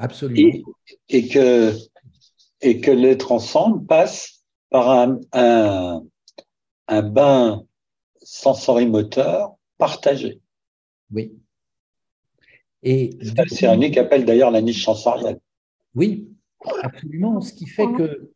Absolument. 0.02 0.74
Et, 1.08 1.28
que, 1.28 1.72
et 2.60 2.80
que 2.80 2.90
l'être 2.90 3.30
ensemble 3.30 3.86
passe 3.86 4.42
par 4.68 4.90
un, 4.90 5.20
un, 5.32 6.02
un 6.88 7.02
bain 7.02 7.64
sensorimoteur 8.20 9.54
partagé. 9.78 10.40
Oui. 11.12 11.32
Et 12.82 13.16
c'est 13.48 13.68
un 13.68 13.80
appelle 13.80 14.24
d'ailleurs 14.24 14.50
la 14.50 14.60
niche 14.60 14.84
sensorielle. 14.84 15.38
Oui, 15.94 16.28
absolument. 16.82 17.40
Ce 17.40 17.52
qui 17.52 17.66
fait 17.66 17.86
que 17.96 18.32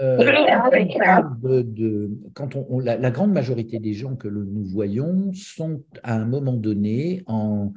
euh, 0.00 1.62
de, 1.62 2.10
quand 2.34 2.56
on, 2.56 2.80
la, 2.80 3.10
grande 3.12 3.32
majorité 3.32 3.78
des 3.78 3.94
gens 3.94 4.16
que 4.16 4.26
nous 4.26 4.64
voyons 4.64 5.32
sont 5.34 5.84
à 6.02 6.16
un 6.16 6.24
moment 6.24 6.54
donné 6.54 7.22
en, 7.26 7.72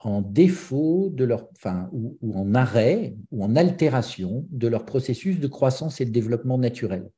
en 0.00 0.22
défaut 0.22 1.10
de 1.12 1.24
leur, 1.24 1.48
enfin, 1.52 1.90
ou, 1.92 2.16
en 2.34 2.54
arrêt 2.54 3.16
ou 3.30 3.44
en 3.44 3.54
altération 3.54 4.46
de 4.50 4.66
leur 4.66 4.86
processus 4.86 5.38
de 5.38 5.46
croissance 5.46 6.00
et 6.00 6.06
de 6.06 6.10
développement 6.10 6.58
naturel. 6.58 7.10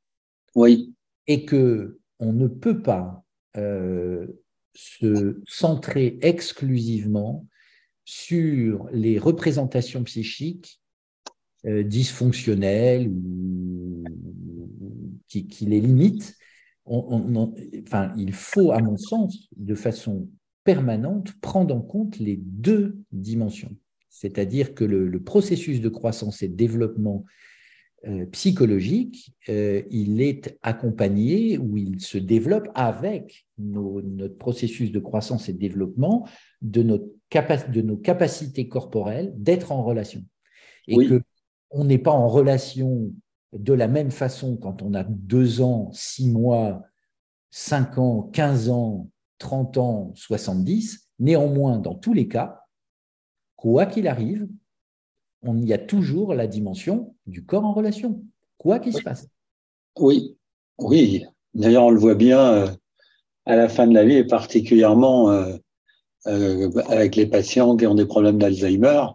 Oui. 0.55 0.95
Et 1.27 1.45
que 1.45 1.99
on 2.19 2.33
ne 2.33 2.49
peut 2.49 2.83
pas 2.83 3.25
euh, 3.57 4.27
se 4.75 5.41
centrer 5.47 6.19
exclusivement 6.23 7.47
sur 8.05 8.89
les 8.93 9.19
représentations 9.19 10.03
psychiques 10.05 10.81
euh, 11.67 11.85
dysfonctionnelles 11.85 13.09
ou 13.09 14.03
qui, 15.29 15.65
les 15.65 15.81
limitent. 15.81 16.37
enfin, 16.85 18.13
il 18.19 18.33
faut, 18.33 18.73
à 18.73 18.81
mon 18.81 18.97
sens, 18.97 19.49
de 19.57 19.75
façon 19.75 20.29
permanente, 20.65 21.33
prendre 21.41 21.75
en 21.75 21.81
compte 21.81 22.19
les 22.19 22.37
deux 22.37 22.99
dimensions. 23.13 23.75
C'est-à-dire 24.09 24.75
que 24.75 24.85
le, 24.85 25.23
processus 25.23 25.81
de 25.81 25.89
croissance 25.89 26.43
et 26.43 26.49
de 26.49 26.55
développement 26.55 27.25
euh, 28.07 28.27
psychologique, 28.27 29.35
euh, 29.49 29.83
il 29.91 30.21
est 30.21 30.59
accompagné 30.63 31.59
ou 31.59 31.77
il 31.77 32.01
se 32.01 32.19
développe 32.19 32.69
avec 32.75 33.47
notre 33.59 34.37
processus 34.37 34.93
de 34.93 34.99
croissance 34.99 35.49
et 35.49 35.53
de 35.53 35.59
développement 35.59 36.29
de, 36.61 36.83
notre 36.83 37.07
de 37.71 37.81
nos 37.81 37.97
capacités 37.97 38.69
corporelles 38.69 39.33
d'être 39.37 39.73
en 39.73 39.83
relation. 39.83 40.25
Et 40.89 40.97
qu'on 40.97 41.09
que 41.09 41.23
on 41.71 41.85
n'est 41.85 41.99
pas 41.99 42.11
en 42.11 42.29
relation 42.29 43.13
de 43.53 43.73
la 43.73 43.89
même 43.89 44.11
façon 44.11 44.57
quand 44.57 44.83
on 44.83 44.95
a 44.95 45.05
deux 45.05 45.61
ans, 45.61 45.91
six 45.93 46.29
mois, 46.29 46.83
cinq 47.51 47.99
ans, 47.99 48.31
quinze 48.33 48.69
ans, 48.69 49.09
trente 49.43 49.77
ans, 49.77 50.13
soixante-dix. 50.15 51.09
Néanmoins, 51.19 51.79
dans 51.79 51.95
tous 51.95 52.15
les 52.15 52.29
cas, 52.29 52.63
quoi 53.57 53.87
qu'il 53.87 54.07
arrive, 54.07 54.49
on 55.43 55.61
y 55.61 55.73
a 55.73 55.79
toujours 55.79 56.35
la 56.35 56.47
dimension 56.47 57.15
du 57.27 57.45
corps 57.45 57.65
en 57.65 57.75
relation, 57.75 58.23
quoi 58.57 58.79
qu'il 58.79 58.93
se 58.93 59.03
passe. 59.03 59.27
Oui, 59.99 60.37
oui. 60.79 61.27
D'ailleurs, 61.55 61.85
on 61.85 61.91
le 61.91 61.99
voit 61.99 62.15
bien 62.15 62.41
euh, 62.41 62.69
à 63.45 63.57
la 63.57 63.69
fin 63.69 63.87
de 63.87 63.95
la 63.95 64.05
vie, 64.05 64.15
et 64.15 64.25
particulièrement 64.25 65.31
euh, 65.31 65.57
euh, 66.29 66.71
avec 66.89 67.17
les 67.17 67.27
patients 67.27 67.77
qui 67.77 67.87
ont 67.87 67.97
des 67.97 68.07
problèmes 68.07 68.39
d'Alzheimer, 68.39 69.07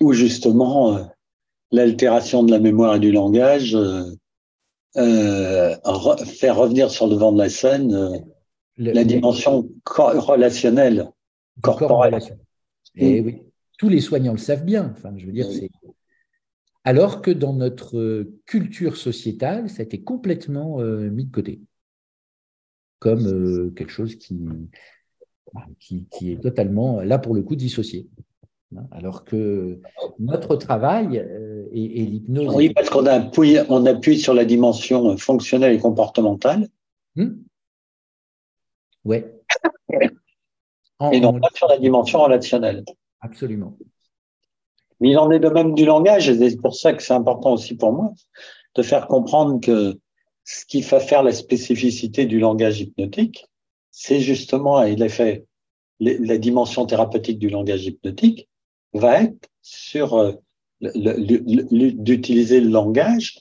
où 0.00 0.14
justement 0.14 0.98
l'altération 1.70 2.42
de 2.42 2.50
la 2.50 2.60
mémoire 2.60 2.96
et 2.96 3.00
du 3.00 3.12
langage 3.12 3.76
fait 4.94 6.50
revenir 6.50 6.90
sur 6.90 7.06
le 7.06 7.14
devant 7.14 7.32
de 7.32 7.38
la 7.38 7.50
scène 7.50 8.24
la 8.76 9.04
dimension 9.04 9.68
relationnelle, 9.86 11.10
corporelle. 11.62 12.18
Et 12.94 13.20
oui 13.20 13.42
tous 13.76 13.88
les 13.88 14.00
soignants 14.00 14.32
le 14.32 14.38
savent 14.38 14.64
bien. 14.64 14.92
Enfin, 14.96 15.12
je 15.16 15.26
veux 15.26 15.32
dire, 15.32 15.46
alors 16.84 17.20
que 17.20 17.30
dans 17.30 17.52
notre 17.52 18.26
culture 18.46 18.96
sociétale, 18.96 19.68
ça 19.68 19.82
a 19.82 19.84
été 19.84 20.02
complètement 20.02 20.80
euh, 20.80 21.10
mis 21.10 21.24
de 21.24 21.32
côté, 21.32 21.60
comme 22.98 23.26
euh, 23.26 23.70
quelque 23.70 23.90
chose 23.90 24.16
qui, 24.16 24.38
qui, 25.78 26.32
est 26.32 26.40
totalement, 26.40 27.00
là 27.00 27.18
pour 27.18 27.34
le 27.34 27.42
coup, 27.42 27.56
dissocié. 27.56 28.08
Alors 28.90 29.24
que 29.24 29.80
notre 30.18 30.56
travail 30.56 31.18
euh, 31.18 31.66
et, 31.72 32.04
l'hypnose. 32.04 32.54
Oui, 32.54 32.70
parce 32.70 32.90
qu'on 32.90 33.06
appuie, 33.06 33.58
on 33.68 33.86
appuie 33.86 34.18
sur 34.18 34.34
la 34.34 34.44
dimension 34.44 35.16
fonctionnelle 35.16 35.74
et 35.74 35.78
comportementale. 35.78 36.68
Oui. 37.16 37.26
Ouais. 39.06 39.32
et 41.12 41.20
non 41.20 41.38
pas 41.38 41.48
sur 41.54 41.68
la 41.68 41.78
dimension 41.78 42.22
relationnelle. 42.22 42.84
Absolument. 43.20 43.76
Mais 45.00 45.10
il 45.10 45.18
en 45.18 45.30
est 45.30 45.38
de 45.38 45.48
même 45.48 45.74
du 45.74 45.84
langage, 45.84 46.28
et 46.28 46.50
c'est 46.50 46.60
pour 46.60 46.74
ça 46.74 46.92
que 46.92 47.02
c'est 47.02 47.12
important 47.12 47.52
aussi 47.52 47.76
pour 47.76 47.92
moi 47.92 48.12
de 48.74 48.82
faire 48.82 49.06
comprendre 49.06 49.60
que 49.60 49.98
ce 50.44 50.64
qui 50.66 50.82
va 50.82 51.00
faire 51.00 51.22
la 51.22 51.32
spécificité 51.32 52.26
du 52.26 52.38
langage 52.38 52.80
hypnotique, 52.80 53.46
c'est 53.90 54.20
justement, 54.20 54.82
et 54.82 54.96
l'effet, 54.96 55.46
la 56.00 56.36
dimension 56.36 56.84
thérapeutique 56.84 57.38
du 57.38 57.48
langage 57.48 57.86
hypnotique 57.86 58.48
va 58.92 59.22
être 59.22 59.48
sur 59.62 60.14
euh, 60.14 60.32
d'utiliser 60.80 62.60
le 62.60 62.68
langage 62.68 63.38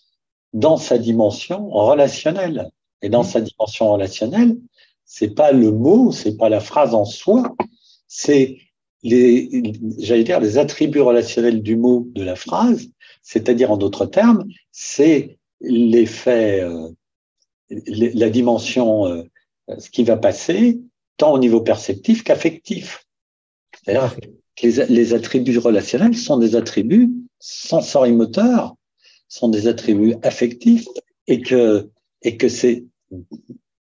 dans 0.53 0.77
sa 0.77 0.97
dimension 0.97 1.69
relationnelle. 1.69 2.69
Et 3.01 3.09
dans 3.09 3.21
mmh. 3.21 3.31
sa 3.33 3.41
dimension 3.41 3.91
relationnelle, 3.91 4.57
c'est 5.05 5.35
pas 5.35 5.51
le 5.51 5.71
mot, 5.71 6.11
c'est 6.11 6.37
pas 6.37 6.49
la 6.49 6.59
phrase 6.59 6.93
en 6.93 7.05
soi, 7.05 7.55
c'est 8.07 8.57
les, 9.03 9.73
j'allais 9.99 10.23
dire, 10.23 10.39
les 10.39 10.57
attributs 10.57 11.01
relationnels 11.01 11.61
du 11.61 11.75
mot 11.75 12.07
de 12.13 12.23
la 12.23 12.35
phrase, 12.35 12.89
c'est-à-dire 13.21 13.71
en 13.71 13.77
d'autres 13.77 14.07
termes, 14.07 14.45
c'est 14.71 15.37
l'effet, 15.61 16.61
euh, 16.61 16.89
la 17.69 18.29
dimension, 18.29 19.05
euh, 19.05 19.23
ce 19.77 19.89
qui 19.89 20.03
va 20.03 20.17
passer, 20.17 20.79
tant 21.17 21.33
au 21.33 21.39
niveau 21.39 21.61
perceptif 21.61 22.23
qu'affectif. 22.23 23.05
C'est-à-dire 23.83 24.15
que 24.55 24.67
les, 24.67 24.85
les, 24.87 25.13
attributs 25.13 25.57
relationnels 25.57 26.15
sont 26.15 26.37
des 26.37 26.55
attributs 26.55 27.11
sensorimoteurs, 27.39 28.75
sont 29.27 29.49
des 29.49 29.67
attributs 29.67 30.15
affectifs, 30.23 30.87
et 31.27 31.41
que, 31.41 31.89
et 32.21 32.37
que 32.37 32.49
c'est 32.49 32.85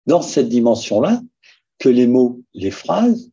dans 0.05 0.21
cette 0.21 0.49
dimension-là 0.49 1.21
que 1.79 1.89
les 1.89 2.07
mots, 2.07 2.41
les 2.53 2.71
phrases 2.71 3.31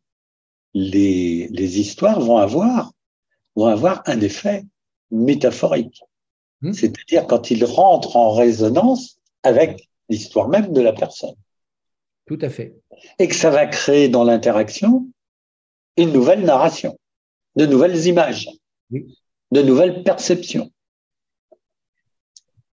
les, 0.74 1.48
les 1.48 1.80
histoires 1.80 2.20
vont 2.20 2.36
avoir, 2.36 2.92
vont 3.56 3.66
avoir 3.66 4.02
un 4.06 4.20
effet 4.20 4.64
métaphorique. 5.10 6.02
Hmm. 6.60 6.72
C'est-à-dire 6.72 7.26
quand 7.26 7.50
ils 7.50 7.64
rentrent 7.64 8.16
en 8.16 8.32
résonance 8.32 9.18
avec 9.42 9.88
l'histoire 10.08 10.48
même 10.48 10.72
de 10.72 10.80
la 10.80 10.92
personne. 10.92 11.34
Tout 12.26 12.38
à 12.40 12.48
fait. 12.48 12.76
Et 13.18 13.28
que 13.28 13.34
ça 13.34 13.50
va 13.50 13.66
créer 13.66 14.08
dans 14.08 14.24
l'interaction 14.24 15.08
une 15.96 16.12
nouvelle 16.12 16.44
narration, 16.44 16.98
de 17.56 17.66
nouvelles 17.66 18.06
images, 18.06 18.48
de 18.90 19.62
nouvelles 19.62 20.02
perceptions. 20.02 20.70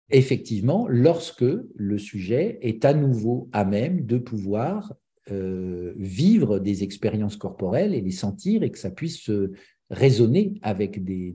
Effectivement, 0.09 0.87
lorsque 0.87 1.45
le 1.75 1.97
sujet 1.97 2.59
est 2.61 2.85
à 2.85 2.93
nouveau 2.93 3.49
à 3.51 3.65
même 3.65 4.05
de 4.05 4.17
pouvoir 4.17 4.93
euh, 5.31 5.93
vivre 5.95 6.59
des 6.59 6.83
expériences 6.83 7.37
corporelles 7.37 7.93
et 7.93 8.01
les 8.01 8.11
sentir 8.11 8.63
et 8.63 8.71
que 8.71 8.77
ça 8.77 8.91
puisse 8.91 9.31
résonner 9.89 10.55
avec 10.61 11.03
des, 11.03 11.33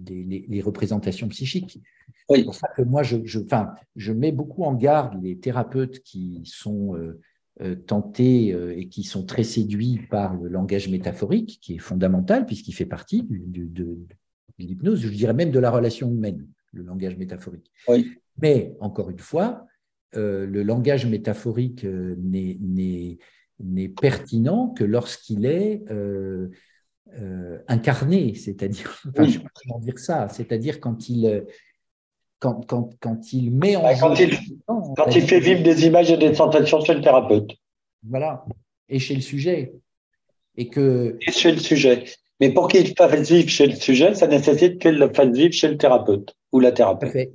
les, 0.48 0.60
représentations 0.60 1.28
psychiques. 1.28 1.80
C'est 2.28 2.44
pour 2.44 2.54
ça 2.54 2.68
que 2.76 2.82
moi, 2.82 3.02
je, 3.02 3.16
je, 3.24 3.40
enfin, 3.40 3.72
je 3.96 4.12
mets 4.12 4.32
beaucoup 4.32 4.64
en 4.64 4.74
garde 4.74 5.22
les 5.22 5.38
thérapeutes 5.38 6.00
qui 6.00 6.42
sont 6.44 6.94
euh, 6.96 7.18
euh, 7.62 7.74
tentés 7.74 8.54
et 8.76 8.88
qui 8.88 9.02
sont 9.02 9.24
très 9.24 9.44
séduits 9.44 10.00
par 10.10 10.36
le 10.36 10.48
langage 10.48 10.88
métaphorique, 10.88 11.58
qui 11.62 11.76
est 11.76 11.78
fondamental 11.78 12.44
puisqu'il 12.44 12.72
fait 12.72 12.86
partie 12.86 13.26
de, 13.30 13.64
de 13.64 13.98
l'hypnose, 14.58 15.00
je 15.00 15.08
dirais 15.08 15.34
même 15.34 15.50
de 15.50 15.58
la 15.58 15.70
relation 15.70 16.10
humaine, 16.10 16.46
le 16.72 16.82
langage 16.82 17.16
métaphorique. 17.16 17.72
Mais 18.40 18.76
encore 18.80 19.10
une 19.10 19.18
fois, 19.18 19.66
le 20.12 20.62
langage 20.62 21.06
métaphorique 21.06 21.84
n'est 21.84 23.18
n'est 23.60 23.88
pertinent 23.88 24.68
que 24.68 24.84
lorsqu'il 24.84 25.46
est 25.46 25.82
euh, 25.90 26.48
euh, 27.18 27.58
incarné, 27.68 28.34
c'est-à-dire, 28.34 29.00
enfin, 29.08 29.24
je 29.24 29.32
sais 29.32 29.38
pas 29.38 29.50
comment 29.54 29.80
dire 29.80 29.98
ça, 29.98 30.28
c'est-à-dire 30.28 30.80
quand 30.80 31.08
il, 31.08 31.44
quand, 32.38 32.66
quand, 32.66 32.90
quand 33.00 33.32
il 33.32 33.50
met 33.52 33.76
en 33.76 33.82
quand 33.98 34.14
jeu. 34.14 34.26
Il, 34.26 34.58
quand 34.66 35.14
il 35.14 35.22
fait 35.22 35.40
vivre 35.40 35.62
des 35.62 35.86
images 35.86 36.10
et 36.10 36.16
des 36.16 36.34
sensations 36.34 36.80
chez 36.80 36.94
le 36.94 37.00
thérapeute. 37.00 37.50
Voilà, 38.08 38.44
et 38.88 38.98
chez 38.98 39.14
le 39.14 39.20
sujet. 39.20 39.72
Et 40.56 40.68
que. 40.68 41.16
Et 41.26 41.32
chez 41.32 41.52
le 41.52 41.58
sujet. 41.58 42.04
Mais 42.40 42.52
pour 42.52 42.68
qu'il 42.68 42.94
fasse 42.94 43.28
vivre 43.28 43.48
chez 43.48 43.66
le 43.66 43.74
sujet, 43.74 44.14
ça 44.14 44.28
nécessite 44.28 44.80
qu'il 44.80 44.96
le 44.96 45.12
fasse 45.12 45.30
vivre 45.30 45.52
chez 45.52 45.68
le 45.68 45.76
thérapeute 45.76 46.36
ou 46.52 46.60
la 46.60 46.70
thérapeute. 46.70 47.10
Tout 47.10 47.18
à 47.18 47.20
fait. 47.20 47.32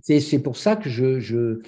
C'est 0.00 0.42
pour 0.42 0.56
ça 0.56 0.76
que 0.76 0.88
je, 0.88 1.18
je, 1.18 1.60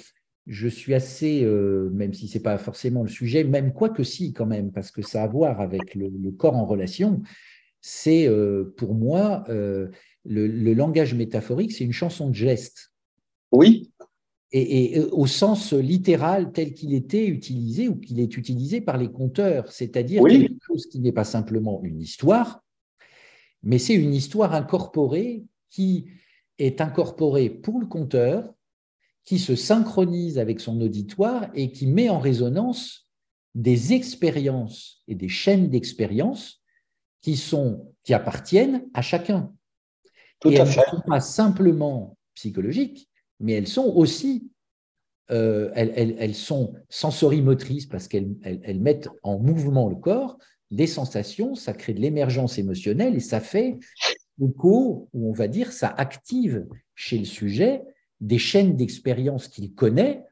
je 0.50 0.68
suis 0.68 0.94
assez, 0.94 1.44
euh, 1.44 1.90
même 1.92 2.12
si 2.12 2.28
ce 2.28 2.36
n'est 2.36 2.42
pas 2.42 2.58
forcément 2.58 3.02
le 3.02 3.08
sujet, 3.08 3.44
même 3.44 3.72
quoi 3.72 3.88
que 3.88 4.02
si 4.02 4.32
quand 4.32 4.46
même, 4.46 4.72
parce 4.72 4.90
que 4.90 5.00
ça 5.00 5.22
a 5.22 5.24
à 5.24 5.28
voir 5.28 5.60
avec 5.60 5.94
le, 5.94 6.30
corps 6.32 6.56
en 6.56 6.66
relation, 6.66 7.22
c'est 7.80 8.26
euh, 8.26 8.74
pour 8.76 8.94
moi, 8.94 9.44
euh, 9.48 9.88
le, 10.24 10.74
langage 10.74 11.14
métaphorique, 11.14 11.72
c'est 11.72 11.84
une 11.84 11.92
chanson 11.92 12.28
de 12.28 12.34
geste. 12.34 12.92
Oui. 13.52 13.92
Et, 14.52 14.98
au 15.12 15.28
sens 15.28 15.72
littéral 15.72 16.50
tel 16.50 16.74
qu'il 16.74 16.94
était 16.94 17.28
utilisé 17.28 17.86
ou 17.86 17.94
qu'il 17.94 18.18
est 18.18 18.36
utilisé 18.36 18.80
par 18.80 18.98
les 18.98 19.08
conteurs, 19.08 19.70
c'est-à-dire 19.70 20.24
quelque 20.24 20.64
chose 20.66 20.86
qui 20.86 20.98
n'est 20.98 21.12
pas 21.12 21.22
simplement 21.22 21.80
une 21.84 22.00
histoire, 22.00 22.64
mais 23.62 23.78
c'est 23.78 23.94
une 23.94 24.12
histoire 24.12 24.52
incorporée 24.54 25.44
qui 25.68 26.06
est 26.60 26.80
incorporée 26.80 27.50
pour 27.50 27.80
le 27.80 27.86
conteur 27.86 28.54
qui 29.24 29.38
se 29.38 29.56
synchronise 29.56 30.38
avec 30.38 30.60
son 30.60 30.80
auditoire 30.80 31.50
et 31.54 31.72
qui 31.72 31.86
met 31.86 32.08
en 32.08 32.18
résonance 32.18 33.08
des 33.54 33.92
expériences 33.92 35.02
et 35.08 35.14
des 35.14 35.28
chaînes 35.28 35.68
d'expériences 35.68 36.62
qui 37.20 37.36
sont 37.36 37.92
qui 38.02 38.14
appartiennent 38.14 38.88
à 38.94 39.02
chacun. 39.02 39.52
Tout 40.40 40.50
et 40.50 40.58
à 40.58 40.62
elles 40.62 40.68
fait. 40.68 40.80
ne 40.80 40.96
sont 40.96 41.02
pas 41.06 41.20
simplement 41.20 42.16
psychologiques, 42.34 43.08
mais 43.40 43.52
elles 43.52 43.68
sont 43.68 43.92
aussi 43.94 44.50
euh, 45.30 45.70
elles, 45.76 46.34
sont 46.34 46.74
sensorimotrices 46.88 47.86
parce 47.86 48.08
qu'elles 48.08 48.34
elles, 48.42 48.80
mettent 48.80 49.08
en 49.22 49.38
mouvement 49.38 49.88
le 49.88 49.94
corps, 49.94 50.38
des 50.72 50.88
sensations, 50.88 51.54
ça 51.54 51.72
crée 51.72 51.94
de 51.94 52.00
l'émergence 52.00 52.58
émotionnelle 52.58 53.14
et 53.14 53.20
ça 53.20 53.40
fait 53.40 53.78
écho, 54.48 55.08
ou 55.12 55.30
on 55.30 55.32
va 55.32 55.48
dire, 55.48 55.72
ça 55.72 55.88
active 55.88 56.66
chez 56.94 57.18
le 57.18 57.24
sujet 57.24 57.82
des 58.20 58.38
chaînes 58.38 58.76
d'expérience 58.76 59.48
qu'il 59.48 59.72
connaît 59.74 60.24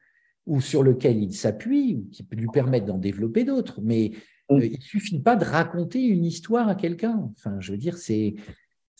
ou 0.45 0.61
sur 0.61 0.83
lesquelles 0.83 1.21
il 1.21 1.33
s'appuie, 1.33 1.95
ou 1.95 2.09
qui 2.11 2.25
lui 2.31 2.47
permettent 2.51 2.85
d'en 2.85 2.97
développer 2.97 3.43
d'autres. 3.43 3.79
Mais 3.81 4.11
mm. 4.49 4.55
euh, 4.55 4.65
il 4.65 4.77
ne 4.77 4.83
suffit 4.83 5.19
pas 5.19 5.35
de 5.35 5.45
raconter 5.45 6.01
une 6.01 6.25
histoire 6.25 6.67
à 6.67 6.75
quelqu'un. 6.75 7.29
Enfin, 7.37 7.57
je 7.59 7.71
veux 7.71 7.77
dire, 7.77 7.97
c'est 7.97 8.35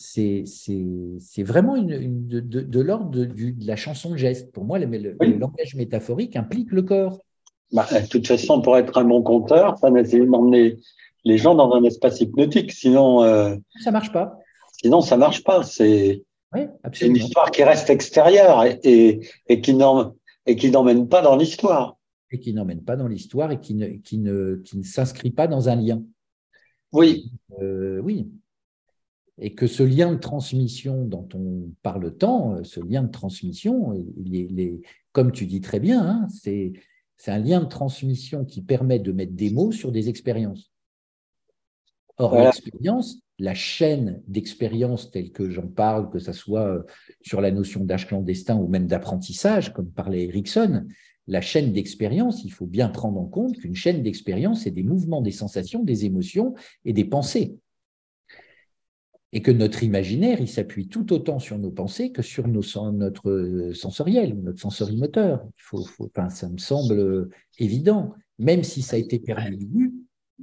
c'est 0.01 1.43
vraiment 1.43 1.75
une, 1.75 2.25
de, 2.25 2.79
l'ordre 2.79 3.09
de, 3.11 3.53
la 3.65 3.75
chanson 3.75 4.11
de 4.11 4.17
geste. 4.17 4.53
Pour 4.53 4.63
moi, 4.63 4.79
le, 4.79 5.17
langage 5.37 5.75
métaphorique 5.75 6.37
implique 6.37 6.71
le 6.71 6.83
corps. 6.83 7.19
Bah, 7.73 7.85
de 7.91 8.07
toute 8.07 8.25
façon, 8.25 8.61
pour 8.61 8.77
être 8.77 8.97
un 8.97 9.03
bon 9.03 9.21
conteur, 9.21 9.77
ça 9.77 9.89
nécessite 9.89 10.29
d'emmener 10.29 10.79
les 11.25 11.37
gens 11.37 11.53
dans 11.53 11.73
un 11.73 11.83
espace 11.83 12.21
hypnotique. 12.21 12.71
Sinon, 12.71 13.23
euh, 13.23 13.57
ça 13.83 13.91
marche 13.91 14.13
pas. 14.13 14.39
Sinon, 14.81 15.01
ça 15.01 15.17
marche 15.17 15.43
pas. 15.43 15.63
C'est 15.63 16.23
une 17.01 17.15
histoire 17.17 17.51
qui 17.51 17.63
reste 17.63 17.89
extérieure 17.89 18.63
et, 18.63 19.19
et, 19.47 19.61
qui 19.61 19.73
n'emmène 19.73 21.09
pas 21.09 21.21
dans 21.21 21.35
l'histoire. 21.35 21.97
Et 22.31 22.39
qui 22.39 22.53
n'emmène 22.53 22.83
pas 22.83 22.95
dans 22.95 23.07
l'histoire 23.07 23.51
et 23.51 23.59
qui 23.59 23.73
ne, 23.73 23.87
qui 23.87 24.19
ne, 24.19 24.55
qui 24.63 24.77
ne 24.77 24.83
s'inscrit 24.83 25.31
pas 25.31 25.47
dans 25.47 25.67
un 25.67 25.75
lien. 25.75 26.01
Oui. 26.93 27.29
Euh, 27.61 27.99
oui. 27.99 28.29
Et 29.37 29.53
que 29.53 29.67
ce 29.67 29.83
lien 29.83 30.13
de 30.13 30.19
transmission 30.19 31.03
dont 31.05 31.27
on 31.33 31.71
parle 31.81 32.15
tant, 32.15 32.63
ce 32.63 32.79
lien 32.79 33.03
de 33.03 33.11
transmission, 33.11 33.93
il 34.17 34.59
est, 34.59 34.81
comme 35.11 35.33
tu 35.33 35.45
dis 35.45 35.61
très 35.61 35.79
bien, 35.79 36.01
hein, 36.01 36.27
c'est 36.29 36.73
un 37.27 37.39
lien 37.39 37.59
de 37.59 37.67
transmission 37.67 38.45
qui 38.45 38.61
permet 38.61 38.99
de 38.99 39.11
mettre 39.11 39.33
des 39.33 39.49
mots 39.49 39.73
sur 39.73 39.91
des 39.91 40.07
expériences. 40.07 40.71
Or, 42.17 42.35
l'expérience, 42.35 43.21
la 43.39 43.53
chaîne 43.53 44.21
d'expérience 44.27 45.11
telle 45.11 45.31
que 45.31 45.49
j'en 45.49 45.67
parle, 45.67 46.09
que 46.09 46.19
ce 46.19 46.33
soit 46.33 46.67
euh, 46.67 46.83
sur 47.21 47.41
la 47.41 47.51
notion 47.51 47.85
d'âge 47.85 48.05
clandestin 48.07 48.57
ou 48.57 48.67
même 48.67 48.85
d'apprentissage, 48.85 49.73
comme 49.73 49.89
parlait 49.89 50.25
Erickson, 50.25 50.85
la 51.27 51.41
chaîne 51.41 51.71
d'expérience, 51.71 52.43
il 52.43 52.51
faut 52.51 52.65
bien 52.65 52.89
prendre 52.89 53.19
en 53.19 53.25
compte 53.25 53.57
qu'une 53.57 53.75
chaîne 53.75 54.03
d'expérience, 54.03 54.63
c'est 54.63 54.71
des 54.71 54.83
mouvements, 54.83 55.21
des 55.21 55.31
sensations, 55.31 55.83
des 55.83 56.05
émotions 56.05 56.53
et 56.85 56.93
des 56.93 57.05
pensées. 57.05 57.57
Et 59.31 59.43
que 59.43 59.51
notre 59.51 59.83
imaginaire, 59.83 60.41
il 60.41 60.47
s'appuie 60.47 60.87
tout 60.87 61.13
autant 61.13 61.37
sur 61.37 61.59
nos 61.59 61.69
pensées 61.69 62.11
que 62.11 62.23
sur 62.23 62.47
notre 62.47 63.71
sensoriel, 63.75 64.35
notre 64.41 64.59
sensorimoteur. 64.59 65.45
Il 65.45 65.61
faut, 65.61 65.85
ça 66.29 66.49
me 66.49 66.57
semble 66.57 67.29
évident, 67.59 68.15
même 68.39 68.63
si 68.63 68.81
ça 68.81 68.95
a 68.95 68.99
été 68.99 69.19
perdu 69.19 69.93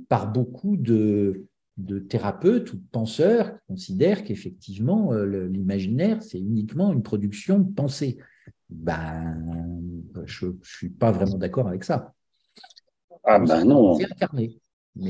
par 0.09 0.31
beaucoup 0.31 0.77
de, 0.77 1.47
de 1.77 1.99
thérapeutes 1.99 2.73
ou 2.73 2.77
de 2.77 2.87
penseurs 2.91 3.53
qui 3.53 3.59
considèrent 3.69 4.25
qu'effectivement, 4.25 5.13
euh, 5.13 5.47
l'imaginaire, 5.49 6.23
c'est 6.23 6.39
uniquement 6.39 6.93
une 6.93 7.03
production 7.03 7.59
de 7.59 7.73
pensée. 7.73 8.19
Ben, 8.69 9.37
je 10.25 10.47
ne 10.47 10.53
suis 10.63 10.89
pas 10.89 11.13
vraiment 11.13 11.39
d'accord 11.39 11.69
avec 11.69 11.85
ça. 11.85 12.15
Ah 13.25 13.39
ben 13.39 13.65
non. 13.65 13.99
Incarné. 14.01 14.59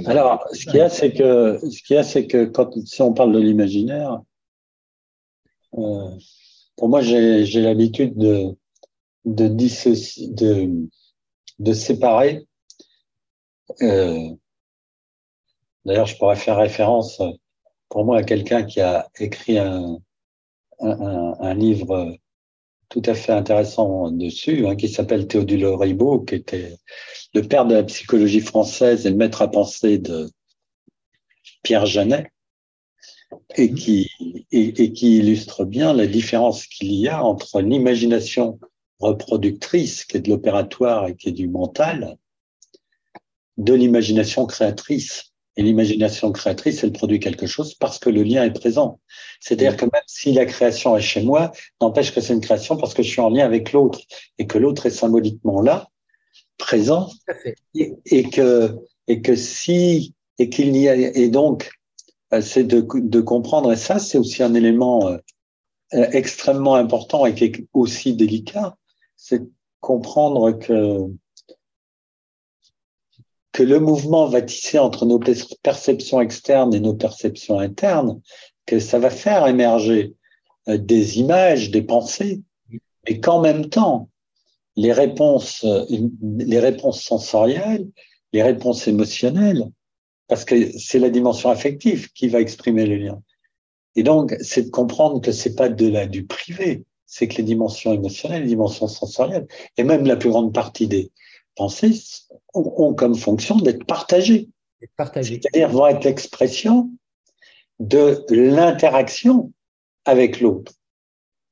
Alors, 0.06 0.44
ce 0.52 0.64
qu'il 0.64 0.76
y 0.76 0.80
a, 0.80 0.88
c'est 0.88 1.12
que, 1.12 1.58
ce 1.58 1.82
qu'il 1.82 1.94
y 1.94 1.98
a, 1.98 2.02
c'est 2.02 2.26
que 2.26 2.46
quand, 2.46 2.76
si 2.84 3.02
on 3.02 3.12
parle 3.12 3.32
de 3.32 3.38
l'imaginaire, 3.38 4.20
euh, 5.78 6.10
pour 6.76 6.88
moi, 6.88 7.02
j'ai 7.02 7.62
l'habitude 7.62 8.16
de, 8.16 8.56
de, 9.24 9.48
de, 9.48 10.88
de 11.58 11.72
séparer 11.72 12.46
euh, 13.82 14.30
D'ailleurs, 15.86 16.06
je 16.06 16.16
pourrais 16.16 16.34
faire 16.34 16.56
référence 16.56 17.22
pour 17.88 18.04
moi 18.04 18.18
à 18.18 18.22
quelqu'un 18.24 18.64
qui 18.64 18.80
a 18.80 19.08
écrit 19.20 19.56
un, 19.56 19.98
un, 20.80 21.54
livre 21.54 22.12
tout 22.88 23.02
à 23.04 23.14
fait 23.14 23.30
intéressant 23.30 24.10
dessus, 24.10 24.66
hein, 24.66 24.74
qui 24.74 24.88
s'appelle 24.88 25.28
Théodule 25.28 25.64
Ribot, 25.64 26.22
qui 26.22 26.34
était 26.34 26.76
le 27.34 27.42
père 27.42 27.66
de 27.66 27.74
la 27.74 27.84
psychologie 27.84 28.40
française 28.40 29.06
et 29.06 29.10
le 29.10 29.16
maître 29.16 29.42
à 29.42 29.48
penser 29.48 29.98
de 29.98 30.28
Pierre 31.62 31.86
Janet, 31.86 32.26
et 33.54 33.72
qui, 33.72 34.10
et 34.50 34.92
qui 34.92 35.18
illustre 35.18 35.64
bien 35.64 35.92
la 35.92 36.08
différence 36.08 36.66
qu'il 36.66 36.94
y 36.94 37.06
a 37.06 37.24
entre 37.24 37.60
l'imagination 37.60 38.58
reproductrice, 38.98 40.04
qui 40.04 40.16
est 40.16 40.20
de 40.20 40.30
l'opératoire 40.30 41.06
et 41.06 41.14
qui 41.14 41.28
est 41.28 41.32
du 41.32 41.46
mental, 41.46 42.16
de 43.56 43.72
l'imagination 43.72 44.46
créatrice 44.46 45.32
et 45.56 45.62
l'imagination 45.62 46.32
créatrice, 46.32 46.84
elle 46.84 46.92
produit 46.92 47.18
quelque 47.18 47.46
chose 47.46 47.74
parce 47.74 47.98
que 47.98 48.10
le 48.10 48.22
lien 48.22 48.44
est 48.44 48.52
présent. 48.52 49.00
C'est-à-dire 49.40 49.76
que 49.76 49.84
même 49.84 50.02
si 50.06 50.32
la 50.32 50.44
création 50.44 50.96
est 50.96 51.00
chez 51.00 51.22
moi, 51.22 51.52
n'empêche 51.80 52.14
que 52.14 52.20
c'est 52.20 52.34
une 52.34 52.40
création 52.40 52.76
parce 52.76 52.92
que 52.92 53.02
je 53.02 53.08
suis 53.08 53.20
en 53.20 53.30
lien 53.30 53.44
avec 53.44 53.72
l'autre 53.72 54.00
et 54.38 54.46
que 54.46 54.58
l'autre 54.58 54.86
est 54.86 54.90
symboliquement 54.90 55.62
là, 55.62 55.88
présent, 56.58 57.10
et, 57.74 57.94
et, 58.06 58.28
que 58.28 58.76
et 59.08 59.22
que 59.22 59.36
si 59.36 60.14
et 60.38 60.48
qu'il 60.50 60.76
y 60.76 60.88
a 60.88 60.94
et 60.94 61.28
donc 61.28 61.70
euh, 62.32 62.40
c'est 62.40 62.64
de, 62.64 62.86
de 62.94 63.20
comprendre 63.20 63.72
et 63.72 63.76
ça 63.76 63.98
c'est 63.98 64.18
aussi 64.18 64.42
un 64.42 64.54
élément 64.54 65.06
euh, 65.06 65.18
extrêmement 65.92 66.74
important 66.74 67.26
et 67.26 67.34
qui 67.34 67.44
est 67.44 67.66
aussi 67.72 68.14
délicat, 68.14 68.76
c'est 69.16 69.42
comprendre 69.80 70.52
que 70.52 71.06
que 73.56 73.62
le 73.62 73.80
mouvement 73.80 74.26
va 74.26 74.42
tisser 74.42 74.78
entre 74.78 75.06
nos 75.06 75.18
perceptions 75.62 76.20
externes 76.20 76.74
et 76.74 76.80
nos 76.80 76.92
perceptions 76.92 77.58
internes, 77.58 78.20
que 78.66 78.78
ça 78.78 78.98
va 78.98 79.08
faire 79.08 79.46
émerger 79.46 80.12
euh, 80.68 80.76
des 80.76 81.18
images, 81.20 81.70
des 81.70 81.80
pensées, 81.80 82.42
et 83.06 83.18
qu'en 83.18 83.40
même 83.40 83.70
temps, 83.70 84.10
les 84.76 84.92
réponses, 84.92 85.64
euh, 85.64 85.86
les 86.20 86.60
réponses 86.60 87.02
sensorielles, 87.02 87.88
les 88.34 88.42
réponses 88.42 88.86
émotionnelles, 88.88 89.64
parce 90.28 90.44
que 90.44 90.78
c'est 90.78 90.98
la 90.98 91.08
dimension 91.08 91.48
affective 91.48 92.12
qui 92.12 92.28
va 92.28 92.42
exprimer 92.42 92.84
le 92.84 92.96
lien. 92.96 93.22
Et 93.94 94.02
donc, 94.02 94.36
c'est 94.42 94.64
de 94.64 94.70
comprendre 94.70 95.22
que 95.22 95.32
c'est 95.32 95.54
pas 95.54 95.70
de 95.70 95.88
la 95.88 96.06
du 96.06 96.26
privé, 96.26 96.84
c'est 97.06 97.26
que 97.26 97.38
les 97.38 97.42
dimensions 97.42 97.94
émotionnelles, 97.94 98.42
les 98.42 98.48
dimensions 98.48 98.86
sensorielles, 98.86 99.46
et 99.78 99.82
même 99.82 100.04
la 100.04 100.16
plus 100.16 100.28
grande 100.28 100.52
partie 100.52 100.88
des 100.88 101.10
pensées 101.54 101.94
ont, 102.56 102.94
comme 102.94 103.14
fonction 103.14 103.56
d'être 103.56 103.84
partagés. 103.84 104.48
C'est-à-dire 104.98 105.70
vont 105.70 105.86
être 105.86 106.04
l'expression 106.04 106.90
de 107.78 108.24
l'interaction 108.30 109.52
avec 110.04 110.40
l'autre. 110.40 110.72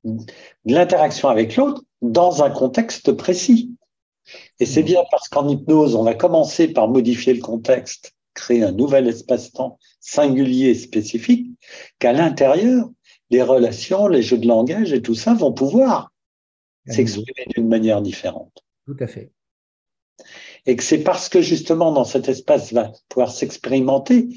De 0.04 0.24
l'interaction 0.66 1.28
avec 1.28 1.56
l'autre 1.56 1.82
dans 2.02 2.42
un 2.42 2.50
contexte 2.50 3.12
précis. 3.12 3.74
Et 4.60 4.66
c'est 4.66 4.82
bien 4.82 5.02
parce 5.10 5.28
qu'en 5.28 5.48
hypnose, 5.48 5.94
on 5.94 6.06
a 6.06 6.14
commencé 6.14 6.68
par 6.68 6.88
modifier 6.88 7.34
le 7.34 7.42
contexte, 7.42 8.12
créer 8.34 8.62
un 8.62 8.72
nouvel 8.72 9.06
espace-temps 9.08 9.78
singulier 10.00 10.74
spécifique, 10.74 11.48
qu'à 11.98 12.12
l'intérieur, 12.12 12.88
les 13.30 13.42
relations, 13.42 14.06
les 14.06 14.22
jeux 14.22 14.38
de 14.38 14.46
langage 14.46 14.92
et 14.92 15.02
tout 15.02 15.14
ça 15.14 15.34
vont 15.34 15.52
pouvoir 15.52 16.12
s'exprimer 16.86 17.46
d'une 17.54 17.68
manière 17.68 18.02
différente. 18.02 18.64
Tout 18.86 18.96
à 19.00 19.06
fait 19.06 19.30
et 20.66 20.76
que 20.76 20.82
c'est 20.82 21.02
parce 21.02 21.28
que 21.28 21.42
justement 21.42 21.92
dans 21.92 22.04
cet 22.04 22.28
espace 22.28 22.72
va 22.72 22.92
pouvoir 23.08 23.30
s'expérimenter 23.30 24.28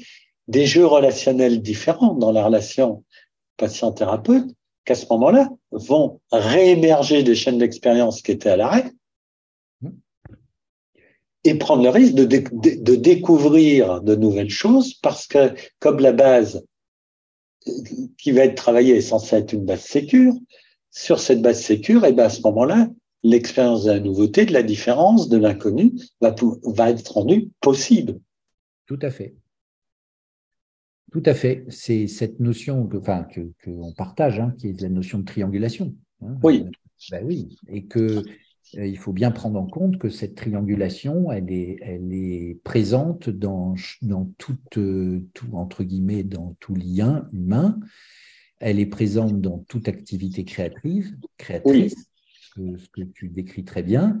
des 0.46 0.66
jeux 0.66 0.86
relationnels 0.86 1.60
différents 1.62 2.14
dans 2.14 2.32
la 2.32 2.44
relation 2.44 3.04
patient-thérapeute, 3.56 4.46
qu'à 4.84 4.94
ce 4.94 5.06
moment-là, 5.10 5.50
vont 5.70 6.20
réémerger 6.32 7.22
des 7.22 7.34
chaînes 7.34 7.58
d'expérience 7.58 8.22
qui 8.22 8.32
étaient 8.32 8.48
à 8.48 8.56
l'arrêt 8.56 8.90
et 11.44 11.54
prendre 11.54 11.82
le 11.82 11.90
risque 11.90 12.14
de, 12.14 12.24
de, 12.24 12.94
découvrir 12.94 14.00
de 14.00 14.14
nouvelles 14.14 14.50
choses 14.50 14.94
parce 14.94 15.26
que 15.26 15.54
comme 15.78 16.00
la 16.00 16.12
base 16.12 16.64
qui 18.16 18.32
va 18.32 18.44
être 18.44 18.54
travaillée 18.54 18.96
est 18.96 19.02
censée 19.02 19.36
être 19.36 19.52
une 19.52 19.64
base 19.64 19.82
sécure, 19.82 20.34
sur 20.90 21.20
cette 21.20 21.42
base 21.42 21.60
sécure, 21.60 22.04
et 22.06 22.12
ben 22.12 22.24
à 22.24 22.30
ce 22.30 22.40
moment-là, 22.42 22.88
l'expérience 23.22 23.84
de 23.84 23.92
la 23.92 24.00
nouveauté, 24.00 24.46
de 24.46 24.52
la 24.52 24.62
différence, 24.62 25.28
de 25.28 25.36
l'inconnu 25.36 25.92
va, 26.20 26.34
va 26.64 26.90
être 26.90 27.12
rendue 27.12 27.50
possible. 27.60 28.20
Tout 28.86 28.98
à 29.02 29.10
fait. 29.10 29.34
Tout 31.12 31.22
à 31.24 31.34
fait. 31.34 31.64
C'est 31.68 32.06
cette 32.06 32.38
notion 32.40 32.86
que, 32.86 32.96
enfin, 32.98 33.24
que, 33.24 33.52
qu'on 33.64 33.92
partage, 33.92 34.40
hein, 34.40 34.54
qui 34.58 34.68
est 34.68 34.80
la 34.80 34.88
notion 34.88 35.18
de 35.18 35.24
triangulation. 35.24 35.94
Hein. 36.22 36.36
Oui. 36.42 36.64
Ben 37.10 37.24
oui. 37.24 37.56
Et 37.68 37.86
que 37.86 38.22
euh, 38.76 38.86
il 38.86 38.98
faut 38.98 39.12
bien 39.12 39.30
prendre 39.30 39.58
en 39.58 39.66
compte 39.66 39.98
que 39.98 40.10
cette 40.10 40.34
triangulation, 40.34 41.32
elle 41.32 41.50
est, 41.50 41.78
elle 41.80 42.12
est 42.12 42.60
présente 42.64 43.30
dans, 43.30 43.74
dans 44.02 44.30
tout, 44.36 44.56
tout, 44.70 45.46
entre 45.52 45.84
guillemets, 45.84 46.24
dans 46.24 46.56
tout 46.60 46.74
lien 46.74 47.28
humain. 47.32 47.78
Elle 48.60 48.80
est 48.80 48.86
présente 48.86 49.40
dans 49.40 49.58
toute 49.68 49.88
activité 49.88 50.44
créative, 50.44 51.16
créatrice, 51.36 52.10
ce 52.76 52.88
que 52.88 53.02
tu 53.02 53.28
décris 53.28 53.64
très 53.64 53.82
bien 53.82 54.18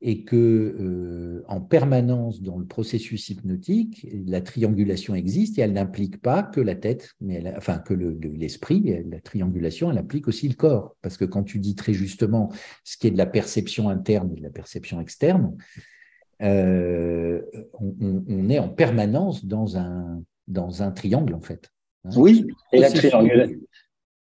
et 0.00 0.22
que 0.22 0.36
euh, 0.36 1.44
en 1.48 1.60
permanence 1.60 2.40
dans 2.40 2.56
le 2.56 2.64
processus 2.64 3.30
hypnotique, 3.30 4.06
la 4.26 4.40
triangulation 4.40 5.14
existe 5.16 5.58
et 5.58 5.62
elle 5.62 5.72
n'implique 5.72 6.22
pas 6.22 6.44
que 6.44 6.60
la 6.60 6.76
tête, 6.76 7.14
mais 7.20 7.42
enfin 7.56 7.78
que 7.78 7.94
l'esprit. 7.94 9.02
la 9.10 9.20
triangulation, 9.20 9.90
elle 9.90 9.98
implique 9.98 10.28
aussi 10.28 10.48
le 10.48 10.54
corps, 10.54 10.96
parce 11.02 11.16
que 11.16 11.24
quand 11.24 11.42
tu 11.42 11.58
dis 11.58 11.74
très 11.74 11.94
justement 11.94 12.52
ce 12.84 12.96
qui 12.96 13.08
est 13.08 13.10
de 13.10 13.18
la 13.18 13.26
perception 13.26 13.88
interne 13.88 14.32
et 14.32 14.36
de 14.36 14.42
la 14.42 14.50
perception 14.50 15.00
externe, 15.00 15.56
euh, 16.42 17.42
on, 17.80 18.48
est 18.48 18.60
en 18.60 18.68
permanence 18.68 19.44
dans 19.44 19.76
un 19.76 20.22
dans 20.46 20.84
un 20.84 20.92
triangle 20.92 21.34
en 21.34 21.40
fait. 21.40 21.72
Hein. 22.04 22.10
oui, 22.16 22.46
et 22.72 22.78
la, 22.78 22.88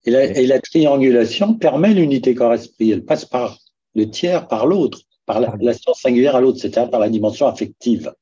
et, 0.05 0.11
la, 0.11 0.24
et 0.24 0.47
la 0.47 0.61
triangulation 0.61 1.55
permet 1.55 1.94
l'unité 1.94 2.34
corps-esprit. 2.34 2.92
Elle 2.92 3.05
passe 3.05 3.24
par 3.24 3.59
le 3.94 4.11
tiers, 4.11 4.47
par 4.47 4.66
l'autre 4.66 5.01
par 5.26 5.40
la 5.40 5.51
relation 5.51 5.92
singulière 5.92 6.36
à 6.36 6.40
l'autre, 6.40 6.59
c'est-à-dire 6.59 6.90
par 6.90 7.01
la 7.01 7.11
dimension 7.11 7.47
affective. 7.47 8.12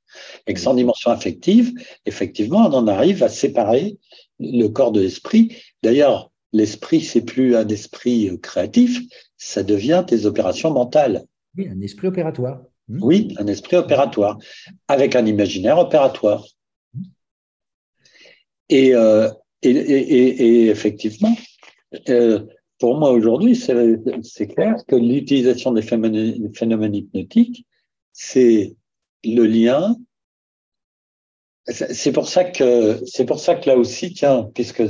Et 0.46 0.54
que 0.54 0.60
sans 0.60 0.74
dimension 0.74 1.10
affective, 1.10 1.72
effectivement, 2.06 2.66
on 2.66 2.72
en 2.72 2.88
arrive 2.88 3.22
à 3.22 3.28
séparer 3.28 3.98
le 4.40 4.66
corps 4.68 4.90
de 4.90 5.00
l'esprit. 5.00 5.54
D'ailleurs, 5.82 6.32
l'esprit, 6.52 7.02
c'est 7.02 7.20
plus 7.20 7.54
un 7.54 7.68
esprit 7.68 8.30
créatif, 8.40 9.00
ça 9.36 9.62
devient 9.62 10.04
des 10.08 10.26
opérations 10.26 10.72
mentales. 10.72 11.24
Oui, 11.56 11.68
un 11.68 11.80
esprit 11.82 12.08
opératoire. 12.08 12.62
Hmm. 12.88 13.02
Oui, 13.02 13.34
un 13.38 13.46
esprit 13.46 13.76
opératoire, 13.76 14.38
avec 14.88 15.14
un 15.14 15.26
imaginaire 15.26 15.78
opératoire. 15.78 16.44
Et, 18.70 18.94
euh, 18.94 19.30
et, 19.62 19.70
et, 19.70 20.28
et, 20.46 20.68
effectivement, 20.68 21.34
euh, 22.08 22.40
pour 22.78 22.98
moi 22.98 23.10
aujourd'hui, 23.10 23.56
c'est 23.56 24.46
clair 24.48 24.76
que 24.86 24.96
l'utilisation 24.96 25.72
des 25.72 25.82
phénomènes, 25.82 26.94
hypnotiques, 26.94 27.66
c'est 28.12 28.76
le 29.24 29.44
lien. 29.46 29.96
C'est 31.66 32.12
pour 32.12 32.28
ça 32.28 32.44
que 32.44 33.00
c'est 33.06 33.24
pour 33.24 33.40
ça 33.40 33.54
que 33.54 33.70
là 33.70 33.76
aussi, 33.76 34.12
tiens, 34.12 34.50
puisque 34.54 34.82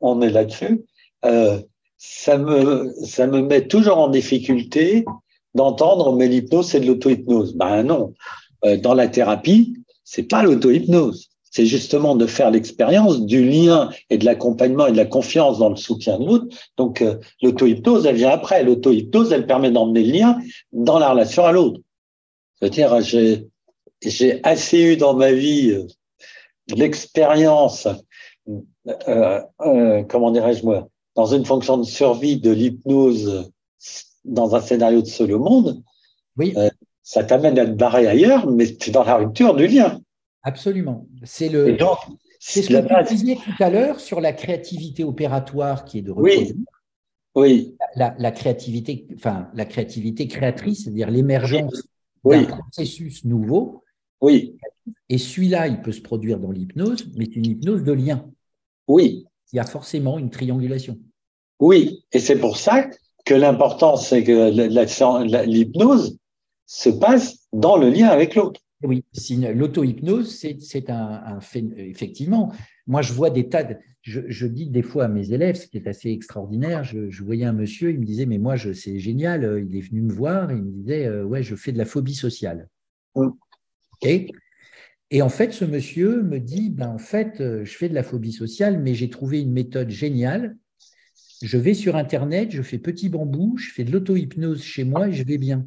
on 0.00 0.22
est 0.22 0.30
là-dessus, 0.30 0.84
euh, 1.24 1.60
ça 1.98 2.38
me 2.38 2.92
ça 3.04 3.26
me 3.26 3.42
met 3.42 3.66
toujours 3.66 3.98
en 3.98 4.08
difficulté 4.08 5.04
d'entendre 5.54 6.14
mais 6.16 6.28
l'hypnose 6.28 6.68
c'est 6.68 6.80
de 6.80 6.86
l'auto-hypnose. 6.86 7.56
Ben 7.56 7.82
non, 7.82 8.14
euh, 8.64 8.76
dans 8.76 8.94
la 8.94 9.08
thérapie, 9.08 9.74
c'est 10.04 10.22
pas 10.22 10.44
l'auto-hypnose 10.44 11.30
c'est 11.50 11.66
justement 11.66 12.14
de 12.14 12.26
faire 12.26 12.50
l'expérience 12.50 13.20
du 13.26 13.44
lien 13.44 13.90
et 14.08 14.18
de 14.18 14.24
l'accompagnement 14.24 14.86
et 14.86 14.92
de 14.92 14.96
la 14.96 15.04
confiance 15.04 15.58
dans 15.58 15.68
le 15.68 15.76
soutien 15.76 16.18
de 16.18 16.24
l'autre. 16.24 16.46
Donc, 16.76 17.02
euh, 17.02 17.16
l'auto-hypnose, 17.42 18.06
elle 18.06 18.16
vient 18.16 18.30
après. 18.30 18.62
L'auto-hypnose, 18.62 19.32
elle 19.32 19.46
permet 19.46 19.70
d'emmener 19.70 20.04
le 20.04 20.12
lien 20.12 20.38
dans 20.72 20.98
la 20.98 21.10
relation 21.10 21.44
à 21.44 21.52
l'autre. 21.52 21.80
C'est-à-dire, 22.54 23.00
j'ai, 23.00 23.48
j'ai 24.02 24.40
assez 24.44 24.78
eu 24.78 24.96
dans 24.96 25.14
ma 25.14 25.32
vie 25.32 25.70
euh, 25.72 25.86
l'expérience, 26.68 27.88
euh, 29.08 29.40
euh, 29.60 30.02
comment 30.04 30.30
dirais-je 30.30 30.64
moi, 30.64 30.88
dans 31.16 31.26
une 31.26 31.44
fonction 31.44 31.78
de 31.78 31.84
survie 31.84 32.38
de 32.38 32.50
l'hypnose 32.50 33.50
dans 34.24 34.54
un 34.54 34.60
scénario 34.60 35.02
de 35.02 35.06
seul 35.06 35.34
monde. 35.36 35.82
Oui. 36.36 36.54
ça 37.02 37.24
t'amène 37.24 37.58
à 37.58 37.66
te 37.66 37.72
barrer 37.72 38.06
ailleurs, 38.06 38.46
mais 38.46 38.66
tu 38.76 38.90
es 38.90 38.92
dans 38.92 39.04
la 39.04 39.16
rupture 39.16 39.54
du 39.54 39.66
lien. 39.66 40.00
Absolument. 40.42 41.06
C'est 41.24 41.48
le. 41.48 41.76
C'est 42.42 42.62
ce 42.62 42.68
que 42.68 43.08
tu 43.08 43.14
disais 43.14 43.36
tout 43.36 43.62
à 43.62 43.68
l'heure 43.68 44.00
sur 44.00 44.20
la 44.20 44.32
créativité 44.32 45.04
opératoire 45.04 45.84
qui 45.84 45.98
est 45.98 46.02
de 46.02 46.10
reproduire. 46.10 46.54
Oui. 47.34 47.76
La, 47.96 48.30
créativité, 48.32 49.06
enfin 49.14 49.50
la 49.54 49.64
créativité 49.66 50.26
créatrice, 50.26 50.84
c'est-à-dire 50.84 51.10
l'émergence 51.10 51.82
d'un 52.24 52.44
processus 52.44 53.24
nouveau. 53.24 53.84
Oui. 54.20 54.56
Et 55.08 55.18
celui-là, 55.18 55.68
il 55.68 55.82
peut 55.82 55.92
se 55.92 56.00
produire 56.00 56.38
dans 56.38 56.50
l'hypnose, 56.50 57.06
mais 57.16 57.26
c'est 57.26 57.36
une 57.36 57.46
hypnose 57.46 57.84
de 57.84 57.92
lien. 57.92 58.26
Oui. 58.88 59.26
Il 59.52 59.56
y 59.56 59.60
a 59.60 59.64
forcément 59.64 60.18
une 60.18 60.30
triangulation. 60.30 60.98
Oui, 61.60 62.04
et 62.12 62.20
c'est 62.20 62.38
pour 62.38 62.56
ça 62.56 62.88
que 63.24 63.34
l'important, 63.34 63.96
c'est 63.96 64.24
que 64.24 65.44
l'hypnose 65.44 66.16
se 66.66 66.88
passe 66.88 67.46
dans 67.52 67.76
le 67.76 67.90
lien 67.90 68.08
avec 68.08 68.34
l'autre. 68.34 68.60
Oui, 68.82 69.04
l'auto-hypnose, 69.54 70.38
c'est 70.60 70.90
un, 70.90 71.40
fait, 71.40 71.64
effectivement. 71.76 72.52
Moi, 72.86 73.02
je 73.02 73.12
vois 73.12 73.30
des 73.30 73.48
tas 73.48 73.64
de. 73.64 73.76
Je, 74.02 74.46
dis 74.46 74.70
des 74.70 74.82
fois 74.82 75.04
à 75.04 75.08
mes 75.08 75.32
élèves, 75.32 75.56
ce 75.56 75.66
qui 75.66 75.76
est 75.76 75.86
assez 75.86 76.10
extraordinaire. 76.10 76.82
Je, 76.82 77.22
voyais 77.22 77.44
un 77.44 77.52
monsieur, 77.52 77.90
il 77.90 78.00
me 78.00 78.06
disait, 78.06 78.24
mais 78.24 78.38
moi, 78.38 78.56
c'est 78.56 78.98
génial. 78.98 79.62
Il 79.68 79.76
est 79.76 79.82
venu 79.82 80.00
me 80.00 80.12
voir 80.12 80.50
il 80.50 80.62
me 80.62 80.70
disait, 80.70 81.06
euh, 81.06 81.24
ouais, 81.24 81.42
je 81.42 81.54
fais 81.54 81.72
de 81.72 81.78
la 81.78 81.84
phobie 81.84 82.14
sociale. 82.14 82.68
Et, 84.02 84.30
et 85.10 85.20
en 85.20 85.28
fait, 85.28 85.52
ce 85.52 85.66
monsieur 85.66 86.22
me 86.22 86.38
dit, 86.40 86.70
ben, 86.70 86.88
en 86.88 86.98
fait, 86.98 87.40
euh, 87.40 87.64
je 87.64 87.76
fais 87.76 87.90
de 87.90 87.94
la 87.94 88.02
phobie 88.02 88.32
sociale, 88.32 88.80
mais 88.80 88.94
j'ai 88.94 89.10
trouvé 89.10 89.42
une 89.42 89.52
méthode 89.52 89.90
géniale. 89.90 90.56
Je 91.42 91.58
vais 91.58 91.74
sur 91.74 91.96
Internet, 91.96 92.50
je 92.50 92.62
fais 92.62 92.78
petit 92.78 93.10
bambou, 93.10 93.56
je 93.58 93.70
fais 93.70 93.84
de 93.84 93.92
l'auto-hypnose 93.92 94.62
chez 94.62 94.84
moi 94.84 95.08
et 95.08 95.12
je 95.12 95.24
vais 95.24 95.38
bien. 95.38 95.66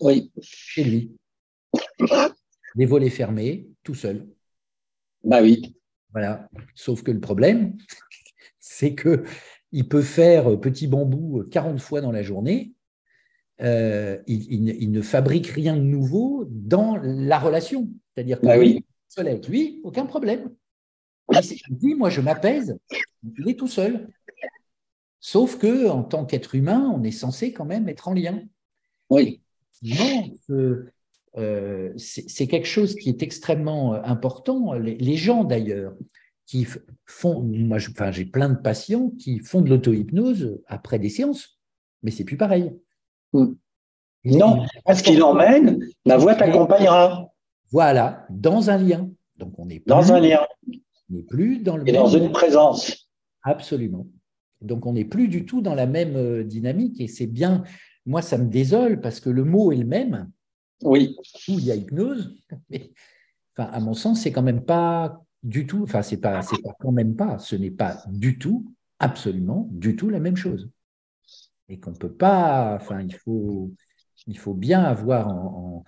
Oui. 0.00 0.30
Chez 0.40 0.84
lui. 0.84 1.12
Des 2.74 2.86
volets 2.86 3.10
fermés, 3.10 3.68
tout 3.82 3.94
seul. 3.94 4.28
Bah 5.24 5.42
oui. 5.42 5.76
Voilà. 6.12 6.48
Sauf 6.74 7.02
que 7.02 7.10
le 7.10 7.20
problème, 7.20 7.76
c'est 8.60 8.94
que 8.94 9.24
il 9.72 9.88
peut 9.88 10.02
faire 10.02 10.60
petit 10.60 10.86
bambou 10.86 11.44
40 11.50 11.80
fois 11.80 12.00
dans 12.00 12.12
la 12.12 12.22
journée. 12.22 12.74
Euh, 13.60 14.18
il, 14.26 14.90
ne 14.90 15.02
fabrique 15.02 15.46
rien 15.46 15.76
de 15.76 15.82
nouveau 15.82 16.46
dans 16.50 16.96
la 16.96 17.38
relation. 17.38 17.88
C'est-à-dire 18.14 18.40
que 18.40 18.46
bah 18.46 18.58
oui. 18.58 18.84
seul 19.08 19.28
avec 19.28 19.48
lui, 19.48 19.80
aucun 19.84 20.04
problème. 20.04 20.50
Il 21.30 21.78
dit, 21.78 21.94
moi, 21.94 22.10
je 22.10 22.20
m'apaise, 22.20 22.76
il 23.38 23.48
est 23.48 23.58
tout 23.58 23.68
seul. 23.68 24.08
Sauf 25.20 25.56
que, 25.56 25.88
en 25.88 26.02
tant 26.02 26.26
qu'être 26.26 26.54
humain, 26.54 26.92
on 26.94 27.04
est 27.04 27.12
censé 27.12 27.52
quand 27.52 27.64
même 27.64 27.88
être 27.88 28.08
en 28.08 28.12
lien. 28.12 28.42
Oui. 29.08 29.40
Non, 29.82 30.34
euh, 31.38 31.92
c'est 31.96 32.46
quelque 32.46 32.66
chose 32.66 32.94
qui 32.94 33.08
est 33.08 33.22
extrêmement 33.22 33.94
euh, 33.94 34.00
important. 34.04 34.74
Les, 34.74 35.16
gens 35.16 35.44
d'ailleurs 35.44 35.94
qui 36.46 36.66
font, 37.06 37.42
moi 37.42 37.78
j'ai 37.78 38.24
plein 38.24 38.50
de 38.50 38.58
patients 38.58 39.10
qui 39.18 39.38
font 39.38 39.62
de 39.62 39.70
l'auto-hypnose 39.70 40.60
après 40.66 40.98
des 40.98 41.08
séances, 41.08 41.58
mais 42.02 42.10
c'est 42.10 42.24
plus 42.24 42.36
pareil. 42.36 42.72
Hmm. 43.32 43.54
Non, 44.24 44.64
parce 44.84 45.02
qu'il 45.02 45.22
emmène, 45.22 45.84
la 46.04 46.16
voix 46.16 46.34
t'accompagnera. 46.34 47.32
Voilà, 47.70 48.26
dans 48.30 48.70
un 48.70 48.76
lien. 48.76 49.10
Donc 49.36 49.58
on 49.58 49.68
est 49.68 49.86
dans 49.86 50.12
un 50.12 50.20
lien. 50.20 50.46
On 50.68 51.14
n'est 51.14 51.22
plus 51.22 51.58
dans 51.58 51.76
le 51.76 51.88
Et 51.88 51.92
dans 51.92 52.06
une 52.06 52.30
présence. 52.30 53.08
Absolument. 53.42 54.06
Donc 54.60 54.86
on 54.86 54.92
n'est 54.92 55.04
plus 55.04 55.28
du 55.28 55.44
tout 55.44 55.60
dans 55.60 55.74
la 55.74 55.86
même 55.86 56.16
euh, 56.16 56.44
dynamique 56.44 57.00
et 57.00 57.08
c'est 57.08 57.26
bien. 57.26 57.64
Moi, 58.06 58.22
ça 58.22 58.38
me 58.38 58.48
désole 58.48 59.00
parce 59.00 59.20
que 59.20 59.30
le 59.30 59.44
mot 59.44 59.72
est 59.72 59.76
le 59.76 59.86
même, 59.86 60.30
oui. 60.82 61.16
Où 61.48 61.58
il 61.58 61.64
y 61.64 61.70
a 61.72 61.74
hypnose, 61.74 62.36
mais 62.70 62.92
enfin, 63.56 63.70
à 63.70 63.80
mon 63.80 63.94
sens, 63.94 64.20
c'est 64.20 64.32
quand 64.32 64.42
même 64.42 64.64
pas 64.64 65.22
du 65.42 65.66
tout, 65.66 65.82
enfin, 65.82 66.02
c'est 66.02 66.18
pas, 66.18 66.42
c'est 66.42 66.62
pas 66.62 66.74
quand 66.78 66.92
même 66.92 67.16
pas, 67.16 67.38
ce 67.38 67.56
n'est 67.56 67.70
pas 67.70 68.02
du 68.08 68.38
tout, 68.38 68.72
absolument, 68.98 69.68
du 69.72 69.96
tout 69.96 70.08
la 70.08 70.20
même 70.20 70.36
chose. 70.36 70.70
Et 71.68 71.78
qu'on 71.80 71.94
peut 71.94 72.12
pas, 72.12 72.76
enfin, 72.80 73.00
il 73.00 73.14
faut, 73.14 73.72
il 74.26 74.38
faut 74.38 74.54
bien 74.54 74.82
avoir 74.82 75.28
en, 75.28 75.84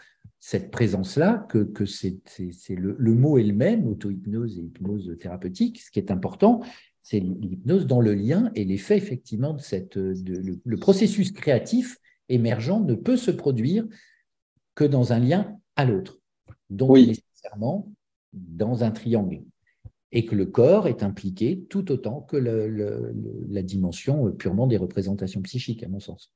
cette 0.46 0.70
présence-là, 0.70 1.46
que, 1.48 1.64
que 1.64 1.86
c'est 1.86 2.20
le, 2.68 2.96
le, 2.98 3.14
mot 3.14 3.38
est 3.38 3.44
le 3.44 3.54
même, 3.54 3.86
auto-hypnose 3.86 4.58
et 4.58 4.60
hypnose 4.60 5.16
thérapeutique. 5.18 5.80
Ce 5.80 5.90
qui 5.90 5.98
est 5.98 6.10
important, 6.10 6.60
c'est 7.02 7.18
l'hypnose 7.18 7.86
dans 7.86 8.02
le 8.02 8.12
lien 8.12 8.50
et 8.54 8.66
l'effet 8.66 8.98
effectivement 8.98 9.54
de 9.54 9.62
cette, 9.62 9.96
de, 9.96 10.58
le, 10.62 10.76
processus 10.76 11.32
créatif 11.32 11.98
émergent 12.28 12.84
ne 12.84 12.94
peut 12.94 13.16
se 13.16 13.30
produire 13.30 13.86
que 14.74 14.84
dans 14.84 15.12
un 15.12 15.18
lien 15.18 15.56
à 15.76 15.84
l'autre, 15.84 16.18
donc 16.70 16.96
nécessairement 16.96 17.88
dans 18.32 18.84
un 18.84 18.90
triangle, 18.90 19.42
et 20.12 20.24
que 20.24 20.34
le 20.34 20.46
corps 20.46 20.86
est 20.86 21.02
impliqué 21.02 21.64
tout 21.68 21.90
autant 21.90 22.20
que 22.20 22.36
la 22.36 23.62
dimension 23.62 24.30
purement 24.32 24.66
des 24.66 24.76
représentations 24.76 25.42
psychiques, 25.42 25.82
à 25.82 25.88
mon 25.88 26.00
sens. 26.00 26.30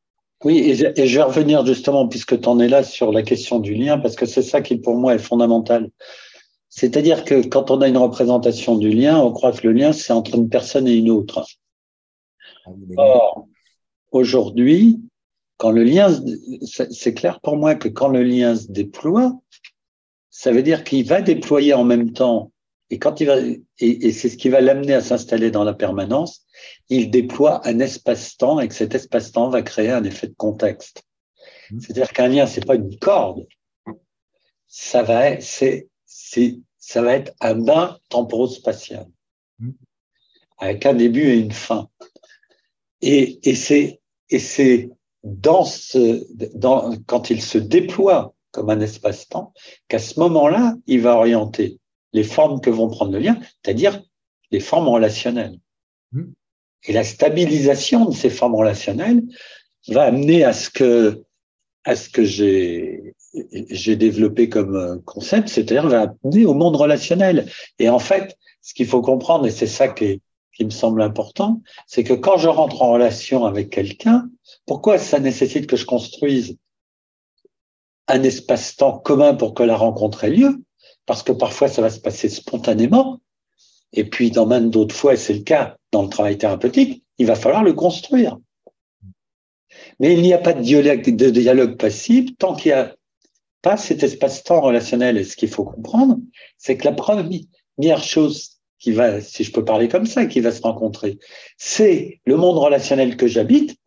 Oui, 0.44 0.58
et 0.58 0.74
je, 0.74 0.84
vais 0.84 1.22
revenir 1.22 1.66
justement, 1.66 2.06
puisque 2.06 2.40
tu 2.40 2.48
en 2.48 2.60
es 2.60 2.68
là, 2.68 2.84
sur 2.84 3.12
la 3.12 3.22
question 3.22 3.58
du 3.58 3.74
lien, 3.74 3.98
parce 3.98 4.14
que 4.14 4.26
c'est 4.26 4.42
ça 4.42 4.60
qui, 4.60 4.76
pour 4.76 4.96
moi, 4.96 5.14
est 5.14 5.18
fondamental. 5.18 5.90
C'est-à-dire 6.68 7.24
que 7.24 7.46
quand 7.46 7.70
on 7.72 7.80
a 7.80 7.88
une 7.88 7.96
représentation 7.96 8.76
du 8.76 8.90
lien, 8.90 9.18
on 9.18 9.32
croit 9.32 9.52
que 9.52 9.66
le 9.66 9.72
lien, 9.72 9.92
c'est 9.92 10.12
entre 10.12 10.36
une 10.36 10.48
personne 10.48 10.86
et 10.86 10.94
une 10.94 11.10
autre. 11.10 11.44
Ah 12.66 12.70
Or, 12.96 13.48
aujourd'hui, 14.12 15.00
quand 15.58 15.72
le 15.72 15.84
lien, 15.84 16.08
c'est 16.90 17.14
clair 17.14 17.40
pour 17.40 17.56
moi 17.56 17.74
que 17.74 17.88
quand 17.88 18.08
le 18.08 18.22
lien 18.22 18.56
se 18.56 18.70
déploie, 18.70 19.38
ça 20.30 20.52
veut 20.52 20.62
dire 20.62 20.84
qu'il 20.84 21.04
va 21.04 21.20
déployer 21.20 21.74
en 21.74 21.84
même 21.84 22.12
temps, 22.12 22.52
et 22.90 22.98
quand 22.98 23.20
il 23.20 23.26
va, 23.26 23.36
et 23.80 24.12
c'est 24.12 24.30
ce 24.30 24.36
qui 24.36 24.48
va 24.48 24.60
l'amener 24.60 24.94
à 24.94 25.02
s'installer 25.02 25.50
dans 25.50 25.64
la 25.64 25.74
permanence, 25.74 26.46
il 26.88 27.10
déploie 27.10 27.66
un 27.66 27.80
espace-temps 27.80 28.60
et 28.60 28.68
que 28.68 28.74
cet 28.74 28.94
espace-temps 28.94 29.50
va 29.50 29.62
créer 29.62 29.90
un 29.90 30.04
effet 30.04 30.28
de 30.28 30.34
contexte. 30.34 31.02
Mmh. 31.70 31.80
C'est-à-dire 31.80 32.12
qu'un 32.12 32.28
lien, 32.28 32.46
c'est 32.46 32.64
pas 32.64 32.76
une 32.76 32.96
corde. 32.98 33.46
Ça 34.68 35.02
va 35.02 35.30
être, 35.30 35.42
c'est, 35.42 35.88
c'est, 36.06 36.58
ça 36.78 37.02
va 37.02 37.14
être 37.14 37.34
un 37.40 37.56
bain 37.56 37.98
temporo-spatial. 38.08 39.06
Mmh. 39.58 39.70
Avec 40.58 40.86
un 40.86 40.94
début 40.94 41.28
et 41.28 41.38
une 41.38 41.52
fin. 41.52 41.88
Et, 43.02 43.38
et 43.48 43.54
c'est, 43.54 44.00
et 44.30 44.38
c'est 44.38 44.90
dans 45.24 45.64
ce, 45.64 46.24
dans, 46.56 46.94
quand 47.06 47.30
il 47.30 47.42
se 47.42 47.58
déploie 47.58 48.34
comme 48.50 48.70
un 48.70 48.80
espace-temps, 48.80 49.52
qu'à 49.88 49.98
ce 49.98 50.18
moment-là, 50.20 50.74
il 50.86 51.00
va 51.00 51.16
orienter 51.16 51.78
les 52.12 52.24
formes 52.24 52.60
que 52.60 52.70
vont 52.70 52.88
prendre 52.88 53.12
le 53.12 53.18
lien, 53.18 53.38
c'est-à-dire 53.62 54.02
les 54.50 54.60
formes 54.60 54.88
relationnelles. 54.88 55.58
Mmh. 56.12 56.22
Et 56.84 56.92
la 56.92 57.04
stabilisation 57.04 58.06
de 58.06 58.14
ces 58.14 58.30
formes 58.30 58.54
relationnelles 58.54 59.22
va 59.88 60.04
amener 60.04 60.44
à 60.44 60.52
ce 60.52 60.70
que, 60.70 61.24
à 61.84 61.96
ce 61.96 62.08
que 62.08 62.24
j'ai, 62.24 63.14
j'ai 63.52 63.96
développé 63.96 64.48
comme 64.48 65.02
concept, 65.04 65.48
c'est-à-dire 65.48 65.86
va 65.88 66.14
amener 66.24 66.46
au 66.46 66.54
monde 66.54 66.76
relationnel. 66.76 67.50
Et 67.78 67.88
en 67.88 67.98
fait, 67.98 68.36
ce 68.62 68.74
qu'il 68.74 68.86
faut 68.86 69.02
comprendre, 69.02 69.46
et 69.46 69.50
c'est 69.50 69.66
ça 69.66 69.88
qui, 69.88 70.22
qui 70.58 70.64
me 70.64 70.70
semble 70.70 71.02
important, 71.02 71.62
c'est 71.86 72.02
que 72.02 72.14
quand 72.14 72.36
je 72.36 72.48
rentre 72.48 72.82
en 72.82 72.90
relation 72.90 73.44
avec 73.44 73.70
quelqu'un, 73.70 74.28
pourquoi 74.66 74.98
ça 74.98 75.20
nécessite 75.20 75.68
que 75.68 75.76
je 75.76 75.86
construise 75.86 76.56
un 78.08 78.24
espace-temps 78.24 78.98
commun 78.98 79.34
pour 79.34 79.54
que 79.54 79.62
la 79.62 79.76
rencontre 79.76 80.24
ait 80.24 80.30
lieu? 80.30 80.60
Parce 81.06 81.22
que 81.22 81.30
parfois, 81.30 81.68
ça 81.68 81.80
va 81.80 81.90
se 81.90 82.00
passer 82.00 82.28
spontanément, 82.28 83.20
et 83.92 84.02
puis, 84.02 84.32
dans 84.32 84.46
même 84.46 84.68
d'autres 84.68 84.96
fois, 84.96 85.14
et 85.14 85.16
c'est 85.16 85.32
le 85.32 85.44
cas 85.44 85.76
dans 85.92 86.02
le 86.02 86.08
travail 86.08 86.36
thérapeutique, 86.36 87.04
il 87.18 87.26
va 87.26 87.36
falloir 87.36 87.62
le 87.62 87.72
construire. 87.72 88.36
Mais 90.00 90.12
il 90.12 90.22
n'y 90.22 90.32
a 90.32 90.38
pas 90.38 90.54
de 90.54 90.62
dialogue, 90.62 91.08
de 91.08 91.30
dialogue 91.30 91.76
possible 91.76 92.34
tant 92.34 92.56
qu'il 92.56 92.72
n'y 92.72 92.78
a 92.78 92.96
pas 93.62 93.76
cet 93.76 94.02
espace-temps 94.02 94.60
relationnel. 94.60 95.18
Et 95.18 95.24
ce 95.24 95.36
qu'il 95.36 95.50
faut 95.50 95.64
comprendre, 95.64 96.16
c'est 96.58 96.76
que 96.76 96.84
la 96.84 96.92
première 96.92 98.02
chose 98.02 98.57
qui 98.78 98.92
va, 98.92 99.20
si 99.20 99.44
je 99.44 99.52
peux 99.52 99.64
parler 99.64 99.88
comme 99.88 100.06
ça, 100.06 100.26
qui 100.26 100.40
va 100.40 100.52
se 100.52 100.62
rencontrer, 100.62 101.18
c'est 101.56 102.20
le 102.24 102.36
monde 102.36 102.58
relationnel 102.58 103.16
que 103.16 103.26
j'habite 103.26 103.78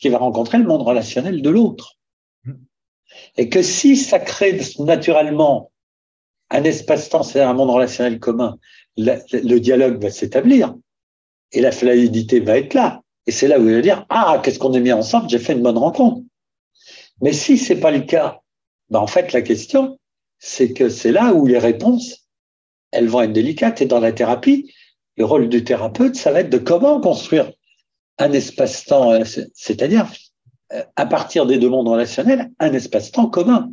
qui 0.00 0.08
va 0.08 0.18
rencontrer 0.18 0.58
le 0.58 0.64
monde 0.64 0.82
relationnel 0.82 1.42
de 1.42 1.50
l'autre. 1.50 1.98
Et 3.36 3.48
que 3.48 3.62
si 3.62 3.96
ça 3.96 4.18
crée 4.18 4.58
naturellement 4.78 5.70
un 6.48 6.64
espace-temps, 6.64 7.22
c'est 7.22 7.40
un 7.40 7.52
monde 7.52 7.70
relationnel 7.70 8.18
commun, 8.18 8.58
le 8.96 9.58
dialogue 9.58 10.02
va 10.02 10.10
s'établir 10.10 10.74
et 11.52 11.60
la 11.60 11.70
fluidité 11.70 12.40
va 12.40 12.58
être 12.58 12.74
là. 12.74 13.02
Et 13.26 13.30
c'est 13.30 13.46
là 13.46 13.60
où 13.60 13.68
il 13.68 13.74
va 13.74 13.80
dire 13.82 14.06
ah 14.08 14.40
qu'est-ce 14.42 14.58
qu'on 14.58 14.72
a 14.74 14.80
mis 14.80 14.92
ensemble, 14.92 15.28
j'ai 15.28 15.38
fait 15.38 15.52
une 15.52 15.62
bonne 15.62 15.78
rencontre. 15.78 16.22
Mais 17.20 17.32
si 17.32 17.58
c'est 17.58 17.78
pas 17.78 17.90
le 17.90 18.00
cas, 18.00 18.40
ben 18.88 19.00
en 19.00 19.06
fait 19.06 19.32
la 19.32 19.42
question 19.42 19.98
c'est 20.38 20.72
que 20.72 20.88
c'est 20.88 21.12
là 21.12 21.34
où 21.34 21.46
les 21.46 21.58
réponses 21.58 22.26
elles 22.92 23.08
vont 23.08 23.22
être 23.22 23.32
délicates 23.32 23.82
et 23.82 23.86
dans 23.86 24.00
la 24.00 24.12
thérapie 24.12 24.72
le 25.16 25.24
rôle 25.24 25.48
du 25.48 25.64
thérapeute 25.64 26.16
ça 26.16 26.32
va 26.32 26.40
être 26.40 26.50
de 26.50 26.58
comment 26.58 27.00
construire 27.00 27.50
un 28.18 28.32
espace-temps, 28.32 29.12
euh, 29.12 29.24
c'est-à-dire 29.54 30.12
euh, 30.72 30.82
à 30.96 31.06
partir 31.06 31.46
des 31.46 31.58
deux 31.58 31.70
mondes 31.70 31.88
relationnels 31.88 32.50
un 32.58 32.72
espace-temps 32.72 33.28
commun 33.28 33.70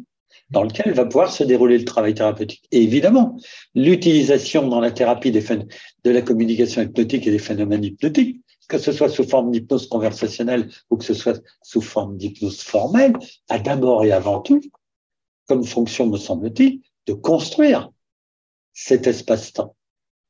dans 0.49 0.63
lequel 0.63 0.93
va 0.93 1.05
pouvoir 1.05 1.31
se 1.31 1.43
dérouler 1.43 1.77
le 1.77 1.85
travail 1.85 2.13
thérapeutique. 2.13 2.63
Et 2.71 2.81
évidemment, 2.81 3.37
l'utilisation 3.75 4.67
dans 4.67 4.79
la 4.79 4.91
thérapie 4.91 5.31
des 5.31 5.41
de 5.41 6.11
la 6.11 6.21
communication 6.21 6.81
hypnotique 6.81 7.27
et 7.27 7.31
des 7.31 7.39
phénomènes 7.39 7.83
hypnotiques, 7.83 8.41
que 8.69 8.77
ce 8.77 8.91
soit 8.91 9.09
sous 9.09 9.23
forme 9.23 9.51
d'hypnose 9.51 9.87
conversationnelle 9.87 10.69
ou 10.89 10.97
que 10.97 11.03
ce 11.03 11.13
soit 11.13 11.41
sous 11.63 11.81
forme 11.81 12.17
d'hypnose 12.17 12.61
formelle, 12.61 13.13
a 13.49 13.59
d'abord 13.59 14.03
et 14.03 14.11
avant 14.11 14.39
tout, 14.39 14.61
comme 15.47 15.63
fonction, 15.63 16.07
me 16.07 16.17
semble-t-il, 16.17 16.81
de 17.07 17.13
construire 17.13 17.91
cet 18.79 19.07
espace-temps. 19.07 19.75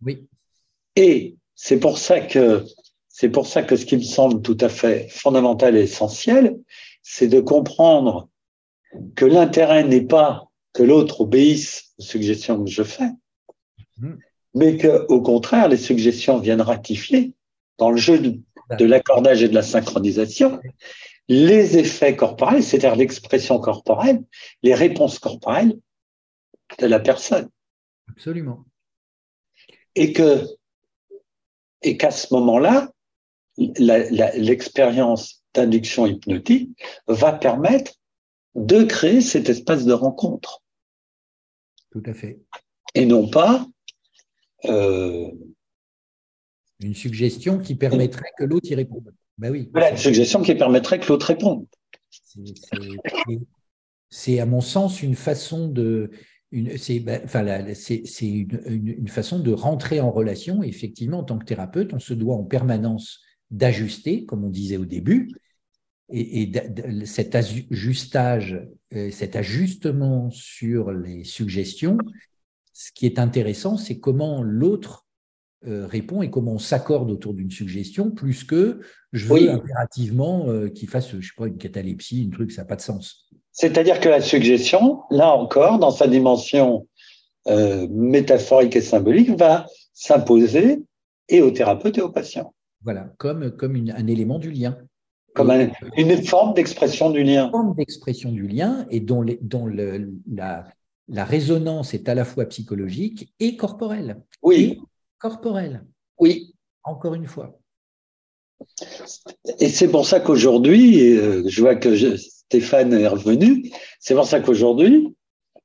Oui. 0.02 0.26
Et 0.96 1.36
c'est 1.54 1.80
pour 1.80 1.98
ça 1.98 2.22
que 2.22 2.64
c'est 3.10 3.30
pour 3.30 3.46
ça 3.46 3.62
que 3.62 3.76
ce 3.76 3.86
qui 3.86 3.98
me 3.98 4.04
semble 4.04 4.42
tout 4.42 4.58
à 4.62 4.70
fait 4.70 5.10
fondamental 5.10 5.76
et 5.76 5.82
essentiel, 5.82 6.56
c'est 7.02 7.28
de 7.28 7.42
comprendre 7.42 8.30
que 9.16 9.26
l'intérêt 9.26 9.84
n'est 9.84 10.06
pas 10.06 10.46
que 10.74 10.84
l'autre 10.84 11.22
obéisse 11.22 11.94
aux 11.98 12.04
suggestions 12.04 12.64
que 12.64 12.70
je 12.70 12.84
fais, 12.84 13.10
hmm. 13.98 14.14
mais 14.54 14.78
que, 14.78 15.06
au 15.08 15.22
contraire, 15.22 15.68
les 15.68 15.78
suggestions 15.78 16.38
viennent 16.38 16.62
ratifier 16.62 17.34
dans 17.80 17.90
le 17.90 17.98
jeu 17.98 18.20
de, 18.20 18.86
l'accordage 18.86 19.44
et 19.44 19.50
de 19.50 19.56
la 19.56 19.64
synchronisation 19.64 20.62
les 21.28 21.78
effets 21.78 22.16
corporels, 22.16 22.64
c'est-à-dire 22.64 22.96
l'expression 22.96 23.60
corporelle, 23.60 24.24
les 24.64 24.74
réponses 24.74 25.20
corporelles 25.20 25.78
de 26.80 26.86
la 26.86 27.00
personne. 27.00 27.50
Absolument. 28.10 28.66
Et 29.96 30.14
que, 30.14 30.46
et 31.82 31.98
qu'à 31.98 32.12
ce 32.12 32.34
moment-là, 32.34 32.92
l'expérience 33.58 35.44
d'induction 35.54 36.06
hypnotique 36.06 36.78
va 37.08 37.34
permettre 37.34 37.94
de 38.56 38.84
créer 38.84 39.22
cet 39.22 39.50
espace 39.50 39.86
de 39.86 39.94
rencontre. 39.94 40.64
Tout 41.92 42.04
à 42.06 42.14
fait. 42.14 42.40
Et 42.96 43.06
non 43.06 43.30
pas 43.30 43.66
euh, 44.66 45.32
une 46.80 46.96
suggestion 46.96 47.60
qui 47.60 47.76
permettrait 47.76 48.32
que 48.38 48.44
l'autre 48.44 48.70
y 48.70 48.76
réponde. 48.76 49.14
Ben 49.38 49.52
oui. 49.52 49.70
Voilà, 49.72 49.92
une 49.92 49.98
suggestion 49.98 50.42
qui 50.42 50.56
permettrait 50.56 51.00
que 51.00 51.08
l'autre 51.08 51.28
réponde. 51.28 51.66
C'est 54.10 54.40
à 54.40 54.46
mon 54.46 54.62
sens 54.62 55.02
une 55.02 55.16
façon 55.16 55.68
de 55.68 56.12
c'est 56.78 57.00
ben, 57.00 57.22
enfin, 57.24 57.46
une, 58.22 58.62
une, 58.66 58.88
une, 58.88 59.08
façon 59.08 59.40
de 59.40 59.52
rentrer 59.52 60.00
en 60.00 60.12
relation. 60.12 60.64
effectivement, 60.64 61.20
en 61.20 61.24
tant 61.24 61.38
que 61.38 61.46
thérapeute, 61.46 61.94
on 61.94 62.00
se 62.00 62.14
doit 62.14 62.36
en 62.36 62.44
permanence 62.44 63.22
d'ajuster, 63.52 64.26
comme 64.26 64.44
on 64.44 64.50
disait 64.50 64.78
au 64.78 64.86
début, 64.86 65.30
et, 66.10 66.52
cet 67.06 67.36
ajustage, 67.36 68.66
euh, 68.94 69.12
cet 69.12 69.36
ajustement 69.36 70.30
sur 70.30 70.92
les 70.92 71.26
suggestions, 71.26 71.98
ce 72.72 72.92
qui 72.94 73.06
est 73.06 73.20
intéressant, 73.20 73.76
c'est 73.76 74.00
comment 74.00 74.42
l'autre 74.42 75.06
euh, 75.66 75.86
répond 75.86 76.22
et 76.22 76.30
comment 76.30 76.54
on 76.54 76.60
s'accorde 76.60 77.12
autour 77.12 77.34
d'une 77.34 77.52
suggestion, 77.52 78.12
plus 78.12 78.44
que 78.44 78.80
je 79.12 79.26
veux 79.26 79.50
impérativement 79.50 80.50
euh, 80.50 80.70
qu'il 80.70 80.88
fasse, 80.88 81.18
je 81.20 81.28
sais 81.28 81.34
pas, 81.36 81.48
une 81.48 81.58
catalepsie, 81.58 82.26
un 82.28 82.34
truc, 82.34 82.52
ça 82.52 82.62
n'a 82.62 82.68
pas 82.68 82.76
de 82.76 82.82
sens. 82.82 83.27
C'est-à-dire 83.58 84.00
que 84.00 84.08
la 84.08 84.22
suggestion, 84.22 85.02
là 85.10 85.34
encore, 85.36 85.80
dans 85.80 85.90
sa 85.90 86.08
dimension 86.08 86.88
métaphorique 87.90 88.76
et 88.76 88.82
symbolique, 88.82 89.32
va 89.32 89.66
s'imposer 89.94 90.84
et 91.28 91.42
au 91.42 91.50
thérapeute 91.50 91.98
et 91.98 92.02
au 92.02 92.10
patient. 92.10 92.54
Voilà, 92.84 93.10
comme, 93.18 93.50
comme 93.52 93.76
un 93.76 94.08
élément 94.08 94.38
du 94.38 94.52
lien 94.52 94.78
comme 95.38 95.70
une 95.98 96.24
forme 96.26 96.54
d'expression 96.54 97.12
du 97.12 97.24
lien. 97.24 97.46
Une 97.46 97.52
forme 97.52 97.76
d'expression 97.76 98.32
du 98.32 98.48
lien 98.48 98.88
et 98.90 99.00
dont, 99.00 99.26
dont 99.42 99.66
le, 99.68 100.12
la, 100.32 100.68
la, 101.08 101.26
résonance 101.26 101.94
est 101.94 102.10
à 102.10 102.16
la 102.16 102.26
fois 102.26 102.46
psychologique 102.46 103.32
et 103.40 103.56
corporelle. 103.56 104.24
Oui. 104.42 104.82
corporelle. 105.20 105.86
Oui. 106.20 106.56
Encore 106.84 107.14
une 107.14 107.28
fois. 107.28 107.60
Et 109.60 109.70
c'est 109.70 109.90
pour 109.90 110.08
ça 110.08 110.20
qu'aujourd'hui, 110.20 111.16
euh, 111.18 111.44
je 111.46 111.62
vois 111.62 111.76
que 111.76 111.96
Stéphane 112.48 112.94
est 112.94 113.08
revenu, 113.08 113.70
c'est 114.00 114.16
pour 114.16 114.26
ça 114.26 114.40
qu'aujourd'hui, 114.40 115.14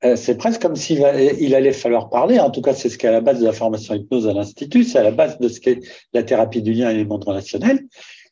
euh, 0.03 0.17
c'est 0.17 0.35
presque 0.35 0.61
comme 0.61 0.75
s'il 0.75 0.99
il 1.39 1.55
allait 1.55 1.71
falloir 1.71 2.09
parler. 2.09 2.39
En 2.39 2.51
tout 2.51 2.61
cas, 2.61 2.73
c'est 2.73 2.89
ce 2.89 2.97
qui 2.97 3.05
est 3.05 3.09
à 3.09 3.13
la 3.13 3.21
base 3.21 3.39
de 3.39 3.45
la 3.45 3.53
formation 3.53 3.93
hypnose 3.93 4.27
à 4.27 4.33
l'Institut, 4.33 4.83
c'est 4.83 4.99
à 4.99 5.03
la 5.03 5.11
base 5.11 5.39
de 5.39 5.47
ce 5.47 5.61
qu'est 5.61 5.79
la 6.11 6.23
thérapie 6.23 6.61
du 6.61 6.73
lien 6.73 6.89
et 6.89 6.95
les 6.95 7.05
mondes 7.05 7.23
relationnels. 7.23 7.85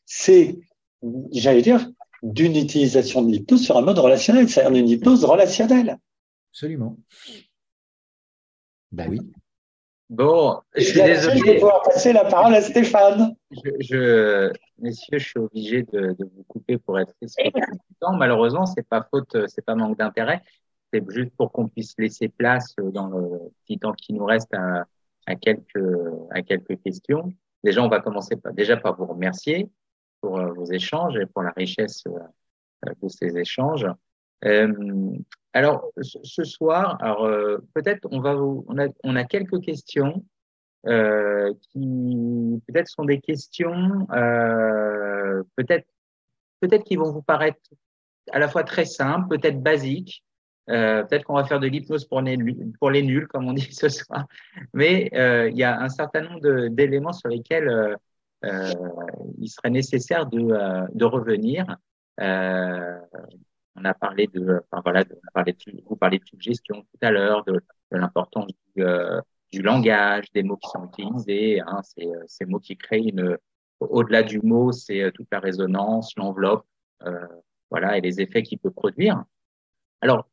C'est, 0.04 0.58
j'allais 1.32 1.62
dire, 1.62 1.88
d'une 2.22 2.56
utilisation 2.56 3.22
de 3.22 3.32
l'hypnose 3.32 3.64
sur 3.64 3.78
un 3.78 3.82
mode 3.82 3.98
relationnel, 3.98 4.48
c'est-à-dire 4.48 4.78
une 4.78 4.88
hypnose 4.88 5.24
relationnelle. 5.24 5.98
Absolument. 6.50 6.98
Ben 8.92 9.08
oui. 9.08 9.20
Bon, 10.12 10.60
je 10.76 10.82
suis 10.82 11.02
désolé. 11.02 11.38
Je 11.38 11.44
vais 11.44 11.54
pouvoir 11.54 11.80
passer 11.80 12.12
la 12.12 12.26
parole 12.26 12.54
à 12.54 12.60
Stéphane. 12.60 13.34
Je, 13.80 14.52
messieurs, 14.78 15.18
je 15.18 15.26
suis 15.26 15.38
obligé 15.38 15.84
de, 15.84 16.14
vous 16.18 16.44
couper 16.48 16.76
pour 16.76 16.98
être 17.00 17.14
respectueux 17.22 17.62
du 17.72 17.94
temps. 17.98 18.12
Malheureusement, 18.12 18.66
c'est 18.66 18.86
pas 18.86 19.08
faute, 19.10 19.34
c'est 19.46 19.64
pas 19.64 19.74
manque 19.74 19.96
d'intérêt. 19.96 20.42
C'est 20.92 21.02
juste 21.10 21.30
pour 21.34 21.50
qu'on 21.50 21.66
puisse 21.66 21.94
laisser 21.96 22.28
place 22.28 22.74
dans 22.76 23.06
le 23.06 23.38
petit 23.64 23.78
temps 23.78 23.94
qui 23.94 24.12
nous 24.12 24.26
reste 24.26 24.52
à, 24.52 24.84
à 25.26 25.34
quelques, 25.34 25.82
à 26.30 26.42
quelques 26.42 26.82
questions. 26.82 27.32
Déjà, 27.64 27.82
on 27.82 27.88
va 27.88 28.00
commencer 28.00 28.36
par, 28.36 28.52
déjà 28.52 28.76
par 28.76 28.94
vous 28.94 29.06
remercier 29.06 29.70
pour 30.20 30.38
euh, 30.38 30.52
vos 30.52 30.66
échanges 30.66 31.16
et 31.16 31.24
pour 31.24 31.42
la 31.42 31.52
richesse 31.56 32.04
euh, 32.06 32.92
de 33.02 33.08
ces 33.08 33.38
échanges. 33.38 33.86
Euh, 34.44 35.16
alors, 35.54 35.90
ce 36.00 36.44
soir, 36.44 36.98
euh, 37.02 37.58
peut-être 37.74 38.08
on 38.10 38.20
va 38.20 38.34
vous, 38.34 38.64
on 38.68 39.16
a, 39.16 39.24
quelques 39.24 39.60
questions 39.60 40.24
euh, 40.86 41.52
qui 41.70 42.62
peut-être 42.66 42.88
sont 42.88 43.04
des 43.04 43.20
questions 43.20 44.08
euh, 44.12 45.42
peut-être 45.56 45.86
peut-être 46.60 46.84
qui 46.84 46.96
vont 46.96 47.12
vous 47.12 47.22
paraître 47.22 47.60
à 48.30 48.38
la 48.38 48.48
fois 48.48 48.64
très 48.64 48.86
simples, 48.86 49.28
peut-être 49.28 49.62
basiques. 49.62 50.24
Peut-être 50.68 51.24
qu'on 51.24 51.34
va 51.34 51.44
faire 51.44 51.58
de 51.58 51.66
l'hypnose 51.66 52.06
pour 52.06 52.20
les, 52.22 52.36
nuls, 52.36 53.26
comme 53.26 53.48
on 53.48 53.52
dit 53.52 53.72
ce 53.72 53.88
soir. 53.88 54.26
Mais 54.72 55.10
il 55.12 55.56
y 55.58 55.64
a 55.64 55.80
un 55.80 55.88
certain 55.88 56.22
nombre 56.22 56.68
d'éléments 56.68 57.12
sur 57.12 57.28
lesquels 57.28 57.96
il 58.44 59.48
serait 59.48 59.70
nécessaire 59.70 60.26
de 60.26 61.04
revenir. 61.04 61.66
Euh, 63.76 63.80
on 63.80 63.84
a 63.84 63.94
parlé 63.94 64.26
de, 64.26 64.62
enfin 64.70 64.82
voilà, 64.84 65.04
de, 65.04 65.18
vous 65.86 65.96
parlez 65.96 66.18
de 66.18 66.24
suggestion 66.24 66.82
tout 66.82 66.98
à 67.00 67.10
l'heure, 67.10 67.44
de, 67.44 67.52
de 67.52 67.96
l'importance 67.96 68.50
du, 68.76 68.84
euh, 68.84 69.20
du, 69.50 69.62
langage, 69.62 70.30
des 70.32 70.42
mots 70.42 70.56
qui 70.56 70.70
sont 70.70 70.86
utilisés, 70.86 71.60
hein, 71.60 71.80
ces, 71.82 72.06
euh, 72.06 72.24
ces 72.26 72.44
mots 72.44 72.60
qui 72.60 72.76
créent 72.76 73.08
une, 73.08 73.36
au-delà 73.80 74.22
du 74.22 74.40
mot, 74.40 74.72
c'est 74.72 75.02
euh, 75.02 75.10
toute 75.10 75.28
la 75.32 75.40
résonance, 75.40 76.12
l'enveloppe, 76.16 76.66
euh, 77.04 77.26
voilà, 77.70 77.98
et 77.98 78.00
les 78.00 78.20
effets 78.20 78.42
qu'il 78.42 78.58
peut 78.58 78.70
produire. 78.70 79.24
Alors, 80.00 80.28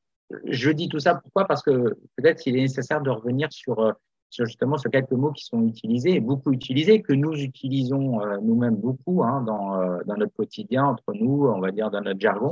je 0.46 0.70
dis 0.70 0.90
tout 0.90 1.00
ça 1.00 1.16
pourquoi? 1.16 1.46
Parce 1.46 1.64
que 1.64 1.98
peut-être 2.16 2.42
qu'il 2.42 2.56
est 2.56 2.62
nécessaire 2.62 3.02
de 3.02 3.10
revenir 3.10 3.52
sur, 3.52 3.94
sur 4.30 4.46
justement 4.46 4.78
sur 4.78 4.92
quelques 4.92 5.12
mots 5.12 5.32
qui 5.32 5.46
sont 5.46 5.64
utilisés, 5.64 6.20
beaucoup 6.20 6.52
utilisés, 6.52 7.02
que 7.02 7.14
nous 7.14 7.34
utilisons 7.34 8.20
nous-mêmes 8.42 8.76
beaucoup 8.76 9.24
hein, 9.24 9.42
dans, 9.42 10.00
dans 10.06 10.18
notre 10.18 10.34
quotidien, 10.34 10.86
entre 10.86 11.14
nous, 11.14 11.48
on 11.48 11.60
va 11.60 11.72
dire 11.72 11.90
dans 11.90 12.02
notre 12.02 12.20
jargon 12.20 12.52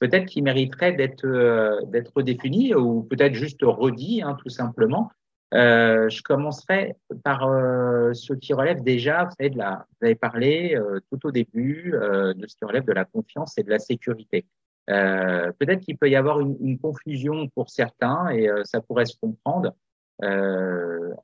peut-être 0.00 0.26
qu'il 0.26 0.42
mériterait 0.42 0.92
d'être 0.92 1.26
euh, 1.26 1.80
d'être 1.86 2.12
redéfini 2.16 2.74
ou 2.74 3.04
peut-être 3.04 3.34
juste 3.34 3.60
redit, 3.62 4.22
hein, 4.22 4.36
tout 4.42 4.48
simplement. 4.48 5.10
Euh, 5.52 6.08
je 6.08 6.22
commencerai 6.22 6.94
par 7.24 7.44
euh, 7.44 8.12
ce 8.14 8.34
qui 8.34 8.52
relève 8.52 8.82
déjà, 8.82 9.24
vous 9.24 9.46
vous 9.50 10.06
avez 10.06 10.14
parlé 10.14 10.76
euh, 10.76 11.00
tout 11.10 11.26
au 11.26 11.32
début 11.32 11.92
euh, 11.94 12.32
de 12.34 12.46
ce 12.46 12.54
qui 12.54 12.64
relève 12.64 12.84
de 12.84 12.92
la 12.92 13.04
confiance 13.04 13.58
et 13.58 13.64
de 13.64 13.70
la 13.70 13.80
sécurité. 13.80 14.46
Euh, 14.90 15.50
peut-être 15.58 15.80
qu'il 15.80 15.98
peut 15.98 16.08
y 16.08 16.16
avoir 16.16 16.40
une, 16.40 16.56
une, 16.60 16.78
confusion 16.78 17.48
pour 17.48 17.68
certains 17.68 18.28
et 18.30 18.48
ça 18.64 18.80
pourrait 18.80 19.06
se 19.06 19.16
comprendre. 19.20 19.74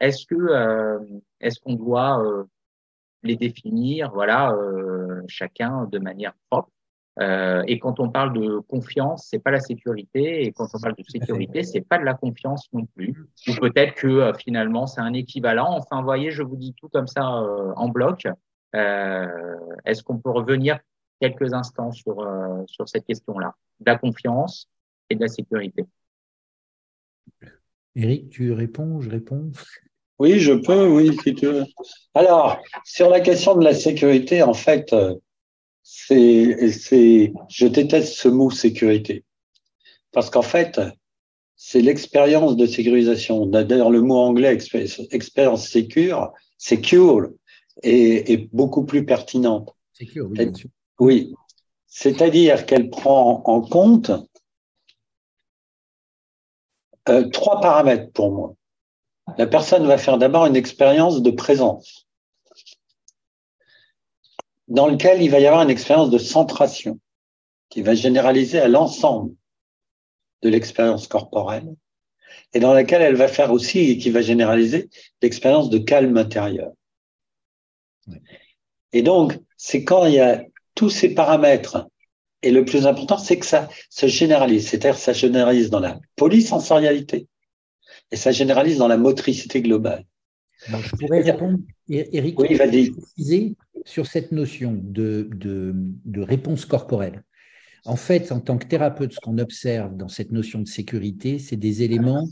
est-ce 0.00 0.26
que 0.26 0.98
est-ce 1.40 1.60
qu'on 1.60 1.74
doit 1.74 2.46
les 3.22 3.36
définir, 3.36 4.10
voilà, 4.12 4.56
chacun 5.26 5.84
de 5.84 5.98
manière 5.98 6.34
propre? 6.50 6.70
Euh, 7.18 7.62
et 7.66 7.78
quand 7.78 7.98
on 7.98 8.10
parle 8.10 8.34
de 8.34 8.58
confiance, 8.58 9.28
c'est 9.30 9.38
pas 9.38 9.50
la 9.50 9.60
sécurité. 9.60 10.44
Et 10.44 10.52
quand 10.52 10.68
on 10.74 10.80
parle 10.80 10.94
de 10.96 11.04
sécurité, 11.08 11.62
c'est 11.62 11.80
pas 11.80 11.98
de 11.98 12.04
la 12.04 12.14
confiance 12.14 12.68
non 12.72 12.84
plus. 12.94 13.26
Ou 13.48 13.52
peut-être 13.54 13.94
que 13.94 14.06
euh, 14.06 14.34
finalement 14.34 14.86
c'est 14.86 15.00
un 15.00 15.14
équivalent. 15.14 15.76
Enfin, 15.76 16.02
voyez, 16.02 16.30
je 16.30 16.42
vous 16.42 16.56
dis 16.56 16.74
tout 16.74 16.88
comme 16.88 17.06
ça 17.06 17.38
euh, 17.38 17.72
en 17.76 17.88
bloc. 17.88 18.26
Euh, 18.74 19.26
est-ce 19.86 20.02
qu'on 20.02 20.18
peut 20.18 20.30
revenir 20.30 20.78
quelques 21.20 21.54
instants 21.54 21.92
sur 21.92 22.20
euh, 22.20 22.62
sur 22.66 22.86
cette 22.88 23.06
question-là, 23.06 23.54
de 23.80 23.90
la 23.90 23.96
confiance 23.96 24.68
et 25.08 25.14
de 25.14 25.20
la 25.20 25.28
sécurité 25.28 25.86
Eric, 27.94 28.28
tu 28.28 28.52
réponds, 28.52 29.00
je 29.00 29.08
réponds? 29.08 29.52
Oui, 30.18 30.38
je 30.38 30.52
peux, 30.52 30.86
oui, 30.86 31.16
si 31.22 31.34
tu 31.34 31.46
veux. 31.46 31.64
Alors, 32.14 32.62
sur 32.84 33.08
la 33.08 33.20
question 33.20 33.54
de 33.54 33.64
la 33.64 33.74
sécurité, 33.74 34.42
en 34.42 34.52
fait, 34.52 34.94
c'est, 35.89 36.72
c'est, 36.72 37.32
je 37.49 37.66
déteste 37.68 38.14
ce 38.14 38.26
mot 38.26 38.51
sécurité. 38.51 39.24
Parce 40.11 40.30
qu'en 40.30 40.43
fait, 40.43 40.80
c'est 41.55 41.80
l'expérience 41.80 42.57
de 42.57 42.66
sécurisation. 42.66 43.47
D'ailleurs, 43.47 43.91
le 43.91 44.01
mot 44.01 44.16
anglais, 44.16 44.59
expérience 45.12 45.68
secure, 45.68 46.32
secure, 46.59 47.28
est, 47.84 48.30
est 48.32 48.49
beaucoup 48.53 48.84
plus 48.84 49.07
pertinente. 49.07 49.76
Secure, 49.93 50.28
oui, 50.28 50.53
oui. 50.99 51.34
C'est-à-dire 51.87 52.66
qu'elle 52.66 52.91
prend 52.91 53.43
en 53.45 53.61
compte 53.61 54.11
euh, 57.09 57.28
trois 57.28 57.61
paramètres 57.61 58.11
pour 58.11 58.32
moi. 58.32 58.55
La 59.39 59.47
personne 59.47 59.87
va 59.87 59.99
faire 59.99 60.18
d'abord 60.18 60.47
une 60.47 60.57
expérience 60.57 61.22
de 61.22 61.30
présence 61.30 62.05
dans 64.68 64.88
lequel 64.88 65.22
il 65.22 65.30
va 65.30 65.40
y 65.40 65.46
avoir 65.46 65.62
une 65.62 65.70
expérience 65.70 66.10
de 66.10 66.18
centration 66.18 66.98
qui 67.68 67.82
va 67.82 67.94
généraliser 67.94 68.58
à 68.58 68.68
l'ensemble 68.68 69.34
de 70.42 70.48
l'expérience 70.48 71.08
corporelle 71.08 71.74
et 72.52 72.60
dans 72.60 72.72
laquelle 72.72 73.02
elle 73.02 73.16
va 73.16 73.28
faire 73.28 73.52
aussi 73.52 73.78
et 73.90 73.98
qui 73.98 74.10
va 74.10 74.22
généraliser 74.22 74.88
l'expérience 75.22 75.70
de 75.70 75.78
calme 75.78 76.16
intérieur. 76.16 76.72
Et 78.92 79.02
donc, 79.02 79.38
c'est 79.56 79.84
quand 79.84 80.06
il 80.06 80.14
y 80.14 80.20
a 80.20 80.44
tous 80.74 80.90
ces 80.90 81.14
paramètres, 81.14 81.86
et 82.42 82.50
le 82.50 82.64
plus 82.64 82.86
important, 82.86 83.18
c'est 83.18 83.38
que 83.38 83.46
ça 83.46 83.68
se 83.90 84.06
généralise, 84.06 84.68
c'est-à-dire 84.68 84.98
ça 84.98 85.12
généralise 85.12 85.70
dans 85.70 85.80
la 85.80 85.98
polysensorialité 86.14 87.26
et 88.10 88.16
ça 88.16 88.30
généralise 88.30 88.78
dans 88.78 88.88
la 88.88 88.96
motricité 88.96 89.62
globale. 89.62 90.04
je 90.68 90.96
pourrais 90.96 91.22
répondre, 91.22 91.58
Eric, 91.88 92.38
oui, 92.38 92.54
vas-y 92.54 92.92
sur 93.87 94.07
cette 94.07 94.33
notion 94.33 94.79
de, 94.83 95.30
de, 95.33 96.21
réponse 96.21 96.67
corporelle. 96.67 97.22
En 97.84 97.96
fait, 97.96 98.33
en 98.33 98.41
tant 98.41 98.58
que 98.58 98.67
thérapeute, 98.67 99.13
ce 99.13 99.21
qu'on 99.21 99.38
observe 99.38 99.96
dans 99.96 100.08
cette 100.08 100.33
notion 100.33 100.61
de 100.61 100.67
sécurité, 100.67 101.38
c'est 101.38 101.57
des 101.57 101.83
éléments 101.83 102.29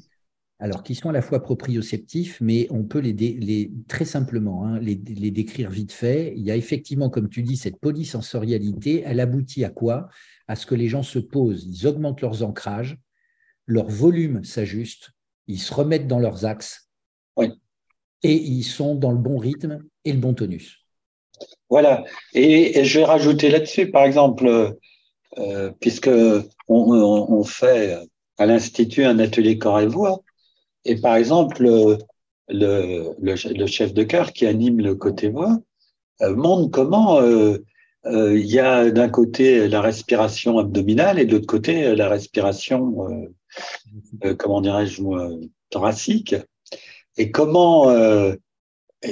alors 0.58 0.82
qui 0.82 0.94
sont 0.94 1.10
à 1.10 1.12
la 1.12 1.22
fois 1.22 1.42
proprioceptifs, 1.42 2.40
mais 2.40 2.66
on 2.70 2.84
peut 2.84 2.98
les, 2.98 3.12
les 3.12 3.72
très 3.86 4.04
simplement 4.04 4.66
hein, 4.66 4.78
les, 4.80 4.94
les, 4.94 5.30
décrire 5.30 5.70
vite 5.70 5.92
fait. 5.92 6.32
Il 6.36 6.42
y 6.42 6.50
a 6.50 6.56
effectivement, 6.56 7.10
comme 7.10 7.28
tu 7.28 7.42
dis, 7.42 7.56
cette 7.56 7.78
polysensorialité. 7.78 9.02
Elle 9.04 9.20
aboutit 9.20 9.64
à 9.64 9.70
quoi? 9.70 10.08
À 10.48 10.56
ce 10.56 10.66
que 10.66 10.74
les 10.74 10.88
gens 10.88 11.02
se 11.02 11.18
posent, 11.18 11.64
ils 11.66 11.86
augmentent 11.86 12.20
leurs 12.20 12.42
ancrages, 12.42 12.98
leur 13.66 13.88
volume 13.88 14.42
s'ajuste, 14.42 15.10
ils 15.46 15.60
se 15.60 15.72
remettent 15.72 16.08
dans 16.08 16.20
leurs 16.20 16.44
axes, 16.44 16.88
oui. 17.36 17.48
et 18.22 18.34
ils 18.34 18.64
sont 18.64 18.94
dans 18.94 19.12
le 19.12 19.18
bon 19.18 19.38
rythme 19.38 19.84
et 20.04 20.12
le 20.12 20.18
bon 20.18 20.34
tonus. 20.34 20.83
Voilà. 21.70 22.04
Et, 22.34 22.84
je 22.84 23.00
vais 23.00 23.04
rajouter 23.04 23.50
là-dessus, 23.50 23.90
par 23.90 24.04
exemple, 24.04 24.76
euh, 25.38 25.70
puisque 25.80 26.10
on, 26.68 27.44
fait 27.44 27.98
à 28.38 28.46
l'institut 28.46 29.04
un 29.04 29.18
atelier 29.18 29.58
corps 29.58 29.80
et 29.80 29.86
voix, 29.86 30.22
et 30.84 31.00
par 31.00 31.16
exemple 31.16 31.62
le, 32.48 33.14
le, 33.18 33.66
chef 33.66 33.94
de 33.94 34.02
chœur 34.02 34.32
qui 34.32 34.46
anime 34.46 34.80
le 34.80 34.94
côté 34.94 35.28
voix 35.28 35.58
euh, 36.22 36.34
montre 36.36 36.70
comment 36.70 37.20
euh, 37.20 37.58
euh, 38.06 38.38
il 38.38 38.46
y 38.46 38.60
a 38.60 38.90
d'un 38.90 39.08
côté 39.08 39.66
la 39.68 39.80
respiration 39.80 40.58
abdominale 40.58 41.18
et 41.18 41.24
de 41.24 41.32
l'autre 41.32 41.46
côté 41.46 41.94
la 41.96 42.08
respiration, 42.08 43.08
euh, 44.24 44.34
comment 44.34 44.60
dirais-je, 44.60 45.02
thoracique, 45.70 46.36
et 47.16 47.30
comment 47.30 47.90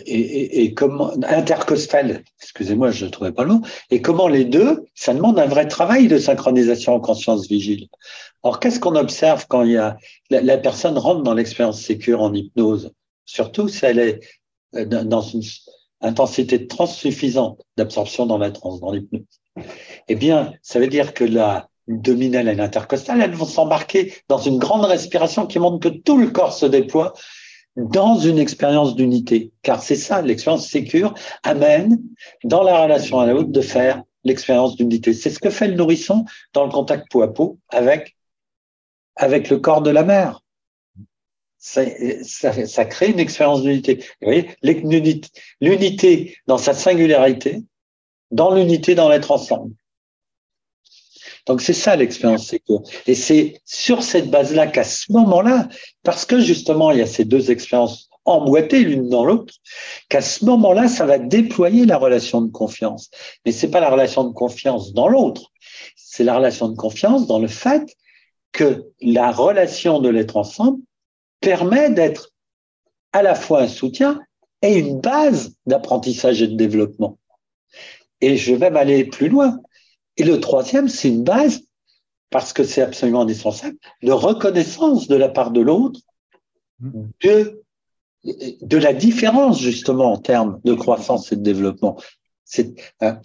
et, 0.07 0.75
comment 0.75 1.13
intercostal, 1.25 2.23
excusez-moi, 2.41 2.91
je 2.91 3.05
ne 3.05 3.11
trouvais 3.11 3.33
pas 3.33 3.45
le 3.45 3.55
mot, 3.55 3.61
et 3.91 4.01
comment 4.01 4.29
les 4.29 4.45
deux, 4.45 4.85
ça 4.95 5.15
demande 5.15 5.39
un 5.39 5.47
vrai 5.47 5.69
travail 5.69 6.09
de 6.09 6.19
synchronisation 6.19 6.95
en 6.95 7.01
conscience 7.01 7.47
vigile. 7.49 7.89
Alors, 8.43 8.61
qu'est-ce 8.61 8.81
qu'on 8.81 8.97
observe 8.97 9.47
quand 9.49 9.63
il 9.63 9.73
y 9.73 9.77
a 9.77 9.97
la, 10.31 10.59
personne 10.59 10.99
rentre 10.99 11.23
dans 11.23 11.35
l'expérience 11.35 11.81
sécure 11.81 12.23
en 12.23 12.33
hypnose, 12.33 12.93
surtout 13.25 13.69
si 13.69 13.85
elle 13.85 13.99
est 13.99 14.21
euh, 14.75 14.85
dans 14.85 15.21
une 15.21 15.43
intensité 16.01 16.59
de 16.59 16.87
suffisante 16.87 17.61
d'absorption 17.77 18.27
dans 18.27 18.39
la 18.39 18.51
transe, 18.51 18.81
dans 18.81 18.93
l'hypnose. 18.93 19.23
Eh 20.09 20.15
bien, 20.15 20.55
ça 20.63 20.81
veut 20.81 20.89
dire 20.89 21.15
que 21.15 21.25
la, 21.25 21.69
abdominale 21.89 22.49
et 22.49 22.55
l'intercostale, 22.55 23.21
elles 23.21 23.35
vont 23.35 23.47
s'embarquer 23.47 24.15
dans 24.29 24.39
une 24.39 24.59
grande 24.59 24.85
respiration 24.85 25.47
qui 25.47 25.59
montre 25.59 25.91
que 25.91 25.95
tout 25.95 26.19
le 26.19 26.31
corps 26.31 26.53
se 26.53 26.67
déploie 26.67 27.13
dans 27.77 28.19
une 28.19 28.39
expérience 28.39 28.95
d'unité. 28.95 29.53
Car 29.63 29.83
c'est 29.83 29.97
ça, 29.97 30.23
l'expérience 30.23 30.69
sécure 30.69 31.15
amène 31.43 32.03
dans 32.45 32.63
la 32.63 32.83
relation 32.83 33.21
à 33.21 33.27
l'autre 33.27 33.51
de 33.51 33.61
faire 33.61 34.03
l'expérience 34.25 34.77
d'unité. 34.77 35.13
C'est 35.13 35.31
ce 35.31 35.39
que 35.39 35.51
fait 35.51 35.69
le 35.69 35.75
nourrisson 35.75 36.25
dans 36.53 36.65
le 36.65 36.71
contact 36.71 37.11
peau 37.11 37.23
à 37.23 37.33
peau 37.33 37.59
avec, 37.69 38.17
avec 39.17 39.49
le 39.51 39.59
corps 39.59 39.83
de 39.83 39.91
la 39.91 40.05
mère. 40.05 40.41
Ça, 41.59 41.83
ça, 42.25 42.67
ça 42.67 42.85
crée 42.85 43.11
une 43.11 43.21
expérience 43.21 43.63
d'unité. 43.63 44.05
Vous 44.21 44.27
voyez, 44.27 44.51
l'unité 45.61 46.37
dans 46.47 46.59
sa 46.59 46.75
singularité, 46.75 47.63
dans 48.33 48.53
l'unité 48.53 48.95
dans 48.95 49.09
l'être 49.09 49.31
ensemble. 49.31 49.73
Donc 51.47 51.61
c'est 51.61 51.73
ça 51.73 51.97
l'expérience. 51.97 52.55
Et 53.07 53.15
c'est 53.15 53.61
sur 53.65 54.03
cette 54.03 54.31
base-là 54.31 54.69
qu'à 54.69 54.85
ce 54.85 55.11
moment-là, 55.13 55.69
parce 56.03 56.25
que 56.25 56.41
justement 56.41 56.91
il 56.91 56.99
y 56.99 57.03
a 57.03 57.07
ces 57.07 57.25
deux 57.25 57.51
expériences 57.51 58.09
emboîtées 58.25 58.85
l'une 58.85 59.09
dans 59.09 59.25
l'autre, 59.25 59.55
qu'à 60.09 60.21
ce 60.21 60.45
moment-là, 60.45 60.89
ça 60.89 61.07
va 61.07 61.19
déployer 61.19 61.87
la 61.87 61.99
relation 61.99 62.41
de 62.41 62.51
confiance. 62.51 63.11
Mais 63.45 63.53
c'est 63.53 63.71
pas 63.71 63.81
la 63.81 63.91
relation 63.91 64.25
de 64.25 64.33
confiance 64.33 64.93
dans 64.93 65.09
l'autre, 65.09 65.51
c'est 65.97 66.25
la 66.25 66.37
relation 66.37 66.69
de 66.69 66.77
confiance 66.77 67.27
dans 67.27 67.39
le 67.39 67.49
fait 67.49 67.83
que 68.53 68.85
la 69.01 69.33
relation 69.33 69.99
de 69.99 70.09
l'être 70.09 70.37
ensemble 70.37 70.81
permet 71.41 71.91
d'être 71.91 72.31
à 73.13 73.23
la 73.23 73.35
fois 73.35 73.63
un 73.63 73.69
soutien 73.69 74.21
et 74.63 74.79
une 74.79 75.01
base 75.01 75.57
d'apprentissage 75.67 76.43
et 76.43 76.47
de 76.47 76.55
développement. 76.55 77.19
Et 78.21 78.37
je 78.37 78.53
vais 78.53 78.59
même 78.59 78.77
aller 78.77 79.05
plus 79.05 79.29
loin. 79.29 79.59
Et 80.17 80.25
le 80.25 80.41
troisième, 80.41 80.89
c'est 80.89 81.09
une 81.09 81.25
base, 81.25 81.63
parce 82.31 82.53
que 82.53 82.65
c'est 82.65 82.83
absolument 82.83 83.23
indispensable, 83.23 83.77
de 84.03 84.13
reconnaissance 84.13 85.09
de 85.09 85.17
la 85.17 85.29
part 85.29 85.51
de 85.51 85.61
l'autre 85.61 86.01
de, 87.21 87.63
de 88.25 88.77
la 88.77 88.93
différence, 88.93 89.61
justement, 89.61 90.13
en 90.13 90.19
termes 90.19 90.61
de 90.65 90.75
croissance 90.75 91.33
et 91.33 91.37
de 91.37 91.43
développement. 91.43 92.01
Hein, 93.01 93.21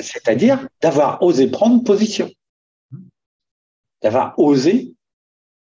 c'est-à-dire 0.00 0.68
d'avoir 0.80 1.22
osé 1.22 1.48
prendre 1.50 1.82
position, 1.82 2.30
d'avoir 4.02 4.38
osé 4.38 4.94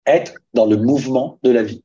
être 0.06 0.34
dans 0.54 0.66
le 0.66 0.78
mouvement 0.78 1.40
de 1.44 1.52
la 1.52 1.64
vie. 1.64 1.84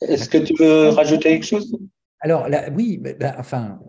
Est-ce 0.00 0.28
que 0.28 0.38
tu 0.38 0.54
veux 0.58 0.90
rajouter 0.90 1.30
quelque 1.30 1.46
chose? 1.46 1.76
Alors, 2.20 2.46
oui, 2.74 2.98
bah, 2.98 3.34
enfin, 3.38 3.80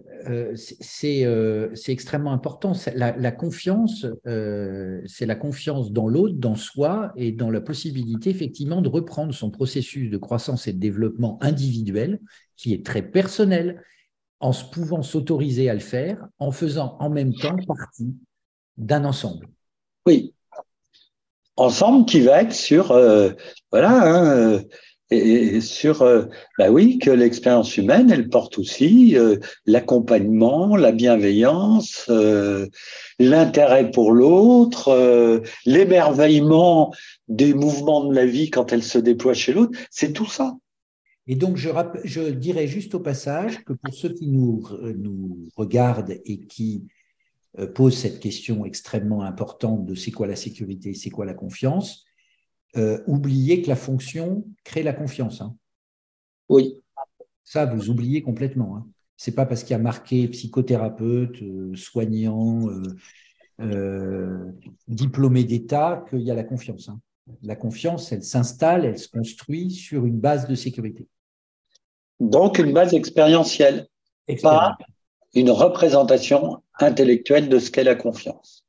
c'est 0.65 1.91
extrêmement 1.91 2.33
important. 2.33 2.73
La, 2.95 3.31
confiance, 3.31 4.05
euh, 4.27 5.01
c'est 5.05 5.25
la 5.25 5.35
confiance 5.35 5.91
dans 5.91 6.07
l'autre, 6.07 6.35
dans 6.35 6.55
soi 6.55 7.11
et 7.15 7.31
dans 7.31 7.49
la 7.49 7.61
possibilité 7.61 8.29
effectivement 8.29 8.81
de 8.81 8.89
reprendre 8.89 9.33
son 9.33 9.51
processus 9.51 10.09
de 10.09 10.17
croissance 10.17 10.67
et 10.67 10.73
de 10.73 10.79
développement 10.79 11.37
individuel, 11.41 12.19
qui 12.55 12.73
est 12.73 12.85
très 12.85 13.01
personnel, 13.01 13.83
en 14.39 14.51
se 14.51 14.65
pouvant 14.65 15.01
s'autoriser 15.01 15.69
à 15.69 15.73
le 15.73 15.79
faire, 15.79 16.27
en 16.39 16.51
faisant 16.51 16.97
en 16.99 17.09
même 17.09 17.33
temps 17.33 17.55
partie 17.67 18.15
d'un 18.77 19.05
ensemble. 19.05 19.47
Oui, 20.05 20.33
ensemble 21.55 22.05
qui 22.05 22.21
va 22.21 22.41
être 22.41 22.53
sur, 22.53 22.87
voilà, 23.71 24.55
hein, 24.55 24.61
et, 25.11 25.61
sur, 25.61 26.01
euh, 26.01 26.25
bah 26.57 26.71
oui, 26.71 26.97
que 26.97 27.11
l'expérience 27.11 27.77
humaine, 27.77 28.09
elle 28.09 28.29
porte 28.29 28.57
aussi 28.57 29.15
euh, 29.17 29.37
l'accompagnement, 29.65 30.75
la 30.75 30.91
bienveillance, 30.91 32.05
euh, 32.09 32.67
l'intérêt 33.19 33.91
pour 33.91 34.11
l'autre, 34.11 35.43
l'émerveillement 35.65 36.91
des 37.27 37.53
mouvements 37.53 38.05
de 38.05 38.15
la 38.15 38.25
vie 38.25 38.49
quand 38.49 38.73
elle 38.73 38.83
se 38.83 38.97
déploie 38.97 39.33
chez 39.33 39.53
l'autre. 39.53 39.77
C'est 39.91 40.13
tout 40.13 40.25
ça. 40.25 40.55
Et 41.27 41.35
donc, 41.35 41.57
je, 41.57 42.29
dirais 42.31 42.67
juste 42.67 42.95
au 42.95 42.99
passage 42.99 43.63
que 43.63 43.73
pour 43.73 43.93
ceux 43.93 44.09
qui 44.09 44.27
nous 44.27 44.63
regardent 45.55 46.17
et 46.25 46.39
qui 46.39 46.85
posent 47.73 47.97
cette 47.97 48.19
question 48.19 48.65
extrêmement 48.65 49.23
importante 49.23 49.85
de 49.85 49.95
c'est 49.95 50.11
quoi 50.11 50.27
la 50.27 50.35
sécurité, 50.35 50.93
c'est 50.93 51.09
quoi 51.09 51.25
la 51.25 51.33
confiance, 51.33 52.04
euh, 52.77 53.01
oubliez 53.07 53.61
que 53.61 53.69
la 53.69 53.75
fonction 53.75 54.45
crée 54.63 54.83
la 54.83 54.93
confiance. 54.93 55.41
Hein. 55.41 55.55
Oui. 56.49 56.81
Ça, 57.43 57.65
vous 57.65 57.89
oubliez 57.89 58.21
complètement. 58.21 58.77
Hein. 58.77 58.87
Ce 59.17 59.29
n'est 59.29 59.35
pas 59.35 59.45
parce 59.45 59.63
qu'il 59.63 59.71
y 59.71 59.75
a 59.75 59.79
marqué 59.79 60.27
psychothérapeute, 60.27 61.41
euh, 61.41 61.75
soignant, 61.75 62.67
euh, 63.61 64.51
diplômé 64.87 65.43
d'État 65.43 66.03
qu'il 66.09 66.21
y 66.21 66.31
a 66.31 66.35
la 66.35 66.43
confiance. 66.43 66.89
Hein. 66.89 66.99
La 67.41 67.55
confiance, 67.55 68.11
elle 68.11 68.23
s'installe, 68.23 68.85
elle 68.85 68.99
se 68.99 69.07
construit 69.07 69.71
sur 69.71 70.05
une 70.05 70.19
base 70.19 70.47
de 70.47 70.55
sécurité. 70.55 71.07
Donc 72.19 72.59
une 72.59 72.73
base 72.73 72.93
expérientielle, 72.93 73.87
pas 74.41 74.77
une 75.33 75.51
représentation 75.51 76.61
intellectuelle 76.79 77.49
de 77.49 77.59
ce 77.59 77.71
qu'est 77.71 77.83
la 77.83 77.95
confiance. 77.95 78.64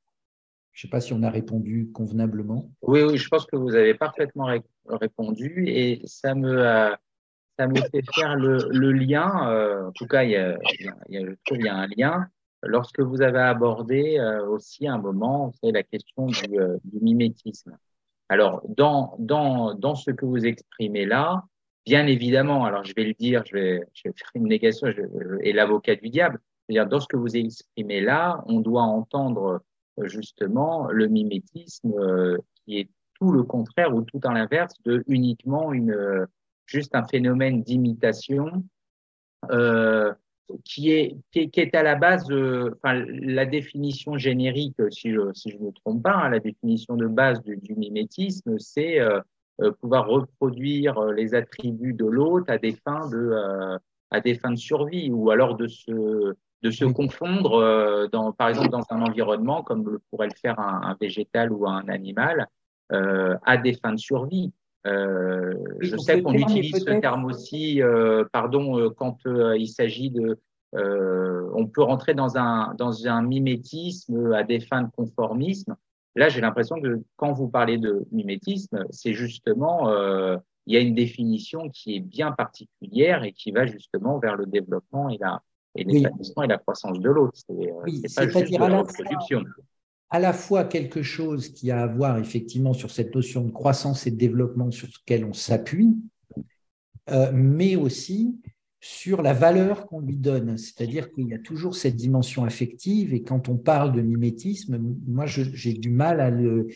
Je 0.76 0.86
ne 0.86 0.88
sais 0.88 0.90
pas 0.90 1.00
si 1.00 1.14
on 1.14 1.22
a 1.22 1.30
répondu 1.30 1.90
convenablement. 1.94 2.70
Oui, 2.82 3.00
oui, 3.02 3.16
je 3.16 3.26
pense 3.30 3.46
que 3.46 3.56
vous 3.56 3.74
avez 3.74 3.94
parfaitement 3.94 4.50
répondu 4.86 5.64
et 5.68 6.02
ça 6.04 6.34
me, 6.34 6.92
ça 7.58 7.66
me 7.66 7.76
fait 7.76 8.02
faire 8.14 8.36
le, 8.36 8.92
lien. 8.92 9.50
Euh, 9.50 9.86
en 9.86 9.92
tout 9.92 10.06
cas, 10.06 10.24
il 10.24 10.32
y, 10.32 10.36
a, 10.36 10.58
je 11.10 11.34
trouve 11.46 11.56
qu'il 11.56 11.64
y 11.64 11.68
a 11.70 11.76
un 11.76 11.86
lien. 11.96 12.26
Lorsque 12.62 13.00
vous 13.00 13.22
avez 13.22 13.38
abordé 13.38 14.18
euh, 14.18 14.46
aussi 14.48 14.86
un 14.86 14.98
moment, 14.98 15.50
la 15.62 15.82
question 15.82 16.26
du, 16.26 16.60
euh, 16.60 16.76
du, 16.84 17.00
mimétisme. 17.00 17.78
Alors, 18.28 18.60
dans, 18.68 19.16
dans, 19.18 19.72
dans 19.72 19.94
ce 19.94 20.10
que 20.10 20.26
vous 20.26 20.44
exprimez 20.44 21.06
là, 21.06 21.42
bien 21.86 22.06
évidemment, 22.06 22.66
alors 22.66 22.84
je 22.84 22.92
vais 22.94 23.04
le 23.04 23.14
dire, 23.14 23.42
je 23.46 23.54
vais, 23.54 23.80
je 23.94 24.10
vais 24.10 24.14
faire 24.14 24.30
une 24.34 24.48
négation 24.48 24.88
je, 24.90 25.00
et 25.40 25.54
l'avocat 25.54 25.96
du 25.96 26.10
diable, 26.10 26.38
dans 26.68 27.00
ce 27.00 27.06
que 27.06 27.16
vous 27.16 27.34
exprimez 27.34 28.02
là, 28.02 28.44
on 28.46 28.60
doit 28.60 28.82
entendre 28.82 29.62
justement 30.04 30.88
le 30.88 31.08
mimétisme 31.08 31.92
euh, 31.98 32.38
qui 32.54 32.78
est 32.78 32.88
tout 33.14 33.32
le 33.32 33.42
contraire 33.42 33.94
ou 33.94 34.02
tout 34.02 34.20
à 34.24 34.32
l'inverse 34.32 34.74
de 34.84 35.02
uniquement 35.06 35.72
une 35.72 35.92
euh, 35.92 36.26
juste 36.66 36.94
un 36.94 37.04
phénomène 37.04 37.62
d'imitation 37.62 38.64
euh, 39.50 40.12
qui 40.64 40.92
est 40.92 41.16
qui 41.32 41.50
est, 41.56 41.74
à 41.74 41.82
la 41.82 41.96
base 41.96 42.24
enfin 42.24 43.04
la 43.08 43.46
définition 43.46 44.16
générique 44.16 44.76
si 44.90 45.10
je 45.10 45.32
si 45.32 45.50
je 45.50 45.58
me 45.58 45.72
trompe 45.72 46.02
pas 46.02 46.14
hein, 46.14 46.28
la 46.28 46.40
définition 46.40 46.96
de 46.96 47.06
base 47.06 47.42
du, 47.42 47.74
mimétisme 47.74 48.56
c'est 48.58 49.00
pouvoir 49.80 50.06
reproduire 50.06 51.02
les 51.06 51.34
attributs 51.34 51.94
de 51.94 52.04
l'autre 52.04 52.52
à 52.52 52.58
des 52.58 52.72
fins 52.72 53.08
de 53.08 53.78
à 54.10 54.20
des 54.20 54.34
fins 54.34 54.52
de 54.52 54.56
survie 54.56 55.10
ou 55.10 55.30
alors 55.30 55.56
de 55.56 55.66
se 55.66 56.36
de 56.66 56.70
se 56.72 56.84
confondre, 56.84 57.54
euh, 57.54 58.08
dans, 58.08 58.32
par 58.32 58.48
exemple, 58.48 58.70
dans 58.70 58.84
un 58.90 59.02
environnement 59.02 59.62
comme 59.62 59.88
le 59.88 60.00
pourrait 60.10 60.26
le 60.26 60.38
faire 60.40 60.58
un, 60.58 60.96
végétal 61.00 61.52
ou 61.52 61.66
un 61.66 61.88
animal, 61.88 62.48
euh, 62.92 63.36
à 63.44 63.56
des 63.56 63.74
fins 63.74 63.92
de 63.92 63.98
survie. 63.98 64.52
Euh, 64.86 65.54
je 65.80 65.96
sais 65.96 66.22
qu'on 66.22 66.34
utilise 66.34 66.76
ce 66.76 67.00
terme 67.00 67.24
aussi, 67.24 67.82
euh, 67.82 68.24
pardon, 68.32 68.78
euh, 68.78 68.90
quand 68.90 69.18
il 69.24 69.68
s'agit 69.68 70.10
de, 70.10 70.38
on 70.72 71.66
peut 71.66 71.82
rentrer 71.82 72.14
dans 72.14 72.36
un 72.36 72.74
dans 72.74 73.06
un 73.06 73.22
mimétisme 73.22 74.32
à 74.32 74.42
des 74.42 74.60
fins 74.60 74.82
de 74.82 74.90
conformisme. 74.90 75.74
Là, 76.14 76.28
j'ai 76.28 76.40
l'impression 76.40 76.80
que 76.80 77.00
quand 77.16 77.32
vous 77.32 77.48
parlez 77.48 77.78
de 77.78 78.06
mimétisme, 78.12 78.84
c'est 78.90 79.14
justement 79.14 79.90
il 80.66 80.74
y 80.74 80.76
a 80.76 80.80
une 80.80 80.94
définition 80.94 81.70
qui 81.70 81.96
est 81.96 82.00
bien 82.00 82.32
particulière 82.32 83.24
et 83.24 83.32
qui 83.32 83.52
va 83.52 83.66
justement 83.66 84.18
vers 84.18 84.36
le 84.36 84.46
développement 84.46 85.08
et 85.08 85.18
la 85.18 85.40
et 85.76 85.84
l'épanouissement 85.84 86.42
et 86.42 86.48
la 86.48 86.58
croissance 86.58 87.00
de 87.00 87.08
l'autre. 87.08 87.34
C'est 87.34 87.72
oui, 87.84 88.02
pas 88.14 88.28
juste 88.28 88.52
de 88.52 88.58
la 88.58 88.78
reproduction. 88.78 89.44
À 90.10 90.20
la 90.20 90.32
fois 90.32 90.64
quelque 90.64 91.02
chose 91.02 91.48
qui 91.48 91.70
a 91.70 91.82
à 91.82 91.86
voir 91.86 92.18
effectivement 92.18 92.72
sur 92.72 92.90
cette 92.90 93.14
notion 93.14 93.44
de 93.44 93.50
croissance 93.50 94.06
et 94.06 94.12
de 94.12 94.16
développement 94.16 94.70
sur 94.70 94.86
lequel 94.86 95.24
on 95.24 95.32
s'appuie, 95.32 95.96
euh, 97.10 97.30
mais 97.32 97.76
aussi 97.76 98.38
sur 98.80 99.20
la 99.20 99.32
valeur 99.32 99.86
qu'on 99.86 100.00
lui 100.00 100.16
donne. 100.16 100.58
C'est-à-dire 100.58 101.10
qu'il 101.10 101.28
y 101.28 101.34
a 101.34 101.38
toujours 101.38 101.74
cette 101.74 101.96
dimension 101.96 102.44
affective 102.44 103.14
et 103.14 103.22
quand 103.22 103.48
on 103.48 103.56
parle 103.56 103.92
de 103.92 104.00
mimétisme, 104.00 104.78
moi 105.06 105.26
j'ai 105.26 105.72
du 105.72 105.90
mal 105.90 106.20
à 106.20 106.30
le... 106.30 106.68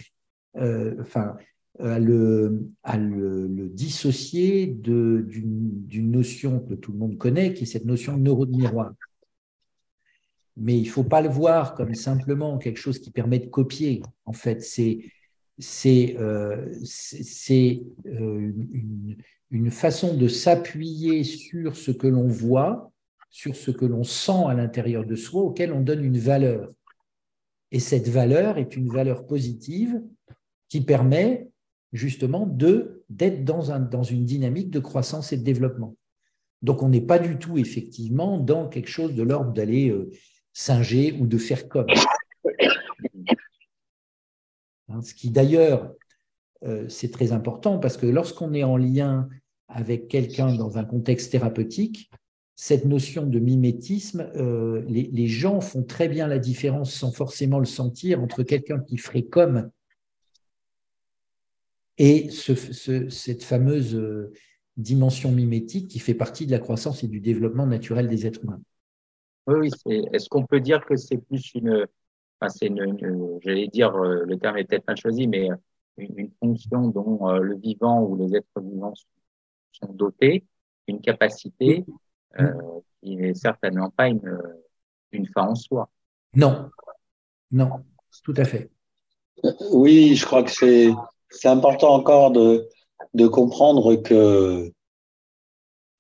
Euh, 0.57 0.97
enfin, 1.01 1.37
à 1.83 1.99
le, 1.99 2.69
à 2.83 2.97
le, 2.97 3.69
dissocier 3.69 4.67
d'une 4.67 6.11
notion 6.11 6.61
que 6.61 6.75
tout 6.75 6.93
le 6.93 6.99
monde 6.99 7.19
connaît, 7.19 7.55
qui 7.55 7.65
est 7.65 7.67
cette 7.67 7.85
notion 7.85 8.17
de 8.17 8.23
neuro 8.23 8.47
de 8.47 8.57
miroir. 8.57 8.93
Mais 10.57 10.77
il 10.77 10.85
ne 10.85 10.91
faut 10.91 11.05
pas 11.05 11.23
le 11.23 11.29
voir 11.29 11.75
comme 11.75 11.95
simplement 11.95 12.59
quelque 12.59 12.79
chose 12.79 12.99
qui 12.99 13.11
permet 13.11 13.39
de 13.39 13.47
copier. 13.47 14.03
En 14.25 14.33
fait, 14.33 14.63
c'est 14.63 15.01
euh, 16.17 16.69
euh, 17.51 18.53
une, 18.73 19.17
une, 19.51 19.71
façon 19.71 20.15
de 20.15 20.29
s'appuyer 20.29 21.25
sur 21.25 21.77
ce 21.77 21.91
que 21.91 22.07
l'on 22.07 22.27
voit, 22.27 22.93
sur 23.31 23.57
ce 23.57 23.71
que 23.71 23.85
l'on 23.85 24.05
sent 24.05 24.45
à 24.49 24.55
l'intérieur 24.55 25.05
de 25.05 25.17
soi, 25.17 25.43
auquel 25.43 25.73
on 25.73 25.81
donne 25.81 26.05
une 26.05 26.19
valeur. 26.19 26.71
Et 27.73 27.79
cette 27.79 28.09
valeur 28.09 28.59
est 28.59 28.77
une 28.77 28.89
valeur 28.89 29.27
positive 29.27 30.03
qui 30.69 30.81
permet 30.81 31.50
justement 31.93 32.47
d'être 32.47 33.45
dans, 33.45 33.73
un, 33.73 33.81
dans 33.81 34.03
une 34.03 34.25
dynamique 34.25 34.71
de 34.71 34.79
croissance 34.79 35.33
et 35.33 35.37
de 35.37 35.43
développement. 35.43 35.97
Donc 36.63 36.83
on 36.83 36.89
n'est 36.89 37.01
pas 37.01 37.19
du 37.19 37.39
tout 37.39 37.59
effectivement 37.59 38.39
dans 38.39 38.69
quelque 38.69 38.91
chose 38.91 39.15
de 39.15 39.23
l'ordre 39.23 39.53
d'aller 39.53 39.91
euh, 39.91 40.11
singer 40.53 41.13
ou 41.19 41.27
de 41.27 41.39
faire 41.39 41.69
comme. 41.69 41.87
Hein, 44.89 45.03
ce 45.03 45.15
qui 45.15 45.31
d'ailleurs, 45.31 45.95
euh, 46.65 46.89
c'est 46.89 47.11
très 47.11 47.33
important 47.33 47.79
parce 47.79 47.97
que 47.97 48.07
lorsqu'on 48.07 48.53
est 48.55 48.65
en 48.65 48.77
lien 48.77 49.29
avec 49.69 50.09
quelqu'un 50.09 50.55
dans 50.55 50.79
un 50.79 50.85
contexte 50.85 51.33
thérapeutique, 51.33 52.11
cette 52.57 52.85
notion 52.85 53.25
de 53.25 53.39
mimétisme, 53.39 54.31
euh, 54.37 54.83
les, 54.87 55.27
gens 55.29 55.63
font 55.63 55.83
très 55.83 56.09
bien 56.09 56.27
la 56.29 56.39
différence 56.39 56.93
sans 56.93 57.11
forcément 57.11 57.59
le 57.59 57.65
sentir 57.65 58.23
entre 58.23 58.43
quelqu'un 58.43 58.81
qui 58.81 58.99
ferait 58.99 59.23
comme 59.23 59.71
et 62.01 62.31
cette 62.31 63.43
fameuse 63.43 63.95
euh, 63.95 64.33
dimension 64.79 65.31
mimétique 65.31 65.89
qui 65.89 65.99
fait 65.99 66.15
partie 66.15 66.47
de 66.47 66.51
la 66.51 66.59
croissance 66.59 67.05
et 67.05 67.09
du 67.09 67.21
développement 67.21 67.67
naturel 67.67 68.09
des 68.09 68.27
êtres 68.27 68.43
humains. 68.43 68.63
Oui, 69.47 69.69
oui. 69.85 70.07
Est-ce 70.11 70.31
qu'on 70.31 70.47
peut 70.47 70.61
dire 70.61 70.83
que 70.87 70.97
c'est 70.97 71.19
plus 71.19 71.55
une, 71.55 71.87
enfin, 72.41 72.49
c'est 72.49 72.73
j'allais 73.43 73.69
dire, 73.69 73.95
euh, 73.97 74.25
le 74.25 74.39
terme 74.39 74.57
est 74.57 74.65
peut-être 74.65 74.87
mal 74.87 74.97
choisi, 74.97 75.29
mais 75.29 75.51
une, 75.99 76.31
fonction 76.41 76.89
dont 76.89 77.31
le 77.33 77.57
vivant 77.57 78.03
ou 78.03 78.17
les 78.17 78.35
êtres 78.35 78.63
vivants 78.63 78.95
sont 79.73 79.93
dotés, 79.93 80.47
une 80.87 81.03
capacité 81.03 81.85
euh, 82.41 82.55
qui 83.03 83.17
n'est 83.17 83.35
certainement 83.35 83.91
pas 83.91 84.09
une, 84.09 84.41
une 85.13 85.27
fin 85.27 85.49
en 85.49 85.55
soi. 85.55 85.91
Non, 86.35 86.71
non, 87.51 87.85
tout 88.25 88.35
à 88.39 88.45
fait. 88.47 88.71
Oui, 89.71 90.17
je 90.17 90.25
crois 90.25 90.43
que 90.43 90.51
c'est, 90.51 90.91
c'est 91.31 91.49
important 91.49 91.95
encore 91.95 92.31
de, 92.31 92.69
de 93.15 93.27
comprendre 93.27 93.97
que 93.97 94.73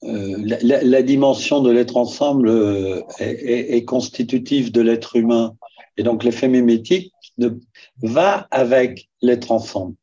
euh, 0.02 0.36
la, 0.62 1.02
dimension 1.02 1.60
de 1.60 1.70
l'être 1.70 1.96
ensemble 1.98 2.48
euh, 2.48 3.02
est, 3.18 3.84
constitutive 3.84 4.72
de 4.72 4.80
l'être 4.80 5.16
humain. 5.16 5.56
Et 5.96 6.02
donc 6.02 6.24
l'effet 6.24 6.48
mimétique 6.48 7.12
va 8.02 8.48
avec 8.50 9.10
l'être 9.20 9.52
ensemble. 9.52 9.94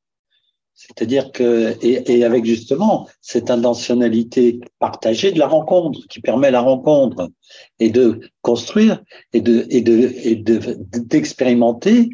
C'est-à-dire 0.76 1.32
que, 1.32 1.76
et, 1.82 2.24
avec 2.24 2.45
justement 2.45 3.08
cette 3.22 3.49
intentionnalité 3.49 4.60
partagée 4.78 5.32
de 5.32 5.40
la 5.40 5.48
rencontre, 5.48 6.08
qui 6.08 6.22
permet 6.22 6.52
la 6.52 6.62
rencontre 6.62 7.32
et 7.80 7.90
de 7.90 8.20
construire 8.44 9.04
et 9.34 9.41
de, 9.41 9.66
et 9.72 9.82
de, 9.82 10.14
et 10.24 10.36
d'expérimenter 10.36 12.12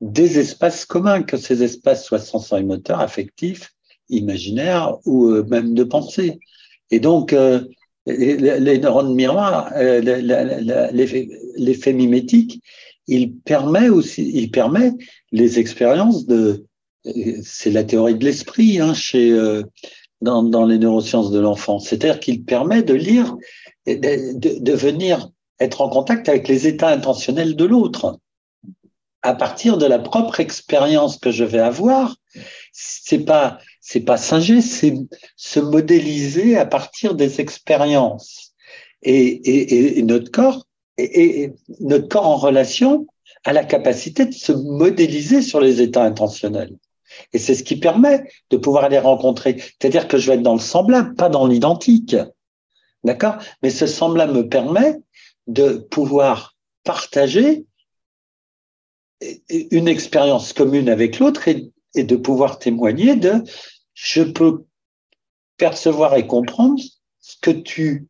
des 0.00 0.38
espaces 0.38 0.84
communs, 0.84 1.22
que 1.22 1.36
ces 1.36 1.62
espaces 1.62 2.04
soient 2.04 2.18
sensorimoteurs, 2.18 3.00
affectifs, 3.00 3.72
imaginaires 4.08 4.96
ou 5.04 5.28
euh, 5.28 5.44
même 5.44 5.74
de 5.74 5.84
pensée. 5.84 6.38
Et 6.90 7.00
donc, 7.00 7.32
euh, 7.32 7.60
les, 8.06 8.78
neurones 8.78 9.14
miroirs, 9.14 9.70
euh, 9.76 10.00
l'effet 11.56 11.92
mimétique, 11.92 12.62
il 13.06 13.34
permet 13.34 13.88
aussi, 13.88 14.30
il 14.34 14.50
permet 14.50 14.92
les 15.32 15.58
expériences 15.58 16.26
de, 16.26 16.64
c'est 17.42 17.70
la 17.70 17.84
théorie 17.84 18.14
de 18.14 18.24
l'esprit 18.24 18.80
hein, 18.80 18.94
chez 18.94 19.30
euh, 19.30 19.62
dans, 20.20 20.64
les 20.64 20.78
neurosciences 20.78 21.30
de 21.30 21.38
l'enfant. 21.38 21.78
C'est-à-dire 21.78 22.20
qu'il 22.20 22.44
permet 22.44 22.82
de 22.82 22.94
lire, 22.94 23.36
de, 23.86 24.72
venir 24.72 25.30
être 25.60 25.80
en 25.80 25.88
contact 25.88 26.28
avec 26.28 26.48
les 26.48 26.66
états 26.66 26.88
intentionnels 26.88 27.56
de 27.56 27.64
l'autre 27.64 28.18
à 29.28 29.34
partir 29.34 29.76
de 29.76 29.84
la 29.84 29.98
propre 29.98 30.40
expérience 30.40 31.18
que 31.18 31.30
je 31.30 31.44
vais 31.44 31.58
avoir. 31.58 32.16
C'est 32.72 33.26
pas 33.26 33.58
c'est 33.80 34.00
pas 34.00 34.16
singer, 34.16 34.62
c'est 34.62 34.94
se 35.36 35.60
modéliser 35.60 36.56
à 36.56 36.64
partir 36.64 37.14
des 37.14 37.40
expériences. 37.40 38.54
Et, 39.02 40.02
notre 40.02 40.30
corps 40.30 40.66
et, 40.96 41.42
et 41.42 41.52
notre 41.80 42.08
corps 42.08 42.26
en 42.26 42.36
relation 42.36 43.06
a 43.44 43.52
la 43.52 43.64
capacité 43.64 44.24
de 44.24 44.32
se 44.32 44.52
modéliser 44.52 45.42
sur 45.42 45.60
les 45.60 45.82
états 45.82 46.04
intentionnels. 46.04 46.76
Et 47.34 47.38
c'est 47.38 47.54
ce 47.54 47.62
qui 47.62 47.76
permet 47.76 48.24
de 48.50 48.56
pouvoir 48.56 48.88
les 48.88 48.98
rencontrer. 48.98 49.58
C'est-à-dire 49.58 50.08
que 50.08 50.16
je 50.16 50.28
vais 50.28 50.36
être 50.36 50.42
dans 50.42 50.54
le 50.54 50.60
semblable, 50.60 51.14
pas 51.14 51.28
dans 51.28 51.46
l'identique. 51.46 52.16
D'accord? 53.04 53.36
Mais 53.62 53.70
ce 53.70 53.86
semblable 53.86 54.32
me 54.32 54.48
permet 54.48 54.96
de 55.46 55.86
pouvoir 55.90 56.56
partager 56.84 57.66
une 59.50 59.88
expérience 59.88 60.52
commune 60.52 60.88
avec 60.88 61.18
l'autre 61.18 61.48
et, 61.48 61.72
de 61.94 62.16
pouvoir 62.16 62.58
témoigner 62.58 63.16
de 63.16 63.42
je 63.94 64.22
peux 64.22 64.64
percevoir 65.56 66.14
et 66.16 66.26
comprendre 66.26 66.80
ce 67.18 67.36
que 67.40 67.50
tu 67.50 68.06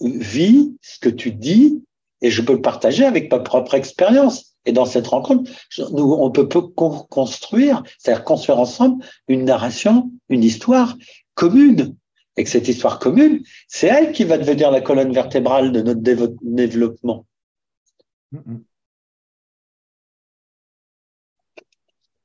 vis, 0.00 0.74
ce 0.80 0.98
que 0.98 1.10
tu 1.10 1.32
dis, 1.32 1.82
et 2.22 2.30
je 2.30 2.40
peux 2.40 2.54
le 2.54 2.62
partager 2.62 3.04
avec 3.04 3.30
ma 3.30 3.40
propre 3.40 3.74
expérience. 3.74 4.54
Et 4.64 4.72
dans 4.72 4.86
cette 4.86 5.08
rencontre, 5.08 5.50
nous, 5.92 6.12
on 6.12 6.30
peut, 6.30 6.46
construire, 6.46 7.82
c'est-à-dire 7.98 8.24
construire 8.24 8.58
ensemble 8.58 9.04
une 9.28 9.44
narration, 9.44 10.10
une 10.30 10.42
histoire 10.42 10.96
commune. 11.34 11.94
Et 12.36 12.44
que 12.44 12.50
cette 12.50 12.66
histoire 12.66 12.98
commune, 12.98 13.42
c'est 13.68 13.88
elle 13.88 14.12
qui 14.12 14.24
va 14.24 14.38
devenir 14.38 14.70
la 14.70 14.80
colonne 14.80 15.12
vertébrale 15.12 15.70
de 15.70 15.82
notre 15.82 16.00
développement. 16.00 17.26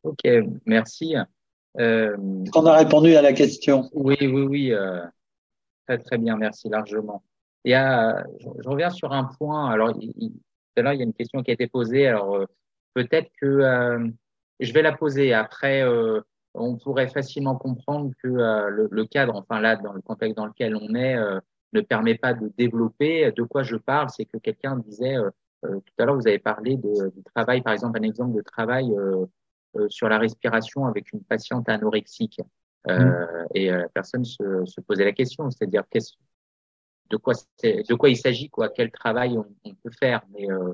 Ok, 0.04 0.22
merci. 0.66 1.16
Euh, 1.80 2.16
on 2.56 2.66
a 2.66 2.78
répondu 2.78 3.16
à 3.16 3.22
la 3.22 3.34
question? 3.34 3.90
Oui, 3.94 4.18
oui, 4.22 4.42
oui. 4.42 4.72
Euh, 4.72 5.02
très, 5.88 5.98
très 5.98 6.18
bien, 6.18 6.38
merci 6.38 6.70
largement. 6.70 7.24
Et 7.66 7.72
je, 7.72 8.70
reviens 8.70 8.90
sur 8.90 9.12
un 9.12 9.26
point. 9.26 9.70
Alors, 9.70 9.94
il, 10.00 10.34
là, 10.82 10.94
il 10.94 11.00
y 11.00 11.02
a 11.02 11.06
une 11.06 11.14
question 11.14 11.44
qui 11.44 11.52
a 11.52 11.54
été 11.54 11.68
posée. 11.68 12.08
Alors, 12.08 12.36
euh, 12.36 12.46
peut-être 12.94 13.30
que 13.40 13.46
euh, 13.46 14.08
je 14.60 14.74
vais 14.74 14.82
la 14.82 14.94
poser. 14.94 15.34
Après, 15.34 15.82
euh, 15.84 16.22
on 16.54 16.78
pourrait 16.78 17.08
facilement 17.08 17.56
comprendre 17.56 18.12
que 18.24 18.28
le, 18.28 19.06
cadre, 19.06 19.36
enfin 19.36 19.60
là, 19.60 19.76
dans 19.76 19.94
le 19.94 20.02
contexte 20.02 20.36
dans 20.36 20.48
lequel 20.48 20.76
on 20.76 20.96
est, 20.96 21.16
ne 21.74 21.82
permet 21.82 22.16
pas 22.16 22.34
de 22.34 22.52
développer. 22.58 23.32
De 23.32 23.44
quoi 23.44 23.62
je 23.62 23.76
parle, 23.76 24.10
c'est 24.10 24.26
que 24.26 24.38
quelqu'un 24.38 24.78
disait 24.78 25.16
tout 25.62 25.94
à 26.00 26.06
l'heure, 26.06 26.16
vous 26.16 26.28
avez 26.28 26.40
parlé 26.40 26.76
de, 26.76 27.12
du 27.16 27.24
travail, 27.36 27.62
par 27.62 27.74
exemple, 27.74 28.00
un 28.00 28.04
exemple 28.04 28.36
de 28.36 28.42
travail 28.42 28.92
sur 29.90 30.10
la 30.10 30.18
respiration 30.18 30.86
avec 30.86 31.12
une 31.14 31.24
patiente 31.24 31.70
anorexique. 31.70 32.42
Mmh. 32.88 33.12
Et 33.56 33.70
la 33.70 33.90
personne 33.90 34.24
se, 34.24 34.66
se 34.66 34.82
posait 34.82 35.06
la 35.06 35.12
question, 35.12 35.50
c'est-à-dire 35.52 35.84
qu'est-ce 35.90 36.14
de 37.10 37.18
quoi 37.18 37.34
de 37.64 37.94
quoi 37.96 38.10
il 38.10 38.18
s'agit, 38.18 38.50
quoi, 38.50 38.70
quel 38.70 38.92
travail 38.92 39.38
on, 39.38 39.74
peut 39.84 39.92
faire. 40.00 40.22
Mais 40.34 40.50
euh, 40.50 40.74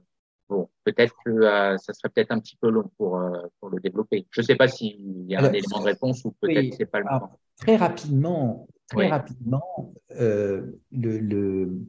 bon, 0.49 0.69
peut-être 0.83 1.15
que 1.23 1.31
euh, 1.31 1.77
ça 1.77 1.93
serait 1.93 2.09
peut-être 2.09 2.31
un 2.31 2.39
petit 2.39 2.57
peu 2.57 2.69
long 2.69 2.89
pour 2.97 3.17
euh, 3.17 3.41
pour 3.59 3.69
le 3.69 3.79
développer. 3.79 4.27
Je 4.31 4.41
ne 4.41 4.45
sais 4.45 4.55
pas 4.55 4.67
s'il 4.67 5.25
y 5.27 5.35
a 5.35 5.41
un 5.41 5.53
élément 5.53 5.79
de 5.79 5.85
réponse 5.85 6.23
ou 6.25 6.31
peut-être 6.31 6.69
que 6.69 6.75
c'est 6.75 6.85
pas 6.85 6.99
le 6.99 7.05
moment. 7.05 7.39
Très 7.57 7.77
rapidement, 7.77 8.67
très 8.89 9.07
rapidement, 9.07 9.93
le, 10.09 10.79
le 10.91 11.79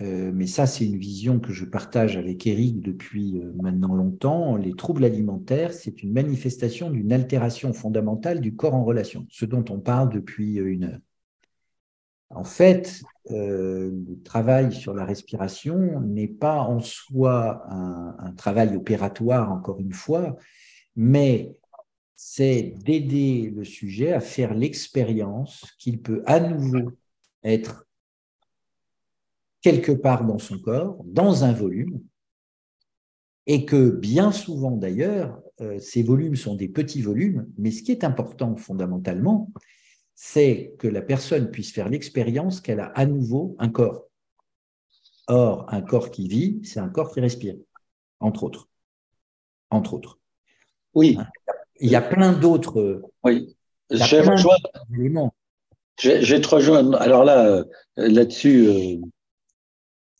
mais 0.00 0.46
ça, 0.46 0.66
c'est 0.66 0.86
une 0.86 0.96
vision 0.96 1.40
que 1.40 1.52
je 1.52 1.64
partage 1.64 2.16
avec 2.16 2.46
Eric 2.46 2.80
depuis 2.80 3.42
maintenant 3.56 3.94
longtemps. 3.94 4.56
Les 4.56 4.74
troubles 4.74 5.04
alimentaires, 5.04 5.72
c'est 5.72 6.02
une 6.02 6.12
manifestation 6.12 6.90
d'une 6.90 7.12
altération 7.12 7.72
fondamentale 7.72 8.40
du 8.40 8.54
corps 8.54 8.74
en 8.74 8.84
relation, 8.84 9.26
ce 9.28 9.44
dont 9.44 9.64
on 9.70 9.80
parle 9.80 10.10
depuis 10.10 10.56
une 10.56 10.84
heure. 10.84 11.00
En 12.30 12.44
fait, 12.44 13.02
euh, 13.30 13.90
le 14.06 14.22
travail 14.22 14.72
sur 14.72 14.92
la 14.92 15.04
respiration 15.04 16.00
n'est 16.00 16.28
pas 16.28 16.60
en 16.60 16.80
soi 16.80 17.64
un, 17.70 18.32
travail 18.32 18.76
opératoire, 18.76 19.50
encore 19.50 19.80
une 19.80 19.92
fois, 19.92 20.36
mais 20.94 21.56
c'est 22.16 22.74
d'aider 22.84 23.52
le 23.54 23.64
sujet 23.64 24.12
à 24.12 24.20
faire 24.20 24.54
l'expérience 24.54 25.64
qu'il 25.78 26.02
peut 26.02 26.22
à 26.26 26.40
nouveau 26.40 26.92
être 27.42 27.87
quelque 29.62 29.92
part 29.92 30.24
dans 30.24 30.38
son 30.38 30.58
corps, 30.58 31.02
dans 31.04 31.44
un 31.44 31.52
volume, 31.52 32.00
et 33.46 33.64
que 33.64 33.90
bien 33.90 34.30
souvent 34.30 34.72
d'ailleurs, 34.72 35.40
euh, 35.60 35.78
ces 35.78 36.02
volumes 36.02 36.36
sont 36.36 36.54
des 36.54 36.68
petits 36.68 37.02
volumes, 37.02 37.50
mais 37.56 37.70
ce 37.70 37.82
qui 37.82 37.92
est 37.92 38.04
important 38.04 38.54
fondamentalement, 38.56 39.50
c'est 40.14 40.74
que 40.78 40.88
la 40.88 41.02
personne 41.02 41.50
puisse 41.50 41.72
faire 41.72 41.88
l'expérience 41.88 42.60
qu'elle 42.60 42.80
a 42.80 42.86
à 42.86 43.06
nouveau 43.06 43.56
un 43.58 43.68
corps. 43.68 44.04
Or, 45.28 45.66
un 45.72 45.80
corps 45.80 46.10
qui 46.10 46.28
vit, 46.28 46.60
c'est 46.64 46.80
un 46.80 46.88
corps 46.88 47.12
qui 47.12 47.20
respire, 47.20 47.54
entre 48.20 48.44
autres. 48.44 48.68
Entre 49.70 49.94
autres. 49.94 50.18
Oui. 50.94 51.16
Hein? 51.18 51.26
Il 51.80 51.90
y 51.90 51.96
a 51.96 52.02
plein 52.02 52.32
d'autres. 52.32 53.02
Oui. 53.24 53.56
Rejoindre, 53.90 54.60
je, 55.98 56.34
vais 56.34 56.40
te 56.40 56.48
rejoindre. 56.48 57.00
Alors 57.00 57.24
là, 57.24 57.46
euh, 57.46 57.64
là-dessus, 57.96 58.66
euh, 58.66 58.96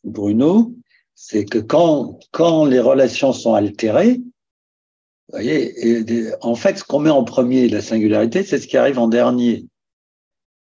Bruno, 0.09 0.73
c'est 1.15 1.45
que 1.45 1.59
quand, 1.59 2.19
quand 2.31 2.65
les 2.65 2.79
relations 2.79 3.33
sont 3.33 3.53
altérées, 3.53 4.21
vous 5.27 5.33
voyez, 5.33 6.31
en 6.41 6.55
fait, 6.55 6.79
ce 6.79 6.83
qu'on 6.83 6.99
met 6.99 7.09
en 7.09 7.23
premier, 7.23 7.69
la 7.69 7.81
singularité, 7.81 8.43
c'est 8.43 8.57
ce 8.57 8.67
qui 8.67 8.77
arrive 8.77 8.97
en 8.97 9.07
dernier. 9.07 9.67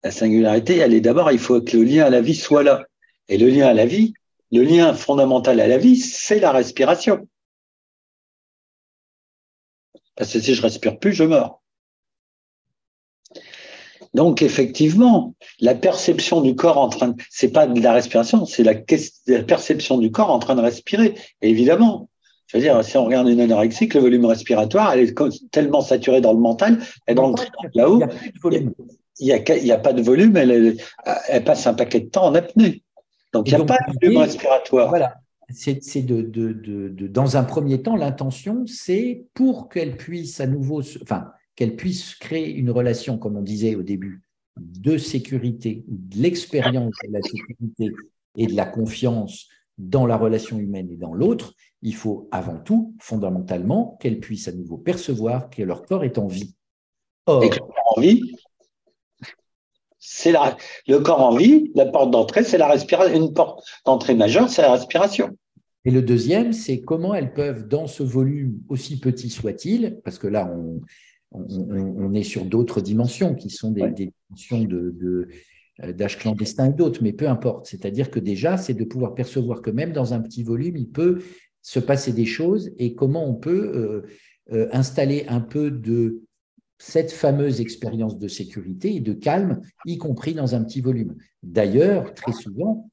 La 0.03 0.11
singularité, 0.11 0.77
elle 0.77 0.93
est 0.93 1.01
d'abord, 1.01 1.31
il 1.31 1.39
faut 1.39 1.61
que 1.61 1.77
le 1.77 1.83
lien 1.83 2.05
à 2.05 2.09
la 2.09 2.21
vie 2.21 2.35
soit 2.35 2.63
là. 2.63 2.85
Et 3.27 3.37
le 3.37 3.49
lien 3.49 3.67
à 3.67 3.73
la 3.73 3.85
vie, 3.85 4.13
le 4.51 4.63
lien 4.63 4.93
fondamental 4.93 5.59
à 5.59 5.67
la 5.67 5.77
vie, 5.77 5.97
c'est 5.97 6.39
la 6.39 6.51
respiration. 6.51 7.27
Parce 10.15 10.31
que 10.31 10.39
si 10.39 10.53
je 10.53 10.61
respire 10.61 10.99
plus, 10.99 11.13
je 11.13 11.23
meurs. 11.23 11.62
Donc 14.13 14.41
effectivement, 14.41 15.33
la 15.59 15.73
perception 15.73 16.41
du 16.41 16.55
corps 16.55 16.77
en 16.77 16.89
train 16.89 17.09
de, 17.09 17.15
c'est 17.29 17.51
pas 17.51 17.65
de 17.65 17.81
la 17.81 17.93
respiration, 17.93 18.45
c'est 18.45 18.63
la, 18.63 18.75
perception 19.43 19.97
du 19.97 20.11
corps 20.11 20.29
en 20.29 20.39
train 20.39 20.55
de 20.55 20.61
respirer. 20.61 21.15
évidemment, 21.41 22.09
je 22.47 22.57
veux 22.57 22.63
dire, 22.63 22.83
si 22.83 22.95
on 22.97 23.05
regarde 23.05 23.27
une 23.27 23.41
anorexique, 23.41 23.95
le 23.95 24.01
volume 24.01 24.25
respiratoire, 24.25 24.93
elle 24.93 24.99
est 24.99 25.49
tellement 25.49 25.81
saturée 25.81 26.21
dans 26.21 26.33
le 26.33 26.39
mental, 26.39 26.79
elle 27.07 27.19
rentre 27.19 27.45
là-haut. 27.73 28.01
Il 29.19 29.27
n'y 29.27 29.71
a, 29.71 29.77
pas 29.77 29.93
de 29.93 30.01
volume, 30.01 30.37
elle, 30.37 30.77
elle, 31.27 31.43
passe 31.43 31.65
un 31.65 31.73
paquet 31.73 32.01
de 32.01 32.09
temps 32.09 32.25
en 32.25 32.35
apnée. 32.35 32.83
Donc 33.31 33.47
il 33.47 33.55
n'y 33.55 33.61
a 33.61 33.65
pas 33.65 33.77
de 33.87 34.05
volume 34.05 34.21
respiratoire. 34.21 34.89
Voilà. 34.89 35.15
C'est 35.49 36.01
de, 36.01 36.21
de, 36.21 36.53
de, 36.53 37.07
dans 37.07 37.37
un 37.37 37.43
premier 37.43 37.81
temps, 37.81 37.95
l'intention, 37.95 38.63
c'est 38.67 39.25
pour 39.33 39.69
qu'elle 39.69 39.97
puisse 39.97 40.39
à 40.39 40.47
nouveau, 40.47 40.81
enfin, 41.01 41.25
qu'elle 41.55 41.75
puisse 41.75 42.15
créer 42.15 42.51
une 42.51 42.71
relation, 42.71 43.17
comme 43.17 43.37
on 43.37 43.41
disait 43.41 43.75
au 43.75 43.83
début, 43.83 44.21
de 44.57 44.97
sécurité, 44.97 45.83
de 45.87 46.17
l'expérience 46.17 46.93
de 47.07 47.13
la 47.13 47.21
sécurité 47.21 47.91
et 48.37 48.47
de 48.47 48.55
la 48.55 48.65
confiance 48.65 49.47
dans 49.77 50.05
la 50.05 50.17
relation 50.17 50.59
humaine 50.59 50.89
et 50.91 50.97
dans 50.97 51.13
l'autre, 51.13 51.53
il 51.81 51.95
faut 51.95 52.27
avant 52.31 52.57
tout, 52.57 52.95
fondamentalement, 52.99 53.97
qu'elle 53.99 54.19
puisse 54.19 54.47
à 54.47 54.51
nouveau 54.51 54.77
percevoir 54.77 55.49
que 55.49 55.63
leur 55.63 55.83
corps 55.83 56.03
est 56.03 56.17
en 56.17 56.27
vie. 56.27 56.55
Or, 57.25 57.43
et 57.43 57.49
que 57.49 57.55
le 57.55 57.61
corps 57.61 57.97
en 57.97 58.01
vie, 58.01 58.35
c'est 59.97 60.33
le 60.87 60.99
corps 60.99 61.21
en 61.21 61.35
vie, 61.35 61.71
la 61.75 61.85
porte 61.85 62.11
d'entrée, 62.11 62.43
c'est 62.43 62.57
la 62.57 62.67
respiration. 62.67 63.15
Une 63.15 63.33
porte 63.33 63.65
d'entrée 63.85 64.15
majeure, 64.15 64.49
c'est 64.49 64.61
la 64.61 64.73
respiration. 64.73 65.35
Et 65.85 65.91
le 65.91 66.01
deuxième, 66.01 66.53
c'est 66.53 66.81
comment 66.81 67.13
elles 67.13 67.33
peuvent, 67.33 67.67
dans 67.67 67.87
ce 67.87 68.03
volume, 68.03 68.59
aussi 68.69 68.99
petit 68.99 69.29
soit-il, 69.29 69.99
parce 70.03 70.19
que 70.19 70.27
là, 70.27 70.49
on, 70.53 70.81
on, 71.33 72.13
est 72.13 72.23
sur 72.23 72.45
d'autres 72.45 72.81
dimensions 72.81 73.35
qui 73.35 73.49
sont 73.49 73.71
des, 73.71 73.89
dimensions 73.91 74.63
de, 74.63 75.27
euh, 75.81 75.93
d'âge 75.93 76.17
clandestin 76.19 76.69
et 76.69 76.73
d'autres, 76.73 77.01
mais 77.01 77.13
peu 77.13 77.27
importe. 77.27 77.65
C'est-à-dire 77.65 78.11
que 78.11 78.19
déjà, 78.19 78.57
c'est 78.57 78.73
de 78.73 78.83
pouvoir 78.83 79.15
percevoir 79.15 79.61
que 79.61 79.71
même 79.71 79.93
dans 79.93 80.13
un 80.13 80.21
petit 80.21 80.43
volume, 80.43 80.77
il 80.77 80.89
peut 80.89 81.23
se 81.61 81.79
passer 81.79 82.13
des 82.13 82.25
choses 82.25 82.71
et 82.77 82.93
comment 82.93 83.27
on 83.27 83.33
peut 83.33 83.71
euh, 83.75 84.01
euh, 84.51 84.67
installer 84.71 85.25
un 85.27 85.41
peu 85.41 85.71
de 85.71 86.21
cette 86.77 87.11
fameuse 87.11 87.61
expérience 87.61 88.19
de 88.19 88.27
sécurité 88.27 88.95
et 88.95 88.99
de 88.99 89.13
calme, 89.13 89.61
y 89.85 89.97
compris 89.97 90.33
dans 90.33 90.53
un 90.53 90.63
petit 90.63 90.81
volume. 90.81 91.15
D'ailleurs, 91.41 92.13
très 92.13 92.33
souvent, 92.33 92.89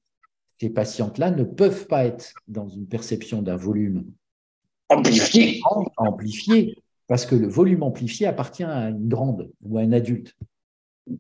ces 0.60 0.70
patientes-là 0.70 1.32
ne 1.32 1.42
peuvent 1.42 1.86
pas 1.86 2.04
être 2.04 2.32
dans 2.46 2.68
une 2.68 2.86
perception 2.86 3.42
d'un 3.42 3.56
volume 3.56 4.04
amplifié. 4.88 5.60
amplifié 5.96 6.76
parce 7.10 7.26
que 7.26 7.34
le 7.34 7.48
volume 7.48 7.82
amplifié 7.82 8.28
appartient 8.28 8.62
à 8.62 8.90
une 8.90 9.08
grande 9.08 9.50
ou 9.62 9.78
à 9.78 9.80
un 9.80 9.90
adulte. 9.90 10.36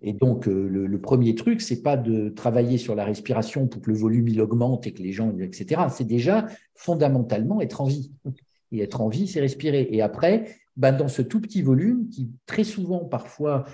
Et 0.02 0.12
donc, 0.12 0.46
euh, 0.46 0.68
le, 0.68 1.00
premier 1.00 1.34
truc, 1.34 1.60
c'est 1.60 1.82
pas 1.82 1.96
de 1.96 2.28
travailler 2.28 2.78
sur 2.78 2.94
la 2.94 3.04
respiration 3.04 3.66
pour 3.66 3.82
que 3.82 3.90
le 3.90 3.96
volume 3.96 4.28
il 4.28 4.40
augmente 4.40 4.86
et 4.86 4.92
que 4.92 5.02
les 5.02 5.10
gens, 5.10 5.36
etc. 5.40 5.82
C'est 5.90 6.06
déjà 6.06 6.46
fondamentalement 6.76 7.60
être 7.60 7.80
en 7.80 7.86
vie. 7.86 8.12
Et 8.70 8.82
être 8.82 9.00
en 9.00 9.08
vie, 9.08 9.26
c'est 9.26 9.40
respirer. 9.40 9.88
Et 9.90 10.00
après, 10.00 10.58
ben, 10.76 10.92
dans 10.92 11.08
ce 11.08 11.22
tout 11.22 11.40
petit 11.40 11.60
volume 11.60 12.08
qui 12.08 12.30
très 12.46 12.62
souvent, 12.62 13.00
parfois, 13.00 13.64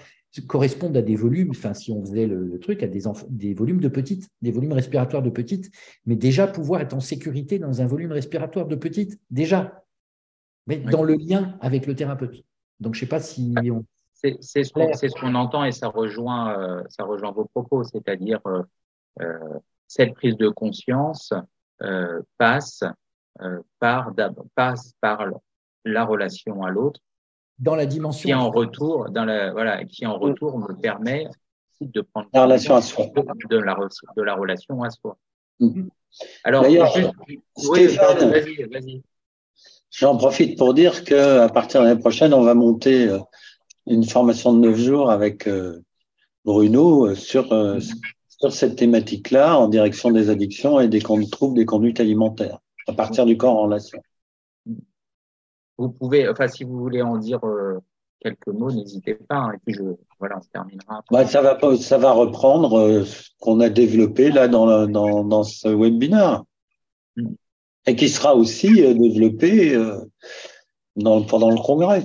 correspondent 0.47 0.97
à 0.97 1.03
des 1.03 1.17
volumes, 1.17 1.51
enfin, 1.51 1.75
si 1.75 1.93
on 1.93 2.03
faisait 2.03 2.27
le, 2.27 2.59
truc, 2.61 2.83
à 2.83 2.87
des, 2.87 3.03
des 3.29 3.53
volumes 3.53 3.81
de 3.81 3.89
petites, 3.89 4.31
des 4.41 4.53
volumes 4.53 4.73
respiratoires 4.73 5.23
de 5.23 5.29
petites, 5.29 5.71
mais 6.07 6.17
déjà 6.17 6.47
pouvoir 6.47 6.81
être 6.81 6.95
en 6.95 7.01
sécurité 7.01 7.59
dans 7.59 7.83
un 7.83 7.87
volume 7.87 8.13
respiratoire 8.13 8.67
de 8.67 8.77
petites, 8.77 9.21
déjà, 9.31 9.85
mais 10.67 10.79
dans 10.79 11.05
le 11.05 11.15
lien 11.15 11.57
avec 11.61 11.87
le 11.87 11.95
thérapeute. 11.95 12.43
Donc, 12.81 12.95
je 12.95 12.99
ne 12.99 13.01
sais 13.01 13.09
pas 13.09 13.21
si 13.21 13.55
on... 13.71 13.85
C'est 14.41 14.65
ce 14.65 15.21
qu'on 15.21 15.35
entend 15.35 15.65
et 15.65 15.73
ça 15.73 15.89
rejoint, 15.89 16.59
euh, 16.59 16.83
ça 16.89 17.05
rejoint 17.05 17.33
vos 17.33 17.45
propos, 17.45 17.85
c'est-à-dire 17.85 18.41
euh, 18.47 18.63
euh, 19.21 19.39
cette 19.87 20.15
prise 20.15 20.37
de 20.37 20.49
conscience 20.49 21.33
passe, 22.39 22.83
par, 23.79 24.13
passe 24.55 24.95
par 25.01 25.27
la 25.85 26.05
relation 26.05 26.63
à 26.63 26.71
l'autre. 26.71 27.01
Dans 27.59 27.77
la 27.77 27.87
dimension. 27.87 28.27
Qui 28.27 28.35
en 28.35 28.51
retour, 28.51 29.11
dans 29.11 29.25
la, 29.25 29.53
voilà, 29.53 29.85
qui 29.85 30.07
en 30.07 30.19
retour 30.19 30.59
me 30.59 30.75
permet 30.75 31.29
de 31.81 32.01
prendre 32.01 32.29
la 32.33 32.45
relation 32.45 32.75
à 32.75 32.83
soi. 32.83 33.07
De 33.49 33.59
la, 33.59 33.77
de 34.17 34.23
la 34.23 34.35
relation 34.35 34.83
à 34.83 34.91
soi. 34.91 35.19
Mm-hmm. 35.61 35.89
Alors, 36.45 36.65
oui, 36.65 36.79
vas-y, 36.79 38.65
vas-y. 38.65 39.03
J'en 39.97 40.15
profite 40.19 40.59
pour 40.59 40.75
dire 40.75 41.05
qu'à 41.05 41.49
partir 41.49 41.81
de 41.81 41.87
l'année 41.87 41.99
prochaine, 41.99 42.35
on 42.35 42.43
va 42.43 42.53
monter 42.53 43.09
euh, 43.09 43.19
une 43.87 44.05
formation 44.05 44.53
de 44.53 44.59
neuf 44.59 44.77
jours 44.77 45.11
avec 45.11 45.49
euh, 45.49 45.83
Bruno 46.45 47.07
euh, 47.07 47.15
sur, 47.15 47.49
sur 48.29 48.53
cette 48.53 48.77
thématique-là 48.77 49.59
en 49.59 49.69
direction 49.69 50.11
des 50.11 50.29
addictions 50.29 50.81
et 50.81 50.89
des 50.89 50.99
troubles 51.01 51.55
des 51.55 51.65
conduites 51.65 51.99
alimentaires 51.99 52.59
à 52.87 52.93
partir 52.93 53.25
du 53.25 53.39
corps 53.39 53.57
en 53.57 53.63
relation. 53.63 53.99
Vous 55.79 55.89
pouvez, 55.89 56.29
enfin, 56.29 56.47
si 56.47 56.65
vous 56.65 56.79
voulez 56.79 57.01
en 57.01 57.17
dire 57.17 57.41
quelques 58.21 58.49
mots, 58.49 58.71
n'hésitez 58.71 59.15
pas. 59.15 59.37
Hein, 59.37 59.53
et 59.55 59.59
puis, 59.65 59.75
je, 59.75 59.83
voilà, 60.19 60.37
on 60.37 60.43
se 60.43 60.51
terminera. 60.51 61.03
Bah, 61.11 61.27
ça, 61.27 61.41
va, 61.41 61.59
ça 61.79 61.97
va 61.97 62.13
reprendre 62.13 63.03
ce 63.03 63.31
qu'on 63.41 63.61
a 63.61 63.71
développé 63.71 64.31
là 64.31 64.47
dans, 64.47 64.87
dans, 64.87 65.25
dans 65.25 65.43
ce 65.43 65.69
webinaire 65.69 66.43
et 67.87 67.95
qui 67.95 68.09
sera 68.09 68.35
aussi 68.35 68.85
euh, 68.85 68.95
développé 68.95 69.75
euh, 69.75 69.99
pendant 70.95 71.51
le 71.51 71.63
congrès. 71.63 72.05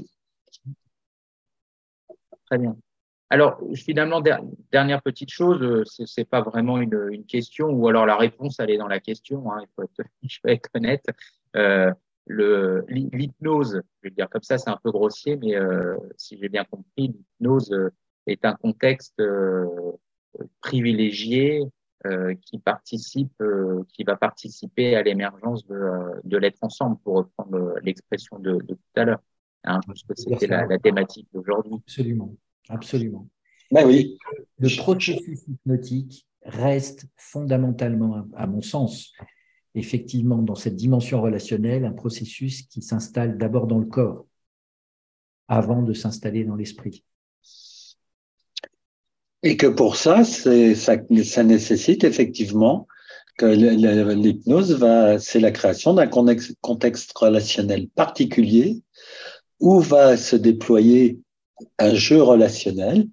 Très 2.45 2.57
bien. 2.57 2.77
Alors, 3.29 3.61
finalement, 3.75 4.21
dernière 4.71 5.01
petite 5.01 5.31
chose, 5.31 5.61
euh, 5.61 5.83
ce 5.85 6.03
n'est 6.19 6.25
pas 6.25 6.41
vraiment 6.41 6.79
une, 6.79 7.25
question, 7.25 7.69
ou 7.69 7.87
alors 7.87 8.05
la 8.05 8.17
réponse, 8.17 8.59
elle 8.59 8.71
est 8.71 8.77
dans 8.77 8.89
la 8.89 8.99
question, 8.99 9.51
hein, 9.51 9.61
il 9.61 9.67
faut 9.75 9.83
être, 9.83 10.01
je 10.23 10.39
honnête. 10.75 11.05
L'hypnose, 12.27 13.81
je 14.01 14.09
vais 14.09 14.13
dire 14.13 14.29
comme 14.29 14.43
ça, 14.43 14.57
c'est 14.57 14.69
un 14.69 14.79
peu 14.83 14.91
grossier, 14.91 15.37
mais 15.37 15.55
si 16.17 16.37
j'ai 16.37 16.49
bien 16.49 16.65
compris, 16.65 17.07
l'hypnose 17.39 17.73
est 18.27 18.45
un 18.45 18.53
contexte 18.53 19.21
privilégié 20.61 21.63
qui 22.45 22.59
participe, 22.59 23.33
euh, 23.41 23.83
qui 23.93 24.03
va 24.03 24.15
participer 24.15 24.95
à 24.95 25.03
l'émergence 25.03 25.65
de, 25.67 25.75
euh, 25.75 26.19
de 26.23 26.37
l'être 26.37 26.59
ensemble, 26.61 26.97
pour 27.03 27.17
reprendre 27.17 27.75
l'expression 27.83 28.39
de, 28.39 28.53
de, 28.53 28.73
tout 28.73 28.79
à 28.95 29.05
l'heure, 29.05 29.23
hein, 29.63 29.79
parce 29.85 30.03
que 30.03 30.13
c'était 30.15 30.47
la, 30.47 30.65
la, 30.65 30.79
thématique 30.79 31.27
d'aujourd'hui. 31.33 31.75
Absolument, 31.75 32.35
absolument. 32.69 33.27
Ben 33.71 33.87
oui. 33.87 34.17
Le 34.59 34.75
processus 34.77 35.47
hypnotique 35.47 36.27
reste 36.43 37.05
fondamentalement, 37.15 38.27
à 38.35 38.47
mon 38.47 38.61
sens, 38.61 39.13
effectivement, 39.75 40.39
dans 40.39 40.55
cette 40.55 40.75
dimension 40.75 41.21
relationnelle, 41.21 41.85
un 41.85 41.93
processus 41.93 42.63
qui 42.63 42.81
s'installe 42.81 43.37
d'abord 43.37 43.67
dans 43.67 43.79
le 43.79 43.85
corps, 43.85 44.25
avant 45.47 45.83
de 45.83 45.93
s'installer 45.93 46.45
dans 46.45 46.55
l'esprit. 46.55 47.03
Et 49.43 49.57
que 49.57 49.67
pour 49.67 49.95
ça, 49.95 50.23
ça, 50.23 50.51
ça 50.75 51.43
nécessite 51.43 52.03
effectivement 52.03 52.87
que 53.37 53.45
l'hypnose 53.45 54.73
va, 54.73 55.17
c'est 55.17 55.39
la 55.39 55.51
création 55.51 55.93
d'un 55.93 56.07
contexte 56.07 57.17
relationnel 57.17 57.87
particulier 57.89 58.81
où 59.59 59.79
va 59.79 60.17
se 60.17 60.35
déployer 60.35 61.19
un 61.79 61.93
jeu 61.93 62.21
relationnel 62.21 63.07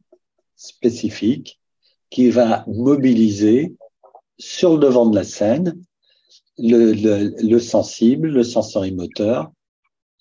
spécifique 0.57 1.61
qui 2.11 2.31
va 2.31 2.65
mobiliser 2.67 3.75
sur 4.39 4.75
le 4.75 4.81
devant 4.81 5.07
de 5.07 5.17
la 5.17 5.25
scène 5.25 5.81
le, 6.59 6.93
le, 6.93 7.35
le 7.41 7.59
sensible, 7.61 8.29
le 8.29 8.43
sensorimoteur, 8.43 9.51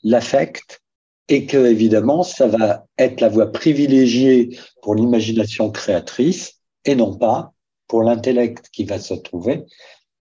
l'affect 0.03 0.81
et 1.29 1.45
que 1.45 1.57
évidemment 1.57 2.23
ça 2.23 2.47
va 2.47 2.85
être 2.97 3.21
la 3.21 3.29
voie 3.29 3.51
privilégiée 3.51 4.57
pour 4.81 4.95
l'imagination 4.95 5.71
créatrice 5.71 6.61
et 6.85 6.95
non 6.95 7.15
pas 7.15 7.53
pour 7.87 8.03
l'intellect 8.03 8.69
qui 8.71 8.85
va 8.85 8.99
se 8.99 9.13
trouver 9.13 9.63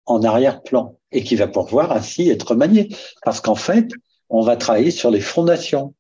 en 0.06 0.24
arrière-plan 0.24 0.98
et 1.12 1.24
qui 1.24 1.36
va 1.36 1.48
pouvoir 1.48 1.92
ainsi 1.92 2.30
être 2.30 2.56
manié 2.56 2.90
parce 3.24 3.42
qu'en 3.42 3.56
fait 3.56 3.90
on 4.30 4.42
va 4.42 4.58
travailler 4.58 4.92
sur 4.92 5.12
les 5.12 5.22
fondations 5.22 5.94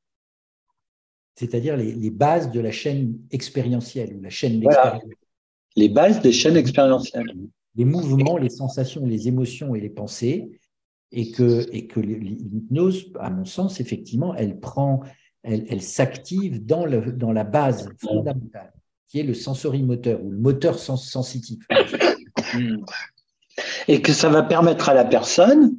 c'est-à-dire 1.38 1.78
les, 1.78 2.10
bases 2.10 2.52
de 2.52 2.60
la 2.60 2.72
chaîne 2.72 3.16
expérientielle 3.30 4.16
ou 4.16 4.22
la 4.22 4.32
chaîne 4.32 4.60
d'expérience. 4.60 5.04
Les 5.76 5.88
bases 5.88 6.20
des 6.20 6.32
chaînes 6.32 6.58
expérientielles. 6.58 7.32
Les 7.76 7.86
mouvements, 7.86 8.38
les 8.38 8.50
sensations, 8.50 9.06
les 9.06 9.28
émotions 9.28 9.76
et 9.76 9.80
les 9.80 9.92
pensées 9.92 10.50
et 11.12 11.32
que, 11.32 11.66
et 11.72 11.88
l'hypnose, 11.96 13.12
à 13.20 13.30
mon 13.30 13.46
sens, 13.46 13.80
effectivement, 13.80 14.36
elle 14.36 14.60
prend, 14.60 15.02
elle, 15.44 15.82
s'active 15.82 16.66
dans, 16.66 16.86
la 16.86 17.44
base 17.44 17.90
fondamentale, 18.00 18.74
qui 19.08 19.20
est 19.20 19.24
le 19.24 19.34
sensorimoteur 19.34 20.24
ou 20.24 20.32
le 20.32 20.38
moteur 20.38 20.78
sens 20.80 21.10
sensitif. 21.10 21.60
Et 23.88 24.02
que 24.02 24.14
ça 24.14 24.30
va 24.30 24.44
permettre 24.44 24.90
à 24.90 24.94
la 24.94 25.06
personne 25.06 25.78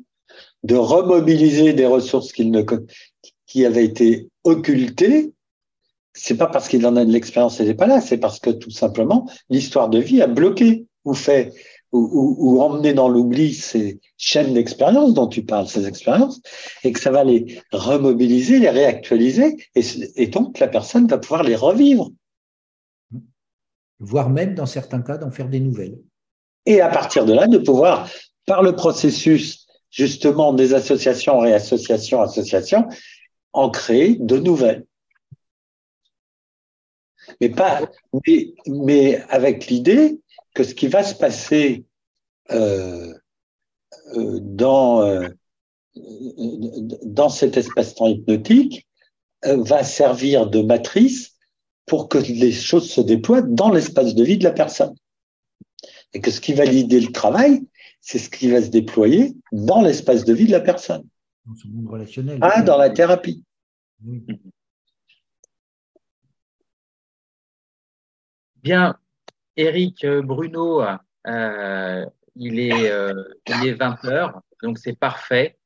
de 0.64 0.74
remobiliser 0.74 1.72
des 1.72 1.86
ressources 1.86 2.32
qui 2.32 3.64
avaient 3.64 3.84
été 3.84 4.28
occultées. 4.44 5.32
C'est 6.14 6.36
pas 6.36 6.48
parce 6.48 6.66
qu'il 6.68 6.84
en 6.86 6.96
a 6.96 7.04
de 7.04 7.12
l'expérience, 7.12 7.60
elle 7.60 7.68
n'est 7.68 7.74
pas 7.74 7.86
là, 7.86 8.00
c'est 8.00 8.18
parce 8.18 8.40
que 8.40 8.50
tout 8.50 8.72
simplement 8.72 9.30
l'histoire 9.50 9.88
de 9.88 10.00
vie 10.00 10.20
a 10.20 10.26
bloqué 10.26 10.86
ou 11.04 11.14
fait 11.14 11.52
ou, 11.92 12.36
ou, 12.38 12.60
emmener 12.60 12.92
dans 12.92 13.08
l'oubli 13.08 13.54
ces 13.54 14.00
chaînes 14.16 14.54
d'expérience 14.54 15.14
dont 15.14 15.26
tu 15.26 15.42
parles, 15.42 15.68
ces 15.68 15.86
expériences, 15.86 16.40
et 16.84 16.92
que 16.92 17.00
ça 17.00 17.10
va 17.10 17.24
les 17.24 17.62
remobiliser, 17.72 18.58
les 18.58 18.70
réactualiser, 18.70 19.56
et, 19.74 19.82
et 20.16 20.26
donc 20.26 20.58
la 20.58 20.68
personne 20.68 21.06
va 21.06 21.18
pouvoir 21.18 21.42
les 21.42 21.56
revivre. 21.56 22.10
Voire 24.00 24.30
même, 24.30 24.54
dans 24.54 24.66
certains 24.66 25.02
cas, 25.02 25.16
d'en 25.16 25.30
faire 25.30 25.48
des 25.48 25.60
nouvelles. 25.60 25.98
Et 26.66 26.80
à 26.80 26.88
partir 26.88 27.24
de 27.24 27.32
là, 27.32 27.46
de 27.46 27.58
pouvoir, 27.58 28.08
par 28.46 28.62
le 28.62 28.76
processus 28.76 29.66
justement 29.90 30.52
des 30.52 30.74
associations, 30.74 31.38
réassociations, 31.38 32.20
associations, 32.20 32.86
en 33.52 33.70
créer 33.70 34.16
de 34.16 34.38
nouvelles. 34.38 34.84
Mais, 37.40 37.48
pas, 37.48 37.90
mais, 38.26 38.54
mais 38.66 39.22
avec 39.28 39.66
l'idée 39.66 40.20
que 40.58 40.64
ce 40.64 40.74
qui 40.74 40.88
va 40.88 41.04
se 41.04 41.14
passer 41.14 41.84
euh, 42.50 43.14
euh, 44.16 44.40
dans, 44.42 45.02
euh, 45.02 45.28
dans 47.04 47.28
cet 47.28 47.56
espace-temps 47.56 48.08
hypnotique 48.08 48.88
va 49.44 49.84
servir 49.84 50.50
de 50.50 50.60
matrice 50.60 51.36
pour 51.86 52.08
que 52.08 52.18
les 52.18 52.50
choses 52.50 52.90
se 52.90 53.00
déploient 53.00 53.42
dans 53.42 53.70
l'espace 53.70 54.16
de 54.16 54.24
vie 54.24 54.36
de 54.36 54.42
la 54.42 54.50
personne. 54.50 54.96
Et 56.12 56.20
que 56.20 56.32
ce 56.32 56.40
qui 56.40 56.54
va 56.54 56.64
l'idée 56.64 57.00
le 57.00 57.12
travail, 57.12 57.64
c'est 58.00 58.18
ce 58.18 58.28
qui 58.28 58.50
va 58.50 58.60
se 58.60 58.70
déployer 58.70 59.36
dans 59.52 59.80
l'espace 59.80 60.24
de 60.24 60.34
vie 60.34 60.46
de 60.46 60.50
la 60.50 60.60
personne. 60.60 61.06
Dans 61.46 61.54
ce 61.54 61.68
monde 61.68 61.86
relationnel. 61.86 62.40
Ah, 62.40 62.62
dans 62.62 62.78
la 62.78 62.90
thérapie. 62.90 63.44
Bien, 68.56 68.98
Eric 69.58 70.04
euh, 70.04 70.22
Bruno, 70.22 70.84
euh, 71.26 72.06
il, 72.36 72.60
est, 72.60 72.90
euh, 72.92 73.24
est 73.46 73.72
20 73.72 74.04
heures, 74.04 74.40
donc 74.62 74.78
c'est 74.78 74.96
parfait. 74.96 75.58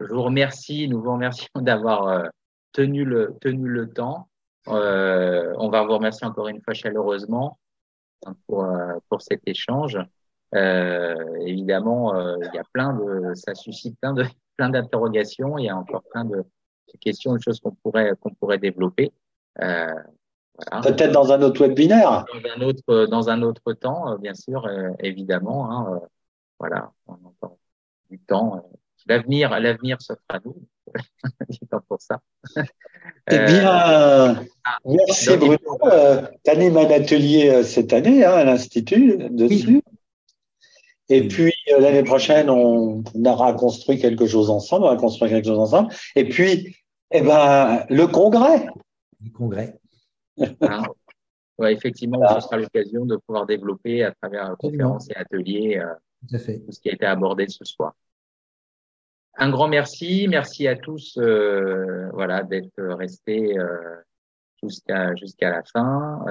Je 0.00 0.14
vous 0.14 0.22
remercie, 0.22 0.88
nous 0.88 1.02
vous 1.02 1.12
remercions 1.12 1.50
d'avoir 1.56 2.30
tenu, 2.72 3.04
le, 3.04 3.36
tenu 3.40 3.68
le 3.68 3.92
temps. 3.92 4.28
on 4.66 5.68
va 5.68 5.82
vous 5.82 5.94
remercier 5.94 6.26
encore 6.26 6.46
une 6.48 6.62
fois 6.62 6.72
chaleureusement 6.72 7.58
pour, 8.46 8.66
pour 9.08 9.22
cet 9.22 9.42
échange. 9.46 9.98
évidemment, 10.52 12.36
il 12.36 12.50
y 12.54 12.58
a 12.58 12.64
plein 12.72 12.94
de, 12.94 13.34
ça 13.34 13.54
suscite 13.54 13.98
plein 14.00 14.12
de, 14.12 14.24
plein 14.56 14.70
d'interrogations. 14.70 15.58
Il 15.58 15.66
y 15.66 15.68
a 15.68 15.76
encore 15.76 16.02
plein 16.10 16.24
de 16.24 16.44
questions, 17.00 17.34
de 17.34 17.40
choses 17.40 17.60
qu'on 17.60 17.72
pourrait, 17.72 18.12
qu'on 18.20 18.34
pourrait 18.34 18.58
développer. 18.58 19.12
Euh, 20.72 20.80
Peut-être 20.80 21.12
dans 21.12 21.32
un 21.32 21.42
autre 21.42 21.66
webinaire. 21.66 22.24
Dans 22.32 22.50
un 22.56 22.66
autre, 22.66 23.06
dans 23.06 23.28
un 23.28 23.42
autre 23.42 23.72
temps, 23.74 24.12
euh, 24.12 24.16
bien 24.16 24.34
sûr, 24.34 24.66
euh, 24.66 24.90
évidemment. 25.00 25.70
Hein, 25.70 26.00
voilà, 26.58 26.92
on 27.06 27.14
entend 27.14 27.58
du 28.10 28.18
temps. 28.18 28.70
L'avenir, 29.06 29.50
l'avenir 29.60 30.00
se 30.00 30.14
fera 30.14 30.40
nous. 30.44 30.56
pas 31.70 31.80
pour 31.86 32.00
ça. 32.00 32.20
Eh 33.30 33.38
bien, 33.38 33.66
ah, 33.66 34.36
merci 34.84 35.36
Bruno. 35.36 35.58
tu 36.44 36.50
animes 36.50 36.76
un 36.76 36.90
atelier 36.90 37.62
cette 37.62 37.92
année 37.92 38.24
hein, 38.24 38.32
à 38.32 38.44
l'Institut 38.44 39.18
dessus. 39.30 39.82
Et 41.08 41.28
puis 41.28 41.52
l'année 41.78 42.02
prochaine, 42.02 42.50
on, 42.50 43.04
aura 43.24 43.52
construit 43.52 43.98
quelque 43.98 44.26
chose 44.26 44.50
ensemble, 44.50 44.86
on 44.86 44.88
va 44.88 44.96
construire 44.96 45.30
quelque 45.30 45.46
chose 45.46 45.58
ensemble. 45.58 45.92
Et 46.16 46.28
puis, 46.28 46.76
eh 47.12 47.20
ben, 47.20 47.84
le 47.88 48.06
congrès. 48.06 48.66
Le 49.22 49.30
congrès. 49.30 49.78
Ah, 50.60 50.82
ouais, 51.58 51.72
effectivement, 51.72 52.20
ce 52.34 52.40
sera 52.40 52.56
l'occasion 52.56 53.06
de 53.06 53.16
pouvoir 53.16 53.46
développer 53.46 54.04
à 54.04 54.12
travers 54.12 54.56
conférences 54.58 55.08
et 55.10 55.16
ateliers 55.16 55.78
euh, 55.78 55.94
tout, 56.28 56.72
ce 56.72 56.80
qui 56.80 56.90
a 56.90 56.92
été 56.92 57.06
abordé 57.06 57.46
ce 57.48 57.64
soir. 57.64 57.94
Un 59.38 59.50
grand 59.50 59.68
merci, 59.68 60.26
merci 60.28 60.66
à 60.66 60.76
tous, 60.76 61.18
euh, 61.18 62.08
voilà, 62.12 62.42
d'être 62.42 62.82
restés 62.82 63.58
euh, 63.58 63.96
jusqu'à 64.62 65.14
jusqu'à 65.14 65.50
la 65.50 65.62
fin. 65.62 66.24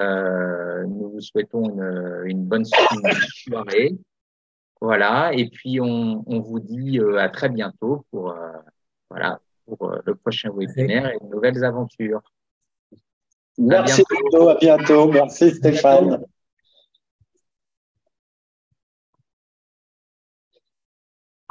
Nous 0.88 1.11
vous 1.11 1.22
souhaitons 1.22 1.69
une, 1.69 2.23
une 2.26 2.45
bonne 2.45 2.65
soirée. 2.65 3.95
Voilà, 4.82 5.32
et 5.34 5.49
puis 5.49 5.80
on, 5.80 6.23
on 6.27 6.40
vous 6.40 6.60
dit 6.60 6.99
à 7.18 7.30
très 7.30 7.49
bientôt 7.49 8.06
pour 8.11 8.36
voilà 9.10 9.40
pour 9.65 9.95
le 10.06 10.15
prochain 10.15 10.52
webinaire 10.52 11.11
et 11.11 11.18
de 11.19 11.30
nouvelles 11.30 11.64
aventures. 11.64 12.22
Merci 13.57 14.02
à 14.02 14.06
bientôt. 14.32 14.49
à 14.49 14.56
bientôt. 14.56 15.11
Merci 15.11 15.52
Stéphane. 15.52 16.26